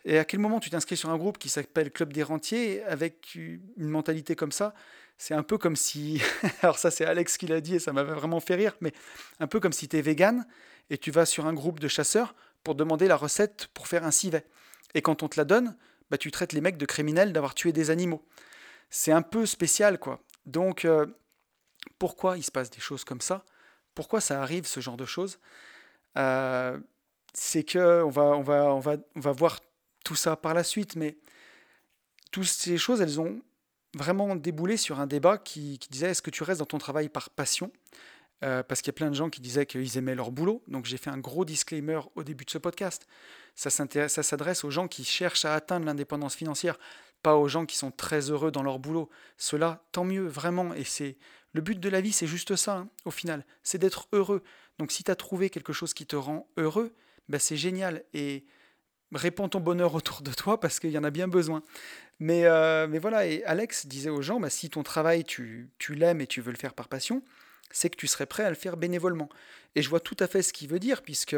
Et 0.05 0.19
à 0.19 0.25
quel 0.25 0.41
moment 0.41 0.59
tu 0.59 0.71
t'inscris 0.71 0.97
sur 0.97 1.11
un 1.11 1.17
groupe 1.17 1.39
qui 1.39 1.49
s'appelle 1.49 1.93
Club 1.93 2.13
des 2.13 2.25
Rentiers 2.25 2.83
avec 2.83 3.37
une 3.37 3.89
mentalité 3.89 4.35
comme 4.35 4.51
ça? 4.51 4.75
C'est 5.19 5.35
un 5.35 5.43
peu 5.43 5.59
comme 5.59 5.77
si, 5.77 6.23
alors 6.63 6.79
ça 6.79 6.91
c'est 6.91 7.05
Alex 7.05 7.37
qui 7.37 7.47
l'a 7.47 7.61
dit 7.61 7.75
et 7.75 7.79
ça 7.81 7.93
m'avait 7.93 8.15
vraiment 8.15 8.41
fait 8.41 8.55
rire, 8.55 8.77
mais 8.81 8.93
un 9.41 9.49
peu 9.49 9.61
comme 9.61 9.73
si 9.73 9.89
tu 9.89 9.97
es 9.97 10.01
vegan 10.01 10.47
et 10.91 10.99
tu 10.99 11.11
vas 11.11 11.27
sur 11.27 11.47
un 11.47 11.53
groupe 11.53 11.81
de 11.81 11.89
chasseurs 11.89 12.35
pour 12.63 12.75
demander 12.75 13.09
la 13.09 13.17
recette 13.17 13.69
pour 13.75 13.89
faire 13.89 14.05
un 14.05 14.11
civet. 14.11 14.47
Et 14.95 15.03
quand 15.03 15.23
on 15.23 15.29
te 15.29 15.39
la 15.39 15.45
donne, 15.45 15.77
bah, 16.11 16.19
tu 16.19 16.31
traites 16.31 16.53
les 16.53 16.61
mecs 16.61 16.79
de 16.79 16.87
criminels 16.87 17.33
d'avoir 17.33 17.55
tué 17.55 17.73
des 17.73 17.91
animaux. 17.91 18.25
C'est 18.91 19.13
un 19.13 19.23
peu 19.23 19.45
spécial 19.45 19.99
quoi. 19.99 20.21
Donc 20.47 20.85
euh, 20.85 21.07
pourquoi 21.99 22.39
il 22.39 22.43
se 22.43 22.51
passe 22.51 22.71
des 22.71 22.81
choses 22.81 23.05
comme 23.05 23.21
ça? 23.21 23.45
Pourquoi 23.95 24.21
ça 24.21 24.41
arrive 24.41 24.67
ce 24.67 24.81
genre 24.81 24.97
de 24.97 25.05
choses? 25.05 25.41
Euh, 26.17 26.79
C'est 27.35 27.65
que 27.65 28.03
on 28.03 28.11
va, 28.11 28.23
on, 28.23 28.43
va, 28.43 28.75
on, 28.75 28.81
va, 28.81 28.97
on 29.17 29.21
va 29.21 29.33
voir 29.33 29.61
tout 30.05 30.15
ça 30.15 30.37
par 30.37 30.55
la 30.55 30.65
suite, 30.65 30.97
mais 30.97 31.19
toutes 32.31 32.45
ces 32.47 32.79
choses, 32.79 33.01
elles 33.01 33.21
ont 33.21 33.41
vraiment 33.95 34.37
déboulé 34.37 34.77
sur 34.77 35.01
un 35.01 35.07
débat 35.07 35.39
qui, 35.39 35.79
disait 35.91 36.11
est-ce 36.11 36.23
que 36.23 36.31
tu 36.31 36.43
restes 36.43 36.61
dans 36.61 36.67
ton 36.67 36.79
travail 36.79 37.09
par 37.09 37.31
passion? 37.31 37.73
Euh, 38.45 38.63
parce 38.63 38.83
qu'il 38.83 38.89
y 38.89 38.95
a 38.95 38.99
plein 38.99 39.11
de 39.11 39.17
gens 39.17 39.31
qui 39.31 39.41
disaient 39.41 39.67
qu'ils 39.67 39.99
aimaient 39.99 40.15
leur 40.15 40.31
boulot. 40.31 40.63
Donc 40.69 40.85
j'ai 40.85 40.97
fait 40.97 41.11
un 41.11 41.19
gros 41.19 41.45
disclaimer 41.45 42.01
au 42.15 42.23
début 42.23 42.45
de 42.45 42.51
ce 42.51 42.59
podcast. 42.59 43.07
Ça 43.57 43.71
s'adresse 43.71 44.65
aux 44.65 44.71
gens 44.71 44.87
qui 44.87 45.05
cherchent 45.05 45.45
à 45.45 45.55
atteindre 45.55 45.87
l'indépendance 45.87 46.37
financière, 46.37 46.79
pas 47.23 47.35
aux 47.35 47.49
gens 47.49 47.67
qui 47.67 47.77
sont 47.77 47.91
très 47.91 48.31
heureux 48.31 48.53
dans 48.53 48.63
leur 48.63 48.79
boulot. 48.79 49.09
Cela, 49.37 49.83
tant 49.91 50.05
mieux, 50.05 50.27
vraiment. 50.27 50.73
Et 50.75 50.85
c'est 50.85 51.17
le 51.53 51.61
but 51.61 51.81
de 51.81 51.89
la 51.89 52.01
vie, 52.01 52.13
c'est 52.13 52.27
juste 52.27 52.55
ça, 52.55 52.77
hein, 52.77 52.89
au 53.05 53.11
final, 53.11 53.45
c'est 53.63 53.79
d'être 53.79 54.07
heureux. 54.13 54.45
Donc 54.79 54.93
si 54.93 55.03
tu 55.03 55.11
as 55.11 55.17
trouvé 55.17 55.51
quelque 55.51 55.73
chose 55.73 55.95
qui 55.95 56.07
te 56.07 56.15
rend 56.15 56.49
heureux, 56.57 56.95
bah, 57.29 57.39
c'est 57.39 57.57
génial. 57.57 58.05
Et 58.15 58.45
répands 59.13 59.49
ton 59.49 59.61
bonheur 59.61 59.95
autour 59.95 60.23
de 60.23 60.33
toi 60.33 60.61
parce 60.61 60.81
qu'il 60.81 60.91
y 60.91 60.99
en 60.99 61.05
a 61.05 61.11
bien 61.11 61.29
besoin. 61.29 61.63
Mais, 62.21 62.47
euh, 62.47 62.87
mais 62.89 62.99
voilà, 62.99 63.27
et 63.27 63.45
Alex 63.45 63.87
disait 63.87 64.11
aux 64.11 64.23
gens, 64.23 64.41
bah, 64.41 64.51
si 64.51 64.71
ton 64.71 64.83
travail, 64.83 65.25
tu, 65.25 65.71
tu 65.79 65.95
l'aimes 65.95 66.21
et 66.21 66.27
tu 66.27 66.41
veux 66.41 66.53
le 66.53 66.59
faire 66.59 66.75
par 66.75 66.89
passion, 66.89 67.23
c'est 67.71 67.91
que 67.91 67.97
tu 67.97 68.07
serais 68.07 68.27
prêt 68.27 68.45
à 68.45 68.51
le 68.51 68.57
faire 68.57 68.77
bénévolement. 68.77 69.29
Et 69.75 69.83
je 69.83 69.89
vois 69.89 70.01
tout 70.01 70.17
à 70.19 70.27
fait 70.27 70.43
ce 70.43 70.53
qu'il 70.53 70.69
veut 70.69 70.81
dire, 70.81 71.03
puisque 71.03 71.37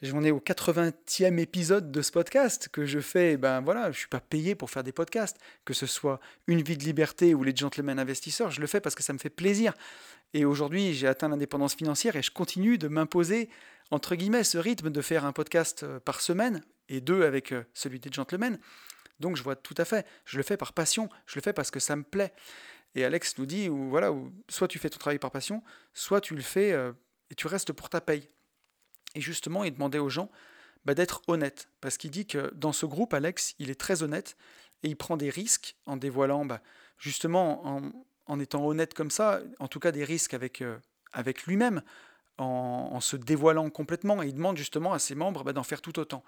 j'en 0.00 0.22
ai 0.22 0.30
au 0.30 0.40
80e 0.40 1.38
épisode 1.38 1.90
de 1.90 2.02
ce 2.02 2.10
podcast 2.10 2.68
que 2.68 2.86
je 2.86 3.00
fais, 3.00 3.36
ben 3.36 3.60
voilà, 3.60 3.92
je 3.92 3.98
suis 3.98 4.08
pas 4.08 4.20
payé 4.20 4.54
pour 4.54 4.70
faire 4.70 4.84
des 4.84 4.92
podcasts, 4.92 5.36
que 5.64 5.74
ce 5.74 5.86
soit 5.86 6.20
Une 6.46 6.62
vie 6.62 6.76
de 6.76 6.84
liberté 6.84 7.34
ou 7.34 7.42
Les 7.42 7.54
Gentlemen 7.54 7.98
Investisseurs, 7.98 8.50
je 8.50 8.60
le 8.60 8.66
fais 8.66 8.80
parce 8.80 8.94
que 8.94 9.02
ça 9.02 9.12
me 9.12 9.18
fait 9.18 9.30
plaisir. 9.30 9.74
Et 10.34 10.44
aujourd'hui, 10.44 10.94
j'ai 10.94 11.08
atteint 11.08 11.28
l'indépendance 11.28 11.74
financière 11.74 12.16
et 12.16 12.22
je 12.22 12.30
continue 12.30 12.78
de 12.78 12.88
m'imposer, 12.88 13.48
entre 13.90 14.14
guillemets, 14.14 14.44
ce 14.44 14.58
rythme 14.58 14.90
de 14.90 15.00
faire 15.00 15.24
un 15.24 15.32
podcast 15.32 15.82
euh, 15.82 16.00
par 16.00 16.20
semaine 16.20 16.62
et 16.88 17.00
deux 17.00 17.24
avec 17.24 17.52
euh, 17.52 17.64
celui 17.74 18.00
des 18.00 18.10
Gentlemen. 18.12 18.58
Donc 19.20 19.36
je 19.36 19.42
vois 19.42 19.56
tout 19.56 19.74
à 19.78 19.84
fait, 19.84 20.06
je 20.24 20.36
le 20.36 20.42
fais 20.42 20.56
par 20.56 20.72
passion, 20.72 21.08
je 21.26 21.36
le 21.36 21.42
fais 21.42 21.52
parce 21.52 21.70
que 21.70 21.80
ça 21.80 21.96
me 21.96 22.02
plaît. 22.02 22.32
Et 22.94 23.04
Alex 23.04 23.36
nous 23.38 23.46
dit, 23.46 23.68
ou 23.68 23.90
voilà, 23.90 24.12
soit 24.48 24.68
tu 24.68 24.78
fais 24.78 24.88
ton 24.88 24.98
travail 24.98 25.18
par 25.18 25.30
passion, 25.30 25.62
soit 25.92 26.20
tu 26.20 26.34
le 26.34 26.42
fais 26.42 26.72
euh, 26.72 26.92
et 27.30 27.34
tu 27.34 27.46
restes 27.46 27.72
pour 27.72 27.90
ta 27.90 28.00
paye. 28.00 28.28
Et 29.14 29.20
justement, 29.20 29.64
il 29.64 29.72
demandait 29.72 29.98
aux 29.98 30.08
gens 30.08 30.30
bah, 30.84 30.94
d'être 30.94 31.22
honnêtes, 31.26 31.68
parce 31.80 31.98
qu'il 31.98 32.10
dit 32.10 32.26
que 32.26 32.52
dans 32.54 32.72
ce 32.72 32.86
groupe, 32.86 33.14
Alex, 33.14 33.54
il 33.58 33.70
est 33.70 33.78
très 33.78 34.02
honnête 34.02 34.36
et 34.82 34.88
il 34.88 34.96
prend 34.96 35.16
des 35.16 35.30
risques 35.30 35.76
en 35.86 35.96
dévoilant, 35.96 36.44
bah, 36.44 36.62
justement, 36.98 37.92
en, 38.26 38.40
étant 38.40 38.66
honnête 38.66 38.94
comme 38.94 39.10
ça, 39.10 39.40
en 39.58 39.68
tout 39.68 39.80
cas 39.80 39.92
des 39.92 40.04
risques 40.04 40.34
avec, 40.34 40.62
euh, 40.62 40.78
avec 41.12 41.44
lui-même, 41.44 41.82
en, 42.38 43.00
se 43.00 43.16
dévoilant 43.16 43.68
complètement. 43.70 44.22
Et 44.22 44.28
il 44.28 44.34
demande 44.34 44.56
justement 44.56 44.92
à 44.92 44.98
ses 44.98 45.14
membres 45.14 45.44
bah, 45.44 45.52
d'en 45.52 45.64
faire 45.64 45.82
tout 45.82 45.98
autant 45.98 46.24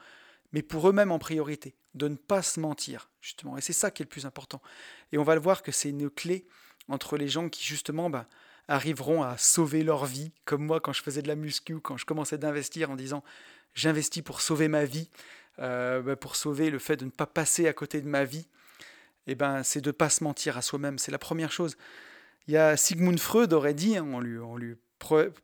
mais 0.53 0.63
pour 0.63 0.89
eux-mêmes 0.89 1.13
en 1.13 1.19
priorité, 1.19 1.75
de 1.95 2.09
ne 2.09 2.17
pas 2.17 2.43
se 2.43 2.61
mentir, 2.61 3.11
justement. 3.21 3.57
Et 3.57 3.61
c'est 3.61 3.73
ça 3.73 3.91
qui 3.91 4.03
est 4.03 4.05
le 4.05 4.11
plus 4.11 4.27
important. 4.27 4.61
Et 5.13 5.19
on 5.19 5.23
va 5.23 5.35
le 5.35 5.41
voir 5.41 5.63
que 5.63 5.73
c'est 5.73 5.91
une 5.91 6.11
clé 6.11 6.47
entre 6.89 7.17
les 7.17 7.29
gens 7.29 7.49
qui, 7.49 7.65
justement, 7.65 8.11
bah, 8.11 8.27
arriveront 8.69 9.23
à 9.23 9.37
sauver 9.37 9.83
leur 9.83 10.07
vie, 10.07 10.33
comme 10.45 10.65
moi 10.65 10.81
quand 10.81 10.93
je 10.93 11.03
faisais 11.03 11.23
de 11.23 11.29
la 11.29 11.35
muscu, 11.35 11.81
quand 11.81 11.97
je 11.97 12.07
commençais 12.07 12.39
d'investir 12.39 12.91
en 12.91 12.97
disant 12.97 13.25
j'investis 13.75 14.23
pour 14.23 14.41
sauver 14.41 14.69
ma 14.69 14.85
vie, 14.85 15.09
euh, 15.59 16.01
bah, 16.03 16.17
pour 16.17 16.37
sauver 16.37 16.71
le 16.71 16.79
fait 16.79 16.97
de 16.97 17.05
ne 17.05 17.11
pas 17.11 17.27
passer 17.27 17.67
à 17.67 17.73
côté 17.73 18.01
de 18.01 18.09
ma 18.09 18.25
vie, 18.25 18.47
et 19.27 19.33
eh 19.33 19.35
ben, 19.35 19.63
c'est 19.63 19.81
de 19.81 19.89
ne 19.89 19.93
pas 19.93 20.09
se 20.09 20.25
mentir 20.25 20.57
à 20.57 20.63
soi-même. 20.63 20.99
C'est 20.99 21.13
la 21.13 21.19
première 21.19 21.53
chose. 21.53 21.77
Il 22.49 22.55
y 22.55 22.57
a 22.57 22.77
Sigmund 22.77 23.21
Freud 23.21 23.53
aurait 23.53 23.75
dit, 23.75 23.97
hein, 23.97 24.07
on, 24.11 24.19
lui, 24.19 24.39
on 24.39 24.57
lui 24.57 24.77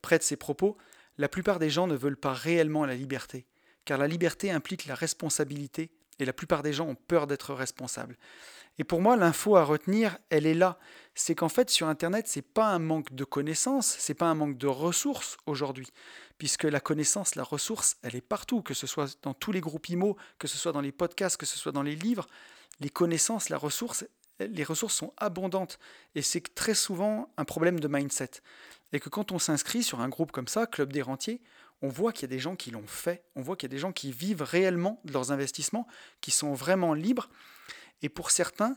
prête 0.02 0.22
ses 0.22 0.36
propos, 0.36 0.76
la 1.18 1.28
plupart 1.28 1.58
des 1.58 1.70
gens 1.70 1.86
ne 1.86 1.94
veulent 1.94 2.16
pas 2.16 2.32
réellement 2.32 2.84
la 2.84 2.94
liberté, 2.94 3.46
car 3.86 3.96
la 3.96 4.06
liberté 4.06 4.50
implique 4.50 4.84
la 4.84 4.94
responsabilité, 4.94 5.90
et 6.18 6.24
la 6.24 6.32
plupart 6.32 6.62
des 6.62 6.72
gens 6.72 6.88
ont 6.88 6.94
peur 6.94 7.26
d'être 7.26 7.54
responsables. 7.54 8.16
Et 8.78 8.84
pour 8.84 9.00
moi, 9.00 9.16
l'info 9.16 9.56
à 9.56 9.64
retenir, 9.64 10.18
elle 10.28 10.46
est 10.46 10.54
là. 10.54 10.78
C'est 11.14 11.34
qu'en 11.34 11.48
fait, 11.48 11.70
sur 11.70 11.88
Internet, 11.88 12.26
c'est 12.28 12.42
pas 12.42 12.68
un 12.68 12.78
manque 12.78 13.14
de 13.14 13.24
connaissances, 13.24 13.96
c'est 13.98 14.14
pas 14.14 14.26
un 14.26 14.34
manque 14.34 14.58
de 14.58 14.66
ressources 14.66 15.38
aujourd'hui, 15.46 15.88
puisque 16.36 16.64
la 16.64 16.80
connaissance, 16.80 17.36
la 17.36 17.42
ressource, 17.42 17.96
elle 18.02 18.16
est 18.16 18.20
partout, 18.20 18.60
que 18.62 18.74
ce 18.74 18.86
soit 18.86 19.18
dans 19.22 19.32
tous 19.32 19.52
les 19.52 19.60
groupes 19.60 19.88
IMO, 19.88 20.16
que 20.38 20.46
ce 20.46 20.58
soit 20.58 20.72
dans 20.72 20.82
les 20.82 20.92
podcasts, 20.92 21.38
que 21.38 21.46
ce 21.46 21.58
soit 21.58 21.72
dans 21.72 21.82
les 21.82 21.96
livres. 21.96 22.26
Les 22.80 22.90
connaissances, 22.90 23.48
la 23.48 23.56
ressource, 23.56 24.04
les 24.40 24.64
ressources 24.64 24.94
sont 24.94 25.14
abondantes. 25.16 25.78
Et 26.14 26.20
c'est 26.20 26.54
très 26.54 26.74
souvent 26.74 27.32
un 27.38 27.44
problème 27.44 27.80
de 27.80 27.88
mindset. 27.88 28.42
Et 28.92 29.00
que 29.00 29.08
quand 29.08 29.32
on 29.32 29.38
s'inscrit 29.38 29.82
sur 29.82 30.00
un 30.00 30.10
groupe 30.10 30.32
comme 30.32 30.48
ça, 30.48 30.66
Club 30.66 30.92
des 30.92 31.02
Rentiers, 31.02 31.40
on 31.82 31.88
voit 31.88 32.12
qu'il 32.12 32.22
y 32.22 32.32
a 32.32 32.34
des 32.34 32.38
gens 32.38 32.56
qui 32.56 32.70
l'ont 32.70 32.86
fait, 32.86 33.24
on 33.34 33.42
voit 33.42 33.56
qu'il 33.56 33.68
y 33.68 33.72
a 33.72 33.74
des 33.74 33.80
gens 33.80 33.92
qui 33.92 34.12
vivent 34.12 34.42
réellement 34.42 35.00
de 35.04 35.12
leurs 35.12 35.32
investissements, 35.32 35.86
qui 36.20 36.30
sont 36.30 36.54
vraiment 36.54 36.94
libres. 36.94 37.28
Et 38.02 38.08
pour 38.08 38.30
certains, 38.30 38.76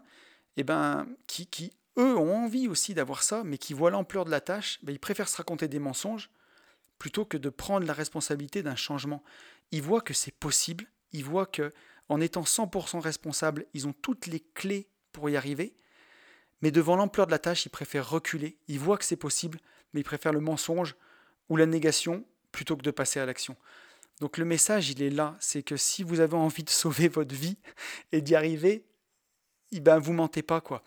eh 0.58 0.64
ben, 0.64 1.08
qui, 1.28 1.48
qui, 1.48 1.74
eux 1.98 2.18
ont 2.18 2.36
envie 2.46 2.68
aussi 2.68 2.94
d'avoir 2.94 3.24
ça, 3.24 3.44
mais 3.44 3.58
qui 3.58 3.74
voient 3.74 3.92
l'ampleur 3.92 4.26
de 4.26 4.32
la 4.32 4.42
tâche, 4.42 4.80
ben, 4.84 4.94
ils 4.94 5.00
préfèrent 5.00 5.30
se 5.30 5.38
raconter 5.38 5.68
des 5.68 5.80
mensonges 5.80 6.30
plutôt 6.98 7.26
que 7.26 7.38
de 7.38 7.50
prendre 7.50 7.88
la 7.88 7.94
responsabilité 7.94 8.62
d'un 8.62 8.76
changement. 8.76 9.24
Ils 9.72 9.82
voient 9.82 10.02
que 10.02 10.14
c'est 10.14 10.36
possible, 10.36 10.86
ils 11.14 11.24
voient 11.24 11.46
que 11.46 11.74
en 12.10 12.20
étant 12.20 12.42
100% 12.42 13.00
responsables, 13.00 13.66
ils 13.74 13.88
ont 13.88 13.94
toutes 13.94 14.28
les 14.28 14.40
clés 14.40 14.90
pour 15.12 15.30
y 15.30 15.38
arriver, 15.38 15.76
mais 16.62 16.72
devant 16.72 16.96
l'ampleur 16.96 17.28
de 17.28 17.32
la 17.32 17.40
tâche, 17.40 17.66
ils 17.66 17.70
préfèrent 17.70 18.10
reculer, 18.10 18.58
ils 18.68 18.80
voient 18.80 18.98
que 18.98 19.06
c'est 19.06 19.16
possible, 19.16 19.60
mais 19.94 20.02
ils 20.02 20.06
préfèrent 20.06 20.34
le 20.34 20.42
mensonge 20.42 20.96
ou 21.48 21.56
la 21.56 21.66
négation 21.66 22.26
plutôt 22.52 22.76
que 22.78 22.84
de 22.84 22.92
passer 22.92 23.20
à 23.20 23.26
l'action. 23.26 23.56
Donc 24.20 24.38
le 24.38 24.46
message, 24.46 24.90
il 24.90 25.02
est 25.02 25.10
là, 25.10 25.38
c'est 25.40 25.64
que 25.64 25.78
si 25.78 26.04
vous 26.04 26.20
avez 26.20 26.36
envie 26.36 26.64
de 26.64 26.70
sauver 26.70 27.08
votre 27.08 27.36
vie 27.36 27.58
et 28.12 28.22
d'y 28.22 28.36
arriver, 28.36 28.86
eh 29.72 29.80
ben 29.80 30.00
vous 30.00 30.14
mentez 30.14 30.42
pas 30.42 30.62
quoi. 30.62 30.84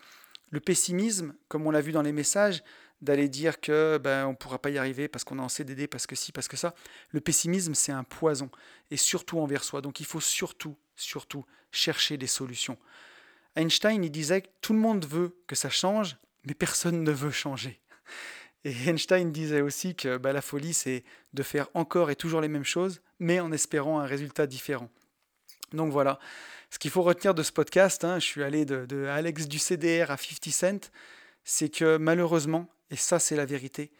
Le 0.49 0.59
pessimisme, 0.59 1.33
comme 1.47 1.65
on 1.65 1.71
l'a 1.71 1.81
vu 1.81 1.91
dans 1.91 2.03
les 2.03 2.11
messages, 2.11 2.63
d'aller 3.01 3.27
dire 3.27 3.59
que 3.59 3.97
ben 3.97 4.25
on 4.27 4.35
pourra 4.35 4.59
pas 4.59 4.69
y 4.69 4.77
arriver 4.77 5.07
parce 5.07 5.23
qu'on 5.23 5.39
est 5.39 5.41
en 5.41 5.49
CDD, 5.49 5.87
parce 5.87 6.07
que 6.07 6.15
si, 6.15 6.31
parce 6.31 6.47
que 6.47 6.57
ça, 6.57 6.73
le 7.09 7.21
pessimisme 7.21 7.73
c'est 7.73 7.91
un 7.91 8.03
poison 8.03 8.49
et 8.91 8.97
surtout 8.97 9.39
envers 9.39 9.63
soi. 9.63 9.81
Donc 9.81 9.99
il 9.99 10.05
faut 10.05 10.21
surtout, 10.21 10.77
surtout 10.95 11.45
chercher 11.71 12.17
des 12.17 12.27
solutions. 12.27 12.77
Einstein 13.55 14.03
il 14.03 14.11
disait 14.11 14.41
que 14.41 14.49
tout 14.61 14.73
le 14.73 14.79
monde 14.79 15.05
veut 15.05 15.35
que 15.47 15.55
ça 15.55 15.69
change, 15.69 16.17
mais 16.45 16.53
personne 16.53 17.03
ne 17.03 17.11
veut 17.11 17.31
changer. 17.31 17.81
Et 18.65 18.73
Einstein 18.87 19.31
disait 19.31 19.61
aussi 19.61 19.95
que 19.95 20.17
bah, 20.17 20.33
la 20.33 20.41
folie, 20.41 20.73
c'est 20.73 21.03
de 21.33 21.43
faire 21.43 21.67
encore 21.73 22.11
et 22.11 22.15
toujours 22.15 22.41
les 22.41 22.47
mêmes 22.47 22.63
choses, 22.63 23.01
mais 23.19 23.39
en 23.39 23.51
espérant 23.51 23.99
un 23.99 24.05
résultat 24.05 24.47
différent. 24.47 24.89
Donc 25.73 25.91
voilà, 25.91 26.19
ce 26.69 26.79
qu'il 26.79 26.91
faut 26.91 27.01
retenir 27.01 27.33
de 27.33 27.43
ce 27.43 27.51
podcast, 27.51 28.03
hein, 28.03 28.19
je 28.19 28.25
suis 28.25 28.43
allé 28.43 28.65
de, 28.65 29.05
Alex 29.05 29.47
du 29.47 29.59
CDR 29.59 30.11
à 30.11 30.17
50 30.17 30.49
Cent, 30.49 30.91
c'est 31.43 31.69
que 31.69 31.97
malheureusement, 31.97 32.69
et 32.89 32.95
ça 32.95 33.19
c'est 33.19 33.35
la 33.35 33.45
vérité, 33.45 33.91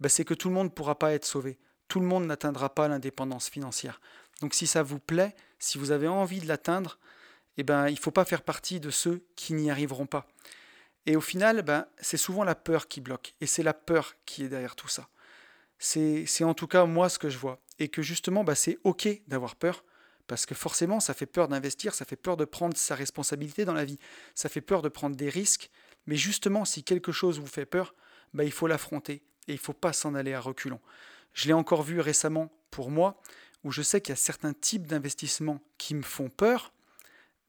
bah, 0.00 0.08
c'est 0.08 0.24
que 0.24 0.34
tout 0.34 0.48
le 0.48 0.54
monde 0.54 0.68
ne 0.68 0.72
pourra 0.72 0.98
pas 0.98 1.12
être 1.12 1.24
sauvé. 1.24 1.58
Tout 1.88 2.00
le 2.00 2.06
monde 2.06 2.26
n'atteindra 2.26 2.74
pas 2.74 2.88
l'indépendance 2.88 3.48
financière. 3.48 4.00
Donc 4.40 4.54
si 4.54 4.66
ça 4.66 4.82
vous 4.82 4.98
plaît, 4.98 5.34
si 5.58 5.78
vous 5.78 5.92
avez 5.92 6.08
envie 6.08 6.40
de 6.40 6.48
l'atteindre, 6.48 6.98
eh 7.58 7.62
ben, 7.62 7.88
il 7.88 7.94
ne 7.94 7.98
faut 7.98 8.10
pas 8.10 8.24
faire 8.24 8.42
partie 8.42 8.80
de 8.80 8.90
ceux 8.90 9.22
qui 9.36 9.52
n'y 9.52 9.70
arriveront 9.70 10.06
pas. 10.06 10.26
Et 11.06 11.16
au 11.16 11.20
final, 11.20 11.62
ben, 11.62 11.86
c'est 12.00 12.16
souvent 12.16 12.44
la 12.44 12.54
peur 12.54 12.88
qui 12.88 13.00
bloque. 13.00 13.34
Et 13.40 13.46
c'est 13.46 13.62
la 13.62 13.74
peur 13.74 14.14
qui 14.26 14.44
est 14.44 14.48
derrière 14.48 14.76
tout 14.76 14.88
ça. 14.88 15.08
C'est 15.78 16.44
en 16.44 16.54
tout 16.54 16.66
cas 16.66 16.84
moi 16.84 17.08
ce 17.08 17.18
que 17.18 17.30
je 17.30 17.38
vois. 17.38 17.60
Et 17.78 17.88
que 17.88 18.02
justement, 18.02 18.44
ben, 18.44 18.54
c'est 18.54 18.78
OK 18.84 19.08
d'avoir 19.26 19.56
peur. 19.56 19.84
Parce 20.26 20.46
que 20.46 20.54
forcément, 20.54 21.00
ça 21.00 21.12
fait 21.12 21.26
peur 21.26 21.48
d'investir, 21.48 21.92
ça 21.92 22.04
fait 22.04 22.14
peur 22.14 22.36
de 22.36 22.44
prendre 22.44 22.76
sa 22.76 22.94
responsabilité 22.94 23.64
dans 23.64 23.74
la 23.74 23.84
vie, 23.84 23.98
ça 24.36 24.48
fait 24.48 24.60
peur 24.60 24.80
de 24.80 24.88
prendre 24.88 25.16
des 25.16 25.28
risques. 25.28 25.70
Mais 26.06 26.14
justement, 26.14 26.64
si 26.64 26.84
quelque 26.84 27.10
chose 27.10 27.40
vous 27.40 27.48
fait 27.48 27.66
peur, 27.66 27.94
ben, 28.32 28.44
il 28.44 28.52
faut 28.52 28.68
l'affronter 28.68 29.22
et 29.48 29.52
il 29.52 29.54
ne 29.54 29.58
faut 29.58 29.72
pas 29.72 29.92
s'en 29.92 30.14
aller 30.14 30.32
à 30.32 30.40
reculons. 30.40 30.80
Je 31.32 31.48
l'ai 31.48 31.52
encore 31.52 31.82
vu 31.82 31.98
récemment 31.98 32.52
pour 32.70 32.90
moi, 32.90 33.20
où 33.64 33.72
je 33.72 33.82
sais 33.82 34.00
qu'il 34.00 34.12
y 34.12 34.12
a 34.12 34.16
certains 34.16 34.52
types 34.52 34.86
d'investissements 34.86 35.60
qui 35.78 35.94
me 35.94 36.02
font 36.02 36.28
peur, 36.28 36.72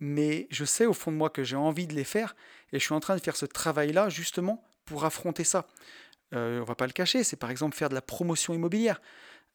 mais 0.02 0.48
je 0.50 0.66
sais 0.66 0.86
au 0.86 0.94
fond 0.94 1.12
de 1.12 1.16
moi 1.16 1.30
que 1.30 1.44
j'ai 1.44 1.56
envie 1.56 1.88
de 1.88 1.94
les 1.94 2.04
faire 2.04 2.36
et 2.74 2.80
je 2.80 2.84
suis 2.84 2.94
en 2.94 3.00
train 3.00 3.16
de 3.16 3.22
faire 3.22 3.38
ce 3.38 3.46
travail-là 3.46 4.10
justement 4.10 4.68
pour 4.84 5.06
affronter 5.06 5.44
ça. 5.44 5.68
Euh, 6.34 6.60
on 6.60 6.64
va 6.64 6.76
pas 6.76 6.88
le 6.88 6.92
cacher, 6.92 7.24
c'est 7.24 7.38
par 7.38 7.52
exemple 7.52 7.78
faire 7.78 7.90
de 7.90 7.94
la 7.94 8.02
promotion 8.02 8.54
immobilière. 8.54 9.00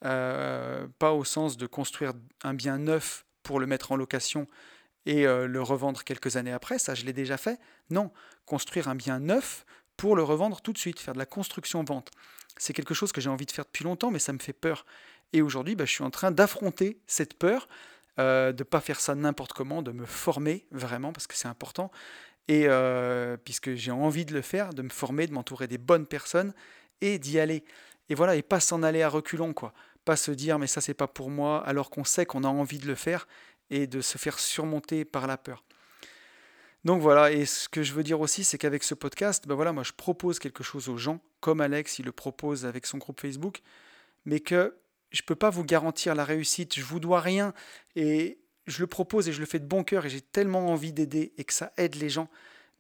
Euh, 0.04 0.86
pas 0.98 1.12
au 1.12 1.24
sens 1.24 1.56
de 1.56 1.66
construire 1.66 2.12
un 2.44 2.54
bien 2.54 2.78
neuf 2.78 3.26
pour 3.42 3.58
le 3.58 3.66
mettre 3.66 3.92
en 3.92 3.96
location 3.96 4.46
et 5.04 5.26
euh, 5.26 5.46
le 5.46 5.62
revendre 5.62 6.04
quelques 6.04 6.36
années 6.36 6.52
après, 6.52 6.78
ça 6.78 6.94
je 6.94 7.04
l'ai 7.04 7.12
déjà 7.12 7.36
fait. 7.36 7.58
Non, 7.90 8.12
construire 8.44 8.88
un 8.88 8.94
bien 8.94 9.18
neuf 9.18 9.66
pour 9.96 10.14
le 10.14 10.22
revendre 10.22 10.60
tout 10.60 10.72
de 10.72 10.78
suite, 10.78 11.00
faire 11.00 11.14
de 11.14 11.18
la 11.18 11.26
construction-vente. 11.26 12.10
C'est 12.56 12.72
quelque 12.72 12.94
chose 12.94 13.10
que 13.10 13.20
j'ai 13.20 13.30
envie 13.30 13.46
de 13.46 13.52
faire 13.52 13.64
depuis 13.64 13.84
longtemps, 13.84 14.10
mais 14.10 14.18
ça 14.18 14.32
me 14.32 14.38
fait 14.38 14.52
peur. 14.52 14.86
Et 15.32 15.42
aujourd'hui, 15.42 15.74
bah, 15.74 15.86
je 15.86 15.92
suis 15.92 16.04
en 16.04 16.10
train 16.10 16.30
d'affronter 16.30 17.00
cette 17.06 17.34
peur 17.34 17.68
euh, 18.18 18.52
de 18.52 18.62
ne 18.62 18.64
pas 18.64 18.80
faire 18.80 19.00
ça 19.00 19.14
n'importe 19.14 19.52
comment, 19.52 19.82
de 19.82 19.92
me 19.92 20.06
former 20.06 20.66
vraiment, 20.70 21.12
parce 21.12 21.26
que 21.26 21.34
c'est 21.34 21.48
important. 21.48 21.90
Et 22.48 22.64
euh, 22.66 23.36
puisque 23.36 23.74
j'ai 23.74 23.90
envie 23.90 24.24
de 24.24 24.32
le 24.32 24.42
faire, 24.42 24.72
de 24.72 24.82
me 24.82 24.88
former, 24.88 25.26
de 25.26 25.32
m'entourer 25.32 25.66
des 25.66 25.78
bonnes 25.78 26.06
personnes 26.06 26.54
et 27.00 27.18
d'y 27.18 27.38
aller. 27.40 27.64
Et 28.08 28.14
voilà, 28.14 28.36
et 28.36 28.42
pas 28.42 28.60
s'en 28.60 28.82
aller 28.82 29.02
à 29.02 29.08
reculons, 29.08 29.52
quoi. 29.52 29.72
Pas 30.04 30.16
se 30.16 30.30
dire, 30.30 30.58
mais 30.58 30.68
ça, 30.68 30.80
c'est 30.80 30.94
pas 30.94 31.08
pour 31.08 31.30
moi, 31.30 31.66
alors 31.66 31.90
qu'on 31.90 32.04
sait 32.04 32.26
qu'on 32.26 32.44
a 32.44 32.48
envie 32.48 32.78
de 32.78 32.86
le 32.86 32.94
faire 32.94 33.26
et 33.70 33.86
de 33.86 34.00
se 34.00 34.18
faire 34.18 34.38
surmonter 34.38 35.04
par 35.04 35.26
la 35.26 35.36
peur. 35.36 35.64
Donc 36.84 37.02
voilà, 37.02 37.32
et 37.32 37.46
ce 37.46 37.68
que 37.68 37.82
je 37.82 37.92
veux 37.92 38.04
dire 38.04 38.20
aussi, 38.20 38.44
c'est 38.44 38.58
qu'avec 38.58 38.84
ce 38.84 38.94
podcast, 38.94 39.48
ben 39.48 39.56
voilà, 39.56 39.72
moi 39.72 39.82
je 39.82 39.90
propose 39.90 40.38
quelque 40.38 40.62
chose 40.62 40.88
aux 40.88 40.96
gens, 40.96 41.20
comme 41.40 41.60
Alex, 41.60 41.98
il 41.98 42.04
le 42.04 42.12
propose 42.12 42.64
avec 42.64 42.86
son 42.86 42.98
groupe 42.98 43.20
Facebook, 43.20 43.60
mais 44.24 44.38
que 44.38 44.76
je 45.10 45.22
ne 45.22 45.26
peux 45.26 45.34
pas 45.34 45.50
vous 45.50 45.64
garantir 45.64 46.14
la 46.14 46.24
réussite, 46.24 46.74
je 46.74 46.84
vous 46.84 47.00
dois 47.00 47.20
rien. 47.20 47.54
Et 47.94 48.38
je 48.66 48.80
le 48.80 48.86
propose 48.86 49.28
et 49.28 49.32
je 49.32 49.40
le 49.40 49.46
fais 49.46 49.58
de 49.58 49.66
bon 49.66 49.84
cœur 49.84 50.06
et 50.06 50.10
j'ai 50.10 50.20
tellement 50.20 50.68
envie 50.68 50.92
d'aider 50.92 51.32
et 51.38 51.44
que 51.44 51.52
ça 51.52 51.72
aide 51.76 51.94
les 51.94 52.08
gens, 52.08 52.28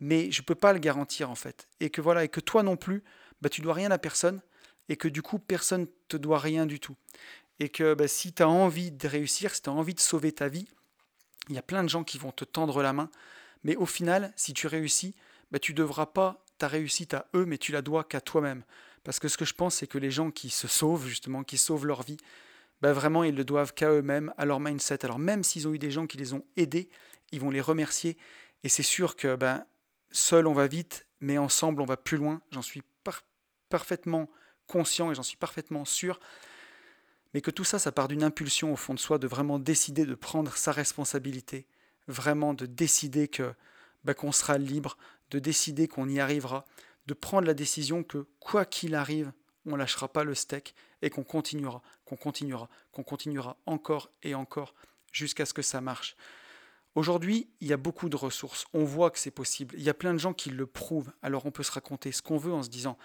mais 0.00 0.30
je 0.30 0.42
ne 0.42 0.44
peux 0.44 0.54
pas 0.54 0.72
le 0.72 0.78
garantir 0.78 1.30
en 1.30 1.34
fait. 1.34 1.68
Et 1.80 1.90
que 1.90 2.00
voilà, 2.00 2.24
et 2.24 2.28
que 2.28 2.40
toi 2.40 2.62
non 2.62 2.76
plus, 2.76 3.02
bah, 3.40 3.48
tu 3.48 3.60
dois 3.60 3.74
rien 3.74 3.90
à 3.90 3.98
personne 3.98 4.40
et 4.88 4.96
que 4.96 5.08
du 5.08 5.22
coup, 5.22 5.38
personne 5.38 5.86
te 6.08 6.16
doit 6.16 6.38
rien 6.38 6.66
du 6.66 6.80
tout. 6.80 6.96
Et 7.58 7.68
que 7.68 7.94
bah, 7.94 8.08
si 8.08 8.32
tu 8.32 8.42
as 8.42 8.48
envie 8.48 8.90
de 8.90 9.08
réussir, 9.08 9.54
si 9.54 9.62
tu 9.62 9.70
as 9.70 9.72
envie 9.72 9.94
de 9.94 10.00
sauver 10.00 10.32
ta 10.32 10.48
vie, 10.48 10.68
il 11.48 11.54
y 11.54 11.58
a 11.58 11.62
plein 11.62 11.84
de 11.84 11.88
gens 11.88 12.04
qui 12.04 12.18
vont 12.18 12.32
te 12.32 12.44
tendre 12.44 12.82
la 12.82 12.92
main. 12.92 13.10
Mais 13.64 13.76
au 13.76 13.86
final, 13.86 14.32
si 14.36 14.52
tu 14.52 14.66
réussis, 14.66 15.14
bah, 15.50 15.58
tu 15.58 15.72
ne 15.72 15.76
devras 15.76 16.06
pas 16.06 16.44
ta 16.58 16.68
réussite 16.68 17.14
à 17.14 17.26
eux, 17.34 17.46
mais 17.46 17.58
tu 17.58 17.72
la 17.72 17.82
dois 17.82 18.04
qu'à 18.04 18.20
toi-même. 18.20 18.64
Parce 19.06 19.20
que 19.20 19.28
ce 19.28 19.38
que 19.38 19.44
je 19.44 19.54
pense, 19.54 19.76
c'est 19.76 19.86
que 19.86 19.98
les 19.98 20.10
gens 20.10 20.32
qui 20.32 20.50
se 20.50 20.66
sauvent, 20.66 21.06
justement, 21.06 21.44
qui 21.44 21.58
sauvent 21.58 21.86
leur 21.86 22.02
vie, 22.02 22.16
ben 22.82 22.92
vraiment, 22.92 23.22
ils 23.22 23.36
le 23.36 23.44
doivent 23.44 23.72
qu'à 23.72 23.88
eux-mêmes, 23.88 24.34
à 24.36 24.44
leur 24.44 24.58
mindset. 24.58 25.04
Alors 25.04 25.20
même 25.20 25.44
s'ils 25.44 25.68
ont 25.68 25.72
eu 25.72 25.78
des 25.78 25.92
gens 25.92 26.08
qui 26.08 26.18
les 26.18 26.32
ont 26.32 26.44
aidés, 26.56 26.88
ils 27.30 27.38
vont 27.38 27.50
les 27.50 27.60
remercier. 27.60 28.16
Et 28.64 28.68
c'est 28.68 28.82
sûr 28.82 29.14
que 29.14 29.36
ben, 29.36 29.64
seul, 30.10 30.48
on 30.48 30.52
va 30.54 30.66
vite, 30.66 31.06
mais 31.20 31.38
ensemble, 31.38 31.82
on 31.82 31.84
va 31.84 31.96
plus 31.96 32.16
loin. 32.16 32.42
J'en 32.50 32.62
suis 32.62 32.82
parfaitement 33.68 34.28
conscient 34.66 35.12
et 35.12 35.14
j'en 35.14 35.22
suis 35.22 35.36
parfaitement 35.36 35.84
sûr. 35.84 36.18
Mais 37.32 37.40
que 37.40 37.52
tout 37.52 37.62
ça, 37.62 37.78
ça 37.78 37.92
part 37.92 38.08
d'une 38.08 38.24
impulsion 38.24 38.72
au 38.72 38.76
fond 38.76 38.92
de 38.92 38.98
soi, 38.98 39.18
de 39.18 39.28
vraiment 39.28 39.60
décider 39.60 40.04
de 40.04 40.16
prendre 40.16 40.56
sa 40.56 40.72
responsabilité, 40.72 41.68
vraiment 42.08 42.54
de 42.54 42.66
décider 42.66 43.28
que 43.28 43.54
ben, 44.02 44.14
qu'on 44.14 44.32
sera 44.32 44.58
libre, 44.58 44.96
de 45.30 45.38
décider 45.38 45.86
qu'on 45.86 46.08
y 46.08 46.18
arrivera, 46.18 46.64
de 47.06 47.14
prendre 47.14 47.46
la 47.46 47.54
décision 47.54 48.02
que 48.02 48.26
quoi 48.40 48.64
qu'il 48.64 48.94
arrive, 48.94 49.32
on 49.64 49.72
ne 49.72 49.76
lâchera 49.76 50.08
pas 50.08 50.24
le 50.24 50.34
steak 50.34 50.74
et 51.02 51.10
qu'on 51.10 51.24
continuera, 51.24 51.82
qu'on 52.04 52.16
continuera, 52.16 52.68
qu'on 52.92 53.02
continuera 53.02 53.56
encore 53.66 54.10
et 54.22 54.34
encore 54.34 54.74
jusqu'à 55.12 55.46
ce 55.46 55.54
que 55.54 55.62
ça 55.62 55.80
marche. 55.80 56.16
Aujourd'hui, 56.94 57.48
il 57.60 57.68
y 57.68 57.72
a 57.72 57.76
beaucoup 57.76 58.08
de 58.08 58.16
ressources. 58.16 58.66
On 58.72 58.84
voit 58.84 59.10
que 59.10 59.18
c'est 59.18 59.30
possible. 59.30 59.74
Il 59.76 59.82
y 59.82 59.90
a 59.90 59.94
plein 59.94 60.14
de 60.14 60.18
gens 60.18 60.32
qui 60.32 60.50
le 60.50 60.66
prouvent. 60.66 61.12
Alors 61.22 61.44
on 61.44 61.50
peut 61.50 61.62
se 61.62 61.72
raconter 61.72 62.10
ce 62.12 62.22
qu'on 62.22 62.38
veut 62.38 62.52
en 62.52 62.62
se 62.62 62.70
disant 62.70 62.96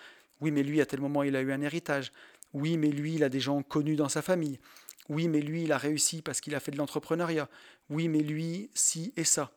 oui, 0.41 0.49
mais 0.49 0.63
lui, 0.63 0.81
à 0.81 0.85
tel 0.85 0.99
moment, 0.99 1.23
il 1.23 1.35
a 1.35 1.41
eu 1.41 1.51
un 1.51 1.61
héritage. 1.61 2.11
Oui, 2.53 2.75
mais 2.75 2.89
lui, 2.89 3.15
il 3.15 3.23
a 3.23 3.29
des 3.29 3.39
gens 3.39 3.61
connus 3.61 3.95
dans 3.95 4.09
sa 4.09 4.23
famille. 4.23 4.59
Oui, 5.07 5.27
mais 5.27 5.39
lui, 5.39 5.63
il 5.63 5.71
a 5.71 5.77
réussi 5.77 6.21
parce 6.21 6.41
qu'il 6.41 6.55
a 6.55 6.59
fait 6.59 6.71
de 6.71 6.77
l'entrepreneuriat. 6.77 7.47
Oui, 7.89 8.07
mais 8.07 8.21
lui, 8.21 8.69
si 8.73 9.13
et 9.15 9.23
ça. 9.23 9.51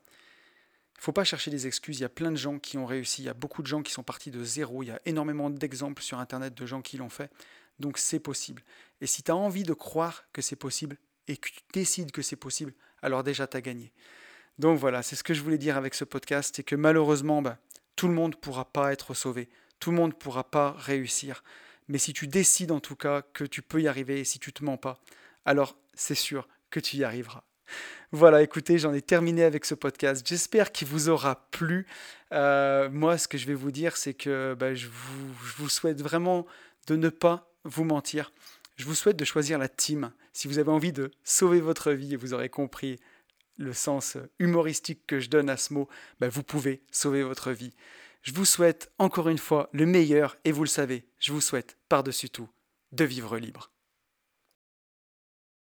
Il 0.95 1.01
ne 1.01 1.03
faut 1.03 1.12
pas 1.12 1.24
chercher 1.24 1.51
des 1.51 1.66
excuses, 1.66 1.99
il 1.99 2.03
y 2.03 2.07
a 2.07 2.09
plein 2.09 2.30
de 2.30 2.36
gens 2.36 2.59
qui 2.59 2.78
ont 2.78 2.86
réussi, 2.86 3.22
il 3.22 3.24
y 3.26 3.28
a 3.28 3.34
beaucoup 3.34 3.62
de 3.62 3.66
gens 3.66 3.82
qui 3.82 3.92
sont 3.92 4.03
partis 4.03 4.30
de 4.30 4.42
zéro, 4.42 4.82
il 4.82 4.86
y 4.86 4.90
a 4.90 5.01
énormément 5.05 5.51
d'exemples 5.51 6.03
sur 6.03 6.18
Internet 6.18 6.55
de 6.55 6.66
gens 6.66 6.82
qui 6.82 6.97
l'ont 6.97 7.11
fait, 7.11 7.30
donc 7.78 7.99
c'est 7.99 8.20
possible. 8.20 8.62
Et 9.01 9.07
si 9.07 9.22
tu 9.22 9.30
as 9.30 9.36
envie 9.36 9.64
de 9.64 9.74
croire 9.74 10.24
que 10.32 10.40
c'est 10.40 10.57
possible 10.57 10.97
et 11.28 11.36
que 11.36 11.49
tu 11.49 11.61
décides 11.72 12.11
que 12.11 12.22
c'est 12.22 12.36
possible, 12.36 12.72
alors 13.03 13.22
déjà 13.22 13.47
tu 13.47 13.57
as 13.57 13.61
gagné. 13.61 13.92
Donc 14.59 14.78
voilà, 14.78 15.03
c'est 15.03 15.16
ce 15.16 15.24
que 15.24 15.34
je 15.34 15.42
voulais 15.42 15.59
dire 15.59 15.76
avec 15.76 15.95
ce 15.95 16.05
podcast, 16.05 16.55
c'est 16.57 16.62
que 16.62 16.76
malheureusement, 16.76 17.42
bah, 17.42 17.59
tout 17.97 18.09
le 18.09 18.14
monde 18.14 18.32
ne 18.32 18.40
pourra 18.40 18.64
pas 18.64 18.92
être 18.92 19.14
sauvé, 19.14 19.49
tout 19.80 19.90
le 19.90 19.97
monde 19.97 20.12
ne 20.12 20.16
pourra 20.16 20.45
pas 20.51 20.72
réussir. 20.72 21.42
Mais 21.88 21.99
si 21.99 22.12
tu 22.12 22.28
décides 22.28 22.70
en 22.70 22.80
tout 22.80 22.97
cas 22.97 23.22
que 23.22 23.45
tu 23.45 23.62
peux 23.62 23.82
y 23.82 23.88
arriver 23.88 24.20
et 24.20 24.24
si 24.24 24.38
tu 24.38 24.53
te 24.53 24.64
mens 24.64 24.78
pas, 24.78 25.01
alors 25.45 25.76
c'est 25.95 26.14
sûr 26.14 26.49
que 26.70 26.80
tu 26.80 26.97
y 26.97 27.05
arriveras. 27.05 27.45
Voilà, 28.12 28.43
écoutez, 28.43 28.79
j'en 28.79 28.95
ai 28.95 29.03
terminé 29.03 29.43
avec 29.43 29.65
ce 29.65 29.75
podcast. 29.75 30.25
J'espère 30.27 30.71
qu'il 30.71 30.87
vous 30.87 31.09
aura 31.09 31.49
plu. 31.51 31.87
Euh, 32.33 32.89
moi, 32.91 33.19
ce 33.19 33.27
que 33.27 33.39
je 33.39 33.47
vais 33.47 33.55
vous 33.55 33.73
dire, 33.73 33.97
c'est 33.97 34.15
que 34.15 34.55
bah, 34.55 34.75
je, 34.75 34.87
vous, 34.87 35.69
souhaite 35.69 36.01
vraiment 36.01 36.47
de 36.87 36.97
ne 36.97 37.09
pas 37.09 37.51
vous 37.65 37.85
mentir. 37.85 38.33
Je 38.77 38.85
vous 38.85 38.95
souhaite 38.95 39.17
de 39.17 39.25
choisir 39.25 39.59
la 39.59 39.69
team. 39.69 40.12
Si 40.33 40.47
vous 40.47 40.59
avez 40.59 40.71
envie 40.71 40.93
de 40.93 41.11
sauver 41.25 41.61
votre 41.61 41.93
vie, 41.93 42.15
et 42.15 42.17
vous 42.17 42.35
aurez 42.35 42.49
compris 42.49 43.01
le 43.57 43.73
sens 43.73 44.17
humoristique 44.39 45.07
que 45.07 45.19
je 45.19 45.29
donne 45.29 45.51
à 45.51 45.57
ce 45.57 45.73
mot, 45.73 45.89
bah, 46.21 46.29
vous 46.29 46.43
pouvez 46.43 46.83
sauver 46.93 47.23
votre 47.23 47.51
vie. 47.51 47.75
Je 48.23 48.33
vous 48.33 48.45
souhaite 48.45 48.91
encore 48.99 49.29
une 49.29 49.39
fois 49.39 49.69
le 49.73 49.87
meilleur 49.87 50.37
et 50.45 50.53
vous 50.53 50.62
le 50.62 50.69
savez, 50.69 51.05
je 51.19 51.33
vous 51.33 51.41
souhaite 51.43 51.77
par-dessus 51.89 52.31
tout 52.31 52.49
de 52.93 53.05
vivre 53.05 53.39
libre. 53.39 53.74